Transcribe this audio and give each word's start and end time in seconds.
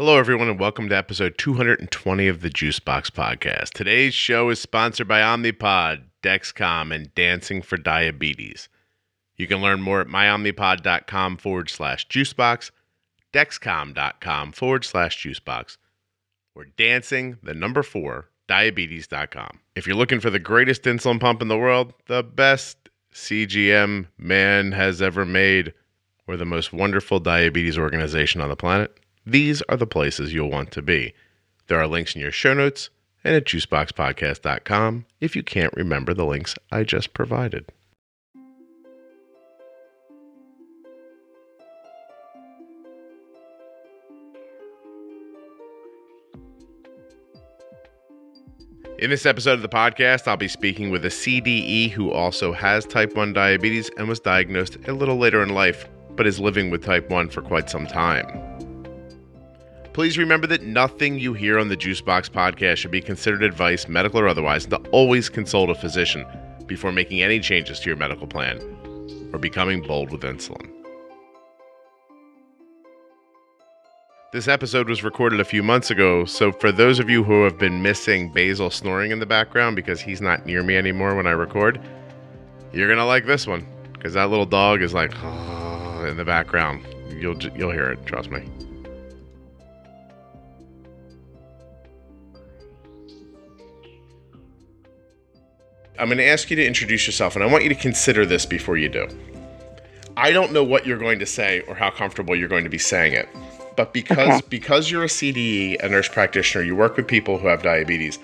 Hello, 0.00 0.16
everyone, 0.16 0.48
and 0.48 0.58
welcome 0.58 0.88
to 0.88 0.96
episode 0.96 1.36
220 1.36 2.26
of 2.26 2.40
the 2.40 2.48
Juicebox 2.48 3.10
Podcast. 3.10 3.74
Today's 3.74 4.14
show 4.14 4.48
is 4.48 4.58
sponsored 4.58 5.06
by 5.06 5.20
Omnipod, 5.20 6.04
Dexcom, 6.22 6.94
and 6.94 7.14
Dancing 7.14 7.60
for 7.60 7.76
Diabetes. 7.76 8.70
You 9.36 9.46
can 9.46 9.60
learn 9.60 9.82
more 9.82 10.00
at 10.00 10.06
myomnipod.com 10.06 11.36
forward 11.36 11.68
slash 11.68 12.08
juicebox, 12.08 12.70
dexcom.com 13.34 14.52
forward 14.52 14.86
slash 14.86 15.22
juicebox, 15.22 15.76
or 16.54 16.64
dancing, 16.64 17.36
the 17.42 17.52
number 17.52 17.82
four, 17.82 18.30
diabetes.com. 18.48 19.60
If 19.76 19.86
you're 19.86 19.96
looking 19.96 20.20
for 20.20 20.30
the 20.30 20.38
greatest 20.38 20.84
insulin 20.84 21.20
pump 21.20 21.42
in 21.42 21.48
the 21.48 21.58
world, 21.58 21.92
the 22.06 22.22
best 22.22 22.88
CGM 23.12 24.06
man 24.16 24.72
has 24.72 25.02
ever 25.02 25.26
made, 25.26 25.74
or 26.26 26.38
the 26.38 26.46
most 26.46 26.72
wonderful 26.72 27.20
diabetes 27.20 27.76
organization 27.76 28.40
on 28.40 28.48
the 28.48 28.56
planet, 28.56 28.98
these 29.26 29.62
are 29.62 29.76
the 29.76 29.86
places 29.86 30.32
you'll 30.32 30.50
want 30.50 30.70
to 30.72 30.82
be. 30.82 31.14
There 31.66 31.80
are 31.80 31.86
links 31.86 32.14
in 32.14 32.20
your 32.20 32.32
show 32.32 32.54
notes 32.54 32.90
and 33.22 33.34
at 33.34 33.44
juiceboxpodcast.com 33.44 35.06
if 35.20 35.36
you 35.36 35.42
can't 35.42 35.74
remember 35.74 36.14
the 36.14 36.24
links 36.24 36.56
I 36.72 36.84
just 36.84 37.12
provided. 37.12 37.66
In 48.98 49.08
this 49.08 49.24
episode 49.24 49.52
of 49.52 49.62
the 49.62 49.68
podcast, 49.68 50.28
I'll 50.28 50.36
be 50.36 50.46
speaking 50.46 50.90
with 50.90 51.06
a 51.06 51.08
CDE 51.08 51.90
who 51.90 52.10
also 52.10 52.52
has 52.52 52.84
type 52.84 53.16
1 53.16 53.32
diabetes 53.32 53.90
and 53.96 54.08
was 54.08 54.20
diagnosed 54.20 54.76
a 54.86 54.92
little 54.92 55.16
later 55.16 55.42
in 55.42 55.54
life, 55.54 55.88
but 56.16 56.26
is 56.26 56.38
living 56.38 56.68
with 56.68 56.84
type 56.84 57.08
1 57.08 57.30
for 57.30 57.40
quite 57.40 57.70
some 57.70 57.86
time. 57.86 58.59
Please 59.92 60.16
remember 60.16 60.46
that 60.46 60.62
nothing 60.62 61.18
you 61.18 61.34
hear 61.34 61.58
on 61.58 61.68
the 61.68 61.76
Juicebox 61.76 62.30
podcast 62.30 62.76
should 62.76 62.92
be 62.92 63.00
considered 63.00 63.42
advice, 63.42 63.88
medical 63.88 64.20
or 64.20 64.28
otherwise, 64.28 64.66
to 64.66 64.76
always 64.92 65.28
consult 65.28 65.68
a 65.68 65.74
physician 65.74 66.24
before 66.66 66.92
making 66.92 67.22
any 67.22 67.40
changes 67.40 67.80
to 67.80 67.90
your 67.90 67.96
medical 67.96 68.26
plan 68.26 68.60
or 69.32 69.38
becoming 69.40 69.82
bold 69.82 70.12
with 70.12 70.22
insulin. 70.22 70.70
This 74.32 74.46
episode 74.46 74.88
was 74.88 75.02
recorded 75.02 75.40
a 75.40 75.44
few 75.44 75.64
months 75.64 75.90
ago, 75.90 76.24
so 76.24 76.52
for 76.52 76.70
those 76.70 77.00
of 77.00 77.10
you 77.10 77.24
who 77.24 77.42
have 77.42 77.58
been 77.58 77.82
missing 77.82 78.32
Basil 78.32 78.70
snoring 78.70 79.10
in 79.10 79.18
the 79.18 79.26
background 79.26 79.74
because 79.74 80.00
he's 80.00 80.20
not 80.20 80.46
near 80.46 80.62
me 80.62 80.76
anymore 80.76 81.16
when 81.16 81.26
I 81.26 81.32
record, 81.32 81.80
you're 82.72 82.88
gonna 82.88 83.06
like 83.06 83.26
this 83.26 83.44
one 83.44 83.66
because 83.94 84.14
that 84.14 84.30
little 84.30 84.46
dog 84.46 84.82
is 84.82 84.94
like 84.94 85.12
ah, 85.16 86.04
in 86.04 86.16
the 86.16 86.24
background. 86.24 86.86
You'll 87.08 87.42
you'll 87.56 87.72
hear 87.72 87.90
it, 87.90 88.06
trust 88.06 88.30
me. 88.30 88.48
I'm 96.00 96.06
going 96.08 96.16
to 96.16 96.26
ask 96.26 96.48
you 96.48 96.56
to 96.56 96.66
introduce 96.66 97.06
yourself, 97.06 97.36
and 97.36 97.44
I 97.44 97.46
want 97.46 97.62
you 97.62 97.68
to 97.68 97.74
consider 97.74 98.24
this 98.24 98.46
before 98.46 98.78
you 98.78 98.88
do. 98.88 99.06
I 100.16 100.32
don't 100.32 100.50
know 100.50 100.64
what 100.64 100.86
you're 100.86 100.98
going 100.98 101.18
to 101.18 101.26
say 101.26 101.60
or 101.68 101.74
how 101.74 101.90
comfortable 101.90 102.34
you're 102.34 102.48
going 102.48 102.64
to 102.64 102.70
be 102.70 102.78
saying 102.78 103.12
it, 103.12 103.28
but 103.76 103.92
because 103.92 104.38
okay. 104.38 104.46
because 104.48 104.90
you're 104.90 105.04
a 105.04 105.08
CDE, 105.08 105.78
a 105.82 105.88
nurse 105.90 106.08
practitioner, 106.08 106.64
you 106.64 106.74
work 106.74 106.96
with 106.96 107.06
people 107.06 107.36
who 107.36 107.48
have 107.48 107.62
diabetes. 107.62 108.18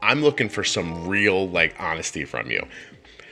I'm 0.00 0.22
looking 0.22 0.48
for 0.48 0.64
some 0.64 1.06
real 1.06 1.46
like 1.50 1.74
honesty 1.78 2.24
from 2.24 2.50
you. 2.50 2.66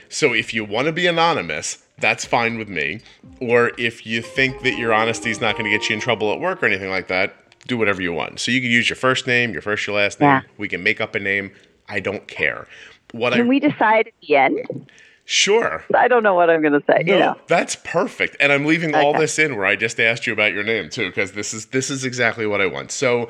So 0.07 0.33
if 0.33 0.53
you 0.53 0.63
want 0.63 0.85
to 0.85 0.91
be 0.91 1.07
anonymous, 1.07 1.83
that's 1.97 2.25
fine 2.25 2.59
with 2.59 2.69
me. 2.69 3.01
Or 3.41 3.71
if 3.79 4.05
you 4.05 4.21
think 4.21 4.61
that 4.61 4.77
your 4.77 4.93
honesty 4.93 5.31
is 5.31 5.41
not 5.41 5.53
going 5.57 5.65
to 5.65 5.75
get 5.75 5.89
you 5.89 5.95
in 5.95 5.99
trouble 6.01 6.31
at 6.31 6.39
work 6.39 6.61
or 6.61 6.67
anything 6.67 6.89
like 6.91 7.07
that, 7.07 7.35
do 7.67 7.75
whatever 7.75 8.03
you 8.03 8.13
want. 8.13 8.39
So 8.39 8.51
you 8.51 8.61
can 8.61 8.69
use 8.69 8.87
your 8.87 8.97
first 8.97 9.25
name, 9.25 9.51
your 9.51 9.63
first, 9.63 9.85
your 9.87 9.95
last 9.95 10.19
name. 10.19 10.29
Yeah. 10.29 10.41
We 10.57 10.67
can 10.67 10.83
make 10.83 11.01
up 11.01 11.15
a 11.15 11.19
name. 11.19 11.51
I 11.87 11.99
don't 11.99 12.27
care 12.27 12.67
what 13.11 13.33
Can 13.33 13.45
I, 13.45 13.47
we 13.47 13.59
decide 13.59 14.07
at 14.07 14.13
the 14.27 14.35
end? 14.35 14.89
Sure. 15.25 15.83
I 15.95 16.07
don't 16.07 16.23
know 16.23 16.33
what 16.33 16.49
I'm 16.49 16.61
going 16.61 16.73
to 16.73 16.83
say. 16.87 17.03
No, 17.03 17.13
you 17.13 17.19
know, 17.19 17.35
that's 17.47 17.75
perfect. 17.83 18.35
And 18.39 18.51
I'm 18.51 18.65
leaving 18.65 18.95
okay. 18.95 19.05
all 19.05 19.13
this 19.13 19.37
in 19.37 19.55
where 19.57 19.65
I 19.65 19.75
just 19.75 19.99
asked 19.99 20.25
you 20.25 20.33
about 20.33 20.53
your 20.53 20.63
name 20.63 20.89
too, 20.89 21.07
because 21.07 21.33
this 21.33 21.53
is 21.53 21.67
this 21.67 21.91
is 21.91 22.03
exactly 22.03 22.47
what 22.47 22.61
I 22.61 22.65
want. 22.65 22.91
So, 22.91 23.29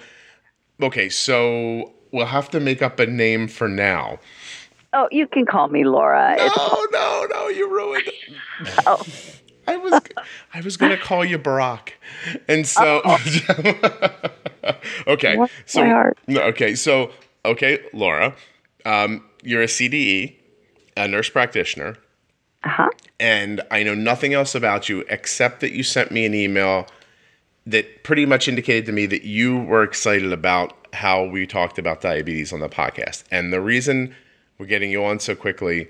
okay, 0.81 1.09
so 1.09 1.93
we'll 2.11 2.27
have 2.27 2.49
to 2.51 2.61
make 2.61 2.81
up 2.81 2.99
a 2.99 3.05
name 3.05 3.49
for 3.49 3.67
now. 3.67 4.19
Oh, 4.93 5.09
you 5.11 5.27
can 5.27 5.45
call 5.45 5.67
me 5.67 5.83
Laura. 5.83 6.35
No, 6.37 6.45
it's... 6.45 6.91
no, 6.93 7.27
no, 7.31 7.47
you 7.49 7.69
ruined 7.69 8.07
it. 8.07 8.73
oh. 8.87 9.05
I 9.67 9.77
was 9.77 10.01
I 10.53 10.61
was 10.61 10.77
gonna 10.77 10.97
call 10.97 11.23
you 11.23 11.37
Barack, 11.37 11.91
and 12.47 12.65
so 12.65 13.01
oh. 13.05 13.19
okay, 15.07 15.37
so 15.67 16.13
okay, 16.27 16.73
so 16.73 17.11
okay, 17.45 17.79
Laura, 17.93 18.35
um, 18.85 19.23
you're 19.43 19.61
a 19.61 19.67
CDE, 19.67 20.35
a 20.97 21.07
nurse 21.07 21.29
practitioner. 21.29 21.97
Uh-huh. 22.63 22.89
And 23.19 23.61
I 23.71 23.83
know 23.83 23.95
nothing 23.95 24.33
else 24.33 24.55
about 24.55 24.89
you 24.89 25.03
except 25.09 25.61
that 25.61 25.71
you 25.71 25.83
sent 25.83 26.11
me 26.11 26.25
an 26.25 26.33
email 26.33 26.87
that 27.65 28.03
pretty 28.03 28.25
much 28.25 28.47
indicated 28.47 28.85
to 28.87 28.91
me 28.91 29.05
that 29.05 29.23
you 29.23 29.57
were 29.57 29.83
excited 29.83 30.33
about 30.33 30.75
how 30.93 31.23
we 31.23 31.45
talked 31.45 31.77
about 31.77 32.01
diabetes 32.01 32.51
on 32.51 32.59
the 32.59 32.69
podcast. 32.69 33.23
And 33.31 33.53
the 33.53 33.61
reason 33.61 34.15
we're 34.57 34.65
getting 34.65 34.91
you 34.91 35.03
on 35.03 35.19
so 35.19 35.35
quickly 35.35 35.87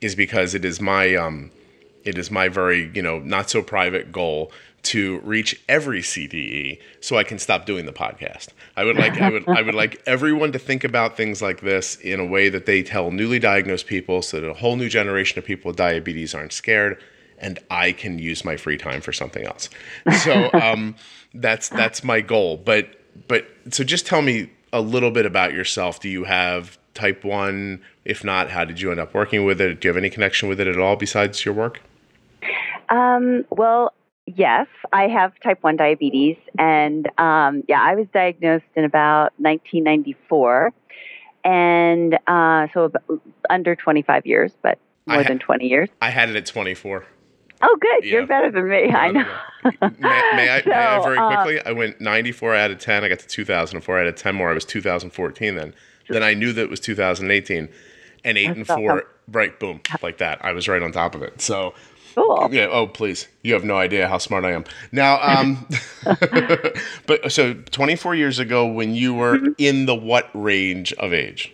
is 0.00 0.14
because 0.14 0.54
it 0.54 0.64
is 0.64 0.80
my 0.80 1.14
um 1.14 1.50
it 2.04 2.16
is 2.16 2.30
my 2.30 2.48
very, 2.48 2.90
you 2.94 3.02
know, 3.02 3.18
not 3.18 3.50
so 3.50 3.62
private 3.62 4.10
goal 4.10 4.50
to 4.82 5.20
reach 5.20 5.60
every 5.68 6.00
CDE 6.00 6.80
so 7.00 7.16
I 7.16 7.24
can 7.24 7.38
stop 7.38 7.66
doing 7.66 7.86
the 7.86 7.92
podcast. 7.92 8.48
I 8.76 8.84
would 8.84 8.96
like 8.96 9.20
I 9.20 9.30
would 9.30 9.48
I 9.48 9.62
would 9.62 9.74
like 9.74 10.02
everyone 10.06 10.52
to 10.52 10.58
think 10.58 10.84
about 10.84 11.16
things 11.16 11.42
like 11.42 11.60
this 11.60 11.96
in 11.96 12.20
a 12.20 12.24
way 12.24 12.48
that 12.48 12.66
they 12.66 12.82
tell 12.82 13.10
newly 13.10 13.38
diagnosed 13.38 13.86
people 13.86 14.22
so 14.22 14.40
that 14.40 14.48
a 14.48 14.54
whole 14.54 14.76
new 14.76 14.88
generation 14.88 15.38
of 15.38 15.44
people 15.44 15.68
with 15.68 15.76
diabetes 15.76 16.34
aren't 16.34 16.52
scared 16.52 17.00
and 17.38 17.58
I 17.70 17.92
can 17.92 18.18
use 18.18 18.44
my 18.44 18.56
free 18.56 18.76
time 18.76 19.00
for 19.00 19.12
something 19.12 19.44
else. 19.44 19.68
So 20.22 20.50
um, 20.54 20.94
that's 21.34 21.68
that's 21.68 22.04
my 22.04 22.20
goal. 22.20 22.56
But 22.56 22.88
but 23.28 23.46
so 23.70 23.84
just 23.84 24.06
tell 24.06 24.22
me 24.22 24.50
a 24.72 24.80
little 24.80 25.10
bit 25.10 25.26
about 25.26 25.52
yourself. 25.52 26.00
Do 26.00 26.08
you 26.08 26.24
have 26.24 26.78
type 26.94 27.24
1? 27.24 27.80
If 28.04 28.24
not, 28.24 28.50
how 28.50 28.64
did 28.64 28.80
you 28.80 28.90
end 28.90 29.00
up 29.00 29.14
working 29.14 29.44
with 29.44 29.60
it? 29.60 29.80
Do 29.80 29.88
you 29.88 29.90
have 29.90 29.96
any 29.96 30.10
connection 30.10 30.48
with 30.48 30.60
it 30.60 30.68
at 30.68 30.78
all 30.78 30.96
besides 30.96 31.44
your 31.44 31.54
work? 31.54 31.80
Um, 32.88 33.44
well, 33.50 33.92
Yes, 34.36 34.66
I 34.92 35.08
have 35.08 35.32
type 35.40 35.62
1 35.62 35.76
diabetes. 35.76 36.36
And 36.58 37.08
um, 37.18 37.62
yeah, 37.68 37.80
I 37.80 37.94
was 37.94 38.06
diagnosed 38.12 38.64
in 38.76 38.84
about 38.84 39.32
1994. 39.38 40.72
And 41.44 42.18
uh, 42.26 42.66
so 42.74 42.92
under 43.48 43.74
25 43.74 44.26
years, 44.26 44.52
but 44.62 44.78
more 45.06 45.22
ha- 45.22 45.28
than 45.28 45.38
20 45.38 45.66
years. 45.66 45.88
I 46.00 46.10
had 46.10 46.28
it 46.28 46.36
at 46.36 46.46
24. 46.46 47.06
Oh, 47.62 47.78
good. 47.80 48.04
Yeah. 48.04 48.12
You're 48.12 48.26
better 48.26 48.50
than 48.50 48.68
me. 48.68 48.90
I 48.90 49.10
know. 49.10 49.38
may, 49.64 50.22
may, 50.32 50.48
I, 50.48 50.62
so, 50.62 50.70
may, 50.70 50.76
I, 50.76 51.02
very 51.02 51.18
uh, 51.18 51.28
quickly? 51.28 51.60
Uh, 51.60 51.70
I 51.70 51.72
went 51.72 52.00
94 52.00 52.54
out 52.54 52.70
of 52.70 52.78
10. 52.78 53.04
I 53.04 53.08
got 53.08 53.18
to 53.18 53.26
2004. 53.26 53.98
I 53.98 54.04
had 54.04 54.16
10 54.16 54.34
more. 54.34 54.50
I 54.50 54.54
was 54.54 54.64
2014 54.64 55.54
then. 55.54 55.74
Then 56.08 56.22
I 56.22 56.34
knew 56.34 56.52
that 56.52 56.62
it 56.62 56.70
was 56.70 56.80
2018. 56.80 57.68
And 58.24 58.38
8 58.38 58.46
and 58.50 58.66
4, 58.66 59.04
right, 59.28 59.58
boom, 59.58 59.80
like 60.02 60.18
that. 60.18 60.44
I 60.44 60.52
was 60.52 60.68
right 60.68 60.82
on 60.82 60.92
top 60.92 61.14
of 61.14 61.22
it. 61.22 61.40
So 61.40 61.72
Cool. 62.14 62.48
Yeah. 62.52 62.68
Oh, 62.70 62.86
please. 62.86 63.28
You 63.42 63.54
have 63.54 63.64
no 63.64 63.76
idea 63.76 64.08
how 64.08 64.18
smart 64.18 64.44
I 64.44 64.52
am. 64.52 64.64
Now, 64.92 65.20
um, 65.22 65.66
but 67.06 67.32
so 67.32 67.54
24 67.54 68.14
years 68.14 68.38
ago, 68.38 68.66
when 68.66 68.94
you 68.94 69.14
were 69.14 69.36
mm-hmm. 69.36 69.52
in 69.58 69.86
the 69.86 69.94
what 69.94 70.30
range 70.34 70.92
of 70.94 71.12
age? 71.12 71.52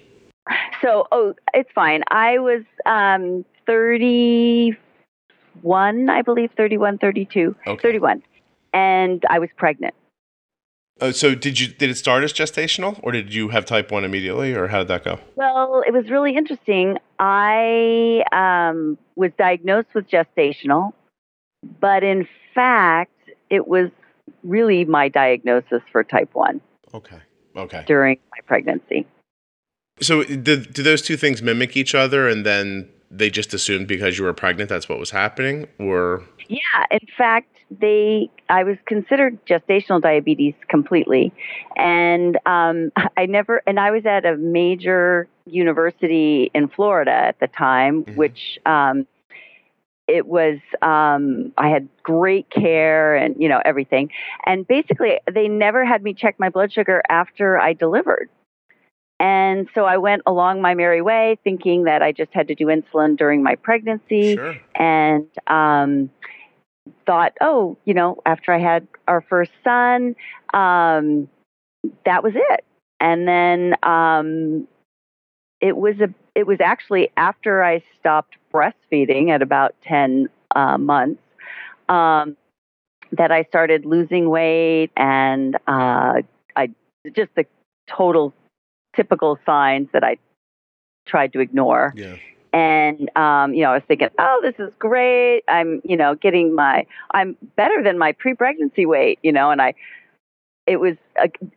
So, 0.83 1.07
oh, 1.11 1.35
it's 1.55 1.71
fine. 1.75 2.03
I 2.09 2.39
was 2.39 2.63
um, 2.85 3.45
31, 3.67 4.77
I 6.11 6.23
believe, 6.23 6.51
31, 6.57 6.99
32, 6.99 7.57
okay. 7.67 7.83
31. 7.83 8.23
And 8.73 9.25
I 9.29 9.39
was 9.39 9.49
pregnant. 9.57 9.95
Uh, 11.01 11.13
so 11.13 11.35
did 11.35 11.61
you 11.61 11.69
did 11.69 11.91
it 11.91 11.97
start 11.97 12.25
as 12.25 12.33
gestational, 12.33 12.99
or 13.03 13.13
did 13.13 13.35
you 13.35 13.51
have 13.51 13.67
type 13.67 13.91
one 13.91 14.05
immediately, 14.05 14.55
or 14.55 14.69
how 14.69 14.79
did 14.79 14.89
that 14.89 15.05
go? 15.05 15.19
Well, 15.35 15.83
it 15.87 15.93
was 15.93 16.09
really 16.09 16.35
interesting. 16.37 16.97
I 17.19 18.23
um, 18.33 18.97
was 19.15 19.31
diagnosed 19.37 19.89
with 19.95 20.09
gestational, 20.09 20.93
but 21.81 22.03
in 22.03 22.27
fact, 22.55 23.13
it 23.51 23.69
was 23.69 23.91
really 24.43 24.87
my 24.87 25.09
diagnosis 25.09 25.83
for 25.93 26.03
type 26.03 26.31
one. 26.33 26.63
Okay. 26.95 27.19
Okay. 27.55 27.85
During 27.87 28.19
my 28.31 28.41
pregnancy. 28.47 29.07
So, 30.01 30.25
do, 30.25 30.65
do 30.65 30.83
those 30.83 31.01
two 31.03 31.17
things 31.17 31.43
mimic 31.43 31.77
each 31.77 31.95
other, 31.95 32.29
and 32.29 32.45
then 32.45 32.89
they 33.11 33.31
just 33.31 33.55
assumed 33.55 33.87
because 33.89 34.19
you 34.19 34.25
were 34.25 34.33
pregnant 34.35 34.69
that's 34.69 34.89
what 34.89 34.99
was 34.99 35.11
happening, 35.11 35.69
or? 35.79 36.23
Yeah. 36.49 36.59
In 36.91 37.07
fact, 37.17 37.56
they 37.71 38.31
I 38.49 38.65
was 38.65 38.77
considered 38.87 39.39
gestational 39.47 40.01
diabetes 40.01 40.55
completely, 40.69 41.33
and 41.77 42.39
um, 42.47 42.93
I 43.17 43.27
never 43.27 43.63
and 43.67 43.81
I 43.81 43.91
was 43.91 44.07
at 44.07 44.25
a 44.25 44.37
major 44.37 45.29
university 45.47 46.51
in 46.55 46.69
Florida 46.69 47.13
at 47.13 47.41
the 47.41 47.49
time, 47.49 48.05
mm-hmm. 48.05 48.17
which 48.17 48.59
um, 48.67 49.07
it 50.07 50.27
was 50.27 50.59
um, 50.83 51.53
I 51.59 51.69
had 51.69 51.89
great 52.03 52.49
care 52.51 53.17
and 53.17 53.37
you 53.39 53.49
know 53.49 53.61
everything. 53.65 54.11
And 54.45 54.67
basically, 54.67 55.19
they 55.33 55.49
never 55.49 55.85
had 55.85 56.03
me 56.03 56.15
check 56.15 56.37
my 56.39 56.49
blood 56.49 56.73
sugar 56.73 57.03
after 57.09 57.59
I 57.59 57.73
delivered. 57.73 58.29
And 59.19 59.67
so 59.75 59.87
I 59.87 59.97
went 59.97 60.23
along 60.27 60.61
my 60.61 60.75
merry 60.75 61.01
way, 61.01 61.39
thinking 61.43 61.85
that 61.85 62.03
I 62.03 62.13
just 62.13 62.33
had 62.35 62.49
to 62.49 62.55
do 62.55 62.67
insulin 62.67 63.17
during 63.17 63.43
my 63.43 63.55
pregnancy, 63.55 64.35
Sure. 64.35 64.57
and 64.75 65.27
um, 65.47 66.11
thought, 67.07 67.33
oh, 67.41 67.77
you 67.85 67.95
know, 67.95 68.19
after 68.27 68.53
I 68.53 68.59
had 68.59 68.87
our 69.09 69.21
first 69.21 69.53
son, 69.65 70.17
um, 70.55 71.29
that 72.05 72.23
was 72.23 72.33
it. 72.35 72.65
And 73.01 73.29
then 73.29 73.75
um, 73.83 74.67
it 75.61 75.77
was 75.77 75.97
a 76.01 76.13
it 76.35 76.47
was 76.47 76.59
actually 76.61 77.11
after 77.17 77.63
I 77.63 77.83
stopped 77.99 78.37
breastfeeding 78.53 79.31
at 79.31 79.43
about 79.43 79.75
ten 79.83 80.29
uh, 80.55 80.79
months 80.79 81.23
um, 81.89 82.37
that 83.13 83.31
I 83.31 83.45
started 83.45 83.85
losing 83.85 84.29
weight, 84.29 84.91
and 84.97 85.57
uh, 85.67 86.23
I 86.57 86.71
just 87.15 87.31
the 87.37 87.47
total 87.89 88.33
typical 88.95 89.39
signs 89.45 89.89
that 89.93 90.03
I 90.03 90.17
tried 91.07 91.33
to 91.35 91.41
ignore. 91.41 91.93
Yeah. 91.97 92.17
And 92.57 93.11
um, 93.17 93.53
you 93.53 93.65
know, 93.65 93.73
I 93.73 93.75
was 93.75 93.83
thinking, 93.87 94.09
oh, 94.19 94.41
this 94.43 94.55
is 94.59 94.73
great. 94.79 95.43
I'm, 95.47 95.83
you 95.85 95.95
know, 95.95 96.15
getting 96.15 96.55
my, 96.55 96.87
I'm 97.11 97.37
better 97.55 97.83
than 97.83 97.99
my 97.99 98.13
pre-pregnancy 98.13 98.87
weight, 98.87 99.19
you 99.23 99.31
know. 99.31 99.51
And 99.51 99.61
I, 99.61 99.75
it 100.67 100.79
was, 100.81 100.97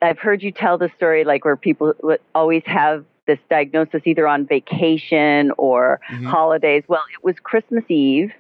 I've 0.02 0.20
heard 0.20 0.44
you 0.44 0.52
tell 0.52 0.78
the 0.78 0.92
story 0.98 1.24
like 1.24 1.46
where 1.46 1.56
people 1.56 1.94
always 2.36 2.64
have 2.66 3.06
this 3.28 3.40
diagnosis 3.50 4.02
either 4.04 4.28
on 4.28 4.46
vacation 4.46 5.52
or 5.58 6.02
Mhm. 6.10 6.26
holidays. 6.26 6.84
Well, 6.90 7.04
it 7.14 7.24
was 7.24 7.36
Christmas 7.42 7.86
Eve, 7.88 8.34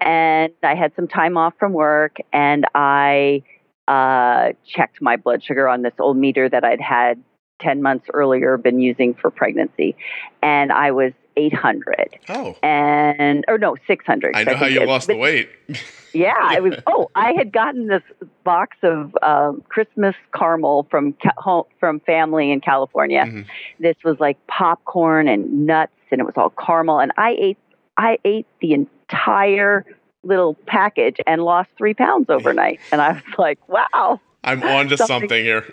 and 0.00 0.52
I 0.62 0.76
had 0.76 0.94
some 0.94 1.08
time 1.08 1.36
off 1.36 1.54
from 1.58 1.72
work, 1.72 2.18
and 2.32 2.66
I 2.72 3.42
uh, 3.88 4.52
checked 4.64 5.02
my 5.02 5.16
blood 5.16 5.42
sugar 5.42 5.68
on 5.68 5.82
this 5.82 5.94
old 5.98 6.16
meter 6.16 6.48
that 6.48 6.62
I'd 6.64 6.80
had 6.80 7.20
10 7.62 7.82
months 7.82 8.06
earlier 8.14 8.56
been 8.58 8.78
using 8.80 9.14
for 9.14 9.28
pregnancy, 9.28 9.96
and 10.40 10.70
I 10.70 10.92
was 10.92 11.12
800 11.36 12.18
Oh, 12.28 12.56
and 12.62 13.44
or 13.48 13.58
no 13.58 13.76
600 13.86 14.34
I 14.36 14.44
know 14.44 14.54
how 14.56 14.66
you 14.66 14.84
lost 14.86 15.06
the 15.08 15.16
weight. 15.16 15.48
yeah 16.14 16.54
it 16.54 16.62
was 16.62 16.74
oh 16.86 17.10
i 17.14 17.32
had 17.32 17.52
gotten 17.52 17.88
this 17.88 18.02
box 18.44 18.76
of 18.82 19.14
um, 19.22 19.62
christmas 19.68 20.14
caramel 20.34 20.86
from 20.90 21.14
home, 21.36 21.64
from 21.78 22.00
family 22.00 22.50
in 22.50 22.60
california. 22.60 23.24
Mhm. 23.26 23.46
this 23.80 23.96
was 24.04 24.18
like 24.18 24.38
popcorn 24.46 25.28
and 25.28 25.66
nuts 25.66 25.92
and 26.10 26.20
it 26.20 26.24
was 26.24 26.34
all 26.36 26.50
caramel 26.50 27.00
and 27.00 27.12
i 27.18 27.36
ate 27.38 27.58
i 27.98 28.18
ate 28.24 28.46
the 28.62 28.72
entire 28.72 29.84
little 30.22 30.54
package 30.66 31.16
and 31.26 31.42
lost 31.42 31.68
three 31.78 31.94
pounds 31.94 32.26
overnight. 32.30 32.80
And 32.92 33.00
i 33.02 33.12
was 33.12 33.22
like 33.38 33.58
wow 33.68 34.20
I'm 34.46 34.62
on 34.62 34.88
to 34.88 34.96
Something- 34.96 35.20
something 35.28 35.44
here. 35.44 35.64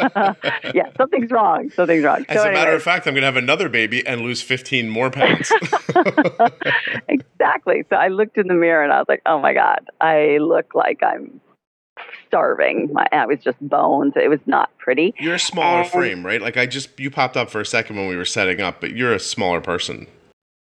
yeah 0.74 0.90
something's 0.96 1.30
wrong 1.30 1.70
something's 1.70 2.04
wrong 2.04 2.24
As 2.28 2.40
so 2.42 2.48
a 2.48 2.52
matter 2.52 2.72
of 2.72 2.82
fact, 2.82 3.06
I'm 3.06 3.14
going 3.14 3.22
to 3.22 3.26
have 3.26 3.36
another 3.36 3.68
baby 3.68 4.06
and 4.06 4.20
lose 4.20 4.40
15 4.42 4.88
more 4.88 5.10
pounds. 5.10 5.50
exactly. 7.08 7.84
So 7.90 7.96
I 7.96 8.08
looked 8.08 8.36
in 8.38 8.48
the 8.48 8.54
mirror 8.54 8.82
and 8.82 8.92
I 8.92 8.98
was 8.98 9.06
like, 9.08 9.22
oh 9.26 9.38
my 9.40 9.54
God, 9.54 9.88
I 10.00 10.38
look 10.40 10.74
like 10.74 11.02
I'm 11.02 11.40
starving. 12.26 12.90
My, 12.92 13.06
I 13.12 13.26
was 13.26 13.38
just 13.42 13.58
bones. 13.60 14.12
It 14.16 14.28
was 14.28 14.40
not 14.46 14.70
pretty. 14.78 15.14
you're 15.18 15.34
a 15.34 15.38
smaller 15.38 15.80
And- 15.82 15.90
frame, 15.90 16.24
right? 16.26 16.40
Like 16.42 16.56
I 16.56 16.66
just, 16.66 16.98
you 17.00 17.10
popped 17.10 17.36
up 17.36 17.50
for 17.50 17.60
a 17.60 17.66
second 17.66 17.96
when 17.96 18.08
we 18.08 18.16
were 18.16 18.24
setting 18.24 18.60
up, 18.60 18.80
but 18.80 18.92
you're 18.92 19.14
a 19.14 19.20
smaller 19.20 19.60
person. 19.60 20.06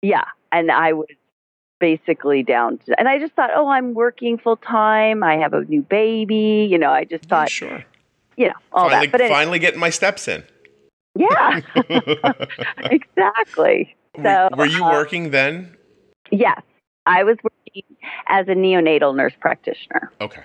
Yeah. 0.01 0.25
And 0.51 0.71
I 0.71 0.93
was 0.93 1.07
basically 1.83 2.43
down 2.43 2.77
to, 2.77 2.97
and 2.97 3.09
I 3.09 3.19
just 3.19 3.33
thought, 3.33 3.49
oh, 3.53 3.67
I'm 3.67 3.93
working 3.93 4.37
full 4.37 4.55
time. 4.55 5.21
I 5.21 5.35
have 5.35 5.53
a 5.53 5.65
new 5.65 5.81
baby. 5.81 6.65
You 6.71 6.77
know, 6.77 6.91
I 6.91 7.03
just 7.03 7.25
thought, 7.25 7.49
sure. 7.49 7.83
you 8.37 8.47
know, 8.47 8.53
all 8.71 8.89
finally, 8.89 9.07
that. 9.07 9.11
But 9.11 9.21
anyway, 9.21 9.35
finally 9.35 9.59
getting 9.59 9.81
my 9.81 9.89
steps 9.89 10.29
in. 10.29 10.45
yeah, 11.17 11.59
exactly. 12.89 13.95
So, 14.21 14.47
were 14.55 14.65
you 14.65 14.81
uh, 14.85 14.91
working 14.91 15.31
then? 15.31 15.75
Yes. 16.31 16.61
I 17.05 17.25
was 17.25 17.35
working 17.43 17.83
as 18.27 18.47
a 18.47 18.55
neonatal 18.55 19.13
nurse 19.13 19.33
practitioner. 19.41 20.09
Okay. 20.21 20.43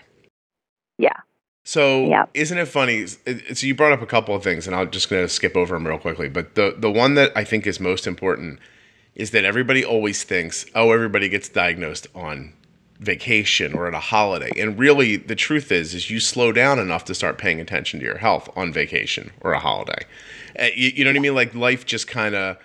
Yeah. 0.98 1.20
So 1.64 2.06
Yeah. 2.06 2.24
isn't 2.34 2.58
it 2.58 2.66
funny? 2.66 3.06
So 3.06 3.66
you 3.66 3.76
brought 3.76 3.92
up 3.92 4.02
a 4.02 4.06
couple 4.06 4.34
of 4.34 4.42
things, 4.42 4.66
and 4.66 4.74
I'm 4.74 4.90
just 4.90 5.08
going 5.08 5.22
to 5.22 5.28
skip 5.28 5.56
over 5.56 5.76
them 5.76 5.86
real 5.86 5.98
quickly. 5.98 6.28
But 6.28 6.56
the 6.56 6.74
the 6.76 6.90
one 6.90 7.14
that 7.14 7.30
I 7.36 7.44
think 7.44 7.64
is 7.66 7.78
most 7.78 8.06
important 8.08 8.58
is 9.18 9.32
that 9.32 9.44
everybody 9.44 9.84
always 9.84 10.22
thinks, 10.22 10.64
oh, 10.74 10.92
everybody 10.92 11.28
gets 11.28 11.48
diagnosed 11.48 12.06
on 12.14 12.54
vacation 13.00 13.74
or 13.74 13.86
at 13.86 13.94
a 13.94 14.00
holiday, 14.00 14.50
and 14.56 14.78
really 14.78 15.16
the 15.16 15.36
truth 15.36 15.70
is, 15.70 15.94
is 15.94 16.10
you 16.10 16.18
slow 16.18 16.50
down 16.52 16.78
enough 16.78 17.04
to 17.04 17.14
start 17.14 17.36
paying 17.36 17.60
attention 17.60 18.00
to 18.00 18.06
your 18.06 18.18
health 18.18 18.48
on 18.56 18.72
vacation 18.72 19.30
or 19.40 19.52
a 19.52 19.58
holiday. 19.60 20.04
Uh, 20.58 20.66
you, 20.74 20.90
you 20.94 21.04
know 21.04 21.10
what 21.10 21.16
I 21.16 21.20
mean? 21.20 21.34
Like 21.34 21.54
life 21.54 21.84
just 21.84 22.08
kind 22.08 22.34
of 22.34 22.56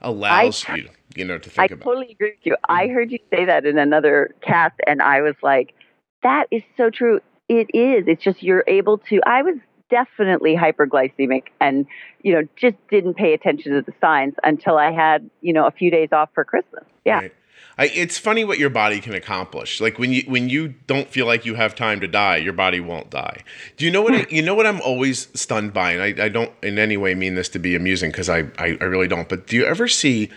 allows 0.00 0.66
you, 0.68 0.88
you 1.14 1.24
know, 1.24 1.38
to 1.38 1.50
I 1.50 1.68
think 1.68 1.70
about. 1.72 1.80
It. 1.80 1.82
I 1.82 1.84
totally 1.84 2.12
agree 2.12 2.30
with 2.30 2.44
you. 2.46 2.56
I 2.68 2.88
heard 2.88 3.10
you 3.10 3.18
say 3.30 3.44
that 3.44 3.64
in 3.64 3.78
another 3.78 4.34
cast, 4.42 4.76
and 4.86 5.02
I 5.02 5.22
was 5.22 5.34
like, 5.42 5.74
that 6.22 6.46
is 6.50 6.62
so 6.76 6.90
true. 6.90 7.20
It 7.48 7.68
is. 7.74 8.04
It's 8.06 8.22
just 8.22 8.42
you're 8.42 8.64
able 8.68 8.98
to. 8.98 9.20
I 9.26 9.42
was 9.42 9.56
definitely 9.90 10.56
hyperglycemic 10.56 11.44
and, 11.60 11.86
you 12.22 12.32
know, 12.32 12.46
just 12.56 12.76
didn't 12.88 13.14
pay 13.14 13.34
attention 13.34 13.72
to 13.72 13.82
the 13.82 13.92
signs 14.00 14.34
until 14.42 14.76
I 14.78 14.92
had, 14.92 15.28
you 15.40 15.52
know, 15.52 15.66
a 15.66 15.70
few 15.70 15.90
days 15.90 16.10
off 16.12 16.30
for 16.34 16.44
Christmas. 16.44 16.84
Yeah. 17.04 17.18
Right. 17.18 17.34
I, 17.78 17.86
it's 17.94 18.18
funny 18.18 18.44
what 18.44 18.58
your 18.58 18.68
body 18.68 19.00
can 19.00 19.14
accomplish. 19.14 19.80
Like 19.80 19.98
when 19.98 20.12
you 20.12 20.22
when 20.26 20.50
you 20.50 20.74
don't 20.86 21.08
feel 21.08 21.24
like 21.24 21.46
you 21.46 21.54
have 21.54 21.74
time 21.74 22.00
to 22.00 22.06
die, 22.08 22.36
your 22.36 22.52
body 22.52 22.78
won't 22.78 23.08
die. 23.08 23.38
Do 23.78 23.86
you 23.86 23.90
know 23.90 24.02
what 24.02 24.30
you 24.30 24.42
know 24.42 24.54
what 24.54 24.66
I'm 24.66 24.82
always 24.82 25.28
stunned 25.38 25.72
by, 25.72 25.92
and 25.92 26.02
I, 26.02 26.26
I 26.26 26.28
don't 26.28 26.52
in 26.62 26.78
any 26.78 26.98
way 26.98 27.14
mean 27.14 27.36
this 27.36 27.48
to 27.50 27.58
be 27.58 27.74
amusing 27.74 28.10
because 28.10 28.28
I, 28.28 28.40
I 28.58 28.76
I 28.80 28.84
really 28.84 29.08
don't. 29.08 29.30
But 29.30 29.46
do 29.46 29.56
you 29.56 29.64
ever 29.64 29.88
see 29.88 30.28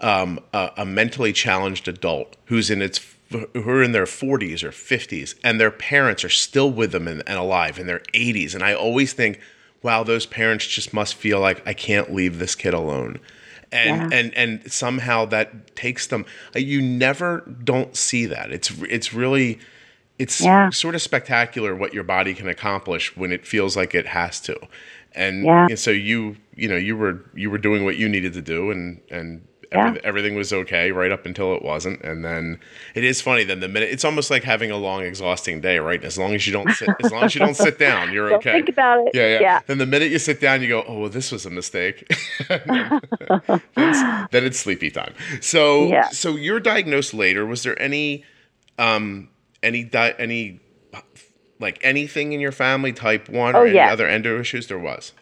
um, 0.00 0.40
a, 0.52 0.70
a 0.78 0.84
mentally 0.84 1.32
challenged 1.32 1.86
adult 1.86 2.36
who's 2.46 2.68
in 2.68 2.82
its 2.82 2.98
who 3.32 3.68
are 3.70 3.82
in 3.82 3.92
their 3.92 4.04
40s 4.04 4.62
or 4.62 4.70
50s 4.70 5.34
and 5.44 5.60
their 5.60 5.70
parents 5.70 6.24
are 6.24 6.28
still 6.28 6.70
with 6.70 6.92
them 6.92 7.08
and, 7.08 7.22
and 7.26 7.38
alive 7.38 7.78
in 7.78 7.86
their 7.86 8.00
80s 8.14 8.54
and 8.54 8.62
i 8.62 8.74
always 8.74 9.12
think 9.12 9.40
wow 9.82 10.02
those 10.02 10.26
parents 10.26 10.66
just 10.66 10.92
must 10.94 11.14
feel 11.14 11.40
like 11.40 11.66
i 11.66 11.72
can't 11.74 12.12
leave 12.12 12.38
this 12.38 12.54
kid 12.54 12.74
alone 12.74 13.18
and 13.72 14.12
Yeah. 14.12 14.18
and 14.18 14.34
and 14.36 14.72
somehow 14.72 15.24
that 15.26 15.74
takes 15.76 16.06
them 16.06 16.24
uh, 16.54 16.58
you 16.58 16.80
never 16.82 17.40
don't 17.64 17.96
see 17.96 18.26
that 18.26 18.52
it's 18.52 18.70
it's 18.82 19.12
really 19.14 19.58
it's 20.18 20.40
Yeah. 20.40 20.70
sort 20.70 20.94
of 20.94 21.02
spectacular 21.02 21.74
what 21.74 21.94
your 21.94 22.04
body 22.04 22.34
can 22.34 22.48
accomplish 22.48 23.16
when 23.16 23.32
it 23.32 23.46
feels 23.46 23.76
like 23.76 23.94
it 23.94 24.06
has 24.06 24.40
to 24.42 24.58
and, 25.14 25.44
Yeah. 25.44 25.66
and 25.68 25.78
so 25.78 25.90
you 25.90 26.36
you 26.54 26.68
know 26.68 26.76
you 26.76 26.96
were 26.96 27.24
you 27.34 27.50
were 27.50 27.58
doing 27.58 27.84
what 27.84 27.96
you 27.96 28.08
needed 28.08 28.32
to 28.34 28.42
do 28.42 28.70
and 28.70 29.00
and 29.10 29.42
Yeah. 29.74 29.96
everything 30.04 30.34
was 30.34 30.52
okay 30.52 30.92
right 30.92 31.10
up 31.10 31.26
until 31.26 31.54
it 31.54 31.62
wasn't. 31.62 32.00
And 32.02 32.24
then 32.24 32.58
it 32.94 33.04
is 33.04 33.20
funny 33.20 33.44
then 33.44 33.60
the 33.60 33.68
minute 33.68 33.90
it's 33.90 34.04
almost 34.04 34.30
like 34.30 34.44
having 34.44 34.70
a 34.70 34.76
long 34.76 35.02
exhausting 35.02 35.60
day 35.60 35.78
right? 35.78 36.02
As 36.04 36.18
long 36.18 36.34
as 36.34 36.46
you 36.46 36.52
don't 36.52 36.70
sit 36.72 36.88
as 37.04 37.10
long 37.12 37.24
as 37.24 37.34
you 37.34 37.40
don't 37.40 37.56
sit 37.56 37.78
down 37.78 38.12
you're 38.12 38.28
Don't 38.30 38.38
okay. 38.38 38.52
think 38.52 38.68
about 38.68 39.06
it. 39.06 39.10
yeah, 39.14 39.28
yeah. 39.28 39.40
Yeah. 39.40 39.60
then 39.66 39.78
the 39.78 39.86
minute 39.86 40.10
you 40.10 40.18
sit 40.18 40.40
down 40.40 40.62
you 40.62 40.68
go 40.68 40.84
oh 40.86 41.00
well 41.00 41.08
this 41.10 41.32
was 41.32 41.46
a 41.46 41.50
mistake. 41.50 42.06
Then, 42.48 43.00
it's, 43.76 44.30
then 44.32 44.44
it's 44.44 44.58
sleepy 44.58 44.90
time. 44.90 45.14
So 45.40 45.86
Yeah. 45.86 46.08
so 46.10 46.36
you're 46.36 46.60
diagnosed 46.60 47.14
later. 47.14 47.44
Was 47.46 47.62
there 47.62 47.80
any 47.80 48.24
um 48.78 49.28
any 49.62 49.84
di- 49.84 50.14
any 50.18 50.60
like 51.60 51.78
anything 51.82 52.32
in 52.32 52.40
your 52.40 52.52
family 52.52 52.92
type 52.92 53.28
1 53.28 53.54
Oh, 53.54 53.60
or 53.60 53.66
any 53.66 53.78
other 53.78 54.06
endo 54.08 54.38
issues? 54.40 54.66
There 54.66 54.78
was. 54.78 55.12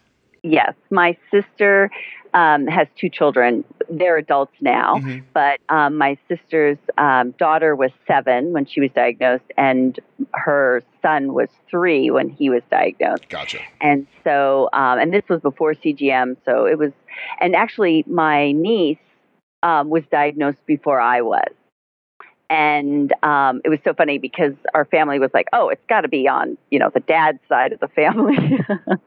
Yes, 0.43 0.73
my 0.91 1.17
sister 1.31 1.91
um, 2.35 2.67
has 2.67 2.87
two 2.99 3.09
children. 3.09 3.65
They're 3.89 4.17
adults 4.17 4.55
now, 4.61 4.97
Mhm. 4.97 5.25
but 5.35 5.59
um, 5.69 5.97
my 5.97 6.17
sister's 6.29 6.79
um, 6.99 7.33
daughter 7.33 7.75
was 7.75 7.91
seven 8.07 8.53
when 8.53 8.67
she 8.67 8.81
was 8.81 8.91
diagnosed, 8.93 9.45
and 9.57 9.99
her 10.35 10.83
son 11.03 11.33
was 11.33 11.49
three 11.69 12.11
when 12.11 12.29
he 12.29 12.51
was 12.51 12.63
diagnosed. 12.71 13.29
gotcha 13.29 13.59
And 13.81 14.07
so, 14.25 14.69
um, 14.73 14.99
and 14.99 15.13
this 15.13 15.29
was 15.29 15.41
before 15.41 15.75
CGM, 15.75 16.37
so 16.45 16.67
it 16.67 16.79
was, 16.79 16.93
and 17.41 17.57
actually, 17.57 18.05
my 18.07 18.53
niece 18.53 18.99
um, 19.63 19.91
was 19.91 20.05
diagnosed 20.11 20.65
before 20.67 21.01
I 21.01 21.21
was. 21.23 21.53
And 22.49 23.13
um, 23.23 23.61
it 23.65 23.69
was 23.69 23.79
so 23.85 23.95
funny 23.95 24.19
because 24.19 24.55
our 24.75 24.85
family 24.85 25.21
was 25.21 25.31
like, 25.33 25.47
"Oh, 25.53 25.69
it's 25.69 25.85
got 25.89 26.01
to 26.01 26.09
be 26.09 26.27
on, 26.27 26.59
you 26.71 26.81
know, 26.81 26.91
the 26.93 26.99
dad's 27.01 27.39
side 27.49 27.73
of 27.73 27.79
the 27.79 27.87
family." 27.89 28.59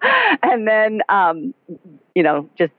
and 0.44 0.65
then, 0.65 1.01
um, 1.10 1.53
you 2.15 2.24
know, 2.24 2.50
just 2.58 2.72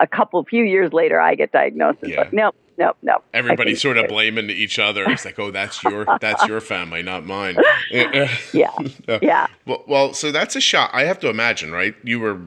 a, 0.00 0.06
couple, 0.06 0.42
few 0.44 0.64
years 0.64 0.92
later, 0.92 1.20
I 1.20 1.34
get 1.34 1.52
diagnosed. 1.52 1.98
Yeah. 2.02 2.20
like, 2.20 2.32
nope, 2.32 2.54
nope, 2.78 2.96
nope. 3.02 3.24
I 3.32 3.38
everybody 3.38 3.74
sort 3.74 3.96
of 3.98 4.08
blaming 4.08 4.50
each 4.50 4.78
other 4.78 5.04
it's 5.10 5.24
like 5.24 5.38
oh 5.38 5.50
that's 5.50 5.82
your 5.82 6.04
that's 6.20 6.46
your 6.46 6.60
family 6.60 7.02
not 7.02 7.24
mine 7.24 7.56
Yeah, 7.90 8.30
Yeah. 8.52 9.18
yeah. 9.22 9.46
Well, 9.66 9.82
well, 9.88 10.12
so 10.14 10.30
that's 10.32 10.56
a 10.56 10.60
shot. 10.60 10.90
I 10.92 11.04
have 11.04 11.18
to 11.20 11.28
imagine, 11.28 11.72
right? 11.72 11.94
You 12.04 12.20
were, 12.20 12.40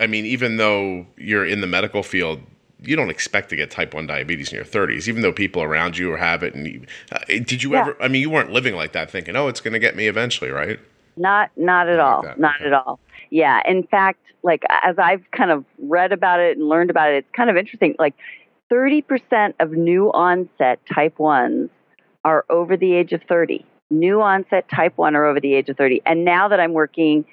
I 0.00 0.06
mean, 0.06 0.24
even 0.26 0.56
though 0.56 1.06
you're 1.16 1.46
in 1.46 1.60
the 1.60 1.66
medical 1.66 2.02
field, 2.02 2.40
you 2.80 2.94
don't 2.96 3.10
expect 3.10 3.48
to 3.50 3.56
get 3.56 3.70
type 3.70 3.92
1 3.94 4.06
diabetes 4.06 4.50
in 4.52 4.56
your 4.56 4.64
30s 4.64 5.08
even 5.08 5.22
though 5.22 5.32
people 5.32 5.62
around 5.62 5.98
you 5.98 6.12
have 6.16 6.42
it 6.44 6.54
and 6.54 6.66
you, 6.66 6.86
uh, 7.10 7.18
did 7.26 7.60
you 7.62 7.72
Yeah. 7.72 7.80
ever 7.80 7.96
i 8.00 8.06
mean 8.06 8.20
you 8.22 8.30
weren't 8.30 8.52
living 8.52 8.76
like 8.76 8.92
that 8.92 9.10
thinking 9.10 9.34
oh 9.34 9.48
it's 9.48 9.60
going 9.60 9.72
to 9.72 9.80
get 9.80 9.96
me 9.96 10.06
eventually 10.06 10.50
right 10.52 10.78
Not 11.16 11.50
not 11.56 11.88
at 11.88 11.98
Like 11.98 12.06
all. 12.06 12.22
that, 12.22 12.38
Not 12.38 12.54
okay. 12.60 12.66
at 12.66 12.72
all. 12.72 13.00
Yeah. 13.30 13.60
In 13.66 13.82
fact, 13.84 14.20
like 14.42 14.62
as 14.84 14.96
I've 14.98 15.28
kind 15.30 15.50
of 15.50 15.64
read 15.78 16.12
about 16.12 16.40
it 16.40 16.56
and 16.58 16.68
learned 16.68 16.90
about 16.90 17.10
it, 17.10 17.16
it's 17.18 17.30
kind 17.36 17.50
of 17.50 17.56
interesting. 17.56 17.94
Like 17.98 18.14
30% 18.72 19.54
of 19.60 19.72
new 19.72 20.10
onset 20.12 20.80
type 20.92 21.16
1s 21.18 21.70
are 22.24 22.44
over 22.50 22.76
the 22.76 22.94
age 22.94 23.12
of 23.12 23.22
30. 23.28 23.64
New 23.90 24.20
onset 24.20 24.68
type 24.68 24.92
1 24.96 25.16
are 25.16 25.24
over 25.24 25.40
the 25.40 25.54
age 25.54 25.68
of 25.68 25.76
30. 25.76 26.02
And 26.04 26.24
now 26.24 26.48
that 26.48 26.60
I'm 26.60 26.74
working, 26.74 27.24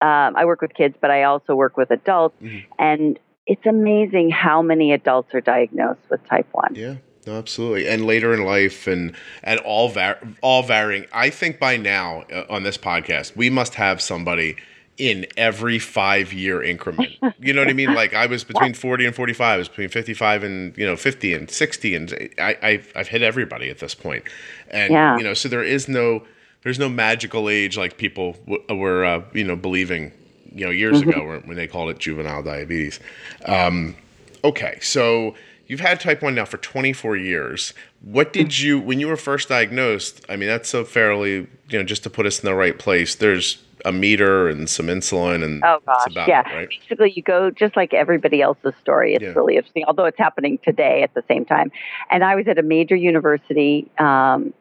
um, 0.00 0.34
I 0.36 0.44
work 0.44 0.60
with 0.60 0.74
kids, 0.74 0.96
but 1.00 1.10
I 1.10 1.22
also 1.24 1.54
work 1.54 1.76
with 1.76 1.90
adults. 1.90 2.34
Mhm. 2.42 2.64
And 2.78 3.18
it's 3.46 3.64
amazing 3.66 4.30
how 4.30 4.62
many 4.62 4.92
adults 4.92 5.32
are 5.34 5.40
diagnosed 5.40 6.00
with 6.10 6.26
type 6.28 6.46
1. 6.52 6.74
Yeah, 6.74 6.94
no, 7.26 7.34
absolutely. 7.38 7.86
And 7.86 8.04
later 8.04 8.32
in 8.34 8.44
life, 8.44 8.86
and 8.86 9.14
and 9.44 9.60
all 9.60 9.88
var- 9.88 10.18
all 10.42 10.62
varying. 10.62 11.06
I 11.12 11.30
think 11.30 11.60
by 11.60 11.76
now 11.76 12.24
uh, 12.32 12.44
on 12.50 12.64
this 12.64 12.78
podcast, 12.78 13.36
we 13.36 13.50
must 13.50 13.74
have 13.74 14.00
somebody 14.00 14.56
in 15.02 15.26
every 15.36 15.80
five 15.80 16.32
year 16.32 16.62
increment. 16.62 17.10
You 17.40 17.52
know 17.52 17.60
what 17.62 17.68
I 17.68 17.72
mean? 17.72 17.92
Like 17.92 18.14
I 18.14 18.26
was 18.26 18.44
between 18.52 18.72
forty 18.72 19.04
and 19.04 19.12
forty 19.14 19.32
five. 19.32 19.54
I 19.54 19.58
was 19.58 19.68
between 19.68 19.88
fifty 19.88 20.14
five 20.14 20.44
and 20.44 20.78
you 20.78 20.86
know 20.86 20.94
fifty 20.96 21.34
and 21.34 21.50
sixty, 21.50 21.96
and 21.96 22.14
I 22.38 22.56
I've, 22.62 22.92
I've 22.94 23.08
hit 23.08 23.20
everybody 23.22 23.68
at 23.68 23.80
this 23.80 23.96
point. 23.96 24.22
And 24.70 24.92
Yeah. 24.92 25.18
you 25.18 25.24
know, 25.24 25.34
so 25.34 25.48
there 25.48 25.64
is 25.64 25.88
no 25.88 26.22
there's 26.62 26.78
no 26.78 26.88
magical 26.88 27.48
age 27.48 27.76
like 27.76 27.98
people 27.98 28.36
w- 28.48 28.64
were 28.80 29.04
uh, 29.04 29.22
you 29.32 29.42
know 29.42 29.56
believing 29.56 30.12
you 30.54 30.64
know 30.64 30.70
years 30.70 31.00
ago 31.02 31.26
when, 31.26 31.40
when 31.48 31.56
they 31.56 31.66
called 31.66 31.90
it 31.90 31.98
juvenile 31.98 32.44
diabetes. 32.44 33.00
Um, 33.44 33.96
okay, 34.44 34.78
so 34.80 35.34
you've 35.66 35.80
had 35.80 35.98
type 35.98 36.22
1 36.22 36.34
now 36.36 36.44
for 36.44 36.58
24 36.58 37.16
years. 37.16 37.74
What 38.02 38.32
did 38.32 38.58
you, 38.58 38.78
when 38.78 39.00
you 39.00 39.08
were 39.08 39.16
first 39.16 39.48
diagnosed? 39.48 40.24
I 40.28 40.36
mean, 40.36 40.48
that's 40.48 40.74
a 40.74 40.84
fairly, 40.84 41.32
you 41.70 41.78
know, 41.78 41.82
just 41.82 42.02
to 42.02 42.10
put 42.10 42.26
us 42.26 42.40
in 42.40 42.46
the 42.46 42.54
right 42.54 42.78
place, 42.78 43.14
there's 43.14 43.62
a 43.84 43.92
meter 43.92 44.48
and 44.48 44.68
some 44.68 44.86
insulin, 44.86 45.42
and 45.44 45.62
Oh 45.64 45.78
gosh, 45.86 46.12
yeah. 46.26 46.40
it, 46.40 46.54
right? 46.54 46.68
Basically, 46.68 47.12
you 47.14 47.22
go 47.22 47.50
just 47.50 47.76
like 47.76 47.94
everybody 47.94 48.40
else's 48.42 48.74
story. 48.80 49.14
It's 49.14 49.22
Yeah. 49.22 49.32
really 49.34 49.56
interesting, 49.56 49.84
although 49.86 50.04
it's 50.04 50.18
happening 50.18 50.58
today 50.64 51.02
at 51.02 51.14
the 51.14 51.22
same 51.28 51.44
time. 51.44 51.70
And 52.10 52.24
I 52.24 52.34
was 52.34 52.46
at 52.48 52.58
a 52.58 52.62
major 52.62 52.96
university, 52.96 53.90
um, 53.98 54.52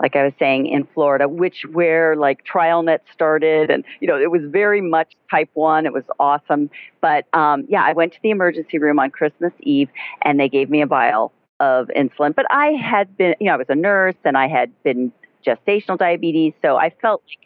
like 0.00 0.16
I 0.16 0.24
was 0.24 0.32
saying, 0.38 0.66
in 0.66 0.84
Florida, 0.94 1.28
which 1.28 1.64
where 1.72 2.16
like 2.16 2.44
TrialNet 2.44 3.00
started, 3.12 3.70
and 3.70 3.84
you 4.00 4.08
know 4.08 4.18
it 4.18 4.30
was 4.30 4.42
very 4.46 4.80
much 4.80 5.12
Type 5.30 5.50
One. 5.54 5.84
It 5.86 5.92
was 5.92 6.04
awesome. 6.18 6.70
But 7.00 7.26
um, 7.34 7.66
yeah, 7.68 7.82
I 7.84 7.92
went 7.92 8.12
to 8.14 8.18
the 8.22 8.30
emergency 8.30 8.78
room 8.78 8.98
on 8.98 9.10
Christmas 9.10 9.52
Eve, 9.60 9.88
and 10.22 10.40
they 10.40 10.48
gave 10.48 10.70
me 10.70 10.80
a 10.82 10.86
vial 10.86 11.32
of 11.60 11.88
insulin. 11.94 12.34
But 12.34 12.46
I 12.50 12.68
had 12.72 13.14
been, 13.18 13.34
you 13.40 13.46
know, 13.46 13.54
I 13.54 13.56
was 13.56 13.66
a 13.68 13.74
nurse, 13.74 14.16
and 14.24 14.38
I 14.38 14.48
had 14.48 14.70
been 14.82 15.12
gestational 15.46 15.98
diabetes, 15.98 16.52
so 16.62 16.76
I 16.76 16.90
felt 17.02 17.22
like 17.28 17.39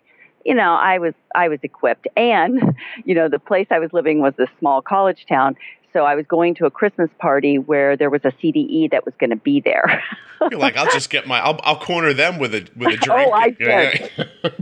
you 0.44 0.54
know, 0.54 0.74
I 0.74 0.98
was 0.98 1.14
I 1.34 1.48
was 1.48 1.58
equipped, 1.62 2.06
and 2.16 2.76
you 3.04 3.14
know, 3.14 3.28
the 3.28 3.38
place 3.38 3.66
I 3.70 3.78
was 3.78 3.92
living 3.92 4.20
was 4.20 4.34
a 4.38 4.46
small 4.58 4.82
college 4.82 5.26
town, 5.28 5.56
so 5.94 6.04
I 6.04 6.16
was 6.16 6.26
going 6.26 6.56
to 6.56 6.66
a 6.66 6.70
Christmas 6.70 7.08
party 7.18 7.56
where 7.56 7.96
there 7.96 8.10
was 8.10 8.20
a 8.24 8.32
CDE 8.32 8.90
that 8.90 9.04
was 9.04 9.14
going 9.18 9.30
to 9.30 9.36
be 9.36 9.60
there. 9.60 10.02
You're 10.50 10.58
like, 10.58 10.76
I'll 10.76 10.90
just 10.90 11.08
get 11.08 11.26
my, 11.26 11.38
I'll, 11.38 11.58
I'll 11.62 11.78
corner 11.78 12.12
them 12.12 12.38
with 12.38 12.54
a 12.54 12.66
with 12.76 12.92
a 12.92 12.96
drink. 13.00 13.28
Oh, 13.28 13.32
I 13.32 13.56
Yeah, 13.58 14.08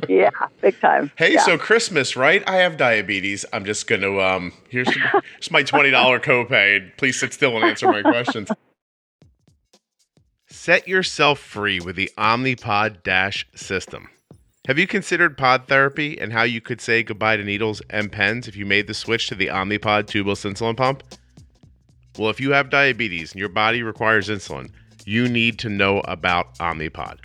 yeah. 0.08 0.30
big 0.60 0.78
time. 0.78 1.10
Hey, 1.16 1.32
yeah. 1.32 1.44
so 1.44 1.58
Christmas, 1.58 2.14
right? 2.14 2.46
I 2.46 2.56
have 2.56 2.76
diabetes. 2.76 3.44
I'm 3.52 3.64
just 3.64 3.88
gonna 3.88 4.16
um 4.20 4.52
here's 4.68 4.88
here's 4.94 5.50
my 5.50 5.62
twenty 5.62 5.90
dollar 5.90 6.20
copay. 6.20 6.96
Please 6.98 7.18
sit 7.18 7.32
still 7.32 7.56
and 7.56 7.64
answer 7.64 7.90
my 7.90 8.02
questions. 8.02 8.50
Set 10.48 10.86
yourself 10.86 11.40
free 11.40 11.80
with 11.80 11.96
the 11.96 12.10
Omnipod 12.16 13.02
Dash 13.02 13.48
system. 13.56 14.08
Have 14.68 14.78
you 14.78 14.86
considered 14.86 15.36
pod 15.36 15.66
therapy 15.66 16.20
and 16.20 16.32
how 16.32 16.44
you 16.44 16.60
could 16.60 16.80
say 16.80 17.02
goodbye 17.02 17.36
to 17.36 17.42
needles 17.42 17.82
and 17.90 18.12
pens 18.12 18.46
if 18.46 18.54
you 18.54 18.64
made 18.64 18.86
the 18.86 18.94
switch 18.94 19.26
to 19.26 19.34
the 19.34 19.48
Omnipod 19.48 20.04
tubeless 20.04 20.48
insulin 20.48 20.76
pump? 20.76 21.02
Well, 22.16 22.30
if 22.30 22.40
you 22.40 22.52
have 22.52 22.70
diabetes 22.70 23.32
and 23.32 23.40
your 23.40 23.48
body 23.48 23.82
requires 23.82 24.28
insulin, 24.28 24.70
you 25.04 25.28
need 25.28 25.58
to 25.58 25.68
know 25.68 25.98
about 26.02 26.56
Omnipod. 26.58 27.18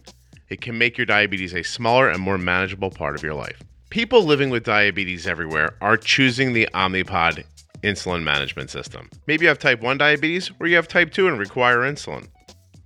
It 0.50 0.62
can 0.62 0.80
make 0.80 0.98
your 0.98 1.06
diabetes 1.06 1.54
a 1.54 1.62
smaller 1.62 2.10
and 2.10 2.20
more 2.20 2.40
manageable 2.40 2.90
part 2.90 3.14
of 3.14 3.22
your 3.22 3.36
life. 3.36 3.62
People 3.92 4.24
living 4.24 4.50
with 4.50 4.64
diabetes 4.64 5.28
everywhere 5.28 5.76
are 5.80 5.96
choosing 5.96 6.54
the 6.54 6.68
Omnipod 6.74 7.44
insulin 7.84 8.24
management 8.24 8.72
system. 8.72 9.12
Maybe 9.28 9.44
you 9.44 9.50
have 9.50 9.60
type 9.60 9.82
1 9.84 10.00
diabetes 10.00 10.50
or 10.60 10.66
you 10.66 10.76
have 10.76 10.88
type 10.88 11.12
2 11.12 11.28
and 11.28 11.38
require 11.38 11.82
insulin. 11.82 12.30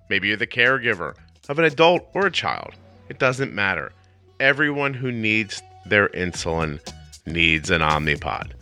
Maybe 0.10 0.28
you're 0.28 0.36
the 0.36 0.46
caregiver 0.46 1.16
of 1.48 1.58
an 1.58 1.64
adult 1.64 2.10
or 2.14 2.26
a 2.26 2.32
child. 2.32 2.74
It 3.08 3.18
doesn't 3.18 3.54
matter. 3.54 3.94
Everyone 4.42 4.96
who 4.96 5.12
needs 5.12 5.62
their 5.86 6.10
insulin 6.10 6.80
needs 7.28 7.70
an 7.70 7.82
Omnipod. 7.82 8.54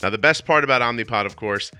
Now, 0.00 0.10
the 0.10 0.16
best 0.16 0.46
part 0.46 0.62
about 0.62 0.80
Omnipod, 0.80 1.26
of 1.26 1.34
course, 1.34 1.72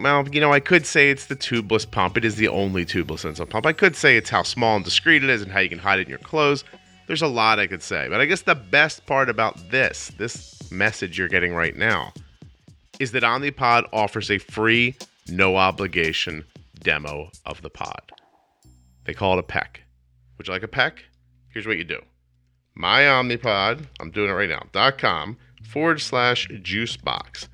well, 0.00 0.26
you 0.28 0.40
know, 0.40 0.52
I 0.52 0.58
could 0.58 0.84
say 0.84 1.10
it's 1.10 1.26
the 1.26 1.36
tubeless 1.36 1.88
pump. 1.88 2.16
It 2.16 2.24
is 2.24 2.34
the 2.34 2.48
only 2.48 2.84
tubeless 2.84 3.24
insulin 3.24 3.48
pump. 3.48 3.66
I 3.66 3.72
could 3.72 3.94
say 3.94 4.16
it's 4.16 4.28
how 4.28 4.42
small 4.42 4.74
and 4.74 4.84
discreet 4.84 5.22
it 5.22 5.30
is 5.30 5.42
and 5.42 5.52
how 5.52 5.60
you 5.60 5.68
can 5.68 5.78
hide 5.78 6.00
it 6.00 6.06
in 6.06 6.08
your 6.08 6.18
clothes. 6.18 6.64
There's 7.06 7.22
a 7.22 7.28
lot 7.28 7.60
I 7.60 7.68
could 7.68 7.84
say. 7.84 8.08
But 8.10 8.20
I 8.20 8.24
guess 8.24 8.42
the 8.42 8.56
best 8.56 9.06
part 9.06 9.30
about 9.30 9.70
this, 9.70 10.08
this 10.18 10.68
message 10.72 11.16
you're 11.16 11.28
getting 11.28 11.54
right 11.54 11.76
now, 11.76 12.12
is 12.98 13.12
that 13.12 13.22
Omnipod 13.22 13.86
offers 13.92 14.28
a 14.28 14.38
free, 14.38 14.96
no 15.28 15.56
obligation 15.56 16.44
demo 16.80 17.30
of 17.44 17.62
the 17.62 17.70
pod. 17.70 18.02
They 19.04 19.14
call 19.14 19.34
it 19.34 19.38
a 19.38 19.44
peck. 19.44 19.82
Would 20.36 20.48
you 20.48 20.52
like 20.52 20.64
a 20.64 20.68
peck? 20.68 21.04
Here's 21.56 21.66
what 21.66 21.78
you 21.78 21.84
do. 21.84 22.02
My 22.74 23.04
Omnipod, 23.04 23.86
I'm 23.98 24.10
doing 24.10 24.28
it 24.28 24.34
right 24.34 24.46
now, 24.46 24.64
dot 24.72 24.98
com 24.98 25.38
forward 25.62 26.02
slash 26.02 26.46
juice 26.60 26.98
box. 26.98 27.48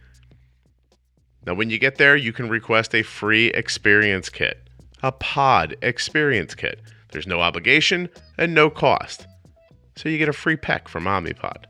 Now, 1.46 1.54
when 1.54 1.70
you 1.70 1.78
get 1.78 1.98
there, 1.98 2.16
you 2.16 2.32
can 2.32 2.48
request 2.48 2.96
a 2.96 3.04
free 3.04 3.50
experience 3.50 4.28
kit, 4.28 4.68
a 5.04 5.12
pod 5.12 5.76
experience 5.82 6.56
kit. 6.56 6.80
There's 7.12 7.28
no 7.28 7.40
obligation 7.40 8.08
and 8.38 8.56
no 8.56 8.70
cost. 8.70 9.28
So 9.94 10.08
you 10.08 10.18
get 10.18 10.28
a 10.28 10.32
free 10.32 10.56
peck 10.56 10.88
from 10.88 11.04
Omnipod. 11.04 11.66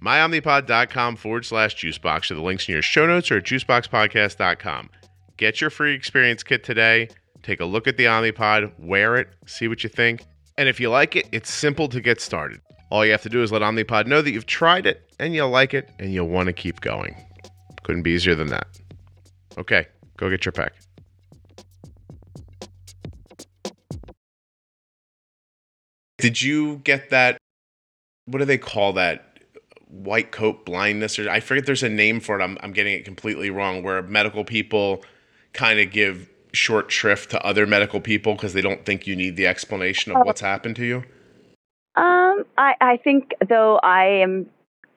MyOmnipod.com 0.00 1.16
forward 1.16 1.44
slash 1.44 1.74
juicebox 1.74 2.30
are 2.30 2.36
the 2.36 2.40
links 2.40 2.68
in 2.68 2.72
your 2.74 2.82
show 2.82 3.04
notes 3.04 3.32
or 3.32 3.38
at 3.38 3.44
juiceboxpodcast.com. 3.46 4.90
Get 5.36 5.60
your 5.60 5.70
free 5.70 5.94
experience 5.94 6.44
kit 6.44 6.62
today. 6.62 7.08
Take 7.42 7.58
a 7.58 7.64
look 7.64 7.88
at 7.88 7.96
the 7.96 8.04
Omnipod, 8.04 8.78
wear 8.78 9.16
it, 9.16 9.30
see 9.44 9.66
what 9.66 9.82
you 9.82 9.90
think. 9.90 10.24
And 10.58 10.68
if 10.68 10.80
you 10.80 10.90
like 10.90 11.14
it, 11.14 11.28
it's 11.30 11.50
simple 11.50 11.88
to 11.88 12.00
get 12.00 12.20
started. 12.20 12.60
All 12.90 13.06
you 13.06 13.12
have 13.12 13.22
to 13.22 13.28
do 13.28 13.44
is 13.44 13.52
let 13.52 13.62
Omnipod 13.62 14.08
know 14.08 14.20
that 14.20 14.32
you've 14.32 14.46
tried 14.46 14.86
it 14.86 15.08
and 15.20 15.32
you'll 15.32 15.50
like 15.50 15.72
it 15.72 15.88
and 16.00 16.12
you'll 16.12 16.28
want 16.28 16.48
to 16.48 16.52
keep 16.52 16.80
going. 16.80 17.14
Couldn't 17.84 18.02
be 18.02 18.10
easier 18.10 18.34
than 18.34 18.48
that. 18.48 18.66
Okay, 19.56 19.86
go 20.16 20.28
get 20.28 20.44
your 20.44 20.52
pack. 20.52 20.72
Did 26.18 26.42
you 26.42 26.78
get 26.78 27.10
that? 27.10 27.38
What 28.26 28.40
do 28.40 28.44
they 28.44 28.58
call 28.58 28.94
that? 28.94 29.38
White 29.86 30.32
coat 30.32 30.66
blindness, 30.66 31.20
or 31.20 31.30
I 31.30 31.38
forget. 31.38 31.66
There's 31.66 31.84
a 31.84 31.88
name 31.88 32.18
for 32.18 32.38
it. 32.38 32.42
I'm 32.42 32.58
I'm 32.60 32.72
getting 32.72 32.94
it 32.94 33.04
completely 33.04 33.48
wrong. 33.48 33.84
Where 33.84 34.02
medical 34.02 34.44
people 34.44 35.04
kind 35.52 35.78
of 35.78 35.92
give 35.92 36.28
short 36.52 36.90
shrift 36.90 37.30
to 37.30 37.44
other 37.44 37.66
medical 37.66 38.00
people 38.00 38.34
because 38.34 38.52
they 38.52 38.60
don't 38.60 38.84
think 38.84 39.06
you 39.06 39.16
need 39.16 39.36
the 39.36 39.46
explanation 39.46 40.12
of 40.12 40.24
what's 40.24 40.40
happened 40.40 40.76
to 40.76 40.84
you. 40.84 40.96
Um, 41.94 42.44
I, 42.56 42.74
I 42.80 42.96
think 43.02 43.32
though 43.48 43.78
I 43.82 44.04
am 44.22 44.46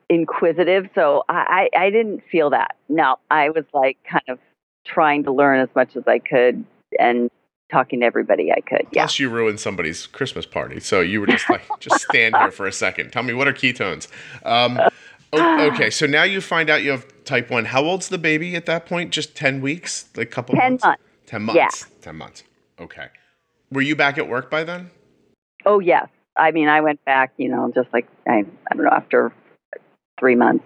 inquisitive, 0.10 0.90
so 0.94 1.24
I, 1.30 1.70
I 1.74 1.86
I 1.86 1.90
didn't 1.90 2.22
feel 2.32 2.52
that. 2.52 2.76
No, 2.90 3.18
I 3.32 3.50
was 3.50 3.66
like 3.74 3.98
kind 4.10 4.24
of 4.28 4.40
trying 4.86 5.24
to 5.24 5.32
learn 5.32 5.60
as 5.60 5.70
much 5.76 5.96
as 5.96 6.04
I 6.08 6.20
could 6.20 6.64
and 7.00 7.30
talking 7.72 8.02
to 8.02 8.06
everybody 8.06 8.52
I 8.52 8.62
could. 8.62 8.86
Yeah. 8.92 9.04
Plus, 9.04 9.20
you 9.20 9.30
ruined 9.30 9.60
somebody's 9.60 10.06
Christmas 10.08 10.46
party, 10.46 10.80
so 10.80 11.00
you 11.00 11.22
were 11.22 11.28
just 11.28 11.50
like, 11.50 11.64
just 11.80 12.02
stand 12.02 12.36
here 12.36 12.52
for 12.52 12.68
a 12.68 12.72
second. 12.72 13.12
Tell 13.12 13.24
me 13.24 13.34
what 13.34 13.48
are 13.48 13.54
ketones. 13.54 14.08
Um, 14.46 14.80
okay, 15.34 15.90
so 15.90 16.06
now 16.06 16.24
you 16.24 16.42
find 16.42 16.70
out 16.70 16.84
you 16.84 16.92
have 16.92 17.08
type 17.24 17.50
one. 17.50 17.66
How 17.66 17.84
old's 17.84 18.10
the 18.10 18.18
baby 18.18 18.56
at 18.56 18.66
that 18.66 18.86
point? 18.86 19.12
Just 19.12 19.36
ten 19.36 19.62
weeks, 19.62 20.10
like 20.16 20.28
a 20.28 20.32
couple 20.32 20.56
10 20.56 20.72
months. 20.72 20.84
months. 20.84 21.04
Ten 21.32 21.44
months. 21.44 21.86
Ten 22.02 22.18
months. 22.18 22.44
Okay. 22.80 23.08
Were 23.72 23.82
you 23.82 23.96
back 23.96 24.18
at 24.18 24.28
work 24.28 24.52
by 24.52 24.66
then? 24.66 24.92
Oh 25.66 25.80
yes. 25.80 26.10
I 26.36 26.52
mean, 26.52 26.68
I 26.68 26.82
went 26.82 27.04
back. 27.06 27.32
You 27.38 27.48
know, 27.50 27.72
just 27.74 27.88
like 27.94 28.06
I 28.28 28.44
I 28.70 28.76
don't 28.76 28.84
know 28.84 28.92
after 28.92 29.32
three 30.20 30.36
months. 30.36 30.66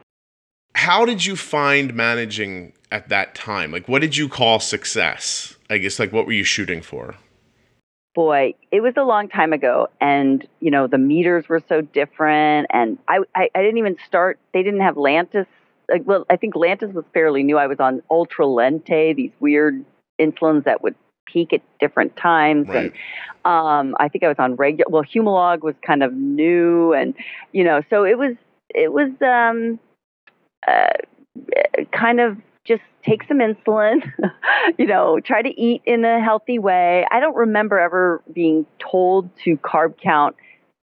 How 0.73 1.05
did 1.05 1.23
you 1.23 1.35
find 1.35 1.93
managing 1.93 2.73
at 2.91 3.09
that 3.09 3.35
time? 3.35 3.71
Like, 3.71 3.87
what 3.87 4.01
did 4.01 4.17
you 4.17 4.27
call 4.27 4.59
success? 4.59 5.55
I 5.69 5.77
guess, 5.77 5.99
like, 5.99 6.11
what 6.11 6.25
were 6.25 6.33
you 6.33 6.43
shooting 6.43 6.81
for? 6.81 7.15
boy, 8.13 8.53
it 8.71 8.79
was 8.79 8.93
a 8.95 9.03
long 9.03 9.27
time 9.27 9.51
ago, 9.51 9.89
and 9.99 10.47
you 10.61 10.71
know 10.71 10.87
the 10.87 10.97
meters 10.97 11.47
were 11.47 11.61
so 11.69 11.81
different, 11.81 12.67
and 12.71 12.97
I 13.07 13.19
I, 13.35 13.49
I 13.53 13.61
didn't 13.61 13.77
even 13.77 13.97
start. 14.07 14.39
They 14.53 14.63
didn't 14.63 14.81
have 14.81 14.95
Lantus 14.95 15.45
like, 15.89 16.01
well, 16.05 16.25
I 16.29 16.37
think 16.37 16.55
Lantus 16.55 16.93
was 16.93 17.05
fairly 17.13 17.43
new. 17.43 17.57
I 17.57 17.67
was 17.67 17.79
on 17.79 18.01
Ultra 18.09 18.45
Lente, 18.45 19.15
these 19.15 19.31
weird 19.39 19.85
insulins 20.19 20.63
that 20.65 20.81
would 20.83 20.95
peak 21.25 21.53
at 21.53 21.61
different 21.79 22.15
times, 22.15 22.67
Right. 22.67 22.93
and 23.45 23.51
um, 23.51 23.95
I 23.99 24.07
think 24.09 24.23
I 24.23 24.27
was 24.27 24.37
on 24.39 24.55
regular. 24.55 24.89
Well, 24.89 25.03
Humalog 25.03 25.61
was 25.61 25.75
kind 25.85 26.03
of 26.03 26.13
new, 26.13 26.93
and 26.93 27.13
you 27.51 27.63
know, 27.63 27.81
so 27.89 28.03
it 28.03 28.17
was 28.17 28.35
it 28.73 28.91
was 28.93 29.11
um, 29.21 29.79
uh, 30.67 30.87
kind 31.91 32.19
of 32.19 32.37
just 32.65 32.81
take 33.05 33.23
some 33.27 33.37
insulin, 33.37 34.01
you 34.77 34.87
know, 34.87 35.19
try 35.19 35.41
to 35.41 35.49
eat 35.61 35.81
in 35.85 36.03
a 36.05 36.19
healthy 36.23 36.57
way. 36.57 37.05
I 37.11 37.19
don't 37.19 37.35
remember 37.35 37.79
ever 37.79 38.21
being 38.33 38.65
told 38.79 39.29
to 39.43 39.57
carb 39.57 39.95
count 40.01 40.35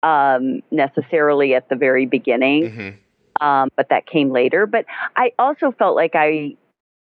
um, 0.02 0.62
necessarily 0.70 1.54
at 1.54 1.68
the 1.68 1.76
very 1.76 2.06
beginning, 2.06 2.70
hmm 2.70 3.44
um, 3.44 3.70
but 3.76 3.88
that 3.88 4.06
came 4.06 4.30
later. 4.30 4.66
But 4.66 4.84
I 5.16 5.32
also 5.38 5.72
felt 5.72 5.96
like 5.96 6.12
I 6.14 6.56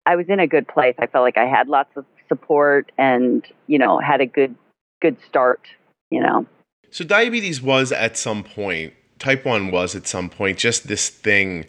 I 0.05 0.15
was 0.15 0.27
in 0.29 0.39
a 0.39 0.47
good 0.47 0.67
place. 0.67 0.95
I 0.99 1.07
felt 1.07 1.23
like 1.23 1.37
I 1.37 1.45
had 1.45 1.67
lots 1.67 1.89
of 1.97 2.05
support 2.29 2.91
and 2.97 3.45
you 3.67 3.77
know 3.77 3.99
had 3.99 4.21
a 4.21 4.25
good 4.25 4.55
good 5.01 5.17
start. 5.27 5.61
You 6.09 6.21
know. 6.21 6.45
So 6.91 7.03
diabetes 7.03 7.61
was 7.61 7.91
at 7.91 8.17
some 8.17 8.43
point, 8.43 8.93
type 9.19 9.45
1 9.45 9.69
was 9.69 9.95
at 9.95 10.07
some 10.07 10.27
point 10.29 10.57
just 10.57 10.87
this 10.87 11.07
thing 11.09 11.65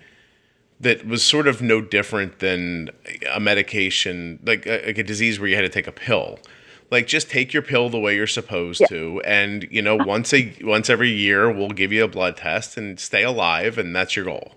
that 0.81 1.07
was 1.07 1.23
sort 1.23 1.47
of 1.47 1.61
no 1.61 1.83
different 1.83 2.39
than 2.39 2.89
a 3.31 3.39
medication, 3.39 4.39
like 4.43 4.67
a, 4.67 4.87
like 4.87 4.97
a 4.97 5.03
disease 5.03 5.39
where 5.39 5.47
you 5.47 5.57
had 5.57 5.61
to 5.63 5.69
take 5.69 5.87
a 5.87 5.93
pill. 5.93 6.39
Like 6.91 7.07
just 7.07 7.29
take 7.31 7.53
your 7.53 7.63
pill 7.63 7.91
the 7.91 7.99
way 7.99 8.17
you're 8.17 8.27
supposed 8.27 8.81
Yeah. 8.81 8.87
to 8.89 9.21
and 9.25 9.69
you 9.71 9.83
know 9.83 9.95
once 9.97 10.33
a 10.33 10.55
once 10.63 10.89
every 10.91 11.11
year 11.11 11.51
we'll 11.51 11.69
give 11.69 11.93
you 11.93 12.03
a 12.03 12.09
blood 12.09 12.37
test 12.39 12.77
and 12.79 12.99
stay 12.99 13.23
alive 13.23 13.77
and 13.79 13.95
that's 13.95 14.17
your 14.17 14.25
goal. 14.25 14.55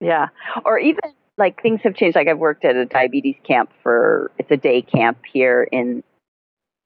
Yeah. 0.00 0.28
Or 0.64 0.78
even 0.78 1.00
like 1.38 1.60
things 1.62 1.80
have 1.82 1.94
changed. 1.94 2.16
Like 2.16 2.28
I've 2.28 2.38
worked 2.38 2.64
at 2.64 2.76
a 2.76 2.86
diabetes 2.86 3.36
camp 3.46 3.70
for 3.82 4.30
it's 4.38 4.50
a 4.50 4.56
day 4.56 4.82
camp 4.82 5.18
here 5.32 5.66
in 5.70 6.02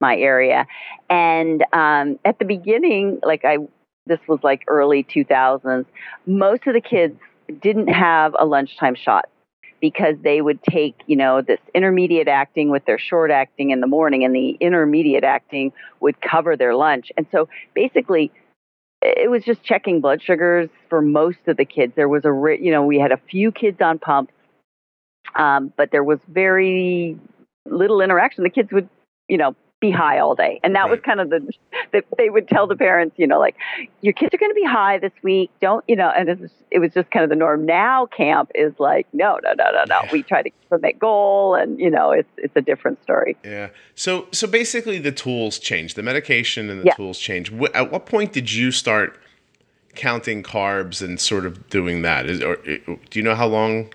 my 0.00 0.16
area. 0.16 0.66
And 1.10 1.64
um 1.72 2.18
at 2.24 2.38
the 2.38 2.44
beginning, 2.44 3.20
like 3.22 3.44
I 3.44 3.58
this 4.06 4.20
was 4.28 4.38
like 4.42 4.62
early 4.68 5.02
2000s, 5.04 5.84
most 6.26 6.66
of 6.66 6.74
the 6.74 6.80
kids 6.80 7.18
didn't 7.60 7.88
have 7.88 8.34
a 8.38 8.44
lunchtime 8.44 8.94
shot 8.94 9.28
because 9.80 10.16
they 10.22 10.40
would 10.40 10.62
take, 10.62 10.94
you 11.06 11.16
know, 11.16 11.42
this 11.42 11.60
intermediate 11.74 12.28
acting 12.28 12.70
with 12.70 12.84
their 12.86 12.98
short 12.98 13.30
acting 13.30 13.70
in 13.70 13.80
the 13.80 13.86
morning 13.86 14.24
and 14.24 14.34
the 14.34 14.50
intermediate 14.60 15.24
acting 15.24 15.72
would 16.00 16.20
cover 16.20 16.56
their 16.56 16.74
lunch. 16.74 17.12
And 17.16 17.26
so 17.30 17.48
basically 17.74 18.32
it 19.02 19.30
was 19.30 19.44
just 19.44 19.62
checking 19.62 20.00
blood 20.00 20.22
sugars 20.22 20.68
for 20.88 21.02
most 21.02 21.38
of 21.46 21.56
the 21.56 21.64
kids. 21.64 21.92
There 21.94 22.08
was 22.08 22.24
a, 22.24 22.56
you 22.60 22.70
know, 22.70 22.84
we 22.84 22.98
had 22.98 23.12
a 23.12 23.20
few 23.30 23.52
kids 23.52 23.80
on 23.80 23.98
pumps, 23.98 24.32
um, 25.36 25.72
but 25.76 25.90
there 25.90 26.04
was 26.04 26.18
very 26.28 27.18
little 27.64 28.00
interaction. 28.00 28.44
The 28.44 28.50
kids 28.50 28.70
would, 28.72 28.88
you 29.28 29.36
know, 29.36 29.54
be 29.78 29.90
high 29.90 30.18
all 30.18 30.34
day, 30.34 30.58
and 30.64 30.74
that 30.74 30.88
was 30.88 30.98
kind 31.04 31.20
of 31.20 31.28
the 31.28 31.52
that 31.92 32.04
they 32.16 32.30
would 32.30 32.48
tell 32.48 32.66
the 32.66 32.76
parents, 32.76 33.14
you 33.18 33.26
know, 33.26 33.38
like 33.38 33.56
your 34.00 34.14
kids 34.14 34.32
are 34.32 34.38
going 34.38 34.50
to 34.50 34.54
be 34.54 34.64
high 34.64 34.98
this 34.98 35.12
week. 35.22 35.50
Don't, 35.60 35.84
you 35.86 35.96
know, 35.96 36.08
and 36.16 36.30
it 36.30 36.40
was, 36.40 36.50
it 36.70 36.78
was 36.78 36.92
just 36.94 37.10
kind 37.10 37.24
of 37.24 37.28
the 37.28 37.36
norm. 37.36 37.66
Now 37.66 38.06
camp 38.06 38.50
is 38.54 38.72
like, 38.78 39.06
no, 39.12 39.38
no, 39.44 39.52
no, 39.52 39.64
no, 39.72 39.84
no. 39.86 40.00
Yeah. 40.04 40.08
We 40.10 40.22
try 40.22 40.42
to 40.42 40.48
keep 40.48 40.68
them 40.70 40.82
at 40.84 40.98
goal, 40.98 41.54
and 41.54 41.78
you 41.78 41.90
know, 41.90 42.10
it's 42.10 42.28
it's 42.38 42.56
a 42.56 42.62
different 42.62 43.02
story. 43.02 43.36
Yeah. 43.44 43.68
So 43.94 44.28
so 44.32 44.46
basically 44.46 44.98
the 44.98 45.12
tools 45.12 45.58
change, 45.58 45.92
the 45.92 46.02
medication 46.02 46.70
and 46.70 46.80
the 46.80 46.86
Yeah. 46.86 46.94
tools 46.94 47.18
change. 47.18 47.52
At 47.74 47.92
what 47.92 48.06
point 48.06 48.32
did 48.32 48.50
you 48.50 48.70
start 48.72 49.20
counting 49.94 50.42
carbs 50.42 51.02
and 51.02 51.20
sort 51.20 51.44
of 51.44 51.68
doing 51.68 52.00
that? 52.00 52.24
Is 52.30 52.42
or 52.42 52.56
do 52.56 52.98
you 53.12 53.22
know 53.22 53.34
how 53.34 53.46
long? 53.46 53.92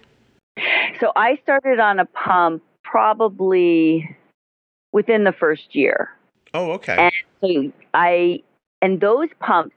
So 1.00 1.12
I 1.16 1.38
started 1.44 1.80
on 1.80 2.00
a 2.00 2.06
pump 2.06 2.64
probably 2.84 4.16
within 4.92 5.24
the 5.24 5.32
first 5.32 5.76
year. 5.76 6.10
Oh, 6.54 6.72
okay. 6.74 6.96
And 6.98 7.14
so 7.42 7.74
I 7.94 8.44
and 8.82 9.00
those 9.00 9.30
pumps 9.40 9.76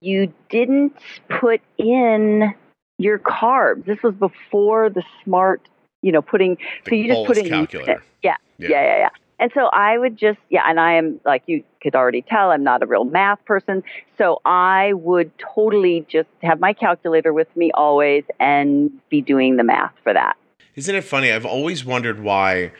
you 0.00 0.32
didn't 0.48 0.94
put 1.28 1.60
in 1.78 2.54
your 2.98 3.18
carbs. 3.18 3.84
This 3.84 4.02
was 4.02 4.14
before 4.14 4.90
the 4.90 5.02
smart, 5.24 5.68
you 6.02 6.12
know, 6.12 6.22
putting 6.22 6.56
The 6.84 6.90
so 6.90 6.94
you 6.94 7.08
just 7.08 7.26
put 7.26 7.38
in 7.38 7.48
calculator. 7.48 8.02
Yeah, 8.22 8.36
Yeah. 8.58 8.68
yeah, 8.68 8.82
yeah, 8.82 8.98
yeah. 8.98 9.08
And 9.40 9.50
so 9.54 9.66
I 9.72 9.96
would 9.96 10.18
just 10.18 10.38
yeah, 10.50 10.64
and 10.68 10.78
I 10.78 10.92
am 10.92 11.18
like 11.24 11.42
you 11.46 11.64
could 11.82 11.96
already 11.96 12.20
tell 12.20 12.50
I'm 12.50 12.62
not 12.62 12.82
a 12.82 12.86
real 12.86 13.04
math 13.04 13.42
person. 13.46 13.82
So 14.18 14.40
I 14.44 14.92
would 14.92 15.32
totally 15.38 16.06
just 16.08 16.28
have 16.42 16.60
my 16.60 16.74
calculator 16.74 17.32
with 17.32 17.48
me 17.56 17.72
always 17.72 18.22
and 18.38 18.90
be 19.08 19.22
doing 19.22 19.56
the 19.56 19.64
math 19.64 19.94
for 20.04 20.12
that. 20.12 20.36
Isn't 20.76 20.94
it 20.94 21.04
funny? 21.04 21.32
I've 21.32 21.46
always 21.46 21.84
wondered 21.86 22.20
why 22.20 22.72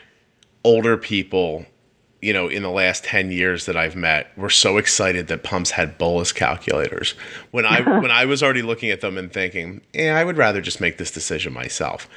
older 0.63 0.97
people, 0.97 1.65
you 2.21 2.33
know, 2.33 2.47
in 2.47 2.61
the 2.61 2.69
last 2.69 3.03
10 3.03 3.31
years 3.31 3.65
that 3.65 3.75
I've 3.75 3.95
met 3.95 4.35
were 4.37 4.49
so 4.49 4.77
excited 4.77 5.27
that 5.27 5.41
pumps 5.43 5.71
had 5.71 5.97
bolus 5.97 6.31
calculators. 6.31 7.15
When 7.51 7.65
I 7.65 7.81
when 7.99 8.11
I 8.11 8.25
was 8.25 8.43
already 8.43 8.61
looking 8.61 8.89
at 8.91 9.01
them 9.01 9.17
and 9.17 9.31
thinking, 9.33 9.81
"Yeah, 9.93 10.17
I 10.17 10.23
would 10.23 10.37
rather 10.37 10.61
just 10.61 10.79
make 10.79 10.97
this 10.97 11.11
decision 11.11 11.51
myself." 11.53 12.07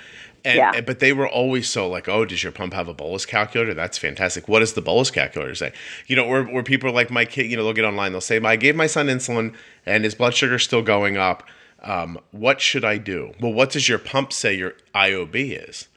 And, 0.46 0.56
Yeah. 0.58 0.72
and- 0.76 0.84
but 0.84 0.98
they 0.98 1.14
were 1.14 1.26
always 1.26 1.70
so 1.70 1.88
like, 1.88 2.06
"Oh, 2.06 2.26
does 2.26 2.42
your 2.42 2.52
pump 2.52 2.74
have 2.74 2.86
a 2.86 2.92
bolus 2.92 3.24
calculator? 3.24 3.72
That's 3.72 3.96
fantastic. 3.96 4.46
What 4.46 4.58
does 4.58 4.74
the 4.74 4.82
bolus 4.82 5.10
calculator 5.10 5.54
say?" 5.54 5.72
You 6.06 6.16
know, 6.16 6.26
where 6.26 6.42
where 6.44 6.62
people 6.62 6.90
are 6.90 6.92
like 6.92 7.10
my 7.10 7.24
kid, 7.24 7.50
you 7.50 7.56
know, 7.56 7.64
they'll 7.64 7.72
get 7.72 7.86
online, 7.86 8.12
they'll 8.12 8.20
say, 8.20 8.38
"I 8.42 8.56
gave 8.56 8.76
my 8.76 8.86
son 8.86 9.06
insulin 9.06 9.54
and 9.86 10.04
his 10.04 10.14
blood 10.14 10.34
sugar's 10.34 10.62
still 10.64 10.82
going 10.82 11.16
up. 11.16 11.44
Um, 11.82 12.18
what 12.30 12.60
should 12.60 12.84
I 12.84 12.98
do?" 12.98 13.32
Well, 13.40 13.54
what 13.54 13.70
does 13.70 13.88
your 13.88 13.98
pump 13.98 14.34
say 14.34 14.52
your 14.54 14.74
IOB 14.94 15.52
is? 15.66 15.88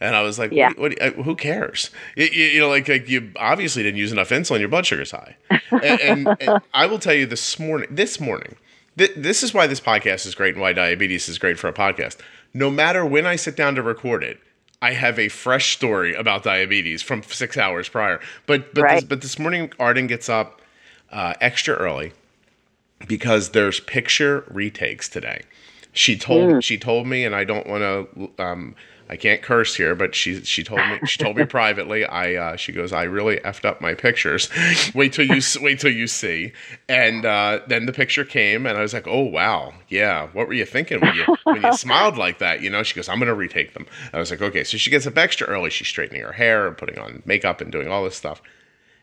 And 0.00 0.14
I 0.14 0.22
was 0.22 0.38
like, 0.38 0.52
Yeah. 0.52 0.72
what, 0.76 0.94
what, 1.00 1.14
who 1.24 1.34
cares? 1.34 1.90
You, 2.16 2.26
you, 2.26 2.60
know, 2.60 2.68
like, 2.68 2.88
like 2.88 3.08
you 3.08 3.32
obviously 3.36 3.82
didn't 3.82 3.98
use 3.98 4.12
enough 4.12 4.28
insulin. 4.28 4.60
Your 4.60 4.68
blood 4.68 4.86
sugar's 4.86 5.10
high. 5.10 5.36
and, 5.70 6.00
and, 6.00 6.36
and 6.40 6.60
I 6.74 6.86
will 6.86 6.98
tell 6.98 7.14
you 7.14 7.26
this 7.26 7.58
morning, 7.58 7.88
this 7.90 8.20
morning, 8.20 8.56
th- 8.98 9.12
this 9.16 9.42
is 9.42 9.54
why 9.54 9.66
this 9.66 9.80
podcast 9.80 10.26
is 10.26 10.34
great 10.34 10.54
and 10.54 10.60
why 10.60 10.72
diabetes 10.72 11.28
is 11.28 11.38
great 11.38 11.58
for 11.58 11.68
a 11.68 11.72
podcast. 11.72 12.18
No 12.52 12.70
matter 12.70 13.04
when 13.06 13.26
I 13.26 13.36
sit 13.36 13.56
down 13.56 13.74
to 13.76 13.82
record 13.82 14.22
it, 14.22 14.38
I 14.82 14.92
have 14.92 15.18
a 15.18 15.28
fresh 15.28 15.74
story 15.74 16.14
about 16.14 16.42
diabetes 16.42 17.02
from 17.02 17.22
six 17.22 17.56
hours 17.56 17.88
prior. 17.88 18.20
But 18.46 18.74
but 18.74 18.88
this, 18.88 19.04
but 19.04 19.20
this 19.22 19.38
morning, 19.38 19.72
Arden 19.78 20.06
gets 20.06 20.28
up 20.28 20.60
uh, 21.10 21.32
extra 21.40 21.74
early 21.74 22.12
because 23.08 23.50
there's 23.50 23.80
picture 23.80 24.44
retakes 24.48 25.08
today. 25.08 25.42
She 25.92 26.16
told 26.18 26.62
she 26.62 26.76
told 26.76 27.06
me, 27.06 27.24
and 27.24 27.34
I 27.34 27.44
don't 27.44 27.66
want 27.66 27.82
to. 27.82 28.42
Um, 28.42 28.74
I 29.08 29.16
can't 29.16 29.40
curse 29.40 29.76
here, 29.76 29.94
but 29.94 30.14
she 30.14 30.42
she 30.42 30.64
told 30.64 30.80
me 30.80 30.98
she 31.06 31.22
told 31.22 31.36
me 31.36 31.44
privately. 31.46 32.04
I 32.04 32.34
uh, 32.34 32.56
she 32.56 32.72
goes, 32.72 32.92
I 32.92 33.04
really 33.04 33.36
effed 33.38 33.64
up 33.64 33.80
my 33.80 33.94
pictures. 33.94 34.48
wait 34.94 35.12
till 35.12 35.26
you 35.26 35.40
wait 35.60 35.78
till 35.78 35.92
you 35.92 36.06
see. 36.06 36.52
And 36.88 37.24
uh, 37.24 37.60
then 37.68 37.86
the 37.86 37.92
picture 37.92 38.24
came, 38.24 38.66
and 38.66 38.76
I 38.76 38.82
was 38.82 38.92
like, 38.92 39.06
oh 39.06 39.22
wow, 39.22 39.74
yeah. 39.88 40.28
What 40.32 40.48
were 40.48 40.54
you 40.54 40.66
thinking 40.66 41.00
when 41.00 41.14
you 41.14 41.24
when 41.44 41.62
you 41.62 41.72
smiled 41.74 42.16
like 42.16 42.38
that? 42.40 42.62
You 42.62 42.70
know. 42.70 42.82
She 42.82 42.94
goes, 42.94 43.08
I'm 43.08 43.18
gonna 43.18 43.34
retake 43.34 43.74
them. 43.74 43.86
I 44.12 44.18
was 44.18 44.30
like, 44.30 44.42
okay. 44.42 44.64
So 44.64 44.76
she 44.76 44.90
gets 44.90 45.06
up 45.06 45.16
extra 45.16 45.46
early. 45.46 45.70
She's 45.70 45.88
straightening 45.88 46.22
her 46.22 46.32
hair 46.32 46.66
and 46.66 46.76
putting 46.76 46.98
on 46.98 47.22
makeup 47.24 47.60
and 47.60 47.70
doing 47.70 47.88
all 47.88 48.04
this 48.04 48.16
stuff. 48.16 48.42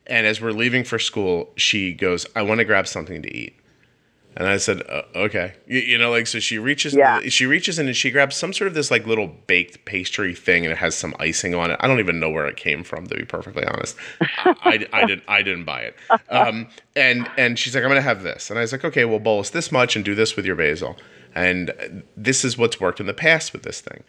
And 0.06 0.28
as 0.28 0.42
we're 0.42 0.52
leaving 0.52 0.84
for 0.84 1.00
school, 1.00 1.54
she 1.56 1.94
goes, 1.94 2.26
I 2.36 2.42
want 2.42 2.60
to 2.60 2.66
grab 2.66 2.88
something 2.88 3.22
to 3.22 3.34
eat. 3.34 3.56
And 4.36 4.48
I 4.48 4.58
said, 4.58 4.82
uh, 4.89 5.04
okay. 5.15 5.54
You, 5.67 5.80
you 5.80 5.98
know, 5.98 6.10
like, 6.10 6.26
so 6.28 6.39
she 6.39 6.58
reaches, 6.58 6.93
Yeah. 6.93 7.22
she 7.28 7.46
reaches 7.46 7.78
in 7.78 7.88
and 7.88 7.96
she 7.96 8.10
grabs 8.10 8.36
some 8.36 8.52
sort 8.54 8.67
of 8.67 8.74
this 8.74 8.89
like 8.89 9.06
little 9.06 9.28
baked 9.48 9.86
pastry 9.86 10.34
thing 10.34 10.65
and 10.65 10.72
it 10.72 10.78
has 10.78 10.96
some 10.96 11.13
icing 11.19 11.54
on 11.54 11.69
it. 11.72 11.78
I 11.82 11.88
don't 11.88 12.00
even 12.00 12.19
know 12.19 12.30
where 12.30 12.48
it 12.48 12.58
came 12.58 12.84
from, 12.84 13.06
to 13.08 13.15
be 13.15 13.26
perfectly 13.26 13.63
honest. 13.65 13.96
I, 14.22 14.56
I, 14.63 14.88
I 15.02 15.06
didn't, 15.06 15.24
I 15.28 15.41
didn't 15.43 15.65
buy 15.65 15.82
it. 15.82 15.96
Um, 16.30 16.67
and, 16.96 17.30
and 17.38 17.60
she's 17.60 17.76
like, 17.76 17.84
I'm 17.84 17.89
going 17.89 17.98
to 17.98 18.02
have 18.02 18.24
this. 18.24 18.50
And 18.50 18.58
I 18.58 18.63
was 18.63 18.72
like, 18.72 18.84
okay, 18.84 19.06
well, 19.06 19.19
bolus 19.19 19.52
this 19.52 19.72
much 19.72 19.96
and 19.96 20.04
do 20.04 20.15
this 20.15 20.36
with 20.36 20.46
your 20.46 20.56
basal. 20.56 20.98
And 21.36 22.04
this 22.17 22.43
is 22.43 22.58
what's 22.58 22.80
worked 22.80 23.00
in 23.00 23.06
the 23.06 23.13
past 23.13 23.54
with 23.54 23.63
this 23.63 23.82
thing 23.82 24.04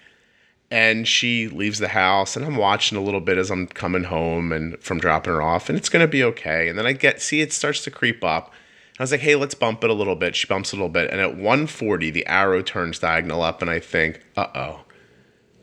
and 0.70 1.06
she 1.06 1.46
leaves 1.48 1.78
the 1.78 1.88
house 1.88 2.37
and 2.37 2.44
i'm 2.46 2.56
watching 2.56 2.96
a 2.96 3.00
little 3.02 3.20
bit 3.20 3.37
as 3.37 3.50
i'm 3.50 3.66
coming 3.66 4.04
home 4.04 4.50
and 4.50 4.78
from 4.80 4.98
dropping 4.98 5.30
her 5.30 5.42
off 5.42 5.68
and 5.68 5.76
it's 5.76 5.90
going 5.90 6.00
to 6.00 6.08
be 6.08 6.24
okay 6.24 6.70
and 6.70 6.78
then 6.78 6.87
i 6.87 6.92
get 6.92 7.20
see 7.20 7.42
it 7.42 7.52
starts 7.52 7.84
to 7.84 7.90
creep 7.90 8.24
up 8.24 8.50
i 8.98 9.02
was 9.02 9.11
like 9.11 9.20
hey 9.20 9.37
let's 9.37 9.54
bump 9.54 9.83
it 9.85 9.90
a 9.90 9.94
little 9.94 10.16
bit 10.16 10.37
she 10.37 10.46
bumps 10.46 10.72
a 10.72 10.76
little 10.76 10.88
bit 10.88 11.11
and 11.11 11.20
at 11.20 11.37
140 11.37 12.11
the 12.11 12.26
arrow 12.26 12.62
turns 12.62 12.98
diagonal 12.98 13.42
up 13.42 13.62
and 13.62 13.70
i 13.70 13.78
think 13.78 14.20
uh-oh 14.37 14.80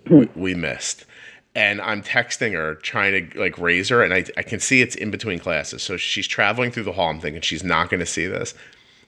we, 0.09 0.29
we 0.35 0.55
missed 0.55 1.05
and 1.55 1.81
i'm 1.81 2.01
texting 2.01 2.53
her 2.53 2.75
trying 2.75 3.29
to 3.29 3.39
like 3.39 3.57
raise 3.57 3.89
her 3.89 4.03
and 4.03 4.13
I, 4.13 4.25
I 4.37 4.43
can 4.43 4.59
see 4.59 4.81
it's 4.81 4.95
in 4.95 5.11
between 5.11 5.39
classes 5.39 5.83
so 5.83 5.97
she's 5.97 6.27
traveling 6.27 6.71
through 6.71 6.83
the 6.83 6.93
hall 6.93 7.09
i'm 7.09 7.19
thinking 7.19 7.41
she's 7.41 7.63
not 7.63 7.89
going 7.89 7.99
to 7.99 8.05
see 8.05 8.25
this 8.25 8.53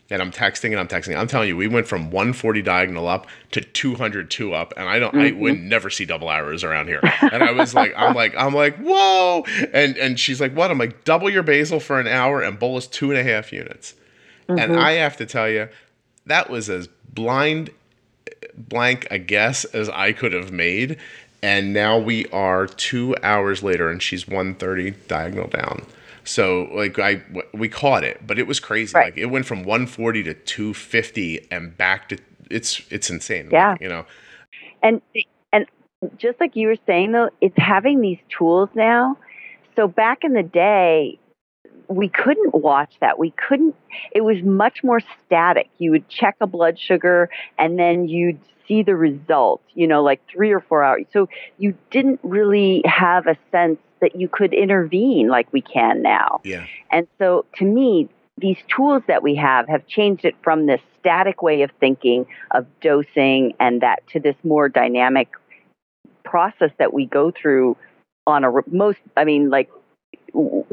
and 0.10 0.22
I'm 0.22 0.32
texting 0.32 0.72
and 0.72 0.80
I'm 0.80 0.88
texting. 0.88 1.18
I'm 1.18 1.28
telling 1.28 1.48
you, 1.48 1.58
we 1.58 1.68
went 1.68 1.88
from 1.88 2.12
140 2.12 2.62
diagonal 2.62 3.08
up 3.08 3.26
to 3.52 3.62
202 3.62 4.54
up, 4.54 4.74
and 4.76 4.88
I 4.88 5.00
don't, 5.00 5.16
I 5.16 5.32
mm-hmm. 5.32 5.40
would 5.40 5.60
never 5.60 5.90
see 5.90 6.06
double 6.06 6.30
arrows 6.30 6.64
around 6.64 6.88
here. 6.88 7.00
And 7.22 7.42
I 7.42 7.52
was 7.52 7.74
like, 7.74 7.94
I'm 7.98 8.14
like, 8.14 8.36
I'm 8.38 8.54
like, 8.54 8.78
whoa! 8.78 9.44
And 9.74 9.98
and 9.98 10.20
she's 10.20 10.42
like, 10.42 10.54
what? 10.54 10.70
I'm 10.72 10.78
like, 10.78 11.04
double 11.04 11.30
your 11.30 11.44
basal 11.44 11.80
for 11.80 12.00
an 12.00 12.08
hour 12.08 12.42
and 12.42 12.60
bolus 12.60 12.86
two 12.86 13.12
and 13.12 13.20
a 13.20 13.24
half 13.24 13.52
units. 13.52 13.96
And 14.48 14.60
mm-hmm. 14.60 14.80
I 14.80 14.92
have 14.94 15.18
to 15.18 15.26
tell 15.26 15.50
you, 15.50 15.70
that 16.26 16.50
was 16.50 16.70
as 16.70 16.88
blind 16.88 17.72
blank 18.56 19.08
a 19.12 19.20
guess 19.20 19.66
as 19.66 19.90
I 19.90 20.12
could 20.12 20.34
have 20.34 20.52
made. 20.52 20.98
And 21.42 21.74
now 21.74 21.98
we 21.98 22.26
are 22.28 22.68
two 22.68 23.16
hours 23.22 23.64
later, 23.64 23.90
and 23.90 24.02
she's 24.02 24.28
130 24.28 24.92
diagonal 25.08 25.48
down. 25.48 25.86
So 26.24 26.70
like 26.74 26.98
I 27.00 27.22
we 27.54 27.68
caught 27.68 28.04
it, 28.04 28.26
but 28.26 28.40
it 28.40 28.48
was 28.48 28.60
crazy. 28.60 28.94
Right. 28.96 29.08
Like 29.08 29.18
it 29.18 29.26
went 29.26 29.46
from 29.46 29.64
140 29.64 30.24
to 30.24 30.34
250 30.34 31.48
and 31.52 31.76
back 31.76 32.10
to 32.10 32.18
it's 32.50 32.82
it's 32.90 33.10
insane. 33.10 33.50
Yeah. 33.52 33.76
you 33.82 33.90
know. 33.90 34.06
And 34.82 35.02
and 35.52 35.66
just 36.18 36.40
like 36.40 36.56
you 36.56 36.68
were 36.68 36.78
saying 36.88 37.12
though, 37.12 37.30
it's 37.42 37.58
having 37.58 38.00
these 38.00 38.20
tools 38.38 38.70
now. 38.74 39.18
So 39.76 39.88
back 39.88 40.20
in 40.24 40.34
the 40.34 40.44
day, 40.44 41.20
we 41.88 42.10
couldn't 42.10 42.54
watch 42.54 42.94
that. 43.02 43.20
We 43.20 43.32
couldn't. 43.32 43.76
It 44.12 44.22
was 44.22 44.42
much 44.44 44.84
more 44.84 45.02
static. 45.26 45.70
You 45.78 45.92
would 45.92 46.08
check 46.10 46.36
a 46.42 46.48
blood 46.48 46.80
sugar, 46.80 47.30
and 47.58 47.78
then 47.78 48.08
you'd 48.08 48.40
see 48.68 48.84
the 48.84 48.96
result. 48.96 49.62
You 49.74 49.88
know, 49.88 50.04
like 50.04 50.22
three 50.32 50.52
or 50.52 50.60
four 50.60 50.84
hours. 50.84 51.06
So 51.14 51.30
you 51.58 51.76
didn't 51.92 52.20
really 52.24 52.82
have 52.86 53.28
a 53.28 53.38
sense 53.52 53.80
that 54.02 54.16
you 54.16 54.28
could 54.28 54.54
intervene 54.54 55.30
like 55.30 55.52
we 55.54 55.62
can 55.62 56.02
now. 56.02 56.42
Yeah. 56.44 56.66
And 56.92 57.08
so 57.20 57.46
to 57.56 57.66
me, 57.66 58.10
these 58.38 58.58
tools 58.76 59.04
that 59.08 59.24
we 59.24 59.36
have 59.36 59.68
have 59.68 59.88
changed 59.88 60.26
it 60.26 60.36
from 60.44 60.66
this 60.66 60.82
static 61.00 61.42
way 61.42 61.62
of 61.62 61.72
thinking 61.80 62.26
of 62.52 62.66
dosing 62.82 63.54
and 63.60 63.82
that 63.82 64.06
to 64.08 64.20
this 64.20 64.36
more 64.44 64.70
dynamic 64.70 65.30
process 66.24 66.72
that 66.80 66.94
we 66.94 67.06
go 67.06 67.32
through 67.32 67.78
on 68.26 68.44
a 68.44 68.52
most 68.68 69.00
I 69.16 69.26
mean 69.26 69.50
like 69.50 69.70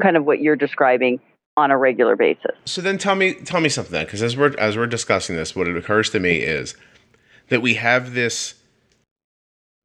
kind 0.01 0.17
of 0.17 0.25
what 0.25 0.41
you're 0.41 0.55
describing 0.55 1.19
on 1.57 1.71
a 1.71 1.77
regular 1.77 2.15
basis. 2.15 2.55
So 2.65 2.81
then 2.81 2.97
tell 2.97 3.15
me 3.15 3.33
tell 3.33 3.61
me 3.61 3.69
something 3.69 3.91
then 3.91 4.05
because 4.05 4.21
as 4.23 4.37
we're 4.37 4.55
as 4.57 4.77
we're 4.77 4.87
discussing 4.87 5.35
this 5.35 5.55
what 5.55 5.67
it 5.67 5.75
occurs 5.77 6.09
to 6.11 6.19
me 6.19 6.37
is 6.37 6.75
that 7.49 7.61
we 7.61 7.75
have 7.75 8.13
this 8.13 8.55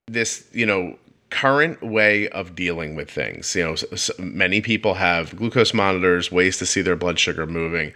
this 0.06 0.48
you 0.52 0.64
know 0.66 0.96
current 1.30 1.82
way 1.82 2.28
of 2.28 2.54
dealing 2.54 2.94
with 2.94 3.10
things 3.10 3.52
you 3.56 3.64
know 3.64 3.72
s 3.72 3.84
s- 3.90 4.10
many 4.18 4.60
people 4.60 4.94
have 4.94 5.34
glucose 5.34 5.74
monitors 5.74 6.30
ways 6.30 6.56
to 6.56 6.64
see 6.64 6.80
their 6.80 6.94
blood 6.94 7.18
sugar 7.18 7.44
moving 7.46 7.92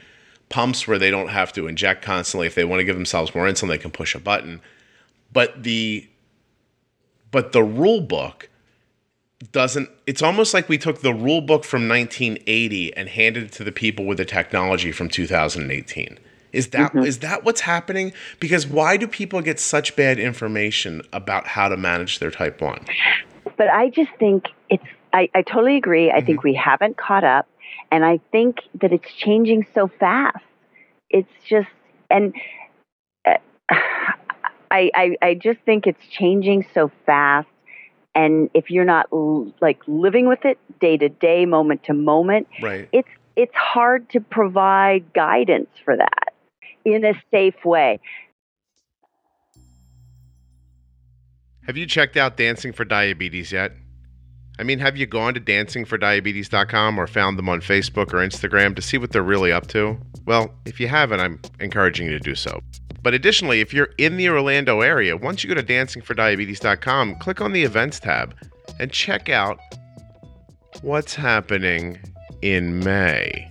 pumps 0.48 0.88
where 0.88 0.98
they 0.98 1.12
don't 1.12 1.28
have 1.28 1.52
to 1.52 1.68
inject 1.68 2.02
constantly 2.02 2.48
if 2.48 2.56
they 2.56 2.64
want 2.64 2.80
to 2.80 2.84
give 2.84 2.96
themselves 2.96 3.32
more 3.32 3.46
insulin 3.46 3.68
they 3.68 3.78
can 3.78 3.92
push 3.92 4.16
a 4.16 4.18
button 4.18 4.60
but 5.32 5.62
the 5.62 6.08
but 7.30 7.52
the 7.52 7.62
rule 7.62 8.00
book 8.00 8.49
doesn't 9.52 9.88
it's 10.06 10.22
almost 10.22 10.52
like 10.52 10.68
we 10.68 10.76
took 10.76 11.00
the 11.00 11.14
rule 11.14 11.40
book 11.40 11.64
from 11.64 11.88
1980 11.88 12.94
and 12.94 13.08
handed 13.08 13.44
it 13.44 13.52
to 13.52 13.64
the 13.64 13.72
people 13.72 14.04
with 14.04 14.18
the 14.18 14.24
technology 14.24 14.92
from 14.92 15.08
2018 15.08 16.18
is 16.52 16.68
that 16.68 16.94
is 16.96 17.18
that 17.20 17.44
what's 17.44 17.60
happening? 17.60 18.12
Because 18.38 18.66
why 18.66 18.96
do 18.96 19.06
people 19.06 19.40
get 19.40 19.60
such 19.60 19.96
bad 19.96 20.18
information 20.18 21.02
about 21.12 21.46
how 21.46 21.68
to 21.68 21.76
manage 21.76 22.18
their 22.18 22.30
type 22.30 22.60
1 22.60 22.86
But 23.56 23.68
I 23.68 23.90
just 23.90 24.10
think 24.18 24.46
it's 24.68 24.84
I, 25.12 25.28
I 25.34 25.42
totally 25.42 25.76
agree. 25.76 26.10
I 26.10 26.20
think 26.20 26.42
we 26.42 26.54
haven't 26.54 26.96
caught 26.96 27.24
up. 27.24 27.46
And 27.90 28.04
I 28.04 28.20
think 28.30 28.58
that 28.80 28.92
it's 28.92 29.12
changing 29.14 29.66
so 29.74 29.88
fast. 29.88 30.44
It's 31.08 31.30
just 31.48 31.68
and 32.10 32.34
uh, 33.26 33.34
I, 34.70 34.90
I 34.94 35.16
I 35.22 35.34
just 35.34 35.60
think 35.60 35.86
it's 35.86 36.06
changing 36.08 36.66
so 36.74 36.90
fast 37.06 37.48
and 38.14 38.50
if 38.54 38.70
you're 38.70 38.84
not 38.84 39.06
l- 39.12 39.52
like 39.60 39.80
living 39.86 40.26
with 40.26 40.44
it 40.44 40.58
day 40.80 40.96
to 40.96 41.08
day 41.08 41.46
moment 41.46 41.82
to 41.84 41.94
moment 41.94 42.46
right 42.62 42.88
it's 42.92 43.08
it's 43.36 43.54
hard 43.54 44.08
to 44.10 44.20
provide 44.20 45.12
guidance 45.12 45.70
for 45.84 45.96
that 45.96 46.32
in 46.84 47.04
a 47.04 47.14
safe 47.30 47.64
way 47.64 48.00
have 51.66 51.76
you 51.76 51.86
checked 51.86 52.16
out 52.16 52.36
dancing 52.36 52.72
for 52.72 52.84
diabetes 52.84 53.52
yet 53.52 53.72
I 54.60 54.62
mean, 54.62 54.78
have 54.80 54.94
you 54.94 55.06
gone 55.06 55.32
to 55.32 55.40
dancingfordiabetes.com 55.40 56.98
or 56.98 57.06
found 57.06 57.38
them 57.38 57.48
on 57.48 57.62
Facebook 57.62 58.12
or 58.12 58.18
Instagram 58.18 58.76
to 58.76 58.82
see 58.82 58.98
what 58.98 59.10
they're 59.10 59.22
really 59.22 59.50
up 59.50 59.68
to? 59.68 59.98
Well, 60.26 60.52
if 60.66 60.78
you 60.78 60.86
haven't, 60.86 61.18
I'm 61.18 61.40
encouraging 61.60 62.08
you 62.08 62.12
to 62.12 62.18
do 62.18 62.34
so. 62.34 62.60
But 63.02 63.14
additionally, 63.14 63.60
if 63.60 63.72
you're 63.72 63.94
in 63.98 64.16
the 64.16 64.28
Orlando 64.28 64.80
area, 64.80 65.16
once 65.16 65.42
you 65.42 65.48
go 65.48 65.54
to 65.54 65.66
dancingfordiabetes.com, 65.66 67.16
click 67.16 67.40
on 67.40 67.52
the 67.52 67.62
events 67.62 67.98
tab 68.00 68.34
and 68.78 68.92
check 68.92 69.28
out 69.28 69.58
what's 70.82 71.14
happening 71.14 71.98
in 72.42 72.78
May. 72.80 73.50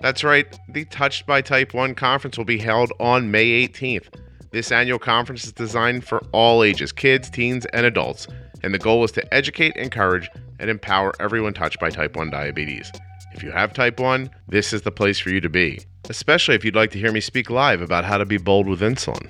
That's 0.00 0.24
right, 0.24 0.46
the 0.68 0.84
Touched 0.86 1.26
by 1.26 1.40
Type 1.40 1.72
1 1.72 1.94
conference 1.94 2.36
will 2.36 2.44
be 2.44 2.58
held 2.58 2.92
on 3.00 3.30
May 3.30 3.66
18th. 3.66 4.08
This 4.50 4.70
annual 4.70 4.98
conference 4.98 5.44
is 5.44 5.52
designed 5.52 6.04
for 6.04 6.22
all 6.32 6.62
ages 6.62 6.92
kids, 6.92 7.30
teens, 7.30 7.66
and 7.72 7.86
adults, 7.86 8.28
and 8.62 8.72
the 8.72 8.78
goal 8.78 9.02
is 9.04 9.12
to 9.12 9.34
educate, 9.34 9.76
encourage, 9.76 10.30
and 10.58 10.70
empower 10.70 11.12
everyone 11.20 11.54
touched 11.54 11.80
by 11.80 11.90
type 11.90 12.16
1 12.16 12.30
diabetes. 12.30 12.92
If 13.32 13.42
you 13.42 13.50
have 13.50 13.72
type 13.72 13.98
1, 13.98 14.30
this 14.46 14.72
is 14.72 14.82
the 14.82 14.92
place 14.92 15.18
for 15.18 15.30
you 15.30 15.40
to 15.40 15.48
be, 15.48 15.80
especially 16.08 16.54
if 16.54 16.64
you'd 16.64 16.74
like 16.76 16.90
to 16.92 16.98
hear 16.98 17.12
me 17.12 17.20
speak 17.20 17.50
live 17.50 17.80
about 17.82 18.04
how 18.04 18.18
to 18.18 18.24
be 18.24 18.38
bold 18.38 18.66
with 18.68 18.80
insulin. 18.80 19.28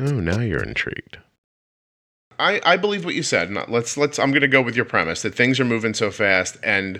Oh, 0.00 0.20
now 0.20 0.40
you're 0.40 0.62
intrigued. 0.62 1.18
I, 2.38 2.60
I 2.64 2.76
believe 2.76 3.04
what 3.04 3.14
you 3.14 3.22
said. 3.22 3.50
Now, 3.50 3.64
Let's 3.68 3.96
let's 3.96 4.18
I'm 4.18 4.30
going 4.30 4.42
to 4.42 4.48
go 4.48 4.62
with 4.62 4.76
your 4.76 4.84
premise 4.84 5.22
that 5.22 5.34
things 5.34 5.58
are 5.58 5.64
moving 5.64 5.94
so 5.94 6.10
fast 6.10 6.56
and 6.62 6.98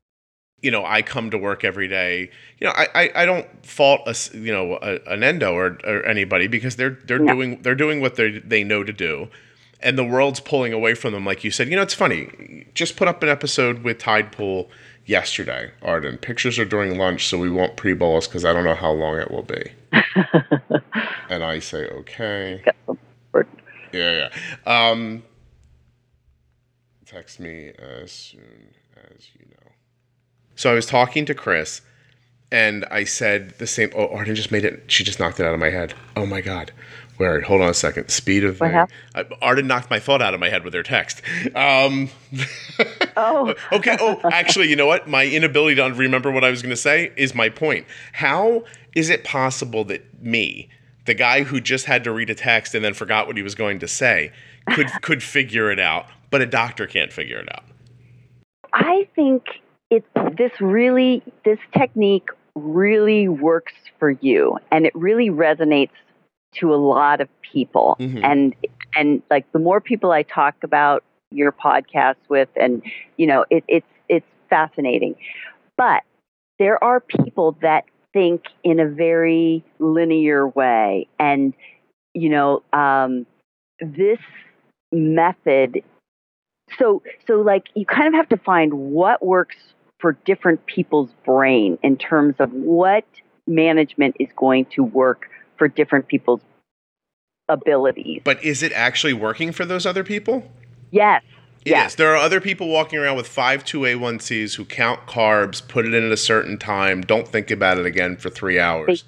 you 0.61 0.73
know, 0.73 0.85
I 0.85 1.03
come 1.03 1.31
to 1.31 1.39
work 1.39 1.63
every 1.63 1.87
day. 1.87 2.31
You 2.59 2.67
know, 2.67 2.73
I, 2.77 2.89
I, 2.93 3.11
I 3.23 3.27
don't 3.27 3.47
fault 3.65 4.01
a 4.07 4.11
s- 4.11 4.35
you 4.35 4.53
know 4.53 4.77
a, 4.83 4.99
an 5.07 5.23
endo 5.23 5.55
or, 5.55 5.79
or 5.85 6.05
anybody 6.05 6.49
because 6.49 6.75
they're 6.75 6.99
they're 7.05 7.21
No. 7.21 7.33
doing 7.35 7.63
they're 7.63 7.77
doing 7.77 8.01
what 8.01 8.17
they 8.17 8.41
they 8.41 8.65
know 8.65 8.83
to 8.83 8.93
do, 8.93 9.29
and 9.81 9.97
the 9.97 10.03
world's 10.03 10.41
pulling 10.41 10.73
away 10.73 10.95
from 10.95 11.13
them. 11.13 11.25
Like 11.25 11.45
you 11.45 11.53
said, 11.53 11.69
you 11.69 11.77
know, 11.77 11.83
it's 11.83 11.95
funny. 11.95 12.67
Just 12.75 12.97
put 12.97 13.07
up 13.07 13.23
an 13.23 13.29
episode 13.29 13.85
with 13.85 13.99
Tidepool 13.99 14.69
yesterday, 15.09 15.73
Arden. 15.83 16.19
Pictures 16.19 16.59
are 16.59 16.65
during 16.65 16.99
lunch, 16.99 17.27
so 17.27 17.39
we 17.39 17.51
won't 17.51 17.77
pre 17.77 17.95
bolus 17.95 18.29
because 18.29 18.45
I 18.45 18.53
don't 18.53 18.65
know 18.65 18.75
how 18.75 18.93
long 18.93 19.19
it 19.19 19.31
will 19.31 19.43
be. 19.43 19.73
and 21.29 21.43
I 21.43 21.59
say 21.59 21.87
okay. 21.87 22.63
Yeah, 23.93 24.29
yeah. 24.67 24.91
Um, 24.91 25.23
text 27.07 27.41
me 27.41 27.73
as 27.79 28.13
soon 28.13 28.75
as 28.97 29.31
you 29.35 29.47
know. 29.51 29.73
So 30.55 30.71
I 30.71 30.75
was 30.75 30.87
talking 30.87 31.25
to 31.25 31.35
Chris, 31.35 31.81
and 32.53 32.85
I 32.91 33.05
said 33.05 33.59
the 33.59 33.67
same. 33.67 33.91
Oh, 33.97 34.09
Arden 34.09 34.35
just 34.35 34.53
made 34.53 34.65
it. 34.65 34.85
She 34.89 35.05
just 35.05 35.19
knocked 35.19 35.41
it 35.41 35.47
out 35.47 35.55
of 35.55 35.61
my 35.61 35.71
head. 35.71 35.95
Oh 36.17 36.27
my 36.27 36.43
god. 36.43 36.73
Where? 37.19 37.41
Hold 37.43 37.61
on 37.61 37.69
a 37.69 37.75
second. 37.75 38.09
Speed 38.09 38.45
of? 38.45 38.63
Uh, 38.63 38.87
Arden 39.43 39.67
knocked 39.67 39.91
my 39.91 39.99
thought 39.99 40.23
out 40.23 40.35
of 40.35 40.41
my 40.41 40.49
head 40.49 40.65
with 40.65 40.73
her 40.75 40.83
text. 40.83 41.21
Um, 41.55 42.09
Oh. 43.19 43.55
okay. 43.73 43.97
Oh, 44.01 44.21
actually, 44.33 44.69
you 44.69 44.77
know 44.77 44.87
what? 44.87 45.09
My 45.09 45.27
inability 45.27 45.75
to 45.77 45.83
remember 45.93 46.31
what 46.31 46.45
I 46.45 46.51
was 46.51 46.63
going 46.63 46.71
to 46.71 46.77
say 46.77 47.13
is 47.17 47.35
my 47.35 47.49
point. 47.49 47.87
How 48.13 48.65
is 48.95 49.11
it 49.11 49.25
possible 49.25 49.85
that 49.85 50.23
me, 50.23 50.69
the 51.05 51.15
guy 51.15 51.43
who 51.43 51.61
just 51.61 51.87
had 51.87 52.05
to 52.05 52.13
read 52.13 52.31
a 52.31 52.35
text 52.35 52.75
and 52.75 52.85
then 52.85 52.95
forgot 52.95 53.27
what 53.27 53.37
he 53.37 53.43
was 53.43 53.55
going 53.55 53.81
to 53.81 53.89
say, 53.89 54.33
could 54.71 54.89
could 55.03 55.23
figure 55.23 55.71
it 55.71 55.81
out, 55.81 56.07
but 56.31 56.41
a 56.41 56.47
doctor 56.47 56.87
can't 56.87 57.13
figure 57.13 57.39
it 57.39 57.49
out? 57.53 57.65
I 58.73 59.09
think 59.17 59.45
it 59.91 60.05
this 60.37 60.53
really 60.61 61.23
this 61.45 61.59
technique 61.77 62.29
really 62.55 63.29
works 63.29 63.73
for 63.99 64.11
you 64.11 64.59
and 64.71 64.85
it 64.85 64.95
really 64.95 65.31
resonates 65.31 65.91
to 66.57 66.75
a 66.75 66.77
lot 66.77 67.21
of 67.21 67.29
people. 67.43 67.97
Mhm. 68.01 68.21
and 68.25 68.55
and 68.97 69.23
like 69.31 69.51
the 69.53 69.59
more 69.59 69.81
people 69.81 70.13
I 70.13 70.23
talk 70.23 70.57
about 70.63 71.05
your 71.31 71.53
podcast 71.53 72.17
with 72.29 72.49
and 72.57 72.83
you 73.17 73.27
know 73.27 73.45
it, 73.51 73.65
it's 73.69 73.87
it's 74.09 74.27
fascinating. 74.49 75.15
But 75.77 76.03
there 76.59 76.83
are 76.83 77.01
people 77.01 77.57
that 77.63 77.85
think 78.13 78.45
in 78.65 78.81
a 78.81 78.87
very 78.87 79.63
linear 79.79 80.49
way. 80.49 81.07
And 81.19 81.55
you 82.15 82.29
know 82.31 82.63
um, 82.73 83.27
this 83.81 84.19
method 84.91 85.83
so 86.79 87.03
so 87.27 87.35
like 87.41 87.65
you 87.75 87.85
kind 87.87 88.09
of 88.09 88.15
have 88.15 88.29
to 88.31 88.37
find 88.39 88.73
what 88.73 89.25
works 89.25 89.57
for 90.01 90.13
different 90.25 90.65
people's 90.67 91.11
brain 91.25 91.79
in 91.83 91.97
terms 91.97 92.35
of 92.39 92.53
what 92.53 93.05
management 93.47 94.17
is 94.19 94.29
going 94.37 94.65
to 94.67 94.83
work 94.83 95.29
for 95.59 95.69
different 95.69 96.09
people's 96.09 96.41
abilities 97.49 98.21
But 98.25 98.43
is 98.45 98.63
it 98.63 98.73
actually 98.73 99.13
working 99.15 99.53
for 99.53 99.65
those 99.65 99.87
other 99.87 100.05
people? 100.05 100.51
yes 100.91 101.23
Yes, 101.65 101.97
there 101.97 102.11
are 102.15 102.17
other 102.17 102.41
people 102.41 102.69
walking 102.69 102.99
around 102.99 103.19
with 103.19 103.29
five 103.29 103.63
two 103.63 103.81
A1Cs 103.81 104.55
who 104.57 104.65
count 104.65 105.01
carbs, 105.07 105.67
put 105.67 105.85
it 105.85 105.93
in 105.93 106.03
at 106.03 106.11
a 106.13 106.17
certain 106.17 106.57
time, 106.57 107.03
don't 107.03 107.29
think 107.29 107.51
about 107.51 107.77
it 107.77 107.85
again 107.85 108.17
for 108.17 108.31
three 108.31 108.59
hours. 108.59 109.05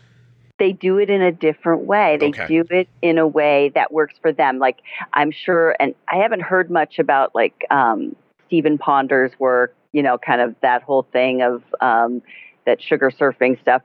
they 0.59 0.73
do 0.73 0.99
it 0.99 1.09
in 1.09 1.23
a 1.23 1.33
different 1.33 1.83
way. 1.85 2.19
They 2.19 2.29
Okay. 2.31 2.47
do 2.47 2.65
it 2.69 2.87
in 3.01 3.17
a 3.17 3.27
way 3.27 3.71
that 3.75 3.91
works 3.93 4.15
for 4.21 4.31
them. 4.31 4.59
Like 4.59 4.77
I'm 5.15 5.31
sure, 5.31 5.75
and 5.81 5.95
I 6.13 6.17
haven't 6.17 6.43
heard 6.43 6.71
much 6.71 6.99
about 6.99 7.35
like 7.35 7.65
um, 7.71 8.15
Stephen 8.47 8.77
Ponder's 8.77 9.33
work. 9.39 9.75
You 9.93 10.03
know, 10.03 10.19
kind 10.19 10.43
of 10.43 10.55
that 10.61 10.83
whole 10.83 11.05
thing 11.05 11.41
of 11.41 11.63
um, 11.81 12.21
that 12.67 12.83
sugar 12.83 13.11
surfing 13.11 13.59
stuff. 13.63 13.81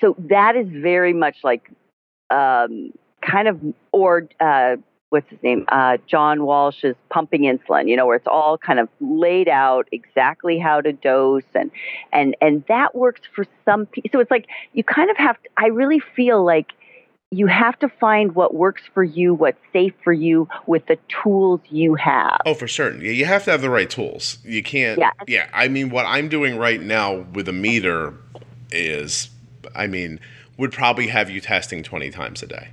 So 0.00 0.16
that 0.30 0.56
is 0.56 0.66
very 0.68 1.12
much 1.12 1.36
like 1.44 1.70
um, 2.30 2.92
kind 3.20 3.48
of 3.48 3.60
or 3.92 4.28
uh, 4.40 4.76
what's 5.14 5.30
his 5.30 5.40
name? 5.44 5.64
Uh, 5.68 5.96
John 6.08 6.42
Walsh's 6.44 6.96
pumping 7.08 7.42
insulin, 7.42 7.88
you 7.88 7.96
know, 7.96 8.04
where 8.04 8.16
it's 8.16 8.26
all 8.26 8.58
kind 8.58 8.80
of 8.80 8.88
laid 9.00 9.48
out 9.48 9.88
exactly 9.92 10.58
how 10.58 10.80
to 10.80 10.92
dose 10.92 11.44
and, 11.54 11.70
and, 12.12 12.36
and 12.40 12.64
that 12.66 12.96
works 12.96 13.20
for 13.32 13.46
some 13.64 13.86
people. 13.86 14.10
So 14.12 14.18
it's 14.18 14.30
like, 14.30 14.46
you 14.72 14.82
kind 14.82 15.10
of 15.10 15.16
have 15.16 15.40
to, 15.40 15.48
I 15.56 15.66
really 15.66 16.00
feel 16.00 16.44
like 16.44 16.72
you 17.30 17.46
have 17.46 17.78
to 17.78 17.88
find 17.88 18.34
what 18.34 18.54
works 18.54 18.82
for 18.92 19.04
you, 19.04 19.34
what's 19.34 19.58
safe 19.72 19.92
for 20.02 20.12
you 20.12 20.48
with 20.66 20.84
the 20.86 20.98
tools 21.22 21.60
you 21.70 21.94
have. 21.94 22.40
Oh, 22.44 22.54
for 22.54 22.66
certain. 22.66 23.00
Yeah, 23.00 23.12
you 23.12 23.24
have 23.24 23.44
to 23.44 23.52
have 23.52 23.60
the 23.60 23.70
right 23.70 23.88
tools. 23.88 24.38
You 24.44 24.64
can't. 24.64 24.98
Yeah. 24.98 25.10
Yeah. 25.28 25.48
I 25.52 25.68
mean, 25.68 25.90
what 25.90 26.06
I'm 26.06 26.28
doing 26.28 26.58
right 26.58 26.80
now 26.80 27.24
with 27.32 27.48
a 27.48 27.52
meter 27.52 28.14
is, 28.72 29.30
I 29.76 29.86
mean, 29.86 30.18
would 30.56 30.72
probably 30.72 31.08
have 31.08 31.30
you 31.30 31.40
testing 31.40 31.82
20 31.82 32.10
times 32.10 32.42
a 32.42 32.46
day. 32.46 32.68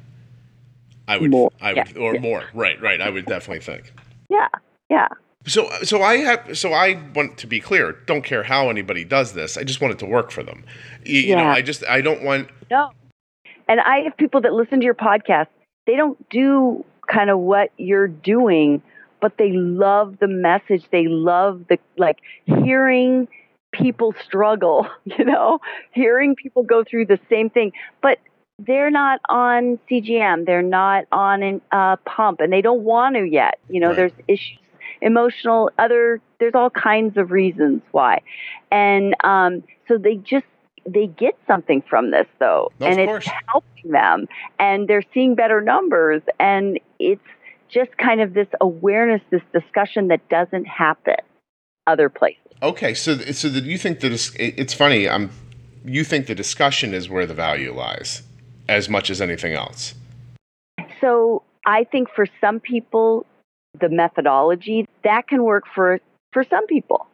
I 1.07 1.17
would, 1.17 1.31
more. 1.31 1.51
I 1.59 1.73
would, 1.73 1.91
yeah. 1.95 2.01
or 2.01 2.13
yeah. 2.15 2.21
more. 2.21 2.43
Right, 2.53 2.81
right. 2.81 3.01
I 3.01 3.09
would 3.09 3.25
definitely 3.25 3.61
think. 3.61 3.91
Yeah, 4.29 4.47
yeah. 4.89 5.07
So, 5.47 5.69
so 5.83 6.01
I 6.03 6.17
have, 6.17 6.57
so 6.57 6.73
I 6.73 7.01
want 7.15 7.37
to 7.39 7.47
be 7.47 7.59
clear. 7.59 7.93
Don't 8.05 8.23
care 8.23 8.43
how 8.43 8.69
anybody 8.69 9.03
does 9.03 9.33
this. 9.33 9.57
I 9.57 9.63
just 9.63 9.81
want 9.81 9.93
it 9.93 9.99
to 9.99 10.05
work 10.05 10.31
for 10.31 10.43
them. 10.43 10.63
You, 11.03 11.19
yeah. 11.19 11.29
you 11.29 11.35
know, 11.35 11.49
I 11.49 11.61
just, 11.61 11.83
I 11.85 12.01
don't 12.01 12.23
want. 12.23 12.49
No. 12.69 12.91
And 13.67 13.79
I 13.79 14.01
have 14.01 14.15
people 14.17 14.41
that 14.41 14.53
listen 14.53 14.79
to 14.79 14.85
your 14.85 14.93
podcast. 14.93 15.47
They 15.87 15.95
don't 15.95 16.29
do 16.29 16.85
kind 17.11 17.29
of 17.29 17.39
what 17.39 17.71
you're 17.77 18.07
doing, 18.07 18.81
but 19.19 19.37
they 19.37 19.51
love 19.51 20.17
the 20.19 20.27
message. 20.27 20.85
They 20.91 21.07
love 21.07 21.65
the 21.69 21.79
like 21.97 22.17
hearing 22.45 23.27
people 23.71 24.13
struggle, 24.23 24.87
you 25.05 25.25
know, 25.25 25.59
hearing 25.91 26.35
people 26.35 26.63
go 26.63 26.83
through 26.83 27.05
the 27.05 27.19
same 27.29 27.49
thing. 27.49 27.71
But 28.01 28.19
they're 28.59 28.91
not 28.91 29.19
on 29.29 29.79
CGM, 29.89 30.45
they're 30.45 30.61
not 30.61 31.05
on 31.11 31.43
a 31.43 31.61
uh, 31.75 31.95
pump, 32.05 32.39
and 32.41 32.53
they 32.53 32.61
don't 32.61 32.81
want 32.81 33.15
to 33.15 33.23
yet. 33.23 33.59
You 33.69 33.79
know, 33.79 33.87
right. 33.87 33.95
there's 33.95 34.11
issues, 34.27 34.59
emotional, 35.01 35.71
other, 35.79 36.21
there's 36.39 36.53
all 36.53 36.69
kinds 36.69 37.17
of 37.17 37.31
reasons 37.31 37.81
why. 37.91 38.21
And 38.71 39.15
um, 39.23 39.63
so 39.87 39.97
they 39.97 40.15
just, 40.15 40.45
they 40.85 41.07
get 41.07 41.37
something 41.47 41.83
from 41.89 42.11
this 42.11 42.27
though, 42.39 42.71
and 42.79 42.99
it's 42.99 43.27
helping 43.47 43.91
them, 43.91 44.27
and 44.59 44.87
they're 44.87 45.03
seeing 45.13 45.35
better 45.35 45.61
numbers, 45.61 46.21
and 46.39 46.79
it's 46.99 47.21
just 47.69 47.97
kind 47.97 48.19
of 48.21 48.33
this 48.33 48.47
awareness, 48.59 49.21
this 49.29 49.41
discussion 49.53 50.09
that 50.09 50.27
doesn't 50.29 50.65
happen 50.65 51.15
other 51.87 52.09
places. 52.09 52.39
Okay, 52.63 52.93
so 52.93 53.17
so 53.17 53.49
that 53.49 53.63
you 53.63 53.77
think 53.77 54.01
that 54.01 54.11
it's 54.37 54.73
funny. 54.73 55.09
I'm 55.09 55.31
you 55.83 56.03
think 56.03 56.27
the 56.27 56.35
discussion 56.35 56.93
is 56.93 57.09
where 57.09 57.25
the 57.25 57.33
value 57.33 57.73
lies 57.73 58.23
as 58.69 58.87
much 58.87 59.09
as 59.09 59.21
anything 59.21 59.53
else? 59.53 59.95
So 60.99 61.43
I 61.65 61.83
think 61.83 62.09
for 62.15 62.25
some 62.39 62.59
people, 62.59 63.25
the 63.79 63.89
methodology 63.89 64.87
that 65.03 65.27
can 65.27 65.43
work 65.43 65.63
for 65.73 65.99
for 66.33 66.43
some 66.49 66.65
people. 66.67 67.07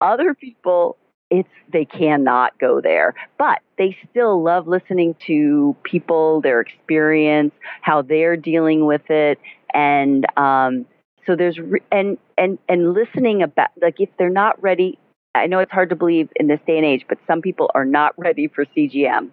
Other 0.00 0.34
people, 0.34 0.96
it's 1.30 1.48
they 1.72 1.84
cannot 1.84 2.58
go 2.58 2.80
there, 2.80 3.14
but 3.38 3.60
they 3.78 3.96
still 4.10 4.42
love 4.42 4.68
listening 4.68 5.16
to 5.26 5.74
people, 5.82 6.40
their 6.40 6.60
experience, 6.60 7.52
how 7.80 8.02
they're 8.02 8.36
dealing 8.36 8.86
with 8.86 9.08
it, 9.08 9.38
and 9.72 10.26
um, 10.36 10.86
so 11.26 11.36
there's 11.36 11.58
re- 11.58 11.82
and 11.90 12.18
and 12.36 12.58
and 12.68 12.94
listening 12.94 13.42
about 13.42 13.70
like 13.80 14.00
if 14.00 14.10
they're 14.18 14.30
not 14.30 14.62
ready. 14.62 14.98
I 15.36 15.46
know 15.48 15.58
it's 15.58 15.72
hard 15.72 15.90
to 15.90 15.96
believe 15.96 16.28
in 16.36 16.46
this 16.46 16.60
day 16.64 16.76
and 16.76 16.86
age, 16.86 17.06
but 17.08 17.18
some 17.26 17.42
people 17.42 17.68
are 17.74 17.84
not 17.84 18.16
ready 18.16 18.46
for 18.46 18.64
CGM, 18.66 19.30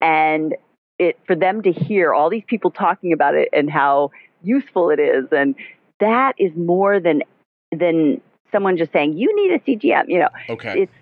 and 0.00 0.54
it 0.98 1.18
for 1.26 1.34
them 1.34 1.62
to 1.62 1.72
hear 1.72 2.12
all 2.14 2.30
these 2.30 2.44
people 2.46 2.70
talking 2.70 3.12
about 3.12 3.34
it 3.34 3.48
and 3.52 3.70
how 3.70 4.10
useful 4.42 4.90
it 4.90 5.00
is 5.00 5.24
and 5.32 5.54
that 6.00 6.34
is 6.38 6.52
more 6.56 7.00
than 7.00 7.22
than 7.70 8.20
someone 8.50 8.76
just 8.76 8.92
saying 8.92 9.16
you 9.16 9.34
need 9.36 9.52
a 9.52 9.58
CGM 9.60 10.04
you 10.08 10.18
know 10.18 10.28
okay 10.48 10.82
it's 10.82 10.92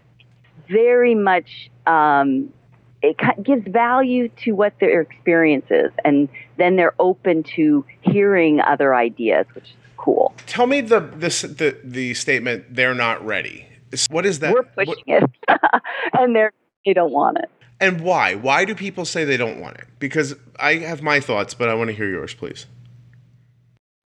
very 0.69 1.15
much 1.15 1.71
um, 1.87 2.53
it 3.03 3.17
gives 3.43 3.67
value 3.67 4.29
to 4.45 4.53
what 4.53 4.73
their 4.79 5.01
experience 5.01 5.67
is 5.71 5.91
and 6.05 6.29
then 6.59 6.77
they're 6.77 6.95
open 6.99 7.43
to 7.43 7.85
hearing 8.03 8.61
other 8.61 8.95
ideas 8.95 9.47
which 9.55 9.65
is 9.65 9.77
cool 10.01 10.35
tell 10.47 10.67
me 10.67 10.81
the 10.81 11.01
this 11.01 11.43
the 11.43 11.77
the 11.85 12.15
statement 12.15 12.65
they're 12.75 12.95
not 12.95 13.25
ready 13.25 13.67
what 14.11 14.25
is 14.25 14.39
that 14.39 14.53
we're 14.53 14.63
pushing 14.63 14.95
what? 15.07 15.23
it 15.23 15.61
and 16.15 16.35
they're 16.35 16.53
they 16.87 16.95
don't 16.95 17.13
want 17.13 17.37
it 17.39 17.51
and 17.81 18.03
why? 18.03 18.35
Why 18.35 18.67
do 18.67 18.75
people 18.75 19.07
say 19.07 19.25
they 19.25 19.39
don't 19.39 19.59
want 19.59 19.79
it? 19.79 19.87
Because 19.99 20.37
I 20.59 20.75
have 20.77 21.03
my 21.03 21.19
thoughts, 21.19 21.55
but 21.55 21.71
I 21.71 21.75
want 21.75 21.89
to 21.89 21.97
hear 21.97 22.09
yours, 22.09 22.35
please. 22.35 22.67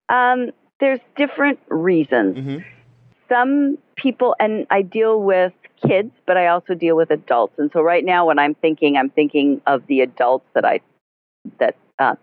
Um, 0.09 0.51
there's 0.79 1.01
different 1.17 1.59
reasons. 1.69 2.37
Mm-hmm. 2.37 2.59
Some 3.29 3.79
people, 3.97 4.37
and 4.39 4.67
I 4.71 4.83
deal 4.83 5.21
with 5.21 5.53
kids, 5.85 6.13
but 6.25 6.37
I 6.37 6.49
also 6.49 6.75
deal 6.75 6.95
with 6.95 7.11
adults. 7.11 7.55
And 7.59 7.71
so 7.73 7.83
right 7.83 8.05
now, 8.05 8.27
when 8.27 8.39
I'm 8.39 8.55
thinking, 8.55 8.97
I'm 8.97 9.11
thinking 9.11 9.61
of 9.67 9.85
the 9.89 10.03
adults 10.03 10.47
that 10.55 10.65
I 10.65 10.81
that 11.59 11.77
uh, 11.99 12.15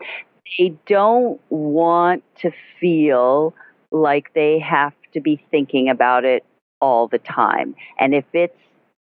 they 0.57 0.75
don't 0.85 1.39
want 1.49 2.23
to 2.41 2.51
feel 2.79 3.53
like 3.91 4.33
they 4.33 4.59
have 4.59 4.93
to 5.13 5.21
be 5.21 5.43
thinking 5.51 5.89
about 5.89 6.25
it 6.25 6.45
all 6.79 7.07
the 7.07 7.19
time. 7.19 7.75
And 7.99 8.13
if 8.13 8.25
it's 8.33 8.57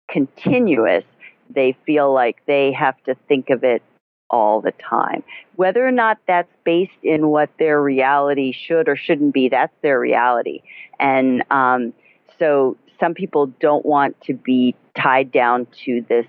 continuous, 0.10 1.06
they 1.50 1.76
feel 1.86 2.14
like 2.14 2.38
they 2.48 2.72
have 2.72 3.02
to 3.04 3.16
think 3.28 3.50
of 3.50 3.64
it 3.64 3.82
all 4.30 4.62
the 4.62 4.72
time. 4.72 5.24
Whether 5.56 5.86
or 5.86 5.92
not 5.92 6.18
that's 6.28 6.52
based 6.64 6.92
in 7.04 7.28
what 7.28 7.50
their 7.60 7.82
reality 7.82 8.54
should 8.54 8.88
or 8.88 8.96
shouldn't 8.96 9.34
be, 9.34 9.50
that's 9.50 9.76
their 9.82 10.00
reality. 10.00 10.62
And 11.00 11.44
um, 11.52 11.94
so 12.40 12.78
some 13.00 13.14
people 13.14 13.48
don't 13.60 13.86
want 13.86 14.20
to 14.22 14.34
be 14.34 14.76
tied 14.96 15.32
down 15.32 15.68
to 15.86 16.06
this 16.08 16.26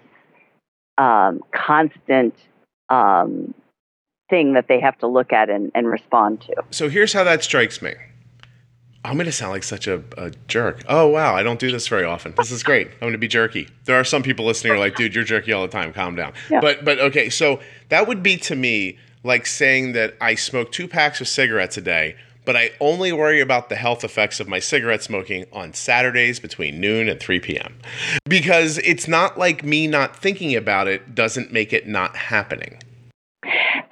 um, 0.99 1.41
constant 1.55 2.35
um, 2.89 3.55
thing 4.33 4.55
that 4.55 4.67
they 4.67 4.81
have 4.81 4.97
to 4.97 5.07
look 5.07 5.31
at 5.31 5.51
and, 5.51 5.71
and 5.75 5.87
respond 5.87 6.41
to. 6.41 6.55
So 6.71 6.89
here's 6.89 7.13
how 7.13 7.23
that 7.25 7.45
strikes 7.45 7.83
me. 7.83 7.93
I'm 9.05 9.17
going 9.17 9.27
to 9.27 9.33
sound 9.33 9.53
like 9.53 9.63
such 9.63 9.87
a, 9.87 10.03
a, 10.17 10.31
jerk. 10.49 10.83
Oh, 10.89 11.07
wow. 11.09 11.37
I 11.37 11.43
don't 11.43 11.61
do 11.61 11.71
this 11.71 11.87
very 11.87 12.05
often. 12.05 12.33
This 12.39 12.51
is 12.51 12.63
great. 12.63 12.87
I'm 12.87 13.01
going 13.01 13.13
to 13.13 13.19
be 13.19 13.29
jerky. 13.29 13.69
There 13.85 14.01
are 14.01 14.05
some 14.05 14.23
people 14.23 14.47
listening 14.47 14.73
who 14.73 14.79
are 14.79 14.81
like, 14.81 14.97
dude, 14.97 15.15
you're 15.15 15.25
jerky 15.25 15.53
all 15.53 15.61
the 15.61 15.69
time. 15.69 15.93
Calm 15.93 16.17
down. 16.17 16.33
Yeah. 16.49 16.61
But, 16.63 16.83
but 16.83 16.99
okay. 16.99 17.29
So 17.29 17.61
that 17.91 18.09
would 18.09 18.23
be 18.23 18.39
to 18.39 18.57
me 18.57 18.97
like 19.23 19.45
saying 19.45 19.93
that 19.93 20.15
I 20.19 20.35
smoke 20.35 20.73
two 20.73 20.89
packs 20.89 21.21
of 21.21 21.29
cigarettes 21.29 21.77
a 21.77 21.83
day, 21.83 22.17
but 22.47 22.57
I 22.57 22.71
only 22.81 23.13
worry 23.13 23.41
about 23.41 23.69
the 23.69 23.77
health 23.77 24.03
effects 24.03 24.41
of 24.41 24.49
my 24.49 24.61
cigarette 24.61 25.03
smoking 25.03 25.45
on 25.53 25.75
Saturdays 25.75 26.41
between 26.41 26.81
noon 26.81 27.07
and 27.07 27.21
3 27.21 27.39
p.m. 27.41 27.77
Because 28.25 28.79
it's 28.79 29.07
not 29.07 29.39
like 29.39 29.63
me 29.63 29.87
not 29.89 30.17
thinking 30.17 30.57
about 30.57 30.89
it 30.89 31.15
doesn't 31.15 31.53
make 31.53 31.75
it 31.75 31.87
not 31.87 32.17
happening. 32.17 32.79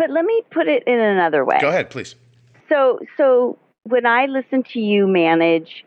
But 0.00 0.10
let 0.10 0.24
me 0.24 0.42
put 0.50 0.66
it 0.66 0.82
in 0.86 0.98
another 0.98 1.44
way. 1.44 1.58
Go 1.60 1.68
ahead, 1.68 1.90
please. 1.90 2.14
So, 2.70 3.00
so 3.18 3.58
when 3.82 4.06
I 4.06 4.24
listen 4.24 4.62
to 4.72 4.80
you 4.80 5.06
manage 5.06 5.84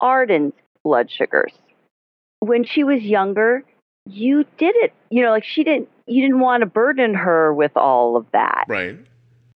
Arden's 0.00 0.54
blood 0.82 1.10
sugars, 1.10 1.52
when 2.38 2.64
she 2.64 2.82
was 2.82 3.02
younger, 3.02 3.62
you 4.06 4.46
did 4.56 4.74
it. 4.76 4.94
You 5.10 5.22
know, 5.22 5.32
like 5.32 5.44
she 5.44 5.64
didn't, 5.64 5.90
you 6.06 6.22
didn't 6.22 6.40
want 6.40 6.62
to 6.62 6.66
burden 6.66 7.12
her 7.12 7.52
with 7.52 7.76
all 7.76 8.16
of 8.16 8.24
that. 8.32 8.64
Right. 8.68 8.96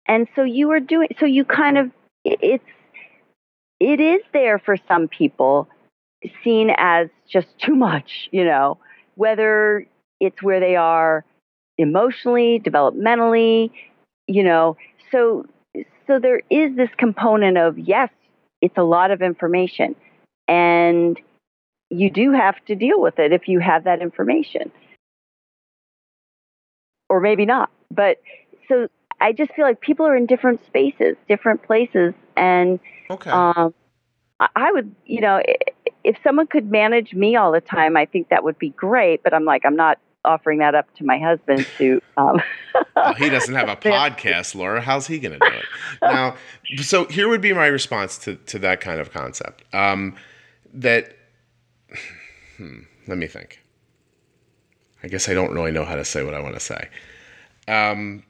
And 0.06 0.26
so 0.34 0.42
you 0.42 0.68
were 0.68 0.80
doing, 0.80 1.08
so 1.20 1.26
you 1.26 1.44
kind 1.44 1.76
of, 1.76 1.90
it's, 2.24 2.64
it 3.78 4.00
is 4.00 4.22
there 4.32 4.58
for 4.58 4.78
some 4.88 5.06
people 5.06 5.68
seen 6.42 6.72
as 6.78 7.08
just 7.28 7.48
too 7.58 7.76
much, 7.76 8.30
you 8.30 8.46
know, 8.46 8.78
whether 9.16 9.86
it's 10.18 10.42
where 10.42 10.60
they 10.60 10.76
are 10.76 11.26
emotionally, 11.78 12.60
developmentally, 12.64 13.70
you 14.26 14.42
know. 14.42 14.76
So 15.10 15.46
so 16.06 16.18
there 16.18 16.42
is 16.50 16.76
this 16.76 16.90
component 16.96 17.58
of 17.58 17.78
yes, 17.78 18.10
it's 18.60 18.76
a 18.76 18.82
lot 18.82 19.10
of 19.10 19.22
information, 19.22 19.94
and 20.48 21.18
you 21.90 22.10
do 22.10 22.32
have 22.32 22.56
to 22.66 22.74
deal 22.74 23.00
with 23.00 23.18
it 23.18 23.32
if 23.32 23.48
you 23.48 23.60
have 23.60 23.84
that 23.84 24.00
information, 24.00 24.70
or 27.08 27.20
maybe 27.20 27.44
not. 27.44 27.70
But 27.90 28.20
so 28.68 28.88
I 29.20 29.32
just 29.32 29.52
feel 29.54 29.64
like 29.64 29.80
people 29.80 30.06
are 30.06 30.16
in 30.16 30.26
different 30.26 30.64
spaces, 30.66 31.16
different 31.28 31.62
places, 31.62 32.14
and 32.36 32.80
okay. 33.10 33.30
um, 33.30 33.74
I 34.40 34.72
would, 34.72 34.94
you 35.06 35.20
know, 35.20 35.40
if 36.04 36.16
someone 36.24 36.46
could 36.46 36.70
manage 36.70 37.14
me 37.14 37.36
all 37.36 37.52
the 37.52 37.60
time, 37.60 37.96
I 37.96 38.06
think 38.06 38.30
that 38.30 38.42
would 38.42 38.58
be 38.58 38.70
great. 38.70 39.22
But 39.22 39.34
I'm 39.34 39.44
like, 39.44 39.64
I'm 39.64 39.76
not 39.76 39.98
offering 40.24 40.58
that 40.58 40.74
up 40.74 40.92
to 40.96 41.04
my 41.04 41.18
husband 41.18 41.66
to. 41.78 42.00
Um, 42.16 42.40
well, 42.94 43.14
he 43.18 43.28
doesn't 43.28 43.54
have 43.54 43.68
a 43.68 43.76
podcast, 43.76 44.54
Laura. 44.54 44.80
How's 44.80 45.06
he 45.06 45.18
going 45.18 45.38
to 45.38 45.50
do 45.50 45.56
it? 45.56 45.64
Now, 46.02 46.36
so 46.76 47.06
here 47.06 47.28
would 47.28 47.40
be 47.40 47.52
my 47.52 47.66
response 47.66 48.18
to, 48.18 48.36
to 48.36 48.58
that 48.60 48.80
kind 48.80 49.00
of 49.00 49.10
concept. 49.12 49.64
Um, 49.74 50.16
that, 50.74 51.16
hmm, 52.56 52.80
let 53.06 53.18
me 53.18 53.26
think. 53.26 53.60
I 55.02 55.08
guess 55.08 55.28
I 55.28 55.34
don't 55.34 55.52
really 55.52 55.72
know 55.72 55.84
how 55.84 55.96
to 55.96 56.04
say 56.04 56.22
what 56.22 56.34
I 56.34 56.40
want 56.40 56.54
to 56.54 56.60
say. 56.60 56.88
Um, 57.66 58.22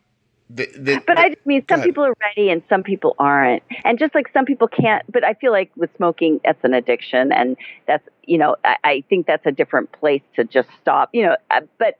The, 0.54 0.68
the, 0.76 1.02
but 1.06 1.16
the, 1.16 1.20
I 1.20 1.28
just 1.30 1.46
mean 1.46 1.64
some 1.68 1.80
people 1.82 2.04
are 2.04 2.14
ready 2.20 2.50
and 2.50 2.62
some 2.68 2.82
people 2.82 3.14
aren't. 3.18 3.62
And 3.84 3.98
just 3.98 4.14
like 4.14 4.30
some 4.32 4.44
people 4.44 4.68
can't, 4.68 5.02
but 5.10 5.24
I 5.24 5.34
feel 5.34 5.50
like 5.50 5.70
with 5.76 5.90
smoking, 5.96 6.40
that's 6.44 6.62
an 6.62 6.74
addiction. 6.74 7.32
And 7.32 7.56
that's, 7.86 8.06
you 8.24 8.36
know, 8.36 8.56
I, 8.64 8.76
I 8.84 9.04
think 9.08 9.26
that's 9.26 9.46
a 9.46 9.52
different 9.52 9.92
place 9.92 10.22
to 10.36 10.44
just 10.44 10.68
stop, 10.80 11.08
you 11.12 11.22
know, 11.22 11.36
uh, 11.50 11.60
but 11.78 11.96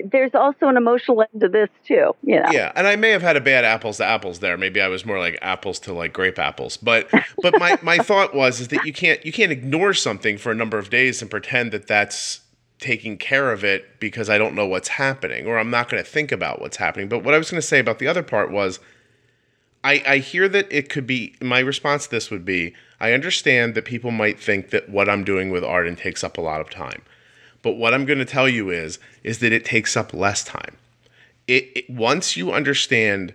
there's 0.00 0.34
also 0.34 0.66
an 0.66 0.76
emotional 0.76 1.22
end 1.22 1.40
to 1.40 1.48
this 1.48 1.68
too, 1.86 2.14
you 2.22 2.40
know. 2.40 2.50
Yeah, 2.50 2.72
and 2.74 2.86
I 2.86 2.96
may 2.96 3.10
have 3.10 3.22
had 3.22 3.36
a 3.36 3.40
bad 3.40 3.64
apples 3.64 3.98
to 3.98 4.04
apples 4.04 4.40
there. 4.40 4.56
Maybe 4.56 4.80
I 4.80 4.88
was 4.88 5.06
more 5.06 5.18
like 5.18 5.38
apples 5.40 5.78
to 5.80 5.92
like 5.92 6.12
grape 6.12 6.38
apples. 6.38 6.76
But 6.76 7.08
but 7.42 7.58
my 7.58 7.78
my 7.82 7.98
thought 8.02 8.34
was 8.34 8.60
is 8.60 8.68
that 8.68 8.84
you 8.84 8.92
can't 8.92 9.24
you 9.24 9.32
can't 9.32 9.52
ignore 9.52 9.94
something 9.94 10.36
for 10.36 10.50
a 10.50 10.54
number 10.54 10.78
of 10.78 10.90
days 10.90 11.22
and 11.22 11.30
pretend 11.30 11.72
that 11.72 11.86
that's 11.86 12.40
taking 12.84 13.16
care 13.16 13.50
of 13.50 13.64
it 13.64 13.98
because 13.98 14.28
I 14.28 14.36
don't 14.36 14.54
know 14.54 14.66
what's 14.66 14.88
happening 14.88 15.46
or 15.46 15.58
I'm 15.58 15.70
not 15.70 15.88
going 15.88 16.02
to 16.02 16.08
think 16.08 16.30
about 16.30 16.60
what's 16.60 16.76
happening. 16.76 17.08
But 17.08 17.24
what 17.24 17.32
I 17.32 17.38
was 17.38 17.50
going 17.50 17.60
to 17.60 17.66
say 17.66 17.78
about 17.78 17.98
the 17.98 18.06
other 18.06 18.22
part 18.22 18.50
was 18.50 18.78
I, 19.82 20.02
I 20.06 20.18
hear 20.18 20.48
that 20.50 20.68
it 20.70 20.90
could 20.90 21.06
be 21.06 21.34
my 21.40 21.60
response 21.60 22.04
to 22.04 22.10
this 22.10 22.30
would 22.30 22.44
be 22.44 22.74
I 23.00 23.12
understand 23.12 23.74
that 23.74 23.86
people 23.86 24.10
might 24.10 24.38
think 24.38 24.68
that 24.70 24.90
what 24.90 25.08
I'm 25.08 25.24
doing 25.24 25.50
with 25.50 25.64
Arden 25.64 25.96
takes 25.96 26.22
up 26.22 26.36
a 26.36 26.42
lot 26.42 26.60
of 26.60 26.68
time. 26.68 27.02
But 27.62 27.72
what 27.72 27.94
I'm 27.94 28.04
going 28.04 28.18
to 28.18 28.26
tell 28.26 28.48
you 28.48 28.68
is 28.68 28.98
is 29.22 29.38
that 29.38 29.52
it 29.52 29.64
takes 29.64 29.96
up 29.96 30.12
less 30.12 30.44
time. 30.44 30.76
It, 31.48 31.70
it 31.74 31.90
once 31.90 32.36
you 32.36 32.52
understand 32.52 33.32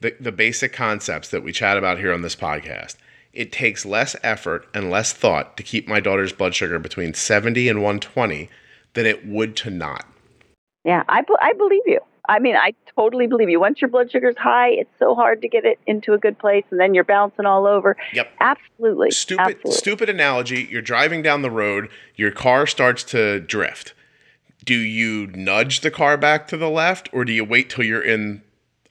the, 0.00 0.14
the 0.20 0.32
basic 0.32 0.74
concepts 0.74 1.30
that 1.30 1.42
we 1.42 1.52
chat 1.52 1.78
about 1.78 1.98
here 1.98 2.12
on 2.12 2.20
this 2.20 2.36
podcast, 2.36 2.96
it 3.32 3.52
takes 3.52 3.86
less 3.86 4.14
effort 4.22 4.68
and 4.74 4.90
less 4.90 5.14
thought 5.14 5.56
to 5.56 5.62
keep 5.62 5.88
my 5.88 6.00
daughter's 6.00 6.34
blood 6.34 6.54
sugar 6.54 6.78
between 6.78 7.14
70 7.14 7.68
and 7.70 7.78
120 7.78 8.50
than 8.94 9.06
it 9.06 9.26
would 9.26 9.56
to 9.56 9.70
not. 9.70 10.06
Yeah, 10.84 11.04
I, 11.08 11.22
I 11.40 11.52
believe 11.52 11.82
you. 11.86 12.00
I 12.28 12.38
mean, 12.38 12.56
I 12.56 12.74
totally 12.94 13.26
believe 13.26 13.48
you. 13.48 13.58
Once 13.58 13.80
your 13.80 13.90
blood 13.90 14.10
sugar's 14.10 14.36
high, 14.38 14.70
it's 14.70 14.90
so 14.98 15.14
hard 15.14 15.42
to 15.42 15.48
get 15.48 15.64
it 15.64 15.78
into 15.86 16.12
a 16.12 16.18
good 16.18 16.38
place, 16.38 16.64
and 16.70 16.78
then 16.78 16.94
you're 16.94 17.04
bouncing 17.04 17.46
all 17.46 17.66
over. 17.66 17.96
Yep. 18.12 18.30
Absolutely. 18.40 19.10
Stupid, 19.10 19.40
Absolutely. 19.40 19.72
stupid 19.72 20.08
analogy. 20.08 20.68
You're 20.70 20.82
driving 20.82 21.22
down 21.22 21.42
the 21.42 21.50
road, 21.50 21.88
your 22.14 22.30
car 22.30 22.66
starts 22.66 23.02
to 23.04 23.40
drift. 23.40 23.94
Do 24.64 24.74
you 24.74 25.26
nudge 25.28 25.80
the 25.80 25.90
car 25.90 26.16
back 26.16 26.46
to 26.48 26.56
the 26.56 26.70
left, 26.70 27.08
or 27.12 27.24
do 27.24 27.32
you 27.32 27.44
wait 27.44 27.68
till 27.68 27.84
you're 27.84 28.02
in 28.02 28.42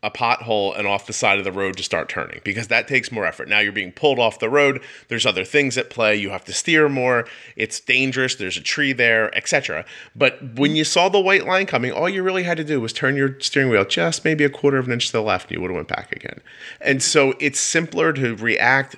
a 0.03 0.09
pothole 0.09 0.77
and 0.77 0.87
off 0.87 1.05
the 1.05 1.13
side 1.13 1.37
of 1.37 1.43
the 1.45 1.51
road 1.51 1.77
to 1.77 1.83
start 1.83 2.09
turning 2.09 2.41
because 2.43 2.69
that 2.69 2.87
takes 2.87 3.11
more 3.11 3.25
effort. 3.25 3.47
Now 3.47 3.59
you're 3.59 3.71
being 3.71 3.91
pulled 3.91 4.17
off 4.17 4.39
the 4.39 4.49
road. 4.49 4.81
There's 5.09 5.27
other 5.27 5.45
things 5.45 5.77
at 5.77 5.91
play. 5.91 6.15
You 6.15 6.31
have 6.31 6.43
to 6.45 6.53
steer 6.53 6.89
more. 6.89 7.27
It's 7.55 7.79
dangerous. 7.79 8.35
There's 8.35 8.57
a 8.57 8.61
tree 8.61 8.93
there, 8.93 9.35
etc. 9.37 9.85
But 10.15 10.55
when 10.55 10.75
you 10.75 10.83
saw 10.83 11.09
the 11.09 11.19
white 11.19 11.45
line 11.45 11.67
coming, 11.67 11.91
all 11.91 12.09
you 12.09 12.23
really 12.23 12.43
had 12.43 12.57
to 12.57 12.63
do 12.63 12.81
was 12.81 12.93
turn 12.93 13.15
your 13.15 13.39
steering 13.39 13.69
wheel 13.69 13.85
just 13.85 14.25
maybe 14.25 14.43
a 14.43 14.49
quarter 14.49 14.77
of 14.77 14.87
an 14.87 14.93
inch 14.93 15.07
to 15.07 15.13
the 15.13 15.21
left 15.21 15.49
and 15.49 15.57
you 15.57 15.61
would 15.61 15.69
have 15.69 15.75
went 15.75 15.87
back 15.87 16.11
again. 16.11 16.41
And 16.79 17.03
so 17.03 17.35
it's 17.39 17.59
simpler 17.59 18.11
to 18.13 18.35
react 18.35 18.95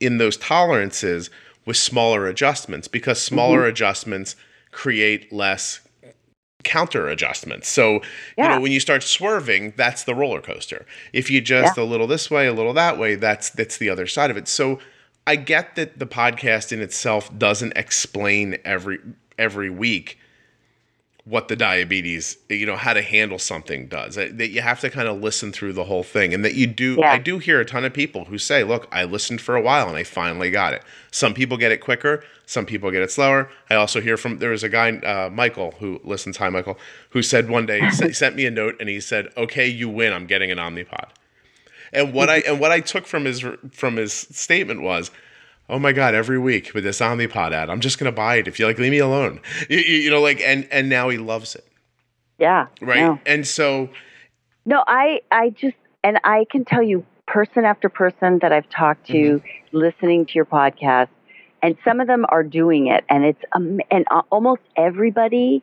in 0.00 0.18
those 0.18 0.36
tolerances 0.36 1.30
with 1.64 1.76
smaller 1.76 2.26
adjustments 2.26 2.88
because 2.88 3.22
smaller 3.22 3.60
mm-hmm. 3.60 3.70
adjustments 3.70 4.36
create 4.70 5.32
less 5.32 5.80
counter 6.64 7.08
adjustments. 7.08 7.68
So, 7.68 8.02
yeah. 8.36 8.44
you 8.44 8.48
know, 8.48 8.60
when 8.60 8.72
you 8.72 8.80
start 8.80 9.02
swerving, 9.02 9.74
that's 9.76 10.04
the 10.04 10.14
roller 10.14 10.40
coaster. 10.40 10.86
If 11.12 11.30
you 11.30 11.40
just 11.40 11.76
yeah. 11.76 11.82
a 11.82 11.86
little 11.86 12.06
this 12.06 12.30
way, 12.30 12.46
a 12.46 12.52
little 12.52 12.74
that 12.74 12.98
way, 12.98 13.14
that's 13.14 13.50
that's 13.50 13.78
the 13.78 13.90
other 13.90 14.06
side 14.06 14.30
of 14.30 14.36
it. 14.36 14.48
So, 14.48 14.78
I 15.26 15.36
get 15.36 15.76
that 15.76 15.98
the 15.98 16.06
podcast 16.06 16.72
in 16.72 16.80
itself 16.80 17.30
doesn't 17.36 17.74
explain 17.76 18.58
every 18.64 18.98
every 19.38 19.70
week 19.70 20.18
what 21.24 21.46
the 21.46 21.54
diabetes, 21.54 22.36
you 22.48 22.66
know, 22.66 22.74
how 22.74 22.92
to 22.92 23.00
handle 23.00 23.38
something 23.38 23.86
does. 23.86 24.16
That 24.16 24.50
you 24.50 24.60
have 24.60 24.80
to 24.80 24.90
kind 24.90 25.06
of 25.06 25.20
listen 25.20 25.52
through 25.52 25.72
the 25.74 25.84
whole 25.84 26.02
thing, 26.02 26.34
and 26.34 26.44
that 26.44 26.54
you 26.54 26.66
do. 26.66 26.96
Yeah. 26.98 27.12
I 27.12 27.18
do 27.18 27.38
hear 27.38 27.60
a 27.60 27.64
ton 27.64 27.84
of 27.84 27.92
people 27.92 28.24
who 28.24 28.38
say, 28.38 28.64
"Look, 28.64 28.88
I 28.90 29.04
listened 29.04 29.40
for 29.40 29.54
a 29.54 29.60
while 29.60 29.88
and 29.88 29.96
I 29.96 30.02
finally 30.02 30.50
got 30.50 30.74
it." 30.74 30.82
Some 31.12 31.32
people 31.32 31.56
get 31.56 31.70
it 31.70 31.78
quicker, 31.78 32.24
some 32.44 32.66
people 32.66 32.90
get 32.90 33.02
it 33.02 33.12
slower. 33.12 33.48
I 33.70 33.76
also 33.76 34.00
hear 34.00 34.16
from 34.16 34.38
there 34.38 34.50
was 34.50 34.64
a 34.64 34.68
guy, 34.68 34.90
uh, 34.98 35.30
Michael, 35.30 35.74
who 35.78 36.00
listens. 36.02 36.38
Hi, 36.38 36.48
Michael, 36.48 36.76
who 37.10 37.22
said 37.22 37.48
one 37.48 37.66
day 37.66 37.80
he 37.80 38.12
sent 38.12 38.34
me 38.34 38.44
a 38.46 38.50
note 38.50 38.76
and 38.80 38.88
he 38.88 39.00
said, 39.00 39.28
"Okay, 39.36 39.68
you 39.68 39.88
win. 39.88 40.12
I'm 40.12 40.26
getting 40.26 40.50
an 40.50 40.58
Omnipod." 40.58 41.10
And 41.92 42.12
what 42.12 42.30
I 42.34 42.38
and 42.38 42.58
what 42.58 42.72
I 42.72 42.80
took 42.80 43.06
from 43.06 43.26
his 43.26 43.44
from 43.70 43.96
his 43.96 44.12
statement 44.12 44.82
was 44.82 45.12
oh 45.72 45.78
my 45.78 45.90
god 45.90 46.14
every 46.14 46.38
week 46.38 46.72
with 46.74 46.84
this 46.84 47.00
omnipod 47.00 47.52
ad 47.52 47.70
i'm 47.70 47.80
just 47.80 47.98
gonna 47.98 48.12
buy 48.12 48.36
it 48.36 48.46
if 48.46 48.58
you 48.58 48.66
like 48.66 48.78
leave 48.78 48.92
me 48.92 48.98
alone 48.98 49.40
you, 49.70 49.78
you 49.78 50.10
know 50.10 50.20
like 50.20 50.40
and 50.42 50.68
and 50.70 50.88
now 50.88 51.08
he 51.08 51.16
loves 51.16 51.54
it 51.54 51.66
yeah 52.38 52.66
right 52.82 53.00
no. 53.00 53.18
and 53.24 53.46
so 53.46 53.88
no 54.66 54.84
i 54.86 55.20
i 55.32 55.48
just 55.50 55.76
and 56.04 56.20
i 56.24 56.44
can 56.50 56.64
tell 56.64 56.82
you 56.82 57.04
person 57.26 57.64
after 57.64 57.88
person 57.88 58.38
that 58.40 58.52
i've 58.52 58.68
talked 58.68 59.06
to 59.06 59.40
mm-hmm. 59.40 59.76
listening 59.76 60.26
to 60.26 60.34
your 60.34 60.44
podcast 60.44 61.08
and 61.62 61.76
some 61.84 62.00
of 62.00 62.06
them 62.06 62.26
are 62.28 62.42
doing 62.42 62.88
it 62.88 63.02
and 63.08 63.24
it's 63.24 63.42
um, 63.52 63.80
and 63.90 64.04
almost 64.30 64.60
everybody 64.76 65.62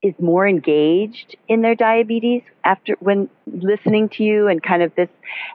is 0.00 0.14
more 0.20 0.46
engaged 0.46 1.36
in 1.48 1.60
their 1.60 1.74
diabetes 1.74 2.42
after 2.64 2.96
when 3.00 3.28
listening 3.46 4.08
to 4.08 4.22
you 4.22 4.46
and 4.46 4.62
kind 4.62 4.82
of 4.82 4.94
this 4.94 5.08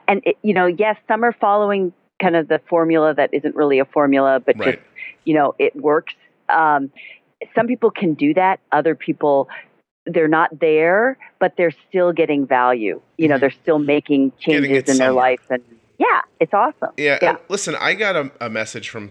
and 0.06 0.22
it, 0.24 0.36
you 0.42 0.54
know 0.54 0.66
yes 0.66 0.96
some 1.08 1.24
are 1.24 1.32
following 1.32 1.92
kind 2.24 2.36
of 2.36 2.48
the 2.48 2.58
formula 2.70 3.12
that 3.12 3.28
isn't 3.34 3.54
really 3.54 3.78
a 3.78 3.84
formula, 3.84 4.40
but 4.40 4.58
right. 4.58 4.76
just, 4.76 4.86
you 5.24 5.34
know, 5.34 5.54
it 5.58 5.76
works. 5.76 6.14
Um, 6.48 6.90
some 7.54 7.66
people 7.66 7.90
can 7.90 8.14
do 8.14 8.32
that. 8.32 8.60
Other 8.72 8.94
people, 8.94 9.48
they're 10.06 10.28
not 10.28 10.58
there, 10.58 11.18
but 11.38 11.52
they're 11.58 11.74
still 11.88 12.12
getting 12.12 12.46
value. 12.46 13.02
You 13.18 13.28
know, 13.28 13.34
mm-hmm. 13.34 13.40
they're 13.40 13.50
still 13.62 13.78
making 13.78 14.32
changes 14.40 14.88
in 14.88 14.96
their 14.96 15.12
life. 15.12 15.40
And 15.50 15.62
yeah, 15.98 16.22
it's 16.40 16.54
awesome. 16.54 16.94
Yeah. 16.96 17.18
yeah. 17.20 17.36
listen, 17.50 17.76
I 17.78 17.92
got 17.92 18.16
a, 18.16 18.32
a, 18.40 18.48
message 18.48 18.88
from 18.88 19.10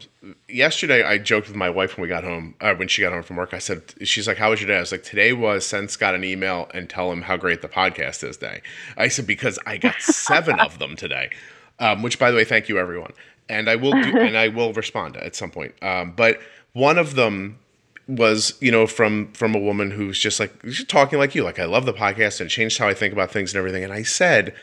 yesterday. 0.49 1.03
I 1.03 1.19
joked 1.19 1.47
with 1.47 1.55
my 1.55 1.69
wife 1.69 1.95
when 1.95 2.01
we 2.01 2.07
got 2.07 2.23
home, 2.23 2.55
uh, 2.61 2.73
when 2.73 2.87
she 2.87 3.03
got 3.03 3.13
home 3.13 3.21
from 3.21 3.35
work. 3.35 3.53
I 3.53 3.59
said, 3.59 3.93
she's 4.01 4.27
like, 4.27 4.37
how 4.37 4.49
was 4.49 4.59
your 4.59 4.69
day? 4.69 4.77
I 4.77 4.79
was 4.79 4.91
like, 4.91 5.03
today 5.03 5.33
was 5.33 5.67
since 5.67 5.95
got 5.95 6.15
an 6.15 6.23
email 6.23 6.67
and 6.73 6.89
tell 6.89 7.11
him 7.11 7.21
how 7.21 7.37
great 7.37 7.61
the 7.61 7.69
podcast 7.69 8.27
is 8.27 8.37
day. 8.37 8.63
I 8.97 9.07
said, 9.07 9.27
because 9.27 9.59
I 9.67 9.77
got 9.77 10.01
seven 10.01 10.59
of 10.59 10.79
them 10.79 10.95
today 10.95 11.29
um, 11.79 12.01
which 12.01 12.19
by 12.19 12.31
the 12.31 12.37
way, 12.37 12.43
thank 12.43 12.69
you 12.69 12.77
everyone, 12.77 13.13
and 13.49 13.69
I 13.69 13.75
will 13.75 13.91
do, 13.91 14.17
and 14.19 14.37
I 14.37 14.47
will 14.47 14.73
respond 14.73 15.17
at 15.17 15.35
some 15.35 15.51
point. 15.51 15.73
Um, 15.81 16.13
but 16.15 16.39
one 16.73 16.97
of 16.97 17.15
them 17.15 17.59
was 18.07 18.55
you 18.59 18.71
know 18.71 18.85
from 18.85 19.31
from 19.33 19.55
a 19.55 19.59
woman 19.59 19.89
who's 19.89 20.19
just 20.19 20.39
like 20.39 20.53
she's 20.65 20.85
talking 20.85 21.19
like 21.19 21.35
you, 21.35 21.43
like 21.43 21.59
I 21.59 21.65
love 21.65 21.85
the 21.85 21.93
podcast 21.93 22.41
and 22.41 22.49
changed 22.49 22.77
how 22.77 22.87
I 22.87 22.93
think 22.93 23.13
about 23.13 23.31
things 23.31 23.53
and 23.53 23.59
everything. 23.59 23.83
And 23.83 23.93
I 23.93 24.03
said, 24.03 24.53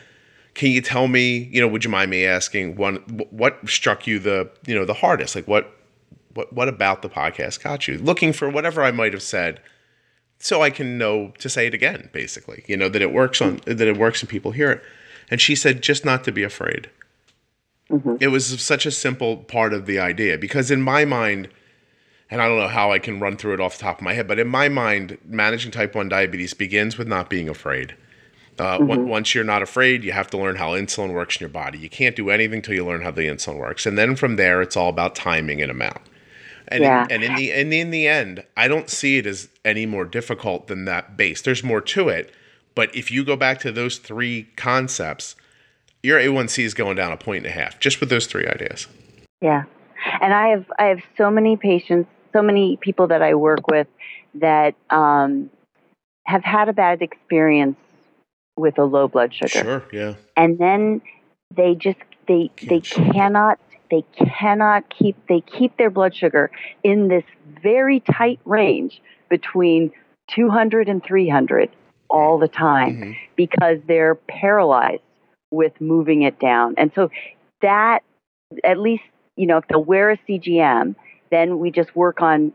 can 0.53 0.71
you 0.71 0.81
tell 0.81 1.07
me, 1.07 1.49
you 1.51 1.61
know, 1.61 1.67
would 1.67 1.83
you 1.83 1.89
mind 1.89 2.11
me 2.11 2.25
asking 2.25 2.75
one 2.75 2.97
what 3.29 3.57
struck 3.67 4.07
you 4.07 4.19
the 4.19 4.49
you 4.65 4.75
know 4.75 4.85
the 4.85 4.93
hardest, 4.93 5.35
like 5.35 5.47
what 5.47 5.75
what 6.33 6.51
what 6.53 6.67
about 6.67 7.01
the 7.01 7.09
podcast 7.09 7.63
got 7.63 7.87
you 7.87 7.97
looking 7.97 8.33
for 8.33 8.49
whatever 8.49 8.83
I 8.83 8.91
might 8.91 9.13
have 9.13 9.23
said 9.23 9.59
so 10.41 10.61
I 10.63 10.71
can 10.71 10.97
know 10.97 11.33
to 11.37 11.49
say 11.49 11.67
it 11.67 11.73
again, 11.73 12.09
basically, 12.11 12.63
you 12.67 12.75
know, 12.75 12.89
that 12.89 13.01
it 13.01 13.13
works 13.13 13.41
on 13.41 13.61
that 13.65 13.81
it 13.81 13.97
works 13.97 14.21
and 14.21 14.29
people 14.29 14.51
hear 14.51 14.71
it. 14.71 14.83
And 15.29 15.39
she 15.39 15.55
said, 15.55 15.81
just 15.81 16.03
not 16.03 16.23
to 16.25 16.31
be 16.31 16.43
afraid. 16.43 16.89
Mm-hmm. 17.91 18.15
It 18.19 18.27
was 18.27 18.61
such 18.61 18.85
a 18.85 18.91
simple 18.91 19.37
part 19.37 19.73
of 19.73 19.85
the 19.85 19.99
idea 19.99 20.37
because 20.37 20.71
in 20.71 20.81
my 20.81 21.05
mind, 21.05 21.49
and 22.29 22.41
I 22.41 22.47
don't 22.47 22.57
know 22.57 22.67
how 22.67 22.91
I 22.91 22.99
can 22.99 23.19
run 23.19 23.37
through 23.37 23.55
it 23.55 23.59
off 23.59 23.77
the 23.77 23.83
top 23.83 23.97
of 23.97 24.03
my 24.03 24.13
head, 24.13 24.27
but 24.27 24.39
in 24.39 24.47
my 24.47 24.69
mind, 24.69 25.17
managing 25.25 25.71
type 25.71 25.93
1 25.93 26.09
diabetes 26.09 26.53
begins 26.53 26.97
with 26.97 27.07
not 27.07 27.29
being 27.29 27.49
afraid. 27.49 27.95
Uh, 28.57 28.77
mm-hmm. 28.77 29.07
Once 29.07 29.33
you're 29.33 29.43
not 29.43 29.61
afraid, 29.61 30.03
you 30.03 30.11
have 30.11 30.29
to 30.29 30.37
learn 30.37 30.55
how 30.55 30.71
insulin 30.71 31.13
works 31.13 31.37
in 31.37 31.39
your 31.39 31.49
body. 31.49 31.79
You 31.79 31.89
can't 31.89 32.15
do 32.15 32.29
anything 32.29 32.57
until 32.57 32.75
you 32.75 32.85
learn 32.85 33.01
how 33.01 33.11
the 33.11 33.23
insulin 33.23 33.57
works, 33.57 33.85
and 33.85 33.97
then 33.97 34.15
from 34.15 34.35
there, 34.35 34.61
it's 34.61 34.77
all 34.77 34.89
about 34.89 35.15
timing 35.15 35.61
and 35.61 35.71
amount. 35.71 36.01
And, 36.67 36.83
yeah. 36.83 37.05
in, 37.05 37.11
and 37.11 37.23
in 37.23 37.35
the 37.35 37.51
and 37.51 37.73
in 37.73 37.91
the 37.91 38.07
end, 38.07 38.43
I 38.55 38.67
don't 38.67 38.89
see 38.89 39.17
it 39.17 39.25
as 39.25 39.49
any 39.65 39.85
more 39.85 40.05
difficult 40.05 40.67
than 40.67 40.85
that 40.85 41.17
base. 41.17 41.41
There's 41.41 41.63
more 41.63 41.81
to 41.81 42.09
it, 42.09 42.31
but 42.75 42.95
if 42.95 43.09
you 43.09 43.25
go 43.25 43.35
back 43.35 43.59
to 43.61 43.71
those 43.71 43.97
three 43.97 44.47
concepts, 44.55 45.35
your 46.03 46.19
A1C 46.19 46.63
is 46.63 46.73
going 46.73 46.95
down 46.95 47.11
a 47.11 47.17
point 47.17 47.45
and 47.45 47.47
a 47.47 47.51
half 47.51 47.79
just 47.79 47.99
with 47.99 48.09
those 48.09 48.27
three 48.27 48.47
ideas. 48.47 48.87
Yeah. 49.41 49.63
And 50.19 50.33
I 50.33 50.49
have 50.49 50.65
I 50.79 50.85
have 50.85 51.01
so 51.17 51.29
many 51.29 51.57
patients, 51.57 52.09
so 52.33 52.41
many 52.41 52.77
people 52.77 53.07
that 53.07 53.21
I 53.21 53.35
work 53.35 53.67
with 53.67 53.87
that 54.35 54.75
um, 54.89 55.49
have 56.25 56.43
had 56.43 56.69
a 56.69 56.73
bad 56.73 57.01
experience 57.01 57.77
with 58.57 58.77
a 58.79 58.83
low 58.83 59.07
blood 59.07 59.33
sugar. 59.33 59.49
Sure, 59.49 59.83
yeah. 59.91 60.15
And 60.35 60.57
then 60.57 61.01
they 61.55 61.75
just 61.75 61.99
they 62.27 62.49
Can't 62.55 62.69
they 62.69 62.79
cannot 62.79 63.59
they 63.91 64.03
cannot 64.15 64.89
keep 64.89 65.15
they 65.27 65.41
keep 65.41 65.77
their 65.77 65.89
blood 65.89 66.15
sugar 66.15 66.49
in 66.83 67.07
this 67.07 67.23
very 67.61 67.99
tight 67.99 68.39
range 68.45 69.01
between 69.29 69.91
200 70.31 70.87
and 70.87 71.03
300 71.03 71.69
all 72.09 72.39
the 72.39 72.47
time 72.47 72.95
mm-hmm. 72.95 73.11
because 73.35 73.77
they're 73.87 74.15
paralyzed 74.15 75.01
with 75.51 75.73
moving 75.79 76.23
it 76.23 76.39
down. 76.39 76.75
And 76.77 76.91
so 76.95 77.09
that, 77.61 77.99
at 78.63 78.79
least, 78.79 79.03
you 79.35 79.45
know, 79.45 79.57
if 79.57 79.67
they'll 79.67 79.83
wear 79.83 80.11
a 80.11 80.17
CGM, 80.27 80.95
then 81.29 81.59
we 81.59 81.71
just 81.71 81.95
work 81.95 82.21
on 82.21 82.53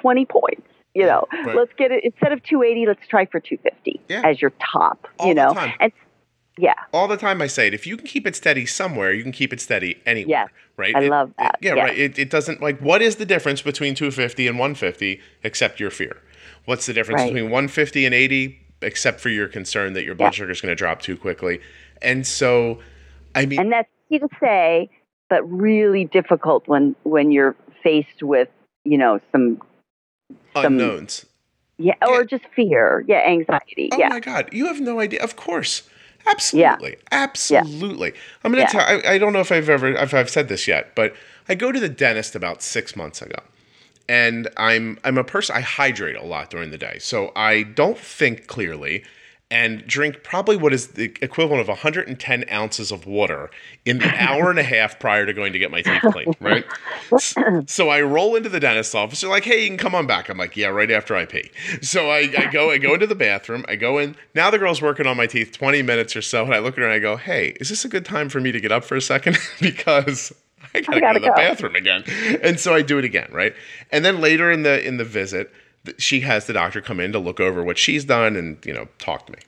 20 0.00 0.26
points. 0.26 0.62
You 0.94 1.04
know, 1.04 1.26
right. 1.30 1.54
let's 1.54 1.72
get 1.76 1.92
it 1.92 2.04
instead 2.04 2.32
of 2.32 2.42
280, 2.44 2.86
let's 2.86 3.06
try 3.06 3.26
for 3.26 3.38
250 3.38 4.00
yeah. 4.08 4.22
as 4.24 4.40
your 4.40 4.52
top. 4.72 5.06
All 5.18 5.28
you 5.28 5.34
know, 5.34 5.52
and 5.78 5.92
Yeah. 6.56 6.72
All 6.94 7.06
the 7.06 7.18
time 7.18 7.42
I 7.42 7.48
say 7.48 7.66
it. 7.66 7.74
If 7.74 7.86
you 7.86 7.98
can 7.98 8.06
keep 8.06 8.26
it 8.26 8.34
steady 8.34 8.64
somewhere, 8.64 9.12
you 9.12 9.22
can 9.22 9.32
keep 9.32 9.52
it 9.52 9.60
steady 9.60 10.00
anywhere. 10.06 10.46
Yes. 10.46 10.48
Right. 10.78 10.96
I 10.96 11.02
It- 11.02 11.10
love 11.10 11.32
that. 11.38 11.58
yeah, 11.60 11.74
Yeah. 11.74 11.82
Right. 11.84 11.98
It, 11.98 12.18
it 12.18 12.30
doesn't 12.30 12.62
like 12.62 12.80
what 12.80 13.02
is 13.02 13.16
the 13.16 13.26
difference 13.26 13.60
between 13.60 13.94
250 13.94 14.48
and 14.48 14.58
150 14.58 15.20
except 15.44 15.80
your 15.80 15.90
fear? 15.90 16.16
What's 16.64 16.86
the 16.86 16.94
difference 16.94 17.20
Right. 17.20 17.32
between 17.34 17.50
150 17.50 18.06
and 18.06 18.14
80 18.14 18.58
except 18.82 19.20
for 19.20 19.28
your 19.28 19.48
concern 19.48 19.92
that 19.94 20.04
your 20.04 20.14
blood 20.14 20.28
Yeah. 20.28 20.38
sugar 20.38 20.50
is 20.52 20.60
going 20.60 20.70
to 20.72 20.76
drop 20.76 21.00
too 21.02 21.16
quickly? 21.16 21.60
And 22.02 22.26
so, 22.26 22.80
I 23.34 23.46
mean, 23.46 23.58
And 23.60 23.72
that's 23.72 23.88
easy 24.10 24.20
to 24.20 24.28
say, 24.40 24.90
but 25.30 25.42
really 25.50 26.04
difficult 26.04 26.66
when 26.68 26.94
when 27.04 27.32
you're 27.32 27.56
faced 27.82 28.22
with 28.22 28.48
you 28.84 28.98
know 28.98 29.20
some 29.32 29.60
some- 30.54 30.64
unknowns. 30.78 31.26
yeah 31.78 31.94
or 32.06 32.24
just 32.24 32.44
fear, 32.54 33.04
yeah, 33.08 33.22
anxiety, 33.26 33.88
Oh 33.92 33.98
yeah. 33.98 34.08
my 34.08 34.20
God, 34.20 34.48
you 34.52 34.66
have 34.66 34.80
no 34.80 35.00
idea. 35.00 35.22
Of 35.22 35.36
course. 35.36 35.82
Absolutely. 36.28 36.96
Absolutely. 37.12 38.12
I'm 38.42 38.50
going 38.52 38.62
Yeah. 38.62 38.66
to 38.66 38.72
tell 38.72 38.86
I, 39.10 39.14
I 39.14 39.18
don't 39.18 39.32
know 39.32 39.38
if 39.40 39.52
I've 39.52 39.68
ever 39.68 39.88
if 39.88 40.12
I've 40.12 40.28
said 40.30 40.48
this 40.48 40.66
yet, 40.66 40.94
but 40.96 41.14
I 41.48 41.54
go 41.54 41.70
to 41.70 41.78
the 41.78 41.88
dentist 41.88 42.34
about 42.34 42.62
6 42.62 42.96
months 42.96 43.22
ago. 43.22 43.38
And 44.08 44.48
I'm 44.56 44.98
I'm 45.04 45.18
a 45.18 45.24
person 45.24 45.56
I 45.56 45.60
hydrate 45.60 46.16
a 46.16 46.24
lot 46.24 46.50
during 46.50 46.70
the 46.70 46.78
day. 46.78 46.98
So 47.00 47.32
I 47.34 47.64
don't 47.64 47.98
think 47.98 48.46
clearly 48.46 49.04
and 49.50 49.86
drink 49.86 50.24
probably 50.24 50.56
what 50.56 50.72
is 50.72 50.88
the 50.88 51.14
equivalent 51.22 51.60
of 51.60 51.68
110 51.68 52.44
ounces 52.50 52.90
of 52.90 53.06
water 53.06 53.48
in 53.84 53.98
the 53.98 54.08
hour 54.20 54.50
and 54.50 54.58
a 54.58 54.62
half 54.64 54.98
prior 54.98 55.24
to 55.24 55.32
going 55.32 55.52
to 55.52 55.58
get 55.58 55.70
my 55.70 55.82
teeth 55.82 56.02
cleaned, 56.10 56.36
right? 56.40 56.64
So 57.66 57.88
I 57.88 58.00
roll 58.02 58.34
into 58.34 58.48
the 58.48 58.58
dentist's 58.58 58.94
office. 58.94 59.20
They're 59.20 59.30
like, 59.30 59.44
"Hey, 59.44 59.62
you 59.62 59.68
can 59.68 59.78
come 59.78 59.94
on 59.94 60.06
back." 60.06 60.28
I'm 60.28 60.38
like, 60.38 60.56
"Yeah, 60.56 60.68
right 60.68 60.90
after 60.90 61.14
I 61.14 61.26
pee." 61.26 61.50
So 61.80 62.10
I, 62.10 62.28
I 62.36 62.50
go, 62.50 62.70
I 62.70 62.78
go 62.78 62.94
into 62.94 63.06
the 63.06 63.14
bathroom. 63.14 63.64
I 63.68 63.76
go 63.76 63.98
in. 63.98 64.16
Now 64.34 64.50
the 64.50 64.58
girl's 64.58 64.82
working 64.82 65.06
on 65.06 65.16
my 65.16 65.26
teeth 65.26 65.52
20 65.52 65.82
minutes 65.82 66.16
or 66.16 66.22
so, 66.22 66.44
and 66.44 66.54
I 66.54 66.58
look 66.58 66.74
at 66.74 66.78
her 66.78 66.84
and 66.84 66.92
I 66.92 66.98
go, 66.98 67.16
"Hey, 67.16 67.56
is 67.60 67.68
this 67.68 67.84
a 67.84 67.88
good 67.88 68.04
time 68.04 68.28
for 68.28 68.40
me 68.40 68.50
to 68.50 68.60
get 68.60 68.72
up 68.72 68.84
for 68.84 68.96
a 68.96 69.00
second? 69.00 69.38
because 69.60 70.32
I 70.74 70.80
gotta, 70.80 70.92
go 70.92 71.00
gotta 71.00 71.18
to 71.18 71.24
the 71.24 71.30
go." 71.30 71.34
bathroom 71.34 71.76
again." 71.76 72.04
And 72.42 72.58
so 72.58 72.74
I 72.74 72.82
do 72.82 72.98
it 72.98 73.04
again, 73.04 73.28
right? 73.32 73.54
And 73.90 74.04
then 74.04 74.20
later 74.20 74.50
in 74.50 74.62
the 74.62 74.84
in 74.86 74.96
the 74.96 75.04
visit, 75.04 75.52
she 75.98 76.20
has 76.20 76.46
the 76.46 76.52
doctor 76.52 76.80
come 76.80 77.00
in 77.00 77.12
to 77.12 77.18
look 77.18 77.40
over 77.40 77.62
what 77.62 77.78
she's 77.78 78.04
done 78.04 78.36
and 78.36 78.64
you 78.64 78.72
know 78.72 78.88
talk 78.98 79.26
to 79.26 79.32
me. 79.32 79.38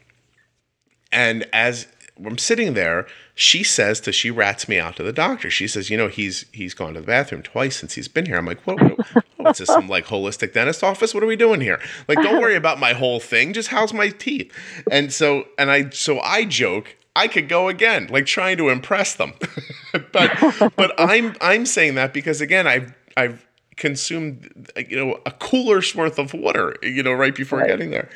And 1.11 1.47
as 1.53 1.87
I'm 2.25 2.39
sitting 2.39 2.75
there, 2.75 3.07
she 3.35 3.63
says 3.63 4.01
to 4.01 4.13
she 4.13 4.31
rats 4.31 4.69
me 4.69 4.79
out 4.79 4.97
to 4.97 5.03
the 5.03 5.13
doctor. 5.13 5.51
She 5.51 5.69
says, 5.69 5.91
you 5.91 5.97
know, 5.97 6.09
he's 6.09 6.47
he's 6.53 6.75
gone 6.75 6.95
to 6.95 7.01
the 7.01 7.07
bathroom 7.07 7.43
twice 7.43 7.77
since 7.77 7.95
he's 7.95 8.09
been 8.09 8.27
here. 8.27 8.37
I'm 8.37 8.47
like, 8.47 8.67
what? 8.67 8.81
what 8.81 9.27
oh, 9.47 9.53
this 9.53 9.69
some 9.69 9.89
like 9.89 10.07
holistic 10.07 10.53
dentist 10.53 10.83
office? 10.83 11.15
What 11.15 11.23
are 11.23 11.27
we 11.27 11.37
doing 11.37 11.61
here? 11.61 11.81
Like, 12.09 12.19
don't 12.23 12.41
worry 12.41 12.57
about 12.57 12.79
my 12.79 12.93
whole 12.93 13.21
thing. 13.21 13.53
Just 13.53 13.69
how's 13.69 13.93
my 13.93 14.09
teeth? 14.09 14.53
And 14.91 15.13
so 15.13 15.45
and 15.57 15.71
I 15.71 15.91
so 15.91 16.21
I 16.21 16.45
joke. 16.45 16.97
I 17.19 17.29
could 17.29 17.49
go 17.49 17.69
again, 17.69 18.07
like 18.11 18.27
trying 18.27 18.57
to 18.59 18.69
impress 18.69 19.15
them, 19.17 19.33
but 20.13 20.31
but 20.77 20.95
I'm 20.99 21.35
I'm 21.41 21.67
saying 21.67 21.95
that 21.97 22.15
because 22.15 22.41
again 22.41 22.67
I've 22.67 22.95
I've 23.17 23.45
consumed 23.77 24.71
you 24.89 24.97
know 24.97 25.21
a 25.27 25.31
cooler's 25.33 25.95
worth 25.95 26.19
of 26.19 26.35
water 26.35 26.77
you 26.83 27.03
know 27.03 27.13
right 27.13 27.35
before 27.35 27.59
Right. 27.61 27.69
getting 27.69 27.91
there. 27.91 28.09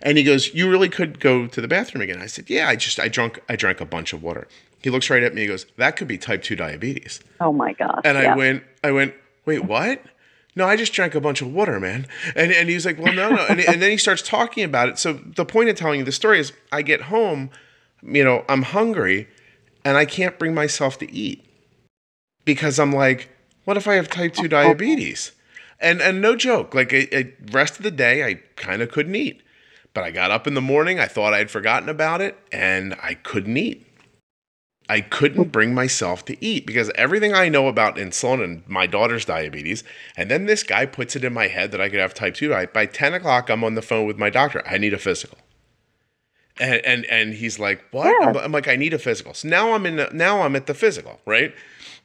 And 0.00 0.16
he 0.16 0.22
goes, 0.24 0.54
"You 0.54 0.70
really 0.70 0.88
could 0.88 1.18
go 1.18 1.46
to 1.48 1.60
the 1.60 1.68
bathroom 1.68 2.02
again." 2.02 2.20
I 2.22 2.26
said, 2.26 2.48
"Yeah, 2.48 2.68
I 2.68 2.76
just 2.76 2.98
I 3.00 3.08
drunk 3.08 3.40
I 3.48 3.56
drank 3.56 3.80
a 3.80 3.84
bunch 3.84 4.12
of 4.12 4.22
water." 4.22 4.46
He 4.80 4.90
looks 4.90 5.10
right 5.10 5.24
at 5.24 5.34
me. 5.34 5.40
He 5.42 5.46
goes, 5.48 5.66
"That 5.76 5.96
could 5.96 6.06
be 6.08 6.16
type 6.18 6.42
two 6.42 6.54
diabetes." 6.56 7.20
Oh 7.40 7.52
my 7.52 7.72
gosh. 7.72 8.00
And 8.04 8.16
I 8.16 8.36
went, 8.36 8.62
I 8.84 8.92
went, 8.92 9.14
"Wait, 9.44 9.64
what?" 9.64 10.00
No, 10.54 10.66
I 10.66 10.76
just 10.76 10.92
drank 10.92 11.14
a 11.16 11.20
bunch 11.20 11.42
of 11.42 11.52
water, 11.52 11.80
man. 11.80 12.06
And 12.36 12.52
and 12.52 12.68
he's 12.68 12.86
like, 12.86 12.98
"Well, 12.98 13.12
no, 13.12 13.28
no." 13.30 13.44
And, 13.48 13.60
and 13.60 13.82
then 13.82 13.90
he 13.90 13.96
starts 13.96 14.22
talking 14.22 14.62
about 14.62 14.88
it. 14.88 14.98
So 14.98 15.14
the 15.14 15.44
point 15.44 15.68
of 15.68 15.74
telling 15.76 15.98
you 15.98 16.04
the 16.04 16.12
story 16.12 16.38
is, 16.38 16.52
I 16.70 16.82
get 16.82 17.02
home, 17.02 17.50
you 18.02 18.24
know, 18.24 18.44
I'm 18.48 18.62
hungry, 18.62 19.28
and 19.84 19.96
I 19.96 20.04
can't 20.04 20.38
bring 20.38 20.54
myself 20.54 20.98
to 20.98 21.12
eat 21.12 21.44
because 22.44 22.78
I'm 22.78 22.92
like, 22.92 23.28
what 23.64 23.76
if 23.76 23.86
I 23.86 23.94
have 23.94 24.08
type 24.08 24.34
two 24.34 24.48
diabetes? 24.48 25.32
And 25.80 26.00
and 26.00 26.20
no 26.20 26.34
joke, 26.34 26.74
like 26.74 26.92
I, 26.92 27.32
rest 27.52 27.76
of 27.76 27.82
the 27.82 27.90
day, 27.90 28.24
I 28.24 28.34
kind 28.56 28.82
of 28.82 28.90
couldn't 28.90 29.14
eat. 29.14 29.42
But 29.94 30.04
I 30.04 30.10
got 30.10 30.30
up 30.30 30.46
in 30.46 30.54
the 30.54 30.60
morning, 30.60 30.98
I 31.00 31.06
thought 31.06 31.34
I'd 31.34 31.50
forgotten 31.50 31.88
about 31.88 32.20
it, 32.20 32.38
and 32.52 32.94
I 33.02 33.14
couldn't 33.14 33.56
eat. 33.56 33.84
I 34.88 35.02
couldn't 35.02 35.52
bring 35.52 35.74
myself 35.74 36.24
to 36.26 36.44
eat 36.44 36.66
because 36.66 36.90
everything 36.94 37.34
I 37.34 37.50
know 37.50 37.68
about 37.68 37.96
insulin 37.96 38.42
and 38.42 38.68
my 38.68 38.86
daughter's 38.86 39.26
diabetes, 39.26 39.84
and 40.16 40.30
then 40.30 40.46
this 40.46 40.62
guy 40.62 40.86
puts 40.86 41.14
it 41.14 41.24
in 41.24 41.34
my 41.34 41.48
head 41.48 41.72
that 41.72 41.80
I 41.80 41.90
could 41.90 42.00
have 42.00 42.14
type 42.14 42.34
2. 42.34 42.54
I, 42.54 42.66
by 42.66 42.86
10 42.86 43.12
o'clock, 43.12 43.50
I'm 43.50 43.64
on 43.64 43.74
the 43.74 43.82
phone 43.82 44.06
with 44.06 44.16
my 44.16 44.30
doctor. 44.30 44.66
I 44.66 44.78
need 44.78 44.94
a 44.94 44.98
physical. 44.98 45.38
And, 46.60 46.84
and 46.84 47.04
and 47.06 47.34
he's 47.34 47.58
like, 47.58 47.84
"What?" 47.92 48.06
Yeah. 48.06 48.28
I'm, 48.28 48.36
I'm 48.36 48.52
like, 48.52 48.68
"I 48.68 48.76
need 48.76 48.92
a 48.92 48.98
physical." 48.98 49.34
So 49.34 49.48
now 49.48 49.72
I'm 49.74 49.86
in. 49.86 49.96
The, 49.96 50.10
now 50.12 50.42
I'm 50.42 50.56
at 50.56 50.66
the 50.66 50.74
physical, 50.74 51.20
right? 51.24 51.54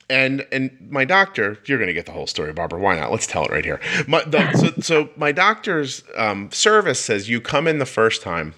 And 0.10 0.46
and 0.52 0.76
my 0.90 1.06
doctor, 1.06 1.58
you're 1.66 1.80
gonna 1.80 1.94
get 1.94 2.06
the 2.06 2.12
whole 2.12 2.28
story, 2.28 2.54
Barbara. 2.54 2.80
Why 2.80 3.00
not? 3.00 3.12
Let's 3.12 3.26
tell 3.26 3.46
it 3.46 3.52
right 3.52 3.66
here. 3.66 3.80
My, 4.08 4.24
the, 4.24 4.52
so 4.58 4.82
so 4.82 5.10
my 5.16 5.32
doctor's 5.32 6.04
um, 6.16 6.52
service 6.52 7.00
says 7.00 7.30
you 7.30 7.42
come 7.42 7.68
in 7.68 7.80
the 7.80 7.86
first 7.86 8.22
time, 8.22 8.54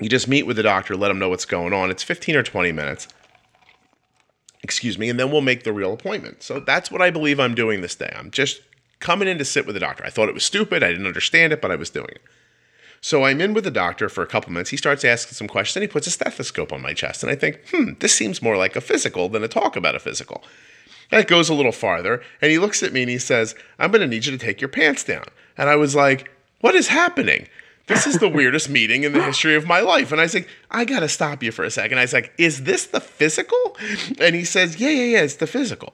you 0.00 0.08
just 0.08 0.28
meet 0.28 0.44
with 0.46 0.56
the 0.56 0.62
doctor, 0.62 0.96
let 0.96 1.10
him 1.10 1.18
know 1.18 1.28
what's 1.28 1.44
going 1.46 1.72
on. 1.72 1.90
It's 1.90 2.02
15 2.02 2.36
or 2.36 2.42
20 2.42 2.72
minutes. 2.72 3.08
Excuse 4.62 4.98
me, 4.98 5.10
and 5.10 5.20
then 5.20 5.30
we'll 5.30 5.42
make 5.42 5.64
the 5.64 5.72
real 5.72 5.92
appointment. 5.92 6.42
So 6.42 6.58
that's 6.58 6.90
what 6.90 7.02
I 7.02 7.10
believe 7.10 7.38
I'm 7.38 7.54
doing 7.54 7.82
this 7.82 7.94
day. 7.94 8.12
I'm 8.16 8.30
just 8.30 8.62
coming 8.98 9.28
in 9.28 9.36
to 9.38 9.44
sit 9.44 9.66
with 9.66 9.74
the 9.74 9.80
doctor. 9.80 10.04
I 10.04 10.10
thought 10.10 10.28
it 10.28 10.34
was 10.34 10.44
stupid. 10.44 10.82
I 10.82 10.90
didn't 10.90 11.06
understand 11.06 11.52
it, 11.52 11.60
but 11.60 11.70
I 11.70 11.76
was 11.76 11.90
doing 11.90 12.08
it. 12.10 12.22
So 13.04 13.24
I'm 13.24 13.42
in 13.42 13.52
with 13.52 13.64
the 13.64 13.70
doctor 13.70 14.08
for 14.08 14.22
a 14.22 14.26
couple 14.26 14.50
minutes. 14.50 14.70
He 14.70 14.78
starts 14.78 15.04
asking 15.04 15.34
some 15.34 15.46
questions 15.46 15.76
and 15.76 15.82
he 15.82 15.88
puts 15.88 16.06
a 16.06 16.10
stethoscope 16.10 16.72
on 16.72 16.80
my 16.80 16.94
chest. 16.94 17.22
And 17.22 17.30
I 17.30 17.34
think, 17.34 17.60
hmm, 17.70 17.90
this 17.98 18.14
seems 18.14 18.40
more 18.40 18.56
like 18.56 18.76
a 18.76 18.80
physical 18.80 19.28
than 19.28 19.44
a 19.44 19.48
talk 19.48 19.76
about 19.76 19.94
a 19.94 19.98
physical. 19.98 20.42
That 21.10 21.28
goes 21.28 21.50
a 21.50 21.54
little 21.54 21.70
farther. 21.70 22.22
And 22.40 22.50
he 22.50 22.58
looks 22.58 22.82
at 22.82 22.94
me 22.94 23.02
and 23.02 23.10
he 23.10 23.18
says, 23.18 23.54
I'm 23.78 23.90
going 23.90 24.00
to 24.00 24.06
need 24.06 24.24
you 24.24 24.32
to 24.32 24.38
take 24.38 24.62
your 24.62 24.70
pants 24.70 25.04
down. 25.04 25.26
And 25.58 25.68
I 25.68 25.76
was 25.76 25.94
like, 25.94 26.30
what 26.62 26.74
is 26.74 26.88
happening? 26.88 27.46
This 27.88 28.06
is 28.06 28.20
the 28.20 28.28
weirdest 28.30 28.70
meeting 28.70 29.04
in 29.04 29.12
the 29.12 29.22
history 29.22 29.54
of 29.54 29.66
my 29.66 29.80
life. 29.80 30.10
And 30.10 30.18
I 30.18 30.24
was 30.24 30.32
like, 30.32 30.48
I 30.70 30.86
got 30.86 31.00
to 31.00 31.08
stop 31.10 31.42
you 31.42 31.52
for 31.52 31.62
a 31.62 31.70
second. 31.70 31.98
I 31.98 32.04
was 32.04 32.14
like, 32.14 32.32
is 32.38 32.64
this 32.64 32.86
the 32.86 33.00
physical? 33.00 33.76
And 34.18 34.34
he 34.34 34.46
says, 34.46 34.80
yeah, 34.80 34.88
yeah, 34.88 35.18
yeah, 35.18 35.24
it's 35.24 35.34
the 35.34 35.46
physical. 35.46 35.92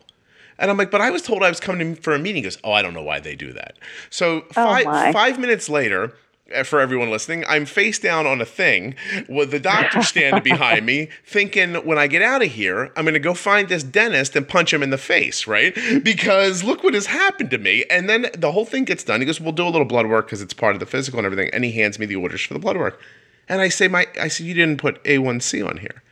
And 0.61 0.71
I'm 0.71 0.77
like, 0.77 0.93
but 0.93 1.01
I 1.01 1.11
was 1.11 1.23
told 1.23 1.43
I 1.43 1.49
was 1.49 1.59
coming 1.59 1.97
for 1.97 2.15
a 2.15 2.21
meeting. 2.21 2.37
He 2.37 2.43
goes, 2.43 2.59
oh, 2.63 2.71
I 2.71 2.83
don't 2.83 2.95
know 2.95 3.03
why 3.03 3.19
they 3.19 3.35
do 3.35 3.53
that. 3.55 3.79
So 4.11 4.43
five, 4.53 4.87
my. 4.87 5.37
minutes 5.39 5.69
later, 5.69 6.15
Uh, 6.53 6.65
for 6.65 6.81
everyone 6.81 7.11
listening, 7.11 7.45
I'm 7.47 7.65
face 7.65 7.99
down 7.99 8.27
on 8.27 8.41
a 8.41 8.45
thing 8.45 8.97
with 9.29 9.53
the 9.53 9.61
doctor 9.61 10.03
standing 10.03 10.43
behind 10.43 10.85
me, 10.85 11.09
thinking 11.25 11.75
when 11.87 11.99
I 11.99 12.09
get 12.09 12.23
out 12.23 12.43
of 12.43 12.51
here, 12.51 12.91
I'm 12.97 13.05
going 13.05 13.15
to 13.15 13.21
go 13.21 13.35
find 13.35 13.69
this 13.69 13.85
dentist 13.85 14.35
and 14.35 14.49
punch 14.49 14.73
him 14.73 14.83
in 14.83 14.91
the 14.91 14.99
face, 14.99 15.47
right? 15.47 15.77
Because 16.03 16.65
look 16.65 16.83
what 16.83 16.95
has 16.95 17.07
happened 17.07 17.51
to 17.53 17.59
me. 17.59 17.85
And 17.89 18.09
then 18.09 18.31
the 18.37 18.51
whole 18.51 18.65
thing 18.65 18.85
gets 18.85 19.05
done. 19.05 19.21
He 19.21 19.27
goes, 19.27 19.41
"We'll 19.41 19.53
do 19.53 19.65
a 19.65 19.71
little 19.71 19.85
blood 19.85 20.07
work 20.07 20.27
because 20.27 20.43
it's 20.43 20.55
part 20.55 20.75
of 20.75 20.81
the 20.81 20.87
physical 20.87 21.19
and 21.19 21.27
everything." 21.27 21.51
And 21.53 21.65
he 21.65 21.73
hands 21.73 21.99
me 21.99 22.07
the 22.07 22.17
orders 22.17 22.43
for 22.43 22.55
the 22.55 22.61
blood 22.61 22.77
work. 22.77 23.01
And 23.49 23.61
I 23.61 23.69
say, 23.69 23.87
"My," 23.87 24.07
I 24.21 24.29
said, 24.29 24.47
"You 24.47 24.55
didn't 24.55 24.79
put 24.79 25.03
A1C 25.05 25.63
on 25.63 25.77
here." 25.79 26.03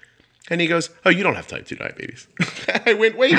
And 0.51 0.61
he 0.61 0.67
goes, 0.67 0.91
"Oh, 1.05 1.11
you 1.11 1.23
don't 1.23 1.35
have 1.35 1.47
type 1.47 1.67
two 1.67 1.77
diabetes." 1.77 2.27
I 2.87 2.95
went, 2.95 3.19
"Wait, 3.19 3.35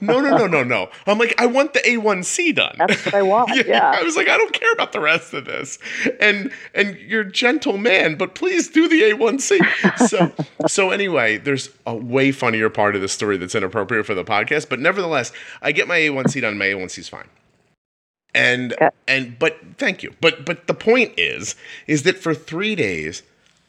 no, 0.00 0.20
no, 0.20 0.36
no, 0.36 0.46
no, 0.46 0.62
no." 0.62 0.88
I'm 1.06 1.18
like, 1.18 1.34
"I 1.38 1.46
want 1.46 1.72
the 1.74 1.80
A1C 1.80 2.54
done." 2.54 2.76
That's 2.78 3.04
what 3.06 3.14
I 3.14 3.22
want. 3.22 3.50
yeah. 3.66 3.90
I 3.98 4.02
was 4.02 4.16
like, 4.16 4.28
I 4.28 4.36
don't 4.36 4.52
care 4.52 4.72
about 4.72 4.92
the 4.92 5.00
rest 5.00 5.34
of 5.34 5.44
this. 5.46 5.78
And 6.20 6.52
and 6.74 6.96
you're 6.98 7.22
a 7.22 7.30
gentle 7.32 7.76
man, 7.78 8.14
but 8.16 8.34
please 8.34 8.68
do 8.68 8.88
the 8.88 9.02
A1C. 9.02 10.06
So 10.08 10.32
so 10.68 10.90
anyway, 10.90 11.38
there's 11.38 11.70
a 11.86 11.94
way 11.94 12.30
funnier 12.32 12.70
part 12.70 12.94
of 12.94 13.00
the 13.02 13.08
story 13.08 13.36
that's 13.36 13.54
inappropriate 13.54 14.06
for 14.06 14.14
the 14.14 14.24
podcast, 14.24 14.68
but 14.68 14.78
nevertheless, 14.80 15.32
I 15.62 15.72
get 15.72 15.88
my 15.88 15.98
A1C 15.98 16.40
done. 16.42 16.56
My 16.58 16.66
A1C's 16.66 17.08
fine. 17.08 17.28
And 18.34 18.74
Okay. 18.74 18.90
and 19.08 19.38
but 19.38 19.58
thank 19.78 20.02
you. 20.02 20.14
But 20.20 20.44
but 20.44 20.66
the 20.66 20.74
point 20.74 21.14
is 21.16 21.56
is 21.86 22.02
that 22.04 22.18
for 22.18 22.34
3 22.34 22.74
days 22.76 23.22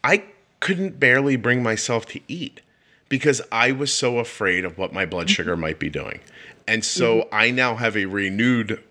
I 0.03 0.23
couldn't 0.59 0.99
barely 0.99 1.35
bring 1.35 1.63
myself 1.63 2.05
to 2.07 2.19
eat 2.27 2.61
because 3.07 3.41
I 3.51 3.71
was 3.71 3.91
so 3.93 4.19
afraid 4.19 4.65
of 4.65 4.77
what 4.77 4.93
my 4.93 5.05
blood 5.05 5.29
sugar 5.29 5.57
might 5.57 5.79
be 5.79 5.89
doing. 5.89 6.19
And 6.67 6.85
so 6.85 7.27
I 7.31 7.49
now 7.51 7.75
have 7.75 7.97
a 7.97 8.05
renewed 8.05 8.81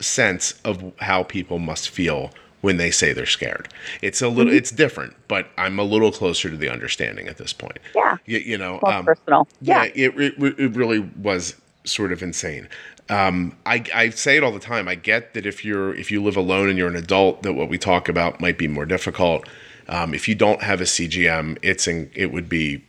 sense 0.00 0.60
of 0.64 0.92
how 1.00 1.22
people 1.22 1.58
must 1.58 1.88
feel 1.88 2.30
when 2.60 2.76
they 2.76 2.90
say 2.90 3.12
they're 3.12 3.26
scared. 3.26 3.68
It's 4.02 4.20
a 4.20 4.28
little 4.28 4.52
it's 4.52 4.72
different, 4.72 5.14
but 5.28 5.48
I'm 5.56 5.78
a 5.78 5.84
little 5.84 6.10
closer 6.10 6.50
to 6.50 6.56
the 6.56 6.68
understanding 6.68 7.28
at 7.28 7.36
this 7.36 7.52
point. 7.52 7.78
Yeah. 7.94 8.16
You, 8.26 8.38
you 8.38 8.58
know, 8.58 8.80
More 8.82 8.92
um, 8.92 9.04
personal. 9.04 9.46
yeah, 9.60 9.84
Yeah. 9.94 10.06
it, 10.08 10.20
it, 10.38 10.58
it 10.58 10.76
really 10.76 10.98
was 10.98 11.54
sort 11.84 12.12
of 12.12 12.22
insane. 12.22 12.68
Um, 13.08 13.56
I, 13.64 13.84
I 13.94 14.10
say 14.10 14.36
it 14.36 14.42
all 14.44 14.52
the 14.52 14.58
time. 14.58 14.88
I 14.88 14.96
get 14.96 15.34
that 15.34 15.46
if 15.46 15.64
you're 15.64 15.94
if 15.94 16.10
you 16.10 16.22
live 16.22 16.36
alone 16.36 16.68
and 16.68 16.76
you're 16.76 16.88
an 16.88 16.96
adult, 16.96 17.42
that 17.42 17.54
what 17.54 17.68
we 17.68 17.78
talk 17.78 18.08
about 18.08 18.40
might 18.40 18.58
be 18.58 18.68
more 18.68 18.84
difficult. 18.84 19.48
Um, 19.88 20.14
if 20.14 20.28
you 20.28 20.34
don't 20.34 20.62
have 20.62 20.80
a 20.80 20.84
CGM, 20.84 21.58
it's 21.62 21.86
in, 21.88 22.10
it 22.14 22.32
would 22.32 22.48
be 22.48 22.84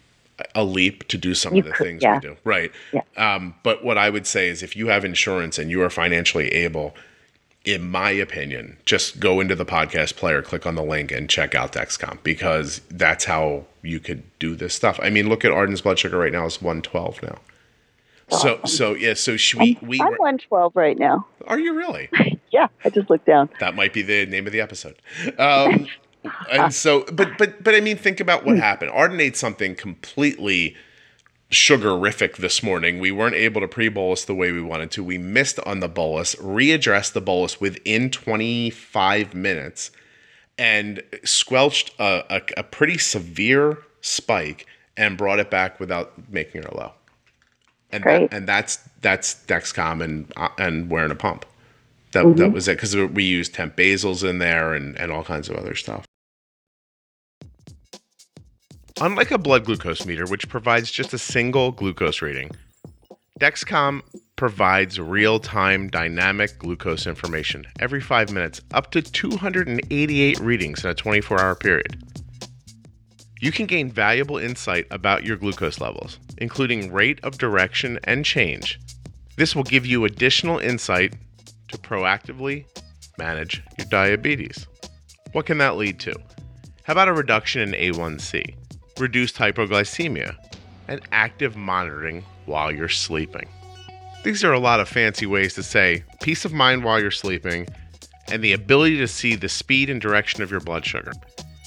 a 0.56 0.64
leap 0.64 1.08
to 1.10 1.18
do 1.18 1.34
some 1.34 1.54
You 1.56 1.60
of 1.62 1.66
the 1.68 1.72
could- 1.74 1.86
things 1.88 2.02
yeah. 2.04 2.16
we 2.16 2.20
do. 2.22 2.38
Right. 2.43 2.72
Yeah. 2.93 3.02
Um, 3.18 3.56
but 3.64 3.84
what 3.84 3.97
I 3.97 4.10
would 4.10 4.26
say 4.28 4.47
is 4.50 4.64
if 4.64 4.76
you 4.76 4.88
have 4.88 5.04
insurance 5.06 5.58
and 5.60 5.70
you 5.72 5.82
are 5.82 5.89
financially 5.89 6.47
able, 6.50 6.95
in 7.66 7.89
my 7.91 8.12
opinion, 8.12 8.78
just 8.86 9.20
go 9.20 9.39
into 9.41 9.54
the 9.56 9.66
podcast 9.66 10.16
player, 10.16 10.41
click 10.41 10.66
on 10.66 10.76
the 10.76 10.84
link, 10.84 11.12
and 11.12 11.30
check 11.30 11.56
out 11.56 11.74
Dexcom 11.74 12.18
because 12.24 12.80
that's 12.89 13.26
how 13.26 13.66
you 13.82 14.00
could 14.00 14.24
do 14.39 14.56
this 14.56 14.74
stuff. 14.74 15.00
I 15.04 15.10
mean, 15.10 15.28
look 15.28 15.43
at 15.43 15.52
Arden's 15.52 15.82
blood 15.82 16.00
sugar 16.00 16.18
right 16.18 16.32
now; 16.32 16.45
it's 16.45 16.62
one 16.62 16.82
twelve 16.82 17.22
now. 17.22 17.38
So, 18.30 18.60
so 18.66 18.93
yeah, 18.93 19.16
so 19.16 19.36
we 19.58 19.78
we 19.82 20.00
I'm 20.00 20.08
112 20.14 20.76
right 20.76 20.97
now. 20.97 21.26
are 21.47 21.60
you 21.60 21.74
really? 21.76 22.10
Yeah, 22.52 22.68
I 22.84 22.89
just 22.89 23.12
looked 23.12 23.26
down. 23.28 23.47
That 23.60 23.76
might 23.76 23.93
be 23.93 24.02
the 24.02 24.26
name 24.26 24.47
of 24.47 24.54
the 24.54 24.60
episode. 24.62 24.95
Um, 25.38 25.88
and 26.52 26.74
so, 26.74 27.06
but 27.12 27.38
but 27.38 27.64
but 27.64 27.76
I 27.76 27.80
mean, 27.80 27.98
think 27.98 28.20
about 28.20 28.46
what 28.46 28.58
happened. 28.58 28.92
Arden 28.92 29.20
ate 29.20 29.38
something 29.38 29.76
completely 29.76 30.76
sugarific 31.52 32.38
this 32.38 32.62
morning. 32.62 33.00
We 33.00 33.12
weren't 33.12 33.36
able 33.36 33.62
to 33.62 33.68
pre-bolus 33.68 34.26
the 34.26 34.36
way 34.36 34.52
we 34.52 34.62
wanted 34.62 34.92
to. 34.92 35.04
We 35.04 35.18
missed 35.18 35.60
on 35.62 35.80
the 35.80 35.88
bolus, 35.88 36.36
readdressed 36.36 37.14
the 37.14 37.22
bolus 37.22 37.60
within 37.60 38.12
25 38.12 39.34
minutes, 39.34 39.92
and 40.58 41.02
squelched 41.24 41.92
a, 42.00 42.24
a, 42.30 42.42
a 42.58 42.64
pretty 42.64 42.98
severe 42.98 43.80
spike 44.02 44.68
and 44.96 45.18
brought 45.18 45.40
it 45.40 45.50
back 45.50 45.80
without 45.80 46.14
making 46.30 46.64
her 46.64 46.70
low. 46.72 46.92
And 47.92 48.04
Great. 48.04 48.30
that, 48.30 48.38
and 48.38 48.48
that's 48.48 48.78
that's 49.02 49.36
Dexcom 49.48 50.04
and 50.04 50.32
uh, 50.36 50.50
and 50.60 50.90
wearing 50.92 51.12
a 51.12 51.16
pump. 51.16 51.46
That 52.12 52.24
that 52.24 52.36
mm-hmm. 52.36 52.53
was 52.53 52.68
it 52.68 52.78
because 52.78 52.95
we 52.95 53.24
used 53.24 53.53
temp 53.53 53.76
basals 53.76 54.28
in 54.28 54.39
there 54.39 54.74
and 54.74 54.97
and 54.97 55.12
all 55.12 55.24
kinds 55.24 55.49
of 55.49 55.55
other 55.55 55.76
stuff. 55.76 56.05
Unlike 59.01 59.32
a 59.32 59.38
blood 59.38 59.66
glucose 59.66 60.05
meter, 60.05 60.26
which 60.26 60.49
provides 60.49 60.91
just 60.91 61.14
a 61.14 61.18
single 61.18 61.72
glucose 61.72 62.22
reading, 62.22 62.51
Dexcom 63.39 64.01
provides 64.36 64.99
real 64.99 65.39
time 65.39 65.88
dynamic 65.89 66.60
glucose 66.60 67.07
information 67.07 67.66
every 67.80 68.01
five 68.01 68.32
minutes, 68.32 68.62
up 68.74 68.91
to 68.91 69.01
288 69.01 70.39
readings 70.39 70.84
in 70.84 70.89
a 70.89 70.93
24 70.93 71.39
hour 71.39 71.55
period. 71.55 72.03
You 73.39 73.53
can 73.53 73.68
gain 73.68 73.89
valuable 73.89 74.38
insight 74.38 74.86
about 74.91 75.24
your 75.24 75.38
glucose 75.38 75.80
levels, 75.80 76.20
including 76.39 76.91
rate 76.91 77.20
of 77.24 77.38
direction 77.38 77.99
and 78.03 78.26
change. 78.26 78.80
This 79.38 79.55
will 79.55 79.64
give 79.64 79.86
you 79.86 80.03
additional 80.03 80.60
insight 80.60 81.14
to 81.70 81.78
proactively 81.78 82.66
manage 83.18 83.64
your 83.78 83.88
diabetes. 83.88 84.68
What 85.32 85.46
can 85.46 85.58
that 85.60 85.78
lead 85.78 86.00
to? 86.02 86.14
How 86.84 86.94
about 86.94 87.08
a 87.08 87.14
reduction 87.14 87.62
in 87.62 87.94
A1C, 87.94 88.56
reduced 89.00 89.36
hypoglycemia, 89.36 90.36
and 90.88 91.02
active 91.12 91.56
monitoring 91.56 92.24
while 92.46 92.72
you're 92.72 92.90
sleeping? 92.90 93.48
These 94.24 94.44
are 94.44 94.54
a 94.54 94.60
lot 94.60 94.80
of 94.80 94.90
fancy 94.90 95.26
ways 95.26 95.54
to 95.54 95.64
say 95.64 96.04
peace 96.22 96.46
of 96.46 96.52
mind 96.52 96.84
while 96.84 97.00
you're 97.00 97.12
sleeping 97.12 97.68
and 98.32 98.44
the 98.44 98.54
ability 98.54 98.98
to 98.98 99.08
see 99.08 99.36
the 99.36 99.50
speed 99.50 99.90
and 99.90 100.02
direction 100.02 100.44
of 100.44 100.52
your 100.52 100.60
blood 100.60 100.86
sugar. 100.86 101.12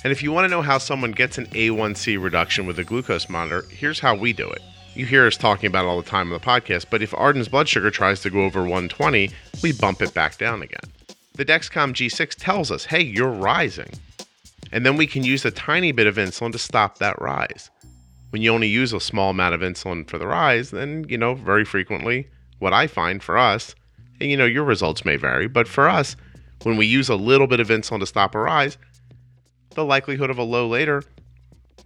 And 0.05 0.13
if 0.13 0.23
you 0.23 0.33
want 0.33 0.47
to 0.47 0.51
know 0.51 0.63
how 0.63 0.79
someone 0.79 1.13
gets 1.13 1.39
an 1.39 1.47
A1C 1.47 2.23
reduction 2.23 2.67
with 2.67 2.79
a 2.79 2.85
glucose 2.85 3.29
monitor, 3.29 3.63
here's 3.71 4.01
how 4.01 4.15
we 4.15 4.33
do 4.33 4.51
it. 4.51 4.63
You 4.95 5.07
hear 5.07 5.26
us 5.26 5.38
talking 5.38 5.68
about 5.68 5.86
it 5.86 5.88
all 5.88 6.03
the 6.03 6.09
time 6.09 6.30
on 6.30 6.38
the 6.38 6.45
podcast, 6.45 6.86
but 6.90 7.03
if 7.03 7.14
Arden's 7.14 7.49
blood 7.49 7.66
sugar 7.66 7.90
tries 7.90 8.20
to 8.20 8.30
go 8.30 8.45
over 8.45 8.61
120, 8.61 9.30
we 9.62 9.72
bump 9.72 10.03
it 10.03 10.12
back 10.12 10.36
down 10.36 10.61
again. 10.61 10.82
The 11.34 11.47
Dexcom 11.47 11.95
G6 11.95 12.34
tells 12.38 12.70
us, 12.70 12.84
hey, 12.84 13.01
you're 13.01 13.30
rising. 13.30 13.88
And 14.70 14.84
then 14.84 14.99
we 14.99 15.07
can 15.07 15.24
use 15.24 15.47
a 15.47 15.51
tiny 15.51 15.93
bit 15.93 16.07
of 16.07 16.16
insulin 16.16 16.53
to 16.53 16.59
stop 16.59 16.99
that 16.99 17.18
rise. 17.22 17.70
When 18.30 18.43
you 18.43 18.53
only 18.53 18.68
use 18.68 18.93
a 18.93 19.01
small 19.01 19.30
amount 19.30 19.55
of 19.55 19.62
insulin 19.62 20.07
for 20.07 20.18
the 20.18 20.26
rise, 20.26 20.70
then, 20.70 21.07
you 21.09 21.16
know, 21.16 21.34
very 21.34 21.64
frequently, 21.64 22.28
what 22.59 22.74
I 22.74 22.86
find 22.86 23.22
for 23.22 23.38
us, 23.38 23.74
and 24.20 24.30
you 24.30 24.36
know, 24.36 24.45
your 24.45 24.64
results 24.64 25.07
may 25.07 25.16
vary, 25.16 25.49
but 25.49 25.68
for 25.68 25.88
us, 25.88 26.16
when 26.64 26.76
we 26.76 26.84
use 26.84 27.09
a 27.09 27.16
little 27.16 27.47
bit 27.47 27.61
of 27.61 27.68
insulin 27.68 28.01
to 28.01 28.07
stop 28.07 28.34
a 28.34 28.38
rise, 28.38 28.76
the 29.70 29.86
likelihood 29.86 30.28
of 30.28 30.36
a 30.36 30.43
low 30.43 30.68
later, 30.68 31.03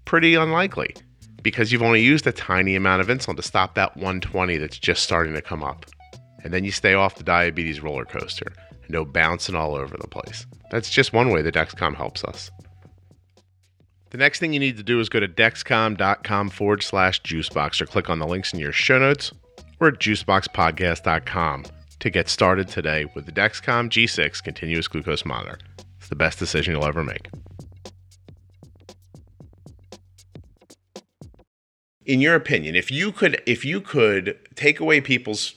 pretty 0.05 0.35
unlikely 0.35 0.97
because 1.47 1.71
you've 1.71 1.81
only 1.81 2.03
used 2.03 2.27
a 2.27 2.33
tiny 2.33 2.75
amount 2.75 3.01
of 3.01 3.07
insulin 3.07 3.37
to 3.37 3.43
stop 3.43 3.77
that 3.77 3.97
120 3.97 4.57
that's 4.57 4.81
just 4.81 5.05
starting 5.05 5.33
to 5.33 5.41
come 5.41 5.63
up. 5.63 5.87
And 6.43 6.53
then 6.53 6.65
you 6.65 6.73
stay 6.73 6.95
off 6.95 7.15
the 7.15 7.23
diabetes 7.23 7.81
roller 7.81 8.05
coaster. 8.05 8.53
No 8.89 9.05
bouncing 9.05 9.55
all 9.55 9.77
over 9.77 9.97
the 9.97 10.09
place. 10.09 10.45
That's 10.73 10.91
just 10.91 11.13
one 11.13 11.31
way 11.31 11.43
the 11.43 11.53
Dexcom 11.53 11.95
helps 11.95 12.25
us. 12.25 12.51
The 14.11 14.19
next 14.19 14.41
thing 14.41 14.55
you 14.55 14.59
need 14.59 14.77
to 14.79 14.83
do 14.83 14.99
is 14.99 15.09
go 15.09 15.21
to 15.21 15.29
dexcom.com 15.29 16.51
forward 16.51 16.83
slash 16.83 17.23
juicebox 17.23 17.81
or 17.81 17.87
click 17.87 18.11
on 18.11 18.19
the 18.19 18.27
links 18.27 18.53
in 18.53 18.59
your 18.59 18.73
show 18.73 18.99
notes 18.99 19.31
or 19.79 19.87
at 19.87 20.01
juiceboxpodcast.com 20.01 21.65
to 22.01 22.11
get 22.11 22.29
started 22.29 22.67
today 22.67 23.05
with 23.15 23.25
the 23.25 23.33
Dexcom 23.33 23.89
G6 23.89 24.43
continuous 24.43 24.89
glucose 24.89 25.25
monitor. 25.25 25.61
It's 26.01 26.09
the 26.09 26.17
best 26.17 26.41
decision 26.41 26.75
you'll 26.75 26.87
ever 26.87 27.05
make. 27.05 27.29
In 32.07 32.21
your 32.21 32.35
opinion, 32.35 32.75
if 32.75 32.91
you 32.91 33.13
could 33.13 33.43
if 33.47 33.65
you 33.65 33.81
could 33.81 34.39
take 34.55 34.81
away 34.81 35.01
people's 35.01 35.55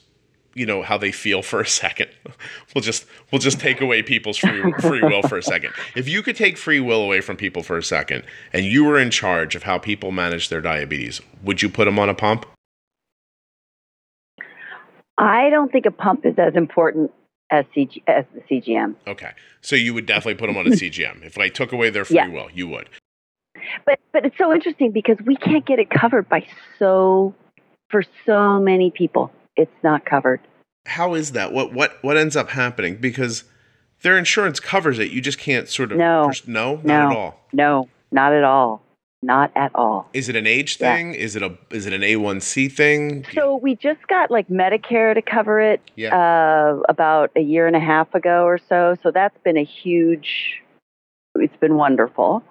you 0.55 0.65
know 0.65 0.81
how 0.81 0.97
they 0.97 1.11
feel 1.11 1.41
for 1.41 1.61
a 1.61 1.67
second. 1.67 2.09
We'll 2.75 2.83
just 2.83 3.05
we'll 3.31 3.39
just 3.39 3.59
take 3.59 3.81
away 3.81 4.03
people's 4.03 4.37
free 4.37 4.61
free 4.79 5.01
will 5.01 5.23
for 5.23 5.37
a 5.37 5.43
second. 5.43 5.73
If 5.95 6.07
you 6.07 6.21
could 6.21 6.35
take 6.35 6.55
free 6.55 6.79
will 6.79 7.01
away 7.01 7.19
from 7.19 7.35
people 7.35 7.63
for 7.63 7.77
a 7.77 7.83
second 7.83 8.23
and 8.53 8.63
you 8.63 8.83
were 8.83 8.99
in 8.99 9.09
charge 9.09 9.55
of 9.55 9.63
how 9.63 9.79
people 9.79 10.11
manage 10.11 10.49
their 10.49 10.61
diabetes, 10.61 11.19
would 11.43 11.63
you 11.63 11.69
put 11.69 11.85
them 11.85 11.97
on 11.97 12.09
a 12.09 12.13
pump? 12.13 12.45
I 15.17 15.49
don't 15.49 15.71
think 15.71 15.85
a 15.87 15.91
pump 15.91 16.25
is 16.25 16.35
as 16.37 16.55
important 16.55 17.11
as, 17.49 17.65
CG, 17.75 18.03
as 18.07 18.25
the 18.33 18.41
CGM. 18.41 18.95
Okay. 19.07 19.31
So 19.61 19.75
you 19.75 19.93
would 19.95 20.05
definitely 20.05 20.35
put 20.35 20.47
them 20.47 20.57
on 20.57 20.67
a 20.67 20.71
CGM. 20.75 21.25
If 21.25 21.37
I 21.39 21.49
took 21.49 21.71
away 21.71 21.89
their 21.89 22.05
free 22.05 22.17
Yeah. 22.17 22.29
will, 22.29 22.49
you 22.53 22.67
would. 22.69 22.87
But 23.85 23.99
but 24.13 24.25
it's 24.25 24.37
so 24.37 24.53
interesting 24.53 24.91
because 24.91 25.17
we 25.25 25.35
can't 25.35 25.65
get 25.65 25.79
it 25.79 25.89
covered 25.89 26.29
by 26.29 26.45
so 26.77 27.33
for 27.89 28.03
so 28.25 28.59
many 28.59 28.91
people. 28.91 29.31
It's 29.55 29.71
not 29.83 30.05
covered. 30.05 30.39
How 30.85 31.13
is 31.13 31.33
that? 31.33 31.51
What 31.51 31.73
what 31.73 31.97
what 32.01 32.17
ends 32.17 32.35
up 32.35 32.49
happening? 32.49 32.95
Because 32.97 33.43
their 34.01 34.17
insurance 34.17 34.59
covers 34.59 34.97
it. 34.99 35.11
You 35.11 35.21
just 35.21 35.39
can't 35.39 35.67
sort 35.67 35.91
of 35.91 35.97
No. 35.97 36.27
pers- 36.27 36.47
no, 36.47 36.75
not 36.75 36.85
No. 36.85 37.09
at 37.11 37.17
all. 37.17 37.39
No, 37.51 37.89
not 38.11 38.33
at 38.33 38.43
all. 38.43 38.81
Not 39.21 39.51
at 39.55 39.71
all. 39.75 40.07
Is 40.13 40.29
it 40.29 40.37
an 40.37 40.47
age 40.47 40.77
Yeah. 40.79 40.95
thing? 40.95 41.13
Is 41.13 41.35
it 41.35 41.43
a 41.43 41.57
is 41.71 41.85
it 41.85 41.91
an 41.91 42.01
A1C 42.03 42.69
thing? 42.71 43.25
So 43.33 43.57
we 43.57 43.75
just 43.75 44.07
got 44.07 44.31
like 44.31 44.47
Medicare 44.47 45.13
to 45.13 45.21
cover 45.21 45.59
it 45.59 45.81
Yeah. 45.97 46.15
uh, 46.17 46.79
about 46.87 47.31
a 47.35 47.41
year 47.41 47.67
and 47.67 47.75
a 47.75 47.81
half 47.81 48.15
ago 48.15 48.45
or 48.45 48.57
so. 48.57 48.95
So 49.03 49.11
that's 49.11 49.37
been 49.43 49.57
a 49.57 49.65
huge. 49.65 50.61
It's 51.35 51.55
been 51.57 51.75
wonderful. 51.75 52.41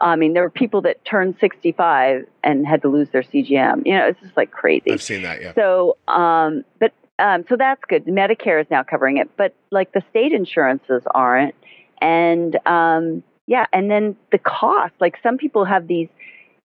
I 0.00 0.16
mean, 0.16 0.32
there 0.32 0.42
were 0.42 0.50
people 0.50 0.82
that 0.82 1.04
turned 1.04 1.36
65 1.40 2.26
and 2.44 2.66
had 2.66 2.82
to 2.82 2.88
lose 2.88 3.08
their 3.10 3.22
CGM. 3.22 3.82
You 3.84 3.94
know, 3.94 4.06
it's 4.06 4.20
just 4.20 4.36
like 4.36 4.50
crazy. 4.50 4.92
I've 4.92 5.02
seen 5.02 5.22
that, 5.22 5.40
yeah. 5.40 5.54
So, 5.54 5.96
um, 6.06 6.64
but 6.78 6.92
um, 7.18 7.44
so 7.48 7.56
that's 7.56 7.80
good. 7.88 8.06
Medicare 8.06 8.60
is 8.60 8.66
now 8.70 8.82
covering 8.82 9.16
it, 9.16 9.28
but 9.36 9.54
like 9.70 9.92
the 9.92 10.02
state 10.10 10.32
insurances 10.32 11.02
aren't, 11.12 11.54
and 12.00 12.56
um, 12.64 13.24
yeah, 13.46 13.66
and 13.72 13.90
then 13.90 14.16
the 14.30 14.38
cost. 14.38 14.94
Like 15.00 15.16
some 15.22 15.36
people 15.36 15.64
have 15.64 15.88
these, 15.88 16.08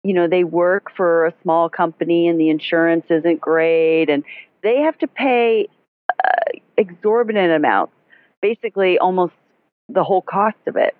you 0.03 0.13
know, 0.13 0.27
they 0.27 0.43
work 0.43 0.91
for 0.95 1.25
a 1.25 1.33
small 1.41 1.69
company 1.69 2.27
and 2.27 2.39
the 2.39 2.49
insurance 2.49 3.05
isn't 3.09 3.41
great, 3.41 4.09
and 4.09 4.23
they 4.61 4.77
have 4.81 4.97
to 4.99 5.07
pay 5.07 5.67
uh, 6.23 6.59
exorbitant 6.77 7.51
amounts, 7.51 7.93
basically 8.41 8.99
almost 8.99 9.33
the 9.89 10.03
whole 10.03 10.21
cost 10.21 10.57
of 10.67 10.75
it. 10.75 10.95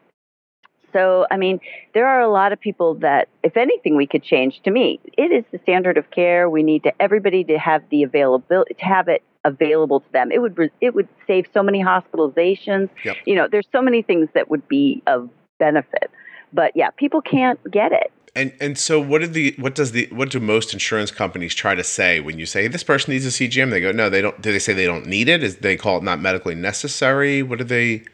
So, 0.94 1.26
I 1.32 1.38
mean, 1.38 1.60
there 1.94 2.08
are 2.08 2.22
a 2.22 2.30
lot 2.30 2.54
of 2.54 2.60
people 2.60 2.96
that, 2.96 3.28
if 3.44 3.58
anything, 3.58 3.98
we 3.98 4.08
could 4.08 4.24
change. 4.24 4.62
To 4.64 4.72
me, 4.72 5.00
it 5.18 5.32
is 5.32 5.44
the 5.52 5.60
standard 5.64 5.98
of 5.98 6.10
care. 6.12 6.50
We 6.50 6.64
need 6.64 6.84
to 6.84 7.02
everybody 7.02 7.44
to 7.46 7.58
have 7.58 7.84
the 7.90 8.04
availability 8.04 8.76
to 8.76 8.86
have 8.86 9.08
it 9.08 9.24
available 9.44 10.00
to 10.00 10.12
them. 10.14 10.32
It 10.32 10.40
would 10.40 10.72
it 10.80 10.96
would 10.96 11.10
save 11.28 11.48
so 11.54 11.64
many 11.64 11.84
hospitalizations. 11.84 12.90
Yep. 13.04 13.18
You 13.26 13.36
know, 13.36 13.48
there's 13.52 13.68
so 13.72 13.82
many 13.82 14.02
things 14.02 14.30
that 14.34 14.50
would 14.50 14.68
be 14.68 15.02
of 15.08 15.30
benefit. 15.60 16.12
But 16.54 16.74
yeah, 16.76 16.92
people 16.92 17.22
can't 17.22 17.60
get 17.72 17.92
it. 17.92 18.12
And 18.36 18.54
and 18.60 18.78
so 18.78 19.00
what 19.00 19.22
did 19.22 19.34
the 19.34 19.56
what 19.60 19.76
does 19.76 19.92
the 19.92 20.08
what 20.12 20.32
do 20.32 20.40
most 20.40 20.74
insurance 20.74 21.12
companies 21.12 21.54
try 21.54 21.76
to 21.76 21.84
say 21.84 22.20
when 22.20 22.40
you 22.40 22.46
say 22.46 22.64
hey, 22.64 22.68
this 22.68 22.84
person 22.84 23.14
needs 23.14 23.26
a 23.26 23.30
CGM? 23.30 23.70
They 23.70 23.82
go, 23.82 23.92
no, 23.92 24.10
they 24.10 24.22
don't. 24.22 24.40
Do 24.42 24.52
they 24.52 24.60
say 24.60 24.74
they 24.74 24.86
don't 24.86 25.06
need 25.06 25.30
it? 25.30 25.44
Is 25.44 25.58
they 25.58 25.78
call 25.78 25.98
it 25.98 26.04
not 26.04 26.20
medically 26.20 26.56
necessary? 26.56 27.44
What 27.44 27.60
do 27.60 27.64
they? 27.64 28.06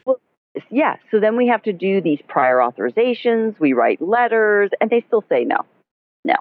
Yeah. 0.72 0.96
So 1.12 1.20
then 1.20 1.36
we 1.38 1.48
have 1.48 1.64
to 1.64 1.74
do 1.74 2.02
these 2.02 2.20
prior 2.28 2.58
authorizations. 2.58 3.60
We 3.60 3.74
write 3.74 4.02
letters, 4.02 4.72
and 4.82 4.90
they 4.90 5.04
still 5.08 5.24
say 5.30 5.44
no. 5.44 5.66
No. 6.26 6.36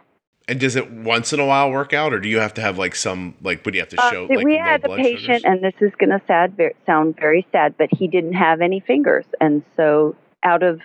And 0.48 0.58
does 0.58 0.76
it 0.76 0.90
once 0.90 1.32
in 1.32 1.40
a 1.40 1.46
while 1.46 1.70
work 1.70 1.92
out, 1.92 2.12
or 2.14 2.18
do 2.20 2.28
you 2.28 2.38
have 2.40 2.54
to 2.54 2.60
have 2.62 2.78
like 2.78 2.94
some 2.94 3.34
like? 3.42 3.64
What 3.64 3.72
do 3.72 3.78
you 3.78 3.82
have 3.82 3.90
to 3.90 4.02
Uh, 4.02 4.10
show? 4.10 4.26
we 4.26 4.36
like 4.36 4.46
low 4.46 4.58
had 4.58 4.84
a 4.84 4.96
patient, 4.96 5.42
sugars? 5.42 5.44
and 5.44 5.62
this 5.62 5.74
is 5.80 5.92
going 5.98 6.10
to 6.10 6.22
sad, 6.26 6.56
ver- 6.56 6.72
sound 6.86 7.16
very 7.20 7.46
sad, 7.52 7.74
but 7.76 7.88
he 7.92 8.08
didn't 8.08 8.32
have 8.34 8.60
any 8.62 8.80
fingers, 8.80 9.26
and 9.40 9.62
so 9.76 10.16
out 10.42 10.62
of 10.62 10.80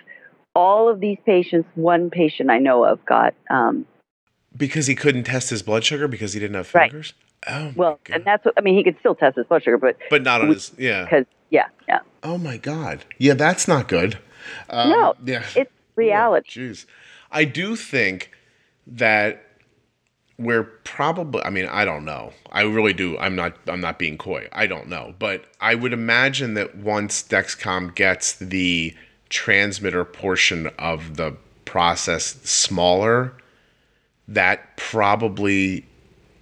all 0.54 0.88
of 0.88 1.00
these 1.00 1.18
patients, 1.24 1.68
one 1.74 2.10
patient 2.10 2.50
I 2.50 2.58
know 2.58 2.84
of 2.84 3.04
got 3.06 3.34
um, 3.50 3.86
because 4.56 4.86
he 4.86 4.94
couldn't 4.94 5.24
test 5.24 5.50
his 5.50 5.62
blood 5.62 5.82
sugar 5.84 6.06
because 6.08 6.32
he 6.34 6.40
didn't 6.40 6.54
have 6.56 6.72
Right. 6.74 6.90
fingers. 6.90 7.14
Oh, 7.46 7.64
my 7.64 7.72
well, 7.76 8.00
God. 8.04 8.16
and 8.16 8.24
that's 8.24 8.44
what 8.44 8.54
I 8.56 8.60
mean. 8.60 8.76
He 8.76 8.84
could 8.84 8.96
still 9.00 9.14
test 9.14 9.36
his 9.36 9.46
blood 9.46 9.62
sugar, 9.64 9.78
but 9.78 9.96
but 10.10 10.22
not 10.22 10.42
on 10.42 10.48
we- 10.48 10.54
his 10.54 10.72
yeah. 10.78 11.04
because 11.04 11.24
Yeah, 11.54 11.68
yeah. 11.86 12.00
Oh 12.24 12.36
my 12.36 12.56
God. 12.56 13.04
Yeah, 13.18 13.34
that's 13.34 13.68
not 13.68 13.86
good. 13.86 14.18
Um, 14.68 14.90
no, 14.90 15.14
yeah. 15.24 15.44
it's 15.54 15.70
reality. 15.94 16.48
Jeez. 16.72 16.84
I 17.30 17.44
do 17.44 17.76
think 17.76 18.32
that 18.88 19.40
we're 20.36 20.64
probably 20.64 21.40
I 21.44 21.50
mean, 21.50 21.66
I 21.66 21.84
don't 21.84 22.04
know. 22.04 22.32
I 22.50 22.62
really 22.62 22.92
do. 22.92 23.16
I'm 23.18 23.36
not 23.36 23.56
I'm 23.68 23.80
not 23.80 24.00
being 24.00 24.18
coy. 24.18 24.48
I 24.50 24.66
don't 24.66 24.88
know. 24.88 25.14
But 25.20 25.44
I 25.60 25.76
would 25.76 25.92
imagine 25.92 26.54
that 26.54 26.76
once 26.76 27.22
Dexcom 27.22 27.94
gets 27.94 28.32
the 28.32 28.92
transmitter 29.28 30.04
portion 30.04 30.66
of 30.76 31.16
the 31.16 31.36
process 31.66 32.24
smaller, 32.42 33.32
that 34.26 34.76
probably 34.76 35.86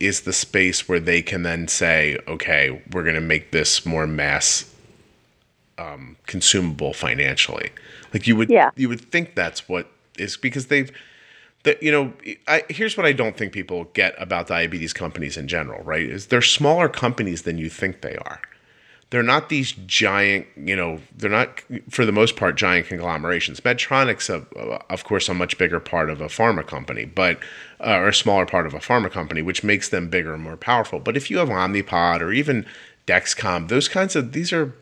is 0.00 0.22
the 0.22 0.32
space 0.32 0.88
where 0.88 1.00
they 1.00 1.20
can 1.20 1.42
then 1.42 1.68
say, 1.68 2.18
okay, 2.26 2.82
we're 2.92 3.04
going 3.04 3.14
to 3.14 3.20
make 3.20 3.52
this 3.52 3.84
more 3.84 4.06
mass 4.06 4.71
um, 5.78 6.16
consumable 6.26 6.92
financially. 6.92 7.70
Like 8.12 8.26
you 8.26 8.36
would, 8.36 8.50
Yeah. 8.50 8.70
you 8.76 8.88
would 8.88 9.00
think 9.00 9.34
that's 9.34 9.68
what 9.68 9.88
is 10.18 10.36
because 10.36 10.66
they've, 10.66 10.90
that 11.64 11.82
you 11.82 11.90
know, 11.92 12.12
I, 12.48 12.64
here's 12.68 12.96
what 12.96 13.06
I 13.06 13.12
don't 13.12 13.36
think 13.36 13.52
people 13.52 13.84
get 13.94 14.14
about 14.18 14.48
diabetes 14.48 14.92
companies 14.92 15.36
in 15.36 15.48
general, 15.48 15.82
right? 15.84 16.02
Is 16.08 16.26
they're 16.26 16.42
smaller 16.42 16.88
companies 16.88 17.42
than 17.42 17.58
you 17.58 17.68
think 17.68 18.02
they 18.02 18.16
are. 18.16 18.40
They're 19.10 19.22
not 19.22 19.50
these 19.50 19.72
giant, 19.72 20.46
you 20.56 20.74
know, 20.74 20.98
they're 21.14 21.28
not, 21.28 21.60
for 21.90 22.06
the 22.06 22.12
most 22.12 22.34
part, 22.34 22.56
giant 22.56 22.86
conglomerations. 22.86 23.60
Medtronic's, 23.60 24.30
a, 24.30 24.38
of 24.90 25.04
course, 25.04 25.28
a 25.28 25.34
much 25.34 25.58
bigger 25.58 25.80
part 25.80 26.08
of 26.08 26.22
a 26.22 26.28
pharma 26.28 26.66
company, 26.66 27.04
but, 27.04 27.38
uh, 27.80 27.96
or 27.96 28.08
a 28.08 28.14
smaller 28.14 28.46
part 28.46 28.66
of 28.66 28.72
a 28.72 28.78
pharma 28.78 29.10
company, 29.10 29.42
which 29.42 29.62
makes 29.62 29.90
them 29.90 30.08
bigger 30.08 30.32
and 30.32 30.42
more 30.42 30.56
powerful. 30.56 30.98
But 30.98 31.14
if 31.14 31.30
you 31.30 31.36
have 31.38 31.50
Omnipod 31.50 32.22
or 32.22 32.32
even 32.32 32.64
Dexcom, 33.06 33.68
those 33.68 33.86
kinds 33.86 34.16
of, 34.16 34.32
these 34.32 34.50
are 34.50 34.74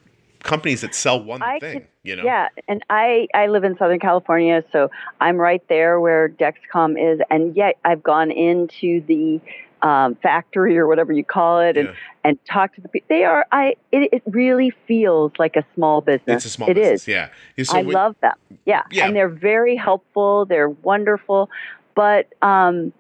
companies 0.43 0.81
that 0.83 0.95
sell 0.95 1.23
one 1.23 1.43
I 1.43 1.59
thing, 1.59 1.81
can- 1.81 1.89
you 2.03 2.17
know? 2.17 2.25
Yeah, 2.25 2.49
and 2.69 2.83
I 2.91 3.29
I 3.35 3.47
live 3.49 3.65
in 3.65 3.77
Southern 3.77 3.99
California, 4.01 4.65
so 4.73 4.91
I'm 5.21 5.37
right 5.37 5.63
there 5.69 6.01
where 6.01 6.29
Dexcom 6.29 6.97
is, 7.15 7.21
and 7.31 7.55
yet 7.57 7.77
I've 7.85 8.03
gone 8.03 8.31
into 8.31 9.03
the 9.07 9.41
um, 9.83 10.15
factory 10.17 10.77
or 10.77 10.87
whatever 10.87 11.11
you 11.13 11.25
call 11.25 11.61
it, 11.61 11.77
and 11.79 11.89
Yeah. 11.89 11.95
and 12.25 12.39
talked 12.45 12.75
to 12.77 12.81
the 12.83 12.89
people. 12.89 13.07
They 13.09 13.25
are 13.25 13.47
I. 13.51 13.75
It, 13.93 14.11
it 14.13 14.23
really 14.27 14.73
feels 14.87 15.33
like 15.39 15.57
a 15.57 15.65
small 15.75 16.01
business. 16.03 16.37
It's 16.37 16.45
a 16.45 16.51
small 16.51 16.69
It 16.71 16.75
business, 16.75 17.03
is. 17.03 17.09
yeah. 17.09 17.29
So 17.63 17.79
I 17.79 17.83
when- 17.83 17.95
love 17.95 18.17
them. 18.21 18.35
Yeah. 18.67 18.83
Yeah. 18.91 19.07
and 19.07 19.17
they're 19.17 19.29
very 19.29 19.77
helpful. 19.77 20.45
They're 20.45 20.69
wonderful, 20.69 21.49
but 21.95 22.27
um, 22.43 22.93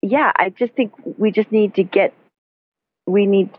yeah, 0.00 0.30
I 0.36 0.50
just 0.50 0.72
think 0.74 0.92
we 1.18 1.30
just 1.32 1.50
need 1.52 1.74
to 1.74 1.82
get. 1.82 2.12
We 3.06 3.26
need 3.26 3.50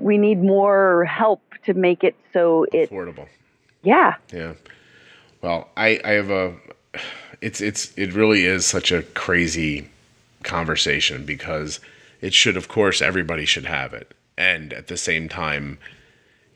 we 0.00 0.18
need 0.18 0.42
more 0.42 1.04
help 1.04 1.42
to 1.64 1.74
make 1.74 2.04
it 2.04 2.14
so 2.32 2.64
it. 2.72 2.90
affordable. 2.90 3.28
Yeah. 3.82 4.14
Yeah. 4.32 4.54
Well, 5.42 5.68
I 5.76 6.00
I 6.04 6.12
have 6.12 6.30
a 6.30 6.54
it's 7.40 7.60
it's 7.60 7.96
it 7.96 8.12
really 8.14 8.44
is 8.44 8.66
such 8.66 8.92
a 8.92 9.02
crazy 9.02 9.88
conversation 10.42 11.24
because 11.24 11.80
it 12.20 12.34
should 12.34 12.56
of 12.56 12.68
course 12.68 13.02
everybody 13.02 13.44
should 13.44 13.66
have 13.66 13.94
it. 13.94 14.14
And 14.38 14.72
at 14.72 14.88
the 14.88 14.96
same 14.96 15.28
time, 15.28 15.78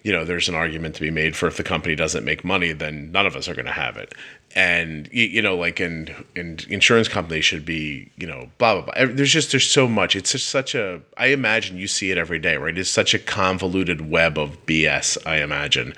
you 0.03 0.13
know, 0.13 0.25
there's 0.25 0.49
an 0.49 0.55
argument 0.55 0.95
to 0.97 1.01
be 1.01 1.11
made 1.11 1.37
for 1.37 1.47
if 1.47 1.57
the 1.57 1.63
company 1.63 1.95
doesn't 1.95 2.25
make 2.25 2.45
money, 2.45 2.73
then 2.73 3.13
none 3.13 3.27
of 3.27 3.37
us 3.37 3.49
are 3.49 3.55
going 3.55 3.67
to 3.67 3.73
have 3.73 3.97
it. 3.97 4.15
And 4.57 5.09
you, 5.13 5.25
you 5.27 5.43
know, 5.43 5.57
like 5.57 5.79
and 5.79 6.13
and 6.35 6.65
insurance 6.69 7.07
companies 7.07 7.45
should 7.45 7.65
be, 7.65 8.11
you 8.17 8.27
know, 8.27 8.49
blah 8.59 8.81
blah 8.81 8.93
blah. 8.93 9.07
There's 9.07 9.33
just 9.33 9.53
there's 9.53 9.69
so 9.71 9.87
much. 9.87 10.17
It's 10.17 10.33
just 10.33 10.49
such 10.49 10.75
a. 10.75 11.01
I 11.17 11.27
imagine 11.29 11.77
you 11.77 11.87
see 11.87 12.11
it 12.11 12.19
every 12.19 12.39
day, 12.41 12.57
right? 12.57 12.77
It's 12.77 12.91
such 12.91 13.15
a 13.15 13.19
convoluted 13.21 14.11
web 14.11 14.39
of 14.39 14.67
BS. 14.67 15.19
I 15.27 15.37
imagine. 15.43 15.95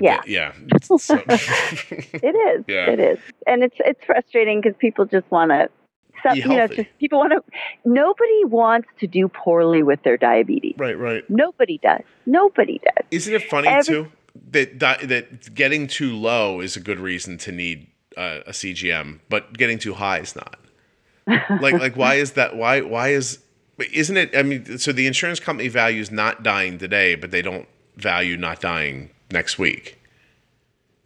Yeah. 0.00 0.20
Yeah. 0.26 0.52
So- 0.82 1.20
It 1.28 2.34
is. 2.58 2.64
Yeah. 2.68 2.90
It 2.90 3.00
is, 3.00 3.18
and 3.48 3.62
it's 3.64 3.76
it's 3.80 4.04
frustrating 4.04 4.60
because 4.60 4.76
people 4.78 5.04
just 5.04 5.28
want 5.30 5.50
to. 5.50 5.68
So, 6.24 6.32
you 6.32 6.44
know, 6.46 6.54
healthy. 6.56 6.76
just 6.76 6.98
people 6.98 7.18
want 7.20 7.32
to. 7.32 7.42
Nobody 7.84 8.44
wants 8.44 8.88
to 9.00 9.06
do 9.06 9.28
poorly 9.28 9.82
with 9.84 10.02
their 10.02 10.16
diabetes. 10.16 10.74
right. 10.78 10.98
Right. 10.98 11.28
Nobody 11.30 11.78
does. 11.82 12.02
Nobody 12.26 12.80
does. 12.84 13.06
Isn't 13.10 13.34
it 13.34 13.42
funny 13.44 13.68
Every- 13.68 13.94
too 14.04 14.12
that 14.50 15.08
that 15.08 15.54
getting 15.54 15.86
too 15.86 16.14
low 16.14 16.60
is 16.60 16.76
a 16.76 16.80
good 16.80 16.98
reason 16.98 17.38
to 17.38 17.52
need 17.52 17.88
uh, 18.16 18.40
a 18.46 18.50
CGM, 18.50 19.20
but 19.28 19.56
getting 19.56 19.78
too 19.78 19.94
high 19.94 20.18
is 20.18 20.36
not. 20.36 20.58
like 21.60 21.74
like 21.74 21.96
why 21.96 22.14
is 22.14 22.32
that? 22.32 22.56
Why 22.56 22.80
why 22.80 23.08
is 23.08 23.38
isn't 23.78 24.16
it? 24.16 24.36
I 24.36 24.42
mean, 24.42 24.78
so 24.78 24.92
the 24.92 25.06
insurance 25.06 25.40
company 25.40 25.68
values 25.68 26.10
not 26.10 26.42
dying 26.42 26.78
today, 26.78 27.14
but 27.14 27.30
they 27.30 27.42
don't 27.42 27.68
value 27.96 28.36
not 28.36 28.60
dying 28.60 29.10
next 29.30 29.58
week. 29.58 30.00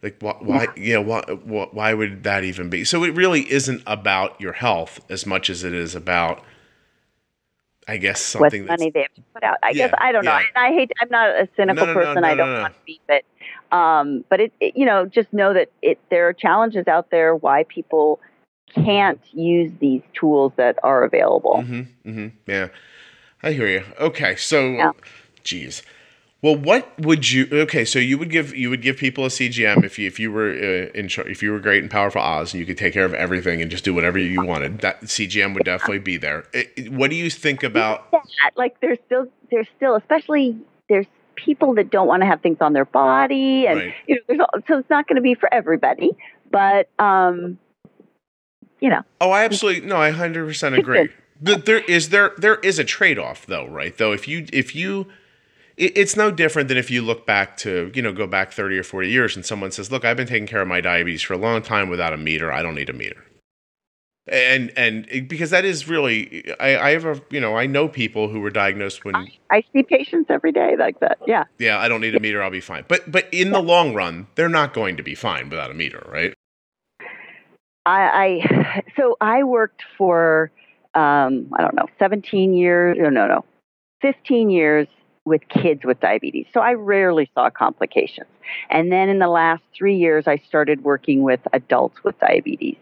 Like 0.02 0.16
why? 0.20 0.36
why 0.40 0.66
yeah. 0.76 0.98
Why, 0.98 1.22
why? 1.22 1.68
Why 1.70 1.94
would 1.94 2.24
that 2.24 2.44
even 2.44 2.70
be? 2.70 2.84
So 2.84 3.04
it 3.04 3.14
really 3.14 3.50
isn't 3.50 3.82
about 3.86 4.40
your 4.40 4.52
health 4.52 5.00
as 5.08 5.26
much 5.26 5.50
as 5.50 5.64
it 5.64 5.74
is 5.74 5.94
about, 5.94 6.42
I 7.88 7.96
guess, 7.96 8.20
something 8.22 8.64
that's 8.66 8.80
money 8.80 8.90
they 8.90 9.02
have 9.02 9.14
to 9.14 9.22
put 9.34 9.42
out. 9.42 9.56
I 9.62 9.72
guess 9.72 9.92
I 9.98 10.12
don't 10.12 10.24
know. 10.24 10.30
yeah. 10.30 10.44
And 10.54 10.64
I 10.64 10.72
hate. 10.72 10.92
I'm 11.00 11.08
not 11.10 11.30
a 11.30 11.48
cynical 11.56 11.86
No, 11.86 11.92
no, 11.92 12.00
person. 12.00 12.22
no, 12.22 12.28
I 12.28 12.34
don't 12.34 12.60
want 12.60 12.74
to 12.74 12.80
be, 12.86 13.00
but 13.08 13.76
um, 13.76 14.24
but 14.28 14.40
it, 14.40 14.52
it. 14.60 14.76
You 14.76 14.86
know, 14.86 15.06
just 15.06 15.32
know 15.32 15.52
that 15.54 15.68
it. 15.82 15.98
There 16.10 16.28
are 16.28 16.32
challenges 16.32 16.86
out 16.86 17.10
there 17.10 17.34
why 17.34 17.64
people 17.64 18.20
can't 18.74 19.20
use 19.32 19.72
these 19.80 20.02
tools 20.18 20.52
that 20.56 20.78
are 20.82 21.02
available. 21.04 21.56
Mm-hmm. 21.64 22.08
Mm-hmm. 22.10 22.28
Yeah, 22.46 22.68
I 23.42 23.52
hear 23.52 23.66
you. 23.66 23.82
Okay, 24.00 24.36
so, 24.36 24.70
Yeah. 24.70 24.92
geez. 25.44 25.82
Well, 26.42 26.56
what 26.56 26.92
would 26.98 27.30
you? 27.30 27.46
Okay, 27.52 27.84
so 27.84 28.00
you 28.00 28.18
would 28.18 28.28
give 28.30 28.52
you 28.54 28.68
would 28.68 28.82
give 28.82 28.96
people 28.96 29.24
a 29.24 29.28
CGM 29.28 29.84
if 29.84 29.96
you 29.96 30.08
if 30.08 30.18
you 30.18 30.32
were 30.32 30.50
uh, 30.50 30.90
in 30.98 31.08
if 31.26 31.40
you 31.40 31.52
were 31.52 31.60
great 31.60 31.82
and 31.82 31.90
powerful 31.90 32.20
Oz 32.20 32.52
and 32.52 32.58
you 32.60 32.66
could 32.66 32.76
take 32.76 32.92
care 32.92 33.04
of 33.04 33.14
everything 33.14 33.62
and 33.62 33.70
just 33.70 33.84
do 33.84 33.94
whatever 33.94 34.18
you 34.18 34.44
wanted. 34.44 34.80
That 34.80 35.02
CGM 35.02 35.54
would 35.54 35.64
definitely 35.64 36.00
be 36.00 36.16
there. 36.16 36.44
It- 36.52 36.72
it- 36.76 36.92
what 36.92 37.10
do 37.10 37.16
you 37.16 37.30
think 37.30 37.62
about? 37.62 38.10
that. 38.10 38.24
Like 38.56 38.80
there's 38.80 38.98
still 39.06 39.28
there's 39.52 39.68
still 39.76 39.94
especially 39.94 40.56
there's 40.88 41.06
people 41.36 41.74
that 41.74 41.90
don't 41.90 42.08
want 42.08 42.22
to 42.22 42.26
have 42.26 42.40
things 42.42 42.58
on 42.60 42.72
their 42.72 42.84
body 42.86 43.66
and 43.68 43.78
Right. 43.78 43.94
you 44.08 44.16
know 44.16 44.20
there's 44.26 44.40
all, 44.40 44.60
so 44.68 44.78
it's 44.78 44.90
not 44.90 45.06
going 45.06 45.16
to 45.16 45.22
be 45.22 45.34
for 45.34 45.52
everybody 45.54 46.10
but 46.50 46.90
um 46.98 47.58
you 48.80 48.90
know 48.90 49.00
Oh, 49.20 49.30
I 49.30 49.44
absolutely 49.44 49.86
no. 49.88 49.96
I 49.96 50.10
hundred 50.10 50.46
percent 50.46 50.74
agree. 50.74 51.08
But 51.40 51.66
there 51.66 51.78
is 51.78 52.08
there 52.10 52.32
there 52.36 52.56
is 52.56 52.78
a 52.80 52.84
trade 52.84 53.18
off 53.18 53.46
though, 53.46 53.66
right? 53.66 53.96
Though 53.96 54.12
if 54.12 54.26
you 54.26 54.46
if 54.52 54.74
you 54.74 55.06
it's 55.82 56.16
no 56.16 56.30
different 56.30 56.68
than 56.68 56.78
if 56.78 56.90
you 56.90 57.02
look 57.02 57.26
back 57.26 57.56
to 57.58 57.90
you 57.94 58.02
know 58.02 58.12
go 58.12 58.26
back 58.26 58.52
30 58.52 58.78
or 58.78 58.82
40 58.84 59.10
years 59.10 59.36
and 59.36 59.44
someone 59.44 59.72
says 59.72 59.90
look 59.90 60.04
i've 60.04 60.16
been 60.16 60.26
taking 60.26 60.46
care 60.46 60.62
of 60.62 60.68
my 60.68 60.80
diabetes 60.80 61.22
for 61.22 61.34
a 61.34 61.38
long 61.38 61.62
time 61.62 61.88
without 61.88 62.12
a 62.12 62.16
meter. 62.16 62.52
I 62.52 62.62
don't 62.62 62.74
need 62.74 62.88
a 62.88 62.92
meter. 62.92 63.24
And 64.28 64.72
and 64.76 65.06
because 65.28 65.50
that 65.50 65.64
is 65.64 65.88
really 65.88 66.44
i 66.60 66.76
i 66.76 66.90
have 66.90 67.04
a 67.04 67.20
you 67.30 67.40
know 67.40 67.56
i 67.56 67.66
know 67.66 67.88
people 67.88 68.28
who 68.28 68.38
were 68.38 68.50
diagnosed 68.50 69.04
when 69.04 69.16
I 69.50 69.64
see 69.72 69.82
patients 69.82 70.30
every 70.30 70.52
day 70.52 70.76
like 70.78 71.00
that. 71.00 71.18
Yeah. 71.26 71.44
Yeah 71.58 71.80
i 71.80 71.88
don't 71.88 72.00
need 72.00 72.14
a 72.14 72.20
meter 72.20 72.40
i'll 72.42 72.50
be 72.50 72.60
fine. 72.60 72.84
But 72.86 73.10
but 73.10 73.26
in 73.32 73.50
the 73.50 73.60
long 73.60 73.94
run 73.94 74.28
they're 74.36 74.48
not 74.48 74.74
going 74.74 74.96
to 74.96 75.02
be 75.02 75.16
fine 75.16 75.48
without 75.50 75.72
a 75.72 75.74
meter 75.74 76.06
right? 76.08 76.34
I, 77.84 78.40
I 78.44 78.82
so 78.96 79.16
I 79.20 79.42
worked 79.42 79.82
for 79.98 80.52
um, 80.94 81.48
I 81.58 81.62
don't 81.62 81.74
know 81.74 81.86
17 81.98 82.54
years 82.54 82.96
no 83.00 83.08
no 83.08 83.26
no 83.26 83.44
15 84.02 84.50
years 84.50 84.86
with 85.24 85.42
kids 85.48 85.82
with 85.84 86.00
diabetes 86.00 86.46
so 86.52 86.60
I 86.60 86.74
rarely 86.74 87.30
saw 87.34 87.50
complications 87.50 88.28
and 88.70 88.90
then 88.90 89.08
in 89.08 89.18
the 89.18 89.28
last 89.28 89.62
three 89.76 89.96
years 89.96 90.26
I 90.26 90.38
started 90.48 90.82
working 90.82 91.22
with 91.22 91.40
adults 91.52 92.02
with 92.02 92.18
diabetes 92.18 92.76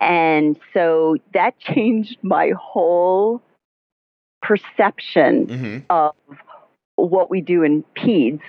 and 0.00 0.58
so 0.74 1.16
that 1.34 1.58
changed 1.60 2.18
my 2.22 2.52
whole 2.58 3.42
perception 4.42 5.46
mm-hmm. 5.46 5.78
of 5.90 6.14
what 6.96 7.30
we 7.30 7.40
do 7.40 7.62
in 7.62 7.84
peds. 7.96 8.40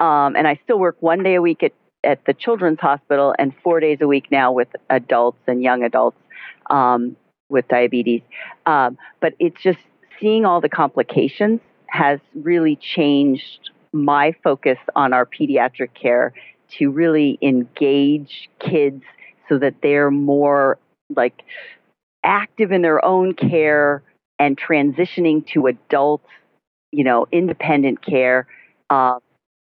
Um, 0.00 0.34
and 0.36 0.48
I 0.48 0.58
still 0.64 0.78
work 0.78 0.96
one 1.00 1.22
day 1.22 1.36
a 1.36 1.42
week 1.42 1.62
at, 1.62 1.72
at 2.02 2.24
the 2.24 2.34
children's 2.34 2.80
hospital 2.80 3.34
and 3.38 3.52
four 3.62 3.80
days 3.80 3.98
a 4.00 4.06
week 4.06 4.30
now 4.30 4.52
with 4.52 4.68
adults 4.90 5.38
and 5.46 5.62
young 5.62 5.84
adults 5.84 6.18
um, 6.70 7.16
with 7.48 7.68
diabetes. 7.68 8.22
Um, 8.66 8.98
but 9.20 9.34
it's 9.38 9.60
just 9.62 9.78
seeing 10.20 10.44
all 10.44 10.60
the 10.60 10.68
complications 10.68 11.60
has 11.92 12.18
really 12.34 12.76
changed 12.76 13.70
my 13.92 14.34
focus 14.42 14.78
on 14.96 15.12
our 15.12 15.26
pediatric 15.26 15.90
care 15.94 16.32
to 16.78 16.90
really 16.90 17.38
engage 17.42 18.48
kids 18.58 19.02
so 19.48 19.58
that 19.58 19.74
they're 19.82 20.10
more 20.10 20.78
like 21.14 21.42
active 22.24 22.72
in 22.72 22.80
their 22.80 23.04
own 23.04 23.34
care 23.34 24.02
and 24.38 24.58
transitioning 24.58 25.46
to 25.52 25.66
adult, 25.66 26.22
you 26.92 27.04
know, 27.04 27.26
independent 27.30 28.02
care 28.04 28.46
uh, 28.88 29.18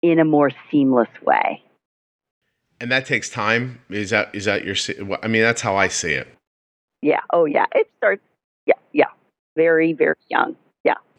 in 0.01 0.19
a 0.19 0.25
more 0.25 0.51
seamless 0.69 1.09
way. 1.25 1.63
and 2.81 2.91
that 2.91 3.05
takes 3.05 3.29
time 3.29 3.79
is 3.89 4.09
that 4.09 4.29
is 4.33 4.45
that 4.45 4.63
your 4.65 4.75
i 5.23 5.27
mean 5.27 5.41
that's 5.41 5.61
how 5.61 5.75
i 5.75 5.87
see 5.89 6.13
it 6.13 6.27
Yeah. 7.01 7.21
Oh, 7.31 7.45
yeah. 7.45 7.65
It 7.75 7.89
starts. 7.97 8.21
Yeah. 8.65 8.79
Yeah. 8.91 9.11
Very, 9.55 9.93
very 9.93 10.15
young. 10.29 10.55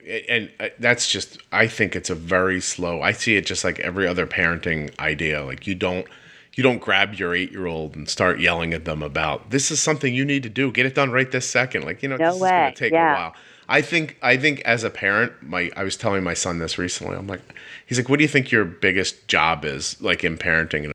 And 0.08 0.50
uh, 0.58 0.68
that's 0.78 1.10
just 1.10 1.38
I 1.52 1.66
think 1.66 1.94
it's 1.94 2.10
a 2.10 2.14
very 2.14 2.60
slow. 2.60 3.02
I 3.02 3.12
see 3.12 3.36
it 3.36 3.46
just 3.46 3.64
like 3.64 3.78
every 3.80 4.06
other 4.06 4.26
parenting 4.26 4.98
idea. 4.98 5.44
Like 5.44 5.66
you 5.66 5.74
don't 5.74 6.06
you 6.54 6.62
don't 6.62 6.78
grab 6.78 7.14
your 7.14 7.34
eight 7.34 7.52
year 7.52 7.66
old 7.66 7.94
and 7.94 8.08
start 8.08 8.40
yelling 8.40 8.74
at 8.74 8.84
them 8.84 9.02
about 9.02 9.50
this 9.50 9.70
is 9.70 9.80
something 9.80 10.14
you 10.14 10.24
need 10.24 10.42
to 10.42 10.48
do. 10.48 10.72
Get 10.72 10.86
it 10.86 10.94
done 10.94 11.10
right 11.10 11.30
this 11.30 11.48
second. 11.48 11.84
Like 11.84 12.02
you 12.02 12.08
know, 12.08 12.16
no 12.16 12.32
this 12.32 12.40
way. 12.40 12.48
is 12.48 12.52
going 12.52 12.72
to 12.74 12.78
take 12.78 12.92
yeah. 12.92 13.12
a 13.12 13.18
while. 13.18 13.34
I 13.68 13.82
think 13.82 14.18
I 14.20 14.36
think 14.36 14.60
as 14.62 14.82
a 14.82 14.90
parent, 14.90 15.32
my 15.42 15.70
I 15.76 15.84
was 15.84 15.96
telling 15.96 16.24
my 16.24 16.34
son 16.34 16.58
this 16.58 16.76
recently. 16.76 17.16
I'm 17.16 17.28
like, 17.28 17.42
he's 17.86 17.98
like, 17.98 18.08
what 18.08 18.18
do 18.18 18.24
you 18.24 18.28
think 18.28 18.50
your 18.50 18.64
biggest 18.64 19.28
job 19.28 19.64
is 19.64 20.00
like 20.00 20.24
in 20.24 20.36
parenting? 20.36 20.84
And 20.84 20.92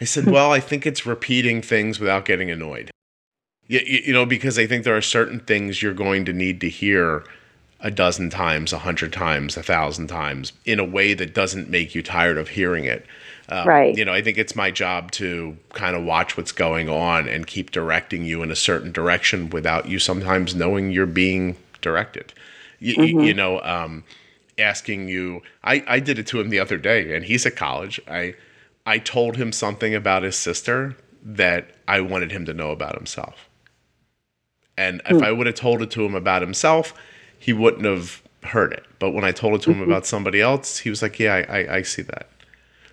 I 0.00 0.04
said, 0.04 0.26
well, 0.30 0.52
I 0.52 0.60
think 0.60 0.86
it's 0.86 1.04
repeating 1.04 1.60
things 1.60 1.98
without 1.98 2.24
getting 2.24 2.50
annoyed. 2.50 2.90
You, 3.66 3.80
you 3.80 4.12
know, 4.12 4.24
because 4.24 4.58
I 4.58 4.66
think 4.66 4.84
there 4.84 4.96
are 4.96 5.02
certain 5.02 5.40
things 5.40 5.82
you're 5.82 5.94
going 5.94 6.24
to 6.26 6.32
need 6.32 6.60
to 6.60 6.68
hear 6.68 7.24
a 7.82 7.90
dozen 7.90 8.30
times, 8.30 8.72
a 8.72 8.78
hundred 8.78 9.12
times, 9.12 9.56
a 9.56 9.62
thousand 9.62 10.06
times 10.06 10.52
in 10.64 10.78
a 10.78 10.84
way 10.84 11.14
that 11.14 11.34
doesn't 11.34 11.68
make 11.68 11.94
you 11.94 12.02
tired 12.02 12.38
of 12.38 12.48
hearing 12.48 12.84
it. 12.84 13.04
Um, 13.48 13.66
right. 13.66 13.96
You 13.96 14.04
know, 14.04 14.12
I 14.12 14.22
think 14.22 14.38
it's 14.38 14.54
my 14.54 14.70
job 14.70 15.10
to 15.12 15.56
kind 15.70 15.96
of 15.96 16.04
watch 16.04 16.36
what's 16.36 16.52
going 16.52 16.88
on 16.88 17.28
and 17.28 17.46
keep 17.46 17.72
directing 17.72 18.24
you 18.24 18.42
in 18.42 18.50
a 18.50 18.56
certain 18.56 18.92
direction 18.92 19.50
without 19.50 19.88
you 19.88 19.98
sometimes 19.98 20.54
knowing 20.54 20.90
you're 20.92 21.06
being 21.06 21.56
directed. 21.80 22.32
You, 22.78 22.96
mm-hmm. 22.96 23.20
you 23.20 23.34
know, 23.34 23.60
um, 23.62 24.04
asking 24.58 25.08
you. 25.08 25.42
I, 25.64 25.84
I 25.86 26.00
did 26.00 26.18
it 26.18 26.26
to 26.28 26.40
him 26.40 26.50
the 26.50 26.60
other 26.60 26.76
day, 26.76 27.14
and 27.14 27.24
he's 27.24 27.44
at 27.44 27.56
college. 27.56 28.00
I 28.08 28.34
I 28.86 28.98
told 28.98 29.36
him 29.36 29.52
something 29.52 29.94
about 29.94 30.22
his 30.22 30.36
sister 30.36 30.96
that 31.24 31.70
I 31.86 32.00
wanted 32.00 32.32
him 32.32 32.44
to 32.46 32.54
know 32.54 32.70
about 32.70 32.94
himself. 32.94 33.48
And 34.76 35.02
mm. 35.04 35.16
if 35.16 35.22
I 35.22 35.30
would 35.32 35.46
have 35.46 35.56
told 35.56 35.82
it 35.82 35.90
to 35.92 36.04
him 36.04 36.14
about 36.14 36.42
himself, 36.42 36.94
he 37.42 37.52
wouldn't 37.52 37.84
have 37.84 38.22
heard 38.44 38.72
it. 38.72 38.84
But 39.00 39.10
when 39.10 39.24
I 39.24 39.32
told 39.32 39.54
it 39.54 39.62
to 39.62 39.70
him 39.70 39.80
mm-hmm. 39.80 39.90
about 39.90 40.06
somebody 40.06 40.40
else, 40.40 40.78
he 40.78 40.90
was 40.90 41.02
like, 41.02 41.18
"Yeah, 41.18 41.34
I, 41.34 41.62
I, 41.62 41.74
I 41.78 41.82
see 41.82 42.02
that." 42.02 42.28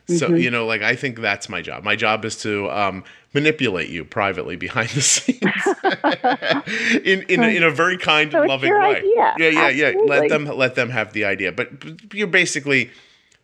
So 0.08 0.26
mm-hmm. 0.26 0.38
you 0.38 0.50
know, 0.50 0.66
like 0.66 0.82
I 0.82 0.96
think 0.96 1.20
that's 1.20 1.50
my 1.50 1.62
job. 1.62 1.84
My 1.84 1.96
job 1.96 2.26
is 2.26 2.36
to 2.42 2.68
um, 2.72 3.04
manipulate 3.36 3.90
you 3.90 4.04
privately 4.04 4.56
behind 4.56 4.90
the 4.90 5.02
scenes 5.14 5.40
in 7.06 7.22
in, 7.30 7.44
in 7.44 7.62
a 7.62 7.70
very 7.70 7.96
kind 8.00 8.32
so 8.32 8.40
and 8.40 8.50
loving 8.50 8.74
way. 8.74 8.98
Idea. 8.98 9.36
Yeah, 9.38 9.50
yeah, 9.50 9.70
yeah. 9.70 9.92
Let 10.04 10.30
them 10.30 10.46
let 10.46 10.74
them 10.74 10.90
have 10.90 11.14
the 11.14 11.26
idea, 11.26 11.52
but, 11.52 11.80
but 11.80 12.12
you're 12.12 12.26
basically 12.26 12.90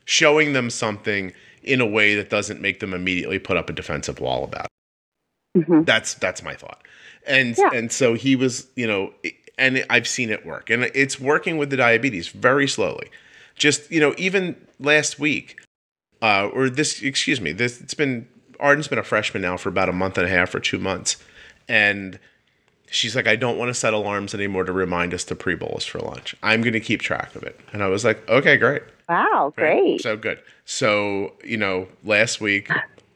showing 0.06 0.54
them 0.54 0.72
something 0.72 1.34
in 1.62 1.82
a 1.82 1.86
way 1.86 2.16
that 2.16 2.32
doesn't 2.32 2.62
make 2.62 2.80
them 2.80 2.96
immediately 2.96 3.38
put 3.38 3.58
up 3.58 3.70
a 3.70 3.74
defensive 3.74 4.20
wall 4.20 4.44
about 4.44 4.66
it. 4.66 5.60
Mm-hmm. 5.60 5.84
That's 5.84 6.16
that's 6.16 6.42
my 6.42 6.56
thought. 6.56 6.82
And 7.28 7.56
yeah. 7.60 7.70
and 7.74 7.92
so 7.92 8.16
he 8.16 8.36
was, 8.36 8.68
you 8.76 8.88
know, 8.88 9.14
and 9.58 9.86
I've 9.90 10.08
seen 10.08 10.30
it 10.30 10.46
work. 10.46 10.70
And 10.70 10.84
it's 10.94 11.20
working 11.20 11.58
with 11.58 11.70
the 11.70 11.78
diabetes 11.78 12.28
very 12.28 12.68
slowly. 12.68 13.10
Just, 13.56 13.90
you 13.92 14.00
know, 14.00 14.14
even 14.18 14.56
last 14.80 15.20
week, 15.20 15.62
uh, 16.22 16.50
or 16.54 16.70
this, 16.70 17.02
excuse 17.02 17.40
me, 17.40 17.52
this, 17.52 17.80
it's 17.82 17.94
been, 17.94 18.28
Arden's 18.60 18.88
been 18.88 19.00
a 19.00 19.04
freshman 19.04 19.42
now 19.42 19.58
for 19.58 19.70
about 19.70 19.90
a 19.90 19.94
month 19.94 20.18
and 20.18 20.28
a 20.28 20.30
half 20.30 20.54
or 20.54 20.60
two 20.60 20.80
months. 20.80 21.18
And 21.68 22.20
she's 22.90 23.16
like, 23.16 23.28
I 23.28 23.36
don't 23.36 23.58
want 23.58 23.70
to 23.70 23.74
set 23.74 23.94
alarms 23.94 24.34
anymore 24.34 24.64
to 24.64 24.72
remind 24.72 25.14
us 25.14 25.24
to 25.26 25.36
pre 25.36 25.56
bolus 25.56 25.86
for 25.86 26.00
lunch. 26.00 26.36
I'm 26.44 26.62
going 26.62 26.74
to 26.74 26.80
keep 26.80 27.02
track 27.02 27.36
of 27.36 27.44
it. 27.44 27.60
And 27.74 27.84
I 27.84 27.88
was 27.88 28.04
like, 28.04 28.28
okay, 28.30 28.58
great. 28.58 28.84
Wow, 29.08 29.54
great. 29.56 29.92
Right? 29.92 30.02
So 30.02 30.18
good. 30.18 30.40
So, 30.66 31.34
you 31.44 31.58
know, 31.58 31.88
last 32.04 32.42
week, 32.42 32.70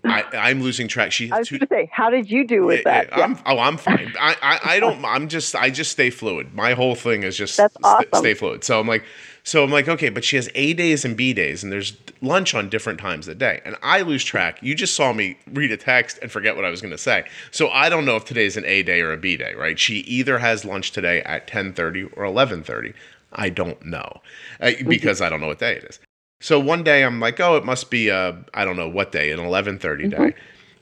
I, 0.06 0.50
am 0.50 0.62
losing 0.62 0.88
track. 0.88 1.12
She. 1.12 1.32
I 1.32 1.40
was 1.40 1.50
going 1.50 1.60
to 1.60 1.68
say, 1.68 1.90
how 1.92 2.10
did 2.10 2.32
you 2.32 2.46
do 2.46 2.64
with 2.64 2.84
that? 2.86 3.16
I'm, 3.16 3.38
oh, 3.46 3.60
I'm 3.60 3.78
fine. 3.78 4.14
I, 4.20 4.36
I, 4.42 4.60
I, 4.76 4.80
don't. 4.80 5.04
I'm 5.04 5.28
just. 5.28 5.56
I 5.56 5.70
just 5.70 5.92
stay 5.92 6.10
fluid. 6.10 6.54
My 6.54 6.74
whole 6.74 6.96
thing 6.96 7.24
is 7.24 7.38
just 7.38 7.58
That's 7.58 7.76
awesome. 7.84 8.06
st- 8.12 8.16
stay 8.16 8.34
fluid. 8.34 8.64
So 8.64 8.80
I'm 8.80 8.88
like, 8.88 9.04
so 9.44 9.64
I'm 9.64 9.72
like, 9.72 9.88
okay, 9.88 10.10
but 10.10 10.24
she 10.24 10.36
has 10.36 10.50
A 10.56 10.74
days 10.74 11.04
and 11.04 11.18
B 11.18 11.34
days, 11.34 11.64
and 11.64 11.72
there's 11.72 11.98
lunch 12.22 12.54
on 12.54 12.70
different 12.70 13.00
times 13.00 13.28
of 13.28 13.38
the 13.38 13.40
day, 13.40 13.62
and 13.66 13.76
I 13.82 14.02
lose 14.02 14.24
track. 14.24 14.60
You 14.62 14.76
just 14.76 14.96
saw 14.96 15.12
me 15.12 15.38
read 15.52 15.72
a 15.72 15.78
text 15.78 16.20
and 16.22 16.32
forget 16.32 16.56
what 16.56 16.66
I 16.66 16.70
was 16.70 16.82
going 16.82 16.92
to 16.92 16.98
say. 16.98 17.26
So 17.52 17.70
I 17.70 17.90
don't 17.90 18.06
know 18.06 18.16
if 18.16 18.26
today's 18.26 18.58
an 18.58 18.66
A 18.66 18.84
day 18.84 19.02
or 19.02 19.12
a 19.12 19.18
B 19.18 19.38
day, 19.38 19.54
right? 19.56 19.78
She 19.78 19.96
either 20.00 20.40
has 20.40 20.66
lunch 20.66 20.92
today 20.92 21.22
at 21.24 21.48
10:30 21.48 22.14
or 22.16 22.24
11:30. 22.24 22.94
I 23.34 23.50
don't 23.50 23.84
know 23.86 24.22
uh, 24.60 24.72
because 24.88 25.22
I 25.22 25.30
don't 25.30 25.42
know 25.42 25.48
what 25.48 25.60
day 25.60 25.76
it 25.76 25.84
is. 25.84 26.00
So 26.40 26.60
one 26.60 26.84
day 26.84 27.04
I'm 27.04 27.20
like, 27.20 27.40
oh, 27.40 27.58
it 27.58 27.66
must 27.66 27.90
be 27.90 28.10
uh, 28.10 28.34
I 28.54 28.66
don't 28.66 28.78
know 28.78 28.90
what 28.90 29.12
day, 29.12 29.32
an 29.32 29.40
11:30 29.40 29.80
mm-hmm. 29.80 30.10
day. 30.10 30.36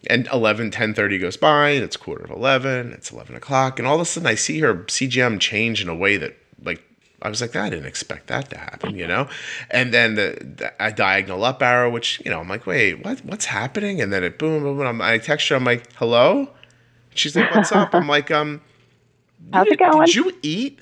And 0.10 0.28
11, 0.32 0.72
10.30 0.72 1.20
goes 1.20 1.36
by, 1.36 1.72
and 1.72 1.84
it's 1.84 1.98
quarter 1.98 2.24
of 2.24 2.30
11, 2.30 2.94
it's 2.94 3.12
11 3.12 3.36
o'clock, 3.36 3.78
and 3.78 3.88
all 3.88 3.96
of 3.96 4.02
a 4.02 4.06
sudden 4.06 4.28
I 4.28 4.36
see 4.36 4.60
her 4.60 4.76
CGM 4.86 5.40
change 5.40 5.82
in 5.82 5.90
a 5.90 5.96
way 5.96 6.16
that, 6.18 6.38
like, 6.64 6.82
I 7.22 7.30
was 7.30 7.42
like, 7.42 7.56
I 7.56 7.70
didn't 7.70 7.88
expect 7.88 8.28
that 8.28 8.50
to 8.52 8.58
happen, 8.58 8.96
you 8.96 9.08
know? 9.08 9.28
And 9.72 9.94
then 9.94 10.16
the, 10.16 10.38
the 10.40 10.74
a 10.80 10.92
diagonal 10.92 11.44
up 11.44 11.62
arrow, 11.64 11.90
which, 11.90 12.22
you 12.24 12.32
know, 12.32 12.40
I'm 12.40 12.48
like, 12.48 12.68
wait, 12.68 13.04
what, 13.04 13.26
what's 13.26 13.46
happening? 13.46 14.00
And 14.00 14.14
then 14.14 14.24
it 14.24 14.38
boom, 14.38 14.64
boom, 14.64 14.78
boom. 14.78 15.02
I 15.02 15.18
text 15.18 15.50
her, 15.50 15.56
I'm 15.56 15.66
like, 15.66 15.92
hello? 15.94 16.48
She's 17.16 17.36
like, 17.36 17.54
what's 17.54 17.72
up? 17.72 17.94
I'm 17.94 18.08
like, 18.08 18.30
um, 18.30 18.62
how's 19.52 19.68
it 19.68 19.80
going? 19.80 20.06
Did 20.06 20.16
you 20.16 20.38
eat? 20.44 20.80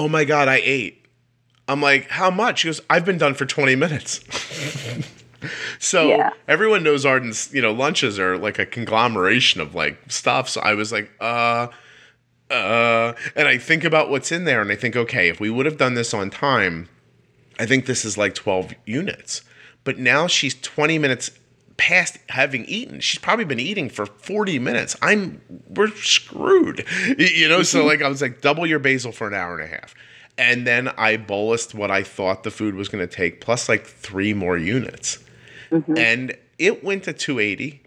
Oh 0.00 0.08
my 0.08 0.24
God, 0.24 0.48
I 0.48 0.62
ate. 0.64 1.04
I'm 1.68 1.82
like, 1.82 2.08
how 2.08 2.30
much? 2.30 2.60
She 2.60 2.68
goes, 2.68 2.80
I've 2.88 3.04
been 3.04 3.18
done 3.18 3.34
for 3.34 3.44
20 3.44 3.76
minutes. 3.76 4.24
so 5.78 6.08
yeah. 6.08 6.30
everyone 6.48 6.82
knows 6.82 7.04
Arden's, 7.04 7.52
you 7.52 7.60
know, 7.60 7.70
lunches 7.70 8.18
are 8.18 8.38
like 8.38 8.58
a 8.58 8.64
conglomeration 8.64 9.60
of 9.60 9.74
like 9.74 9.98
stuff. 10.10 10.48
So 10.48 10.62
I 10.62 10.72
was 10.72 10.90
like, 10.90 11.10
uh, 11.20 11.68
uh, 12.48 13.12
and 13.36 13.46
I 13.46 13.58
think 13.58 13.84
about 13.84 14.08
what's 14.08 14.32
in 14.32 14.44
there 14.44 14.62
and 14.62 14.72
I 14.72 14.74
think, 14.74 14.96
okay, 14.96 15.28
if 15.28 15.38
we 15.38 15.50
would 15.50 15.66
have 15.66 15.76
done 15.76 15.92
this 15.92 16.14
on 16.14 16.30
time, 16.30 16.88
I 17.58 17.66
think 17.66 17.84
this 17.84 18.06
is 18.06 18.16
like 18.16 18.34
12 18.34 18.72
units. 18.86 19.42
But 19.84 19.98
now 19.98 20.26
she's 20.26 20.58
20 20.62 20.98
minutes 20.98 21.30
past 21.80 22.18
having 22.28 22.66
eaten. 22.66 23.00
She's 23.00 23.18
probably 23.18 23.46
been 23.46 23.58
eating 23.58 23.88
for 23.88 24.04
40 24.04 24.58
minutes. 24.58 24.94
I'm 25.00 25.40
we're 25.66 25.88
screwed. 25.96 26.84
You 27.16 27.48
know, 27.48 27.62
so 27.62 27.78
mm-hmm. 27.78 27.88
like 27.88 28.02
I 28.02 28.08
was 28.08 28.20
like 28.20 28.42
double 28.42 28.66
your 28.66 28.78
basal 28.78 29.12
for 29.12 29.26
an 29.26 29.32
hour 29.32 29.58
and 29.58 29.66
a 29.66 29.74
half. 29.74 29.94
And 30.36 30.66
then 30.66 30.88
I 30.98 31.16
bolused 31.16 31.74
what 31.74 31.90
I 31.90 32.02
thought 32.02 32.42
the 32.42 32.50
food 32.50 32.74
was 32.74 32.90
going 32.90 33.06
to 33.06 33.12
take 33.12 33.40
plus 33.40 33.66
like 33.66 33.86
3 33.86 34.34
more 34.34 34.58
units. 34.58 35.18
Mm-hmm. 35.70 35.96
And 35.96 36.36
it 36.58 36.84
went 36.84 37.04
to 37.04 37.14
280. 37.14 37.82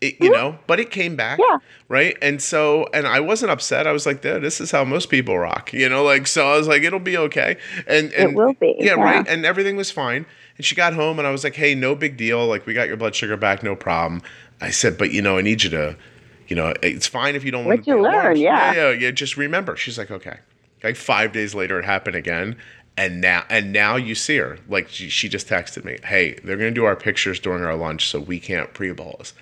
It, 0.00 0.14
you 0.20 0.30
mm-hmm. 0.30 0.32
know, 0.32 0.58
but 0.68 0.78
it 0.78 0.90
came 0.92 1.16
back, 1.16 1.40
yeah. 1.40 1.58
right? 1.88 2.16
And 2.22 2.40
so, 2.40 2.86
and 2.94 3.08
I 3.08 3.20
wasn't 3.20 3.50
upset. 3.52 3.86
I 3.86 3.92
was 3.92 4.04
like, 4.04 4.20
"Dude, 4.20 4.42
"This 4.42 4.60
is 4.60 4.72
how 4.72 4.84
most 4.84 5.10
people 5.10 5.38
rock," 5.38 5.72
you 5.72 5.88
know. 5.88 6.02
Like, 6.02 6.26
so 6.26 6.50
I 6.50 6.56
was 6.56 6.66
like, 6.66 6.82
"It'll 6.82 6.98
be 6.98 7.16
okay," 7.16 7.56
and, 7.86 8.12
and 8.12 8.30
it 8.30 8.34
will 8.34 8.52
be, 8.54 8.74
yeah, 8.80 8.96
yeah, 8.96 9.00
right. 9.00 9.24
And 9.28 9.46
everything 9.46 9.76
was 9.76 9.92
fine. 9.92 10.26
And 10.62 10.66
she 10.68 10.76
got 10.76 10.94
home 10.94 11.18
and 11.18 11.26
I 11.26 11.32
was 11.32 11.42
like, 11.42 11.56
hey, 11.56 11.74
no 11.74 11.96
big 11.96 12.16
deal. 12.16 12.46
Like, 12.46 12.66
we 12.66 12.72
got 12.72 12.86
your 12.86 12.96
blood 12.96 13.16
sugar 13.16 13.36
back, 13.36 13.64
no 13.64 13.74
problem. 13.74 14.22
I 14.60 14.70
said, 14.70 14.96
but 14.96 15.10
you 15.10 15.20
know, 15.20 15.36
I 15.36 15.40
need 15.42 15.64
you 15.64 15.70
to, 15.70 15.96
you 16.46 16.54
know, 16.54 16.72
it's 16.84 17.08
fine 17.08 17.34
if 17.34 17.42
you 17.42 17.50
don't 17.50 17.64
want 17.64 17.82
to. 17.82 17.90
What 17.90 17.96
you 17.98 18.00
learn, 18.00 18.36
yeah. 18.36 18.72
yeah. 18.72 18.74
Yeah, 18.74 18.90
yeah. 18.90 19.10
Just 19.10 19.36
remember. 19.36 19.76
She's 19.76 19.98
like, 19.98 20.12
okay. 20.12 20.38
Like 20.84 20.94
five 20.94 21.32
days 21.32 21.52
later, 21.52 21.80
it 21.80 21.84
happened 21.84 22.14
again. 22.14 22.54
And 22.96 23.20
now, 23.20 23.44
and 23.50 23.72
now 23.72 23.96
you 23.96 24.14
see 24.14 24.36
her. 24.36 24.60
Like 24.68 24.88
she, 24.88 25.08
she 25.08 25.28
just 25.28 25.48
texted 25.48 25.84
me, 25.84 25.98
"Hey, 26.04 26.38
they're 26.44 26.56
gonna 26.56 26.70
do 26.70 26.84
our 26.84 26.94
pictures 26.94 27.40
during 27.40 27.64
our 27.64 27.74
lunch, 27.74 28.08
so 28.08 28.20
we 28.20 28.38
can't 28.38 28.72
pre-bolus." 28.72 29.32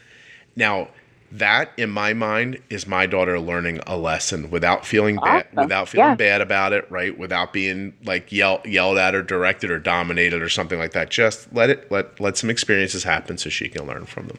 Now, 0.56 0.88
that 1.32 1.70
in 1.76 1.90
my 1.90 2.12
mind 2.12 2.60
is 2.70 2.86
my 2.86 3.06
daughter 3.06 3.38
learning 3.38 3.80
a 3.86 3.96
lesson 3.96 4.50
without 4.50 4.84
feeling 4.84 5.16
bad 5.16 5.46
without 5.54 5.88
feeling 5.88 6.08
yeah. 6.08 6.14
bad 6.14 6.40
about 6.40 6.72
it 6.72 6.90
right? 6.90 7.16
Without 7.16 7.52
being 7.52 7.94
like 8.04 8.32
yelled 8.32 8.64
yelled 8.66 8.98
at 8.98 9.14
or 9.14 9.22
directed 9.22 9.70
or 9.70 9.78
dominated 9.78 10.42
or 10.42 10.48
something 10.48 10.78
like 10.78 10.92
that. 10.92 11.10
Just 11.10 11.52
let 11.52 11.70
it 11.70 11.90
let 11.90 12.18
let 12.20 12.36
some 12.36 12.50
experiences 12.50 13.04
happen 13.04 13.38
so 13.38 13.48
she 13.48 13.68
can 13.68 13.86
learn 13.86 14.06
from 14.06 14.28
them. 14.28 14.38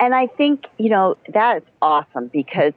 And 0.00 0.14
i 0.14 0.26
think 0.26 0.64
you 0.78 0.88
know 0.88 1.16
that 1.32 1.58
is 1.58 1.62
awesome 1.80 2.28
because 2.28 2.72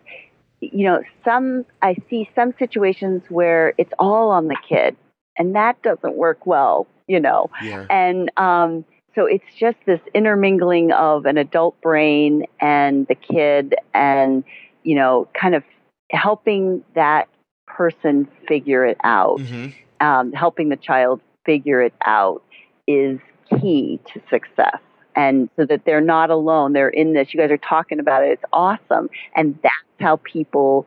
you 0.61 0.86
know 0.86 1.01
some 1.24 1.66
i 1.82 1.95
see 2.09 2.30
some 2.36 2.53
situations 2.59 3.24
where 3.30 3.74
it's 3.78 3.91
all 3.99 4.30
on 4.30 4.47
the 4.47 4.57
kid 4.68 4.95
and 5.38 5.55
that 5.55 5.82
doesn't 5.82 6.16
work 6.16 6.45
well 6.45 6.88
you 7.07 7.20
know? 7.20 7.49
Yeah. 7.61 7.86
and 7.89 8.32
um 8.38 8.86
so 9.16 9.26
it's 9.26 9.45
just 9.57 9.78
this 9.86 10.01
intermingling 10.13 10.91
of 10.91 11.26
an 11.26 11.38
adult 11.38 11.80
brain 11.82 12.45
and 12.59 13.07
the 13.07 13.16
kid 13.16 13.74
and 13.93 14.43
you 14.84 14.95
know 14.95 15.28
kind 15.39 15.55
of 15.55 15.63
helping 16.11 16.84
that 16.93 17.28
person 17.66 18.28
figure 18.47 18.86
it 18.86 18.97
out. 19.03 19.39
Mm-hmm. 19.39 20.05
um, 20.05 20.34
helping 20.34 20.70
the 20.70 20.76
child 20.76 21.22
figure 21.45 21.82
it 21.82 21.93
out 22.05 22.43
is 22.88 23.20
key 23.49 23.99
to 24.13 24.22
success. 24.30 24.80
And 25.16 25.49
so 25.55 25.66
that 25.66 25.86
they're 25.86 26.01
not 26.01 26.30
alone 26.30 26.74
they're 26.74 26.89
in 26.89 27.13
this 27.13 27.34
you 27.34 27.39
guys 27.39 27.49
are 27.49 27.57
talking 27.57 27.99
about 27.99 28.24
it 28.24 28.32
it's 28.32 28.43
awesome. 28.51 29.09
And 29.36 29.57
that's 29.63 29.74
how 29.99 30.18
people 30.18 30.86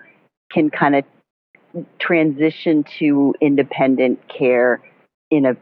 can 0.53 0.69
kind 0.69 0.97
of 0.97 1.05
transition 1.99 2.85
to 2.99 3.35
independent 3.41 4.21
care 4.29 4.83
in 5.31 5.47
a 5.47 5.57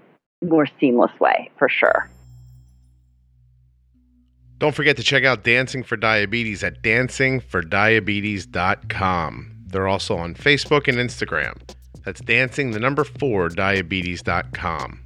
more 0.45 0.67
seamless 0.81 1.13
way 1.21 1.51
for 1.59 1.69
sure 1.69 2.09
Don't 4.59 4.75
forget 4.75 4.97
to 4.97 5.03
check 5.03 5.25
out 5.25 5.45
Dancing 5.45 5.83
for 5.83 5.97
Diabetes 5.97 6.65
at 6.65 6.83
dancingfordiabetes.com. 6.83 9.53
They're 9.67 9.89
also 9.89 10.17
on 10.17 10.35
Facebook 10.35 10.89
and 10.89 10.97
Instagram. 10.97 11.61
That's 12.05 12.21
dancing 12.21 12.71
the 12.71 12.81
number 12.81 13.05
4 13.05 13.51
diabetes.com. 13.51 15.03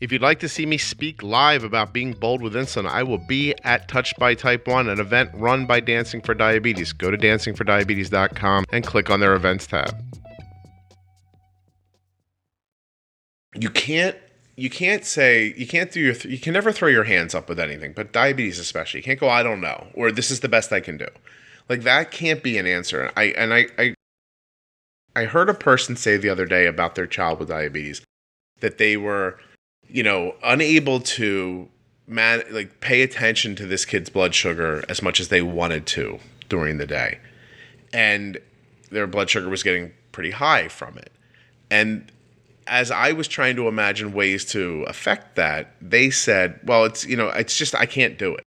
If 0.00 0.12
you'd 0.12 0.22
like 0.22 0.40
to 0.40 0.48
see 0.48 0.66
me 0.66 0.76
speak 0.76 1.22
live 1.22 1.64
about 1.64 1.94
being 1.94 2.12
bold 2.12 2.42
with 2.42 2.54
insulin, 2.54 2.86
I 2.86 3.02
will 3.02 3.24
be 3.26 3.54
at 3.64 3.88
Touched 3.88 4.18
by 4.18 4.34
Type 4.34 4.66
1, 4.66 4.88
an 4.88 5.00
event 5.00 5.30
run 5.34 5.64
by 5.64 5.80
Dancing 5.80 6.20
for 6.20 6.34
Diabetes. 6.34 6.92
Go 6.92 7.10
to 7.10 7.16
dancingfordiabetes.com 7.16 8.64
and 8.72 8.84
click 8.84 9.08
on 9.08 9.20
their 9.20 9.34
events 9.34 9.66
tab. 9.66 9.94
You 13.54 13.70
can't 13.70 14.16
you 14.56 14.70
can't 14.70 15.04
say 15.04 15.54
you 15.56 15.66
can't 15.66 15.92
do 15.92 16.00
your 16.00 16.14
th- 16.14 16.32
you 16.32 16.38
can 16.38 16.52
never 16.52 16.72
throw 16.72 16.88
your 16.88 17.04
hands 17.04 17.34
up 17.34 17.48
with 17.48 17.60
anything, 17.60 17.92
but 17.92 18.12
diabetes 18.12 18.58
especially. 18.58 19.00
You 19.00 19.04
can't 19.04 19.20
go 19.20 19.28
I 19.28 19.42
don't 19.42 19.60
know 19.60 19.88
or 19.94 20.10
this 20.10 20.30
is 20.30 20.40
the 20.40 20.48
best 20.48 20.72
I 20.72 20.80
can 20.80 20.96
do. 20.96 21.08
Like 21.68 21.82
that 21.82 22.10
can't 22.10 22.42
be 22.42 22.58
an 22.58 22.66
answer. 22.66 23.12
I 23.16 23.24
and 23.24 23.52
I 23.52 23.66
I 23.78 23.94
I 25.14 25.24
heard 25.24 25.48
a 25.48 25.54
person 25.54 25.96
say 25.96 26.16
the 26.16 26.28
other 26.28 26.46
day 26.46 26.66
about 26.66 26.94
their 26.94 27.06
child 27.06 27.38
with 27.38 27.48
diabetes 27.48 28.02
that 28.60 28.78
they 28.78 28.96
were 28.96 29.38
you 29.88 30.02
know, 30.02 30.34
unable 30.42 31.00
to 31.00 31.68
man 32.06 32.42
like 32.50 32.80
pay 32.80 33.02
attention 33.02 33.56
to 33.56 33.66
this 33.66 33.84
kid's 33.84 34.08
blood 34.08 34.34
sugar 34.34 34.84
as 34.88 35.02
much 35.02 35.18
as 35.18 35.28
they 35.28 35.42
wanted 35.42 35.86
to 35.86 36.18
during 36.48 36.78
the 36.78 36.86
day. 36.86 37.18
And 37.92 38.38
their 38.90 39.06
blood 39.06 39.30
sugar 39.30 39.48
was 39.48 39.62
getting 39.62 39.92
pretty 40.12 40.30
high 40.30 40.68
from 40.68 40.98
it. 40.98 41.12
And 41.70 42.10
as 42.66 42.90
I 42.90 43.12
was 43.12 43.28
trying 43.28 43.56
to 43.56 43.68
imagine 43.68 44.12
ways 44.12 44.44
to 44.46 44.84
affect 44.88 45.36
that, 45.36 45.74
they 45.80 46.10
said, 46.10 46.60
well, 46.64 46.84
it's, 46.84 47.04
you 47.04 47.16
know, 47.16 47.28
it's 47.28 47.56
just, 47.56 47.74
I 47.74 47.86
can't 47.86 48.18
do 48.18 48.34
it. 48.34 48.42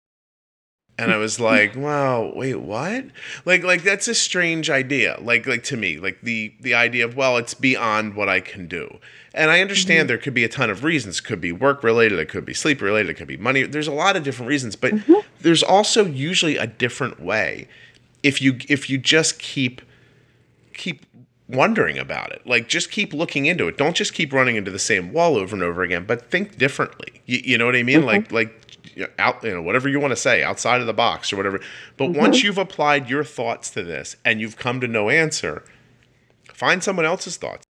And 0.98 1.12
I 1.12 1.16
was 1.16 1.38
like, 1.40 1.76
wow, 1.76 2.32
wait, 2.34 2.56
what? 2.56 3.06
Like, 3.44 3.62
like 3.62 3.82
that's 3.82 4.08
a 4.08 4.14
strange 4.14 4.70
idea. 4.70 5.18
Like, 5.20 5.46
like 5.46 5.62
to 5.64 5.76
me, 5.76 5.98
like 5.98 6.20
the, 6.22 6.54
the 6.60 6.74
idea 6.74 7.04
of, 7.04 7.16
well, 7.16 7.36
it's 7.36 7.54
beyond 7.54 8.14
what 8.14 8.28
I 8.28 8.40
can 8.40 8.66
do. 8.66 8.98
And 9.34 9.50
I 9.50 9.60
understand 9.60 10.00
mm-hmm. 10.00 10.08
there 10.08 10.18
could 10.18 10.34
be 10.34 10.44
a 10.44 10.48
ton 10.48 10.70
of 10.70 10.82
reasons. 10.82 11.20
It 11.20 11.24
could 11.24 11.40
be 11.40 11.52
work 11.52 11.84
related, 11.84 12.18
it 12.18 12.28
could 12.28 12.44
be 12.44 12.54
sleep 12.54 12.80
related, 12.80 13.10
it 13.10 13.14
could 13.14 13.28
be 13.28 13.36
money. 13.36 13.62
There's 13.62 13.86
a 13.86 13.92
lot 13.92 14.16
of 14.16 14.24
different 14.24 14.48
reasons, 14.48 14.74
but 14.74 14.92
mm-hmm. 14.92 15.20
there's 15.40 15.62
also 15.62 16.04
usually 16.04 16.56
a 16.56 16.66
different 16.66 17.20
way 17.20 17.68
if 18.22 18.42
you 18.42 18.58
if 18.68 18.90
you 18.90 18.98
just 18.98 19.38
keep 19.38 19.80
keep 20.74 21.04
wondering 21.48 21.98
about 21.98 22.32
it. 22.32 22.46
Like 22.46 22.68
just 22.68 22.90
keep 22.90 23.12
looking 23.12 23.46
into 23.46 23.68
it. 23.68 23.78
Don't 23.78 23.96
just 23.96 24.14
keep 24.14 24.32
running 24.32 24.56
into 24.56 24.70
the 24.70 24.78
same 24.78 25.12
wall 25.12 25.36
over 25.36 25.54
and 25.54 25.62
over 25.62 25.82
again, 25.82 26.04
but 26.06 26.30
think 26.30 26.58
differently. 26.58 27.22
You, 27.26 27.40
you 27.44 27.58
know 27.58 27.66
what 27.66 27.76
I 27.76 27.82
mean? 27.82 28.02
Mm-hmm. 28.02 28.06
Like 28.06 28.32
like 28.32 28.64
out 29.18 29.42
you 29.44 29.52
know 29.52 29.62
whatever 29.62 29.88
you 29.88 30.00
want 30.00 30.12
to 30.12 30.16
say 30.16 30.42
outside 30.42 30.80
of 30.80 30.86
the 30.86 30.92
box 30.92 31.32
or 31.32 31.36
whatever. 31.36 31.60
But 31.96 32.10
mm-hmm. 32.10 32.20
once 32.20 32.42
you've 32.42 32.58
applied 32.58 33.08
your 33.08 33.24
thoughts 33.24 33.70
to 33.70 33.82
this 33.82 34.16
and 34.24 34.40
you've 34.40 34.56
come 34.56 34.80
to 34.80 34.88
no 34.88 35.08
answer, 35.08 35.64
find 36.52 36.82
someone 36.82 37.06
else's 37.06 37.36
thoughts. 37.36 37.64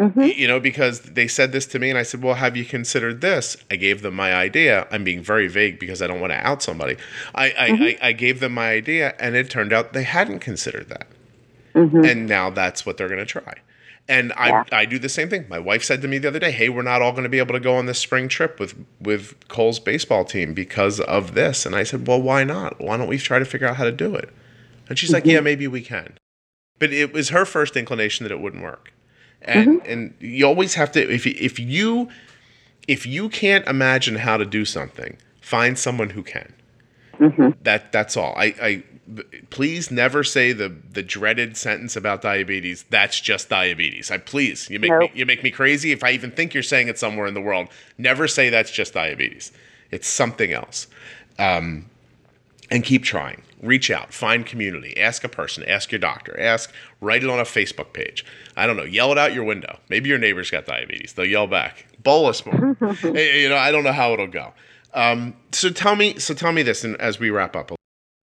Mm-hmm. 0.00 0.20
You 0.20 0.46
know, 0.46 0.60
because 0.60 1.00
they 1.00 1.26
said 1.26 1.50
this 1.50 1.66
to 1.66 1.80
me, 1.80 1.90
and 1.90 1.98
I 1.98 2.04
said, 2.04 2.22
"Well, 2.22 2.36
have 2.36 2.56
you 2.56 2.64
considered 2.64 3.20
this?" 3.20 3.56
I 3.68 3.74
gave 3.74 4.02
them 4.02 4.14
my 4.14 4.32
idea. 4.32 4.86
I'm 4.92 5.02
being 5.02 5.24
very 5.24 5.48
vague 5.48 5.80
because 5.80 6.00
I 6.00 6.06
don't 6.06 6.20
want 6.20 6.30
to 6.30 6.36
out 6.36 6.62
somebody. 6.62 6.96
I 7.34 7.46
I, 7.46 7.70
mm-hmm. 7.70 7.82
I, 7.82 7.98
I, 8.00 8.12
gave 8.12 8.38
them 8.38 8.54
my 8.54 8.70
idea, 8.70 9.16
and 9.18 9.34
it 9.34 9.50
turned 9.50 9.72
out 9.72 9.94
they 9.94 10.04
hadn't 10.04 10.38
considered 10.38 10.88
that, 10.90 11.08
mm-hmm. 11.78 12.04
and 12.04 12.26
now 12.26 12.50
that's 12.50 12.84
what 12.84 12.96
they're 12.96 13.08
going 13.08 13.18
to 13.18 13.26
try. 13.26 13.54
And 14.08 14.32
I 14.34 14.48
yeah. 14.48 14.64
I 14.72 14.84
do 14.86 14.98
the 14.98 15.08
same 15.08 15.28
thing. 15.28 15.46
My 15.50 15.58
wife 15.58 15.84
said 15.84 16.00
to 16.02 16.08
me 16.08 16.18
the 16.18 16.28
other 16.28 16.38
day, 16.38 16.50
"Hey, 16.50 16.68
we're 16.68 16.82
not 16.82 17.02
all 17.02 17.12
going 17.12 17.24
to 17.24 17.28
be 17.28 17.38
able 17.38 17.54
to 17.54 17.60
go 17.60 17.76
on 17.76 17.86
this 17.86 17.98
spring 17.98 18.28
trip 18.28 18.58
with 18.58 18.74
with 19.00 19.48
Cole's 19.48 19.78
baseball 19.78 20.24
team 20.24 20.54
because 20.54 20.98
of 21.00 21.34
this." 21.34 21.66
And 21.66 21.74
I 21.74 21.82
said, 21.82 22.06
"Well, 22.06 22.20
why 22.22 22.44
not? 22.44 22.80
Why 22.80 22.96
don't 22.96 23.08
we 23.08 23.18
try 23.18 23.38
to 23.38 23.44
figure 23.44 23.66
out 23.66 23.76
how 23.76 23.84
to 23.84 23.92
do 23.92 24.14
it?" 24.14 24.30
And 24.88 24.98
she's 24.98 25.12
like, 25.12 25.24
mm-hmm. 25.24 25.30
"Yeah, 25.32 25.40
maybe 25.40 25.68
we 25.68 25.82
can." 25.82 26.16
But 26.78 26.92
it 26.92 27.12
was 27.12 27.28
her 27.30 27.44
first 27.44 27.76
inclination 27.76 28.24
that 28.24 28.32
it 28.32 28.40
wouldn't 28.40 28.62
work 28.62 28.92
and 29.42 29.80
mm-hmm. 29.80 29.90
and 29.90 30.14
you 30.20 30.46
always 30.46 30.74
have 30.74 30.92
to 30.92 31.12
if 31.12 31.26
if 31.26 31.58
you 31.58 32.08
if 32.86 33.06
you 33.06 33.28
can't 33.28 33.66
imagine 33.66 34.16
how 34.16 34.36
to 34.36 34.44
do 34.44 34.64
something, 34.64 35.16
find 35.40 35.78
someone 35.78 36.10
who 36.10 36.22
can. 36.22 36.52
Mm-hmm. 37.18 37.50
That 37.62 37.92
that's 37.92 38.16
all. 38.16 38.34
I, 38.36 38.54
I 38.60 38.84
please 39.50 39.90
never 39.90 40.22
say 40.24 40.52
the 40.52 40.68
the 40.68 41.02
dreaded 41.02 41.56
sentence 41.56 41.96
about 41.96 42.22
diabetes. 42.22 42.84
That's 42.90 43.20
just 43.20 43.48
diabetes. 43.48 44.10
I 44.10 44.18
please 44.18 44.68
you 44.70 44.78
make 44.78 44.90
nope. 44.90 45.12
me 45.12 45.18
you 45.18 45.26
make 45.26 45.42
me 45.42 45.50
crazy 45.50 45.92
if 45.92 46.04
I 46.04 46.12
even 46.12 46.30
think 46.30 46.54
you're 46.54 46.62
saying 46.62 46.88
it 46.88 46.98
somewhere 46.98 47.26
in 47.26 47.34
the 47.34 47.40
world. 47.40 47.68
Never 47.96 48.28
say 48.28 48.50
that's 48.50 48.70
just 48.70 48.94
diabetes. 48.94 49.52
It's 49.90 50.08
something 50.08 50.52
else. 50.52 50.86
Um, 51.38 51.86
and 52.70 52.84
keep 52.84 53.02
trying. 53.02 53.42
Reach 53.62 53.90
out, 53.90 54.12
find 54.12 54.46
community, 54.46 54.96
ask 55.00 55.24
a 55.24 55.28
person, 55.28 55.64
ask 55.64 55.90
your 55.90 55.98
doctor, 55.98 56.38
ask, 56.38 56.72
write 57.00 57.24
it 57.24 57.30
on 57.30 57.40
a 57.40 57.44
Facebook 57.44 57.92
page. 57.92 58.24
I 58.56 58.68
don't 58.68 58.76
know, 58.76 58.84
yell 58.84 59.10
it 59.10 59.18
out 59.18 59.34
your 59.34 59.42
window. 59.42 59.78
Maybe 59.88 60.08
your 60.08 60.18
neighbor's 60.18 60.50
got 60.50 60.66
diabetes. 60.66 61.14
They'll 61.14 61.26
yell 61.26 61.48
back. 61.48 61.86
Bolus 62.04 62.46
more. 62.46 62.76
you 63.02 63.48
know, 63.48 63.56
I 63.56 63.72
don't 63.72 63.82
know 63.82 63.92
how 63.92 64.12
it'll 64.12 64.28
go. 64.28 64.52
Um, 64.94 65.34
so 65.50 65.70
tell 65.70 65.96
me, 65.96 66.18
so 66.18 66.34
tell 66.34 66.52
me 66.52 66.62
this, 66.62 66.84
and 66.84 66.96
as 67.00 67.18
we 67.18 67.30
wrap 67.30 67.56
up, 67.56 67.77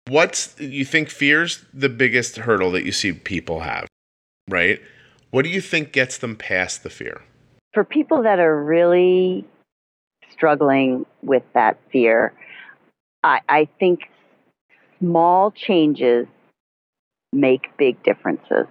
what's 0.09 0.59
you 0.61 0.85
think 0.85 1.11
fears 1.11 1.65
the 1.73 1.89
biggest 1.89 2.37
hurdle 2.37 2.71
that 2.73 2.85
you 2.85 2.93
see 2.93 3.13
people 3.13 3.61
have, 3.61 3.87
right? 4.49 4.81
What 5.31 5.43
do 5.43 5.49
you 5.49 5.61
think 5.61 5.93
gets 5.93 6.19
them 6.19 6.37
past 6.37 6.83
the 6.83 6.91
fear? 6.91 7.23
For 7.73 7.85
people 7.85 8.23
that 8.23 8.39
are 8.39 8.63
really 8.63 9.45
struggling 10.31 11.07
with 11.23 11.43
that 11.55 11.79
fear, 11.91 12.33
I, 13.23 13.41
I 13.49 13.69
think 13.81 14.01
small 15.01 15.51
changes 15.51 16.27
make 17.33 17.77
big 17.77 18.01
differences. 18.05 18.67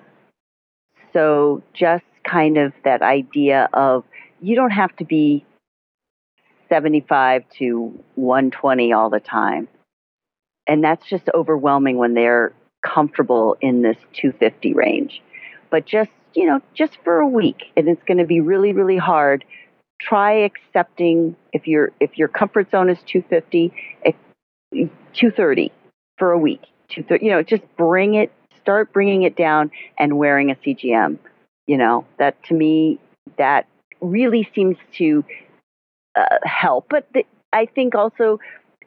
So, 1.12 1.62
just 1.74 2.06
kind 2.24 2.58
of 2.58 2.74
that 2.86 3.02
idea 3.02 3.68
of 3.74 4.04
you 4.42 4.56
don't 4.56 4.72
have 4.72 4.96
to 4.96 5.06
be 5.06 5.46
75 6.70 7.44
to 7.60 8.00
120 8.16 8.94
all 8.94 9.10
the 9.10 9.20
time. 9.20 9.68
And 10.68 10.84
that's 10.84 11.06
just 11.08 11.30
overwhelming 11.34 11.98
when 11.98 12.14
they're 12.14 12.54
comfortable 12.84 13.58
in 13.62 13.82
this 13.82 13.98
250 14.14 14.74
range. 14.74 15.22
But 15.70 15.86
just, 15.86 16.12
you 16.34 16.46
know, 16.46 16.62
just 16.74 16.98
for 17.04 17.20
a 17.20 17.28
week, 17.28 17.72
and 17.76 17.88
it's 17.88 18.04
going 18.04 18.18
to 18.18 18.26
be 18.26 18.40
really, 18.40 18.74
really 18.74 18.98
hard. 18.98 19.44
Try 20.00 20.44
accepting 20.44 21.36
if 21.54 21.68
your 21.68 21.92
if 22.00 22.18
your 22.18 22.28
comfort 22.28 22.70
zone 22.72 22.90
is 22.90 22.98
250, 23.06 23.72
230 24.74 25.72
for 26.18 26.32
a 26.32 26.38
week. 26.38 26.62
Two, 26.90 27.06
you 27.22 27.32
know, 27.32 27.42
just 27.42 27.64
bring 27.78 28.16
it, 28.16 28.32
start 28.62 28.92
bringing 28.92 29.24
it 29.24 29.36
down 29.36 29.72
and 29.98 30.18
wearing 30.18 30.52
a 30.52 30.56
CGM. 30.56 31.18
You 31.68 31.78
know, 31.78 32.06
that 32.20 32.44
to 32.46 32.54
me, 32.54 33.00
that 33.38 33.68
really 34.02 34.50
seems 34.54 34.78
to 34.98 35.24
uh, 36.16 36.38
help. 36.44 36.88
But 36.90 37.08
the, 37.14 37.26
I 37.54 37.66
think 37.66 37.96
also, 37.96 38.40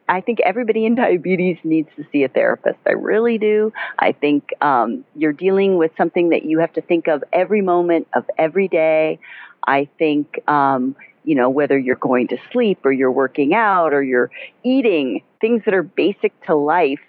I 0.07 0.21
think 0.21 0.39
everybody 0.41 0.85
in 0.85 0.95
diabetes 1.05 1.57
needs 1.63 1.89
to 1.97 2.05
see 2.11 2.23
a 2.23 2.27
therapist. 2.27 2.79
I 2.85 2.91
really 2.91 3.37
do. 3.37 3.73
I 3.99 4.11
think 4.11 4.49
um, 4.61 5.05
you're 5.15 5.33
dealing 5.33 5.77
with 5.77 5.91
something 5.97 6.29
that 6.29 6.43
you 6.45 6.59
have 6.59 6.73
to 6.73 6.81
think 6.81 7.07
of 7.07 7.23
every 7.33 7.61
moment 7.61 8.07
of 8.13 8.25
every 8.37 8.67
day. 8.67 9.19
I 9.65 9.89
think 9.97 10.41
um, 10.47 10.95
you 11.27 11.35
know, 11.35 11.49
whether 11.49 11.77
you're 11.77 11.97
going 11.97 12.29
to 12.29 12.37
sleep 12.53 12.79
or 12.85 12.91
you're 12.93 13.11
working 13.11 13.53
out 13.53 13.93
or 13.93 14.01
you're 14.01 14.31
eating 14.63 15.21
things 15.41 15.61
that 15.65 15.73
are 15.73 15.83
basic 15.83 16.31
to 16.45 16.55
life, 16.55 17.01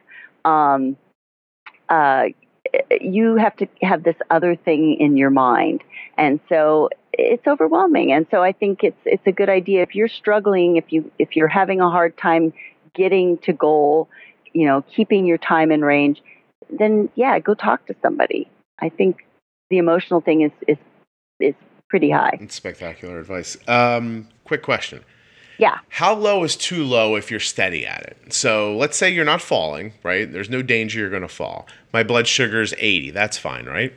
um, 0.45 0.97
uh, 1.89 2.25
you 3.01 3.37
have 3.37 3.55
to 3.57 3.69
have 3.81 4.03
this 4.03 4.17
other 4.29 4.57
thing 4.57 4.97
in 4.99 5.17
your 5.17 5.31
mind. 5.31 5.85
And 6.17 6.41
so 6.49 6.91
it's 7.13 7.47
overwhelming. 7.47 8.13
And 8.13 8.27
so 8.33 8.43
I 8.43 8.51
think 8.51 8.83
it's 8.83 8.99
it's 9.05 9.27
a 9.27 9.33
good 9.33 9.49
idea 9.49 9.83
if 9.83 9.95
you're 9.95 10.09
struggling, 10.09 10.77
if 10.77 10.93
you 10.93 11.13
if 11.21 11.37
you're 11.37 11.47
having 11.47 11.81
a 11.81 11.89
hard 11.89 12.19
time 12.19 12.53
getting 12.95 13.39
to 13.39 13.53
goal, 13.53 14.09
you 14.53 14.67
know, 14.67 14.85
keeping 14.95 15.27
your 15.27 15.39
time 15.39 15.71
in 15.71 15.83
range, 15.83 16.23
then 16.71 17.09
yeah, 17.15 17.39
go 17.39 17.55
talk 17.55 17.87
to 17.87 17.95
somebody. 18.03 18.49
I 18.81 18.89
think 18.89 19.19
the 19.71 19.79
emotional 19.79 20.21
thing 20.21 20.43
is 20.43 20.53
is 20.67 20.79
is 21.41 21.55
pretty 21.89 22.11
high. 22.11 22.39
It's 22.41 22.55
spectacular 22.55 23.19
advice. 23.19 23.57
Um, 23.67 24.29
quick 24.45 24.63
question. 24.63 25.05
Yeah. 25.59 25.79
How 25.89 26.15
low 26.15 26.45
is 26.45 26.57
too 26.57 26.85
low 26.85 27.17
if 27.17 27.31
you're 27.31 27.41
steady 27.41 27.85
at 27.85 28.03
it? 28.05 28.33
So 28.33 28.77
let's 28.77 28.97
say 28.97 29.11
you're 29.11 29.25
not 29.25 29.43
falling, 29.43 29.93
right? 30.05 30.31
There's 30.33 30.49
no 30.49 30.63
danger 30.63 31.01
you're 31.01 31.11
going 31.11 31.23
to 31.23 31.29
fall. 31.29 31.67
My 31.93 32.05
blood 32.05 32.29
sugar 32.29 32.63
is 32.63 32.75
80. 32.79 33.11
That's 33.11 33.37
fine, 33.37 33.67
right? 33.67 33.93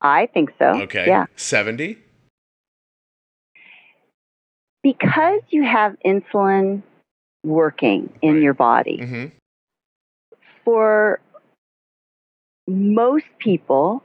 I 0.00 0.26
think 0.26 0.50
so. 0.58 0.82
Okay. 0.82 1.06
Yeah. 1.06 1.26
70? 1.36 1.98
Because 4.84 5.40
you 5.48 5.64
have 5.64 5.96
insulin 6.06 6.82
working 7.42 8.12
in 8.22 8.34
right. 8.34 8.42
your 8.42 8.54
body, 8.54 8.98
mm-hmm. 9.02 9.26
for 10.64 11.18
most 12.68 13.24
people, 13.38 14.02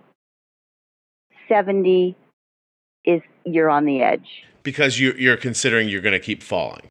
70 1.47 2.15
is 3.05 3.21
you're 3.45 3.69
on 3.69 3.85
the 3.85 4.01
edge 4.01 4.43
because 4.63 4.99
you, 4.99 5.13
you're 5.13 5.37
considering 5.37 5.89
you're 5.89 6.01
going 6.01 6.13
to 6.13 6.19
keep 6.19 6.43
falling. 6.43 6.87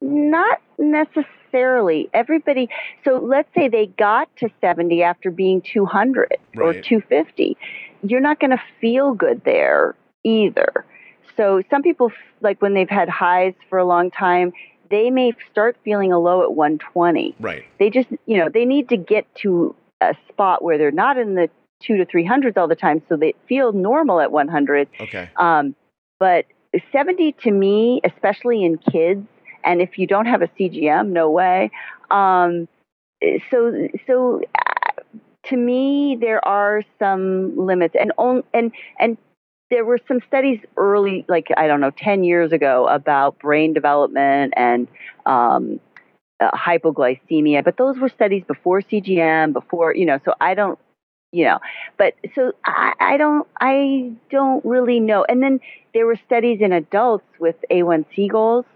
not 0.00 0.60
necessarily. 0.78 2.08
Everybody, 2.14 2.68
so 3.04 3.18
let's 3.18 3.48
say 3.54 3.68
they 3.68 3.86
got 3.86 4.34
to 4.38 4.48
70 4.60 5.02
after 5.02 5.30
being 5.30 5.62
200 5.72 6.38
or 6.56 6.72
250. 6.72 7.56
You're 8.02 8.20
not 8.20 8.40
going 8.40 8.50
to 8.50 8.62
feel 8.80 9.14
good 9.14 9.42
there 9.44 9.94
either. 10.24 10.84
So 11.36 11.62
some 11.70 11.82
people, 11.82 12.12
like 12.40 12.60
when 12.60 12.74
they've 12.74 12.88
had 12.88 13.08
highs 13.08 13.54
for 13.68 13.78
a 13.78 13.84
long 13.84 14.10
time, 14.10 14.52
they 14.90 15.10
may 15.10 15.32
start 15.50 15.76
feeling 15.84 16.12
a 16.12 16.18
low 16.18 16.42
at 16.42 16.54
120. 16.54 17.34
Right. 17.40 17.64
They 17.78 17.90
just, 17.90 18.08
you 18.26 18.38
know, 18.38 18.48
they 18.48 18.64
need 18.64 18.88
to 18.90 18.96
get 18.96 19.26
to 19.36 19.74
a 20.00 20.14
spot 20.28 20.62
where 20.62 20.76
they're 20.78 20.90
not 20.90 21.16
in 21.16 21.34
the 21.34 21.48
two 21.82 21.96
to 21.96 22.06
300s 22.06 22.56
all 22.56 22.68
the 22.68 22.76
time 22.76 23.02
so 23.08 23.16
they 23.16 23.34
feel 23.48 23.72
normal 23.72 24.20
at 24.20 24.30
100 24.30 24.88
Okay. 25.00 25.28
um, 25.36 25.74
but 26.20 26.46
70 26.92 27.32
to 27.42 27.50
me, 27.50 28.00
especially 28.04 28.64
in 28.64 28.78
kids, 28.78 29.26
and 29.64 29.80
if 29.82 29.98
you 29.98 30.06
don't 30.06 30.26
have 30.26 30.42
a 30.42 30.48
CGM, 30.48 31.08
no 31.08 31.30
way. 31.30 31.70
Um, 32.10 32.68
so, 33.50 33.88
so 34.06 34.40
uh, 34.54 35.02
to 35.48 35.56
me, 35.56 36.16
there 36.20 36.46
are 36.46 36.82
some 36.98 37.56
limits, 37.56 37.94
and 38.00 38.12
on, 38.16 38.42
and 38.54 38.72
and 38.98 39.18
there 39.72 39.86
were 39.86 39.98
some 40.06 40.20
studies 40.28 40.60
early, 40.76 41.24
like 41.28 41.48
I 41.56 41.66
don't 41.66 41.80
know, 41.80 41.90
10 41.90 42.24
years 42.24 42.52
ago, 42.52 42.86
about 42.88 43.38
brain 43.38 43.72
development 43.72 44.52
and 44.54 44.86
um, 45.24 45.80
uh, 46.40 46.50
hypoglycemia, 46.50 47.64
but 47.64 47.78
those 47.78 47.98
were 47.98 48.10
studies 48.10 48.44
before 48.46 48.82
CGM, 48.82 49.54
before 49.54 49.94
you 49.94 50.04
know. 50.04 50.18
So 50.26 50.34
I 50.42 50.52
don't, 50.52 50.78
you 51.32 51.46
know, 51.46 51.58
but 51.96 52.12
so 52.34 52.52
I, 52.66 52.92
I 53.00 53.16
don't, 53.16 53.48
I 53.62 54.12
don't 54.30 54.62
really 54.62 55.00
know. 55.00 55.24
And 55.26 55.42
then 55.42 55.58
there 55.94 56.04
were 56.04 56.18
studies 56.26 56.58
in 56.60 56.72
adults 56.72 57.24
with 57.38 57.56
A1C 57.70 58.30
goals, 58.30 58.66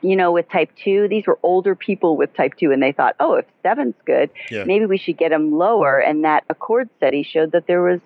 you 0.00 0.14
know, 0.14 0.30
with 0.30 0.48
type 0.48 0.70
two. 0.84 1.08
These 1.08 1.26
were 1.26 1.40
older 1.42 1.74
people 1.74 2.16
with 2.16 2.32
type 2.36 2.52
two, 2.56 2.70
and 2.70 2.80
they 2.80 2.92
thought, 2.92 3.16
oh, 3.18 3.34
if 3.34 3.46
seven's 3.64 3.96
good, 4.06 4.30
Yeah. 4.48 4.62
maybe 4.62 4.86
we 4.86 4.96
should 4.96 5.18
get 5.18 5.30
them 5.30 5.50
lower. 5.58 5.98
And 5.98 6.22
that 6.24 6.44
Accord 6.48 6.88
study 6.98 7.24
showed 7.24 7.50
that 7.50 7.66
there 7.66 7.82
was, 7.82 7.98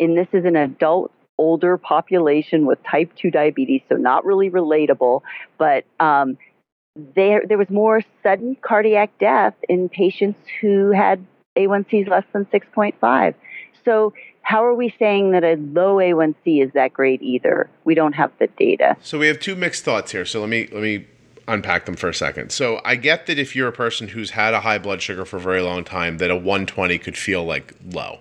and 0.00 0.18
this 0.18 0.28
is 0.32 0.44
an 0.44 0.56
adult 0.56 1.12
older 1.38 1.76
population 1.76 2.66
with 2.66 2.78
type 2.84 3.10
2 3.16 3.30
diabetes, 3.30 3.82
so 3.88 3.96
not 3.96 4.24
really 4.24 4.50
relatable, 4.50 5.22
but 5.58 5.84
um, 6.00 6.36
there 7.16 7.42
there 7.48 7.58
was 7.58 7.70
more 7.70 8.02
sudden 8.22 8.56
cardiac 8.62 9.18
death 9.18 9.54
in 9.68 9.88
patients 9.88 10.38
who 10.60 10.92
had 10.92 11.24
A1Cs 11.56 12.08
less 12.08 12.24
than 12.32 12.44
6.5. 12.46 13.34
So 13.84 14.12
how 14.42 14.64
are 14.64 14.74
we 14.74 14.94
saying 14.98 15.32
that 15.32 15.42
a 15.42 15.56
low 15.56 15.96
A1C 15.96 16.64
is 16.64 16.72
that 16.74 16.92
great 16.92 17.22
either? 17.22 17.68
We 17.84 17.94
don't 17.94 18.12
have 18.12 18.30
the 18.38 18.46
data. 18.46 18.96
So 19.02 19.18
we 19.18 19.26
have 19.26 19.40
two 19.40 19.56
mixed 19.56 19.84
thoughts 19.84 20.12
here. 20.12 20.24
So 20.24 20.40
let 20.40 20.48
me 20.48 20.68
let 20.70 20.82
me 20.82 21.06
unpack 21.48 21.84
them 21.86 21.96
for 21.96 22.08
a 22.08 22.14
second. 22.14 22.50
So 22.50 22.80
I 22.84 22.96
get 22.96 23.26
that 23.26 23.38
if 23.38 23.54
you're 23.56 23.68
a 23.68 23.72
person 23.72 24.08
who's 24.08 24.30
had 24.30 24.54
a 24.54 24.60
high 24.60 24.78
blood 24.78 25.02
sugar 25.02 25.24
for 25.24 25.36
a 25.36 25.40
very 25.40 25.62
long 25.62 25.84
time, 25.84 26.18
that 26.18 26.30
a 26.30 26.36
120 26.36 26.98
could 26.98 27.18
feel 27.18 27.44
like 27.44 27.74
low. 27.84 28.20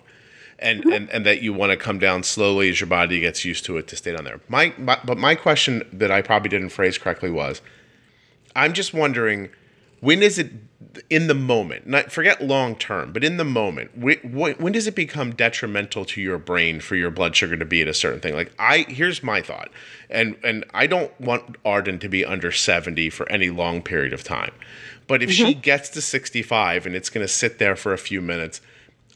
And, 0.65 0.85
and, 0.85 1.09
and 1.09 1.25
that 1.25 1.41
you 1.41 1.51
want 1.51 1.71
to 1.71 1.77
come 1.77 1.99
down 1.99 2.23
slowly 2.23 2.69
as 2.69 2.79
your 2.79 2.87
body 2.87 3.19
gets 3.19 3.43
used 3.43 3.65
to 3.65 3.75
it 3.75 3.85
to 3.87 3.97
stay 3.97 4.13
down 4.13 4.23
there. 4.23 4.39
My, 4.47 4.73
my 4.77 4.97
but 5.03 5.17
my 5.17 5.35
question 5.35 5.83
that 5.91 6.09
I 6.09 6.21
probably 6.21 6.47
didn't 6.47 6.69
phrase 6.69 6.97
correctly 6.97 7.29
was, 7.29 7.61
I'm 8.55 8.71
just 8.71 8.93
wondering, 8.93 9.49
when 9.99 10.23
is 10.23 10.39
it 10.39 10.51
in 11.09 11.27
the 11.27 11.33
moment? 11.33 11.85
Not 11.85 12.13
forget 12.13 12.41
long 12.41 12.77
term, 12.77 13.11
but 13.11 13.25
in 13.25 13.35
the 13.35 13.43
moment, 13.43 13.97
when, 13.97 14.17
when 14.57 14.71
does 14.71 14.87
it 14.87 14.95
become 14.95 15.35
detrimental 15.35 16.05
to 16.05 16.21
your 16.21 16.37
brain 16.37 16.79
for 16.79 16.95
your 16.95 17.11
blood 17.11 17.35
sugar 17.35 17.57
to 17.57 17.65
be 17.65 17.81
at 17.81 17.89
a 17.89 17.93
certain 17.93 18.21
thing? 18.21 18.33
Like 18.33 18.53
I, 18.57 18.85
here's 18.87 19.21
my 19.21 19.41
thought, 19.41 19.69
and 20.09 20.37
and 20.45 20.63
I 20.73 20.87
don't 20.87 21.11
want 21.19 21.57
Arden 21.65 21.99
to 21.99 22.07
be 22.07 22.23
under 22.23 22.53
seventy 22.53 23.09
for 23.09 23.27
any 23.29 23.49
long 23.49 23.81
period 23.81 24.13
of 24.13 24.23
time, 24.23 24.53
but 25.07 25.21
if 25.21 25.29
she 25.29 25.51
mm-hmm. 25.51 25.59
gets 25.59 25.89
to 25.89 25.99
sixty 25.99 26.41
five 26.41 26.85
and 26.85 26.95
it's 26.95 27.09
going 27.09 27.27
to 27.27 27.33
sit 27.33 27.59
there 27.59 27.75
for 27.75 27.91
a 27.91 27.97
few 27.97 28.21
minutes. 28.21 28.61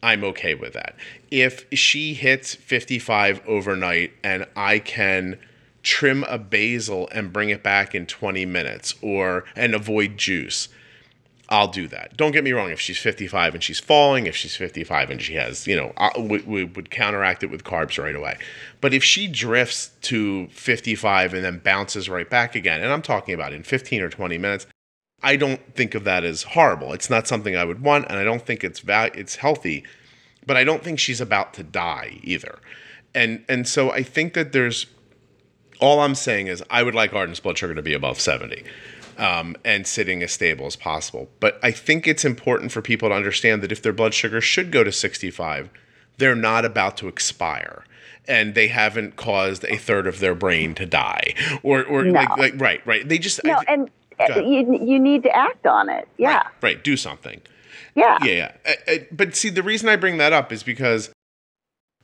I'm 0.01 0.23
okay 0.23 0.53
with 0.53 0.73
that. 0.73 0.95
If 1.31 1.65
she 1.73 2.13
hits 2.13 2.55
55 2.55 3.41
overnight 3.47 4.13
and 4.23 4.45
I 4.55 4.79
can 4.79 5.39
trim 5.83 6.23
a 6.25 6.37
basal 6.37 7.07
and 7.11 7.31
bring 7.31 7.49
it 7.49 7.63
back 7.63 7.95
in 7.95 8.05
20 8.05 8.45
minutes 8.45 8.93
or 9.01 9.45
and 9.55 9.73
avoid 9.73 10.17
juice, 10.17 10.69
I'll 11.49 11.69
do 11.69 11.87
that. 11.87 12.17
Don't 12.17 12.31
get 12.31 12.43
me 12.43 12.51
wrong. 12.51 12.71
If 12.71 12.81
she's 12.81 12.99
55 12.99 13.55
and 13.55 13.63
she's 13.63 13.79
falling, 13.79 14.27
if 14.27 14.35
she's 14.35 14.55
55 14.55 15.09
and 15.09 15.21
she 15.21 15.35
has, 15.35 15.65
you 15.65 15.77
know, 15.77 15.93
I, 15.95 16.11
we, 16.19 16.39
we 16.39 16.63
would 16.65 16.91
counteract 16.91 17.41
it 17.41 17.49
with 17.49 17.63
carbs 17.63 18.01
right 18.01 18.15
away. 18.15 18.37
But 18.81 18.93
if 18.93 19.03
she 19.03 19.27
drifts 19.27 19.91
to 20.03 20.47
55 20.49 21.33
and 21.33 21.45
then 21.45 21.59
bounces 21.59 22.09
right 22.09 22.29
back 22.29 22.53
again, 22.55 22.81
and 22.81 22.91
I'm 22.91 23.01
talking 23.01 23.33
about 23.33 23.53
in 23.53 23.63
15 23.63 24.01
or 24.01 24.09
20 24.09 24.37
minutes, 24.37 24.67
I 25.23 25.35
don't 25.35 25.75
think 25.75 25.95
of 25.95 26.03
that 26.03 26.23
as 26.23 26.43
horrible. 26.43 26.93
It's 26.93 27.09
not 27.09 27.27
something 27.27 27.55
I 27.55 27.63
would 27.65 27.81
want, 27.81 28.05
and 28.09 28.17
I 28.17 28.23
don't 28.23 28.45
think 28.45 28.63
it's 28.63 28.79
val- 28.81 29.09
it's 29.13 29.37
healthy. 29.37 29.83
But 30.45 30.57
I 30.57 30.63
don't 30.63 30.83
think 30.83 30.99
she's 30.99 31.19
about 31.19 31.53
to 31.55 31.63
die 31.63 32.19
either. 32.23 32.59
And 33.15 33.43
and 33.49 33.67
so 33.67 33.91
I 33.91 34.03
think 34.03 34.33
that 34.35 34.51
there's 34.53 34.85
all 35.79 35.99
I'm 35.99 36.15
saying 36.15 36.47
is 36.47 36.63
I 36.69 36.83
would 36.83 36.95
like 36.95 37.13
Arden's 37.13 37.39
blood 37.39 37.57
sugar 37.57 37.75
to 37.75 37.81
be 37.81 37.93
above 37.93 38.19
70 38.19 38.63
um, 39.17 39.55
and 39.63 39.85
sitting 39.85 40.23
as 40.23 40.31
stable 40.31 40.65
as 40.65 40.75
possible. 40.75 41.29
But 41.39 41.59
I 41.61 41.71
think 41.71 42.07
it's 42.07 42.25
important 42.25 42.71
for 42.71 42.81
people 42.81 43.09
to 43.09 43.15
understand 43.15 43.61
that 43.63 43.71
if 43.71 43.81
their 43.81 43.93
blood 43.93 44.13
sugar 44.13 44.41
should 44.41 44.71
go 44.71 44.83
to 44.83 44.91
65, 44.91 45.69
they're 46.17 46.35
not 46.35 46.65
about 46.65 46.97
to 46.97 47.07
expire. 47.07 47.83
And 48.27 48.55
they 48.55 48.67
haven't 48.69 49.15
caused 49.17 49.65
a 49.65 49.77
third 49.77 50.07
of 50.07 50.19
their 50.19 50.35
brain 50.35 50.73
to 50.75 50.85
die, 50.85 51.33
or, 51.63 51.83
or 51.85 52.03
No. 52.03 52.11
like, 52.13 52.37
like, 52.37 52.53
right, 52.57 52.85
right. 52.85 53.07
They 53.07 53.19
just, 53.19 53.41
No, 53.43 53.53
I, 53.55 53.63
and. 53.67 53.89
You, 54.19 54.79
you 54.83 54.99
need 54.99 55.23
to 55.23 55.35
act 55.35 55.65
on 55.65 55.89
it. 55.89 56.07
Yeah. 56.17 56.37
right, 56.37 56.45
right, 56.61 56.83
do 56.83 56.97
something. 56.97 57.41
Yeah. 57.95 58.17
Yeah, 58.23 58.31
yeah. 58.31 58.51
Uh, 58.65 58.91
uh, 58.91 58.97
but 59.11 59.35
see, 59.35 59.49
the 59.49 59.63
reason 59.63 59.89
I 59.89 59.95
bring 59.95 60.17
that 60.17 60.33
up 60.33 60.51
is 60.51 60.63
because 60.63 61.11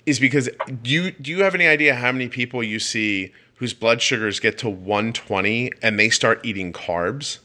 is 0.05 0.19
because 0.19 0.49
do 0.81 0.89
you 0.89 1.11
do 1.11 1.31
you 1.31 1.43
have 1.43 1.55
any 1.55 1.67
idea 1.67 1.95
how 1.95 2.11
many 2.11 2.27
people 2.27 2.61
you 2.61 2.79
see 2.79 3.31
whose 3.55 3.73
blood 3.73 4.01
sugars 4.01 4.39
get 4.39 4.57
to 4.57 4.69
120 4.69 5.71
and 5.81 5.97
they 5.97 6.09
start 6.09 6.41
eating 6.43 6.73
carbs 6.73 7.39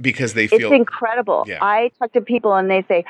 because 0.00 0.34
they 0.34 0.46
feel 0.46 0.72
It's 0.72 0.78
incredible. 0.78 1.44
Yeah. 1.46 1.58
I 1.60 1.90
talk 1.98 2.12
to 2.12 2.20
people 2.20 2.54
and 2.54 2.70
they 2.70 2.82
say, 2.88 3.04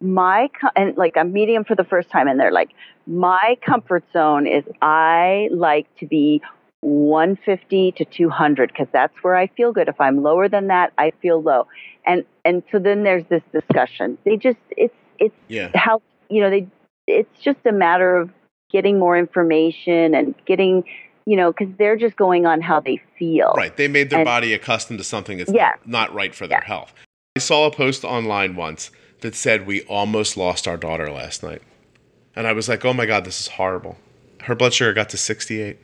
my, 0.00 0.50
and 0.76 0.96
like 0.96 1.16
I'm 1.16 1.32
meeting 1.32 1.54
them 1.54 1.64
for 1.64 1.74
the 1.74 1.84
first 1.84 2.10
time 2.10 2.28
and 2.28 2.38
they're 2.38 2.52
like, 2.52 2.70
my 3.06 3.56
comfort 3.64 4.04
zone 4.12 4.46
is 4.46 4.64
I 4.80 5.48
like 5.52 5.86
to 5.98 6.06
be 6.06 6.42
150 6.82 7.92
to 7.92 8.04
200 8.04 8.68
because 8.68 8.88
that's 8.92 9.14
where 9.22 9.34
I 9.36 9.46
feel 9.48 9.72
good. 9.72 9.88
If 9.88 10.00
I'm 10.00 10.22
lower 10.22 10.48
than 10.48 10.66
that, 10.66 10.92
I 10.98 11.12
feel 11.22 11.40
low. 11.42 11.66
And, 12.06 12.24
and 12.44 12.62
so 12.70 12.78
then 12.78 13.04
there's 13.04 13.24
this 13.28 13.42
discussion. 13.52 14.18
They 14.24 14.36
just, 14.36 14.58
it's, 14.70 14.94
it's 15.18 15.34
yeah. 15.48 15.70
how, 15.74 16.02
you 16.28 16.42
know, 16.42 16.50
they, 16.50 16.66
it's 17.06 17.30
just 17.40 17.58
a 17.64 17.72
matter 17.72 18.16
of 18.16 18.30
getting 18.70 18.98
more 18.98 19.16
information 19.16 20.14
and 20.14 20.34
getting, 20.46 20.84
you 21.24 21.36
know, 21.36 21.52
because 21.52 21.72
they're 21.78 21.96
just 21.96 22.16
going 22.16 22.46
on 22.46 22.60
how 22.60 22.80
they 22.80 23.00
feel. 23.18 23.54
Right. 23.56 23.76
They 23.76 23.88
made 23.88 24.10
their 24.10 24.20
And- 24.20 24.26
body 24.26 24.52
accustomed 24.52 24.98
to 24.98 25.04
something 25.04 25.38
that's 25.38 25.52
Yeah. 25.52 25.72
not, 25.84 26.10
not 26.10 26.14
right 26.14 26.34
for 26.34 26.46
their 26.46 26.58
Yeah. 26.62 26.66
health. 26.66 26.92
I 27.36 27.40
saw 27.40 27.66
a 27.66 27.70
post 27.70 28.04
online 28.04 28.56
once 28.56 28.90
that 29.20 29.34
said 29.34 29.66
we 29.66 29.82
almost 29.82 30.36
lost 30.36 30.66
our 30.66 30.76
daughter 30.76 31.10
last 31.10 31.42
night. 31.42 31.62
And 32.34 32.46
I 32.46 32.52
was 32.52 32.68
like, 32.68 32.84
"Oh 32.84 32.92
my 32.92 33.06
god, 33.06 33.24
this 33.24 33.40
is 33.40 33.46
horrible." 33.48 33.96
Her 34.42 34.54
blood 34.54 34.74
sugar 34.74 34.92
got 34.92 35.08
to 35.10 35.16
68. 35.16 35.78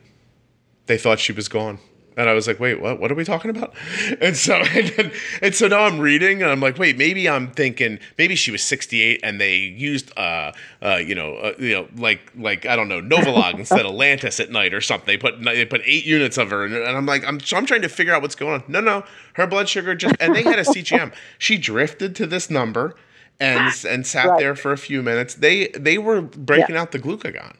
They 0.88 0.98
thought 0.98 1.20
she 1.20 1.32
was 1.32 1.48
gone. 1.48 1.78
And 2.16 2.28
I 2.28 2.32
was 2.34 2.48
like, 2.48 2.58
wait, 2.58 2.80
what? 2.80 2.98
What 2.98 3.12
are 3.12 3.14
we 3.14 3.24
talking 3.24 3.48
about? 3.48 3.72
And 4.20 4.36
so, 4.36 4.54
and, 4.74 4.88
then- 4.88 5.12
and 5.40 5.54
so 5.54 5.68
now 5.68 5.82
I'm 5.82 6.00
reading, 6.00 6.42
and 6.42 6.50
I'm 6.50 6.58
like, 6.58 6.76
wait, 6.76 6.98
maybe 6.98 7.28
I'm 7.28 7.52
thinking 7.52 8.00
maybe 8.18 8.34
she 8.34 8.50
was 8.50 8.60
68, 8.64 9.20
and 9.22 9.40
they 9.40 9.54
used, 9.58 10.10
uh, 10.18 10.50
uh, 10.82 10.96
you 10.96 11.14
know, 11.14 11.34
uh, 11.36 11.52
you 11.60 11.72
know, 11.74 11.86
like, 11.96 12.20
like 12.36 12.66
I 12.66 12.74
don't 12.74 12.88
know, 12.88 13.00
Novolog 13.00 13.54
instead 13.60 13.86
of 13.86 13.92
Lantus 13.92 14.40
at 14.40 14.50
night 14.50 14.74
or 14.74 14.80
something. 14.80 15.06
They 15.06 15.16
put 15.16 15.40
they 15.44 15.64
put 15.64 15.82
eight 15.84 16.04
units 16.04 16.38
of 16.38 16.50
her, 16.50 16.64
and, 16.64 16.74
and 16.74 16.96
I'm 16.96 17.06
like, 17.06 17.24
I'm 17.24 17.38
so 17.38 17.56
I'm 17.56 17.66
trying 17.66 17.82
to 17.82 17.88
figure 17.88 18.12
out 18.12 18.20
what's 18.22 18.34
going 18.34 18.54
on. 18.54 18.64
No, 18.66 18.80
no, 18.80 19.04
her 19.34 19.46
blood 19.46 19.68
sugar 19.68 19.94
just, 19.94 20.16
and 20.18 20.34
they 20.34 20.42
had 20.42 20.58
a 20.58 20.64
CGM. 20.64 21.12
She 21.38 21.56
drifted 21.56 22.16
to 22.16 22.26
this 22.26 22.50
number, 22.50 22.96
and 23.38 23.72
and 23.88 24.04
sat 24.04 24.26
Right. 24.26 24.40
there 24.40 24.56
for 24.56 24.72
a 24.72 24.78
few 24.78 25.04
minutes. 25.04 25.34
They 25.34 25.68
they 25.68 25.98
were 25.98 26.20
breaking 26.22 26.74
out 26.76 26.90
the 26.90 26.98
glucagon. 26.98 27.54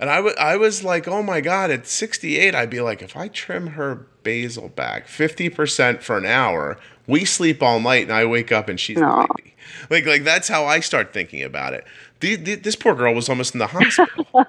And 0.00 0.08
I 0.10 0.20
wa- 0.20 0.32
I 0.38 0.56
was 0.56 0.84
like, 0.84 1.08
oh 1.08 1.22
my 1.22 1.40
God, 1.40 1.70
at 1.70 1.86
68, 1.86 2.54
I'd 2.54 2.70
be 2.70 2.80
like, 2.80 3.02
if 3.02 3.16
I 3.16 3.28
trim 3.28 3.68
her 3.68 4.06
basal 4.22 4.68
back 4.68 5.06
50% 5.08 6.02
for 6.02 6.16
an 6.16 6.26
hour, 6.26 6.78
we 7.06 7.24
sleep 7.24 7.62
all 7.62 7.80
night 7.80 8.04
and 8.04 8.12
I 8.12 8.24
wake 8.24 8.52
up 8.52 8.68
and 8.68 8.78
she's 8.78 8.98
Aw. 9.00 9.16
90. 9.16 9.54
Like, 9.90 10.06
like 10.06 10.24
that's 10.24 10.48
how 10.48 10.64
I 10.66 10.80
start 10.80 11.12
thinking 11.12 11.42
about 11.42 11.74
it. 11.74 11.84
The, 12.20 12.36
the, 12.36 12.54
this 12.54 12.76
poor 12.76 12.94
girl 12.94 13.14
was 13.14 13.28
almost 13.28 13.54
in 13.54 13.58
the 13.58 13.66
hospital. 13.66 14.26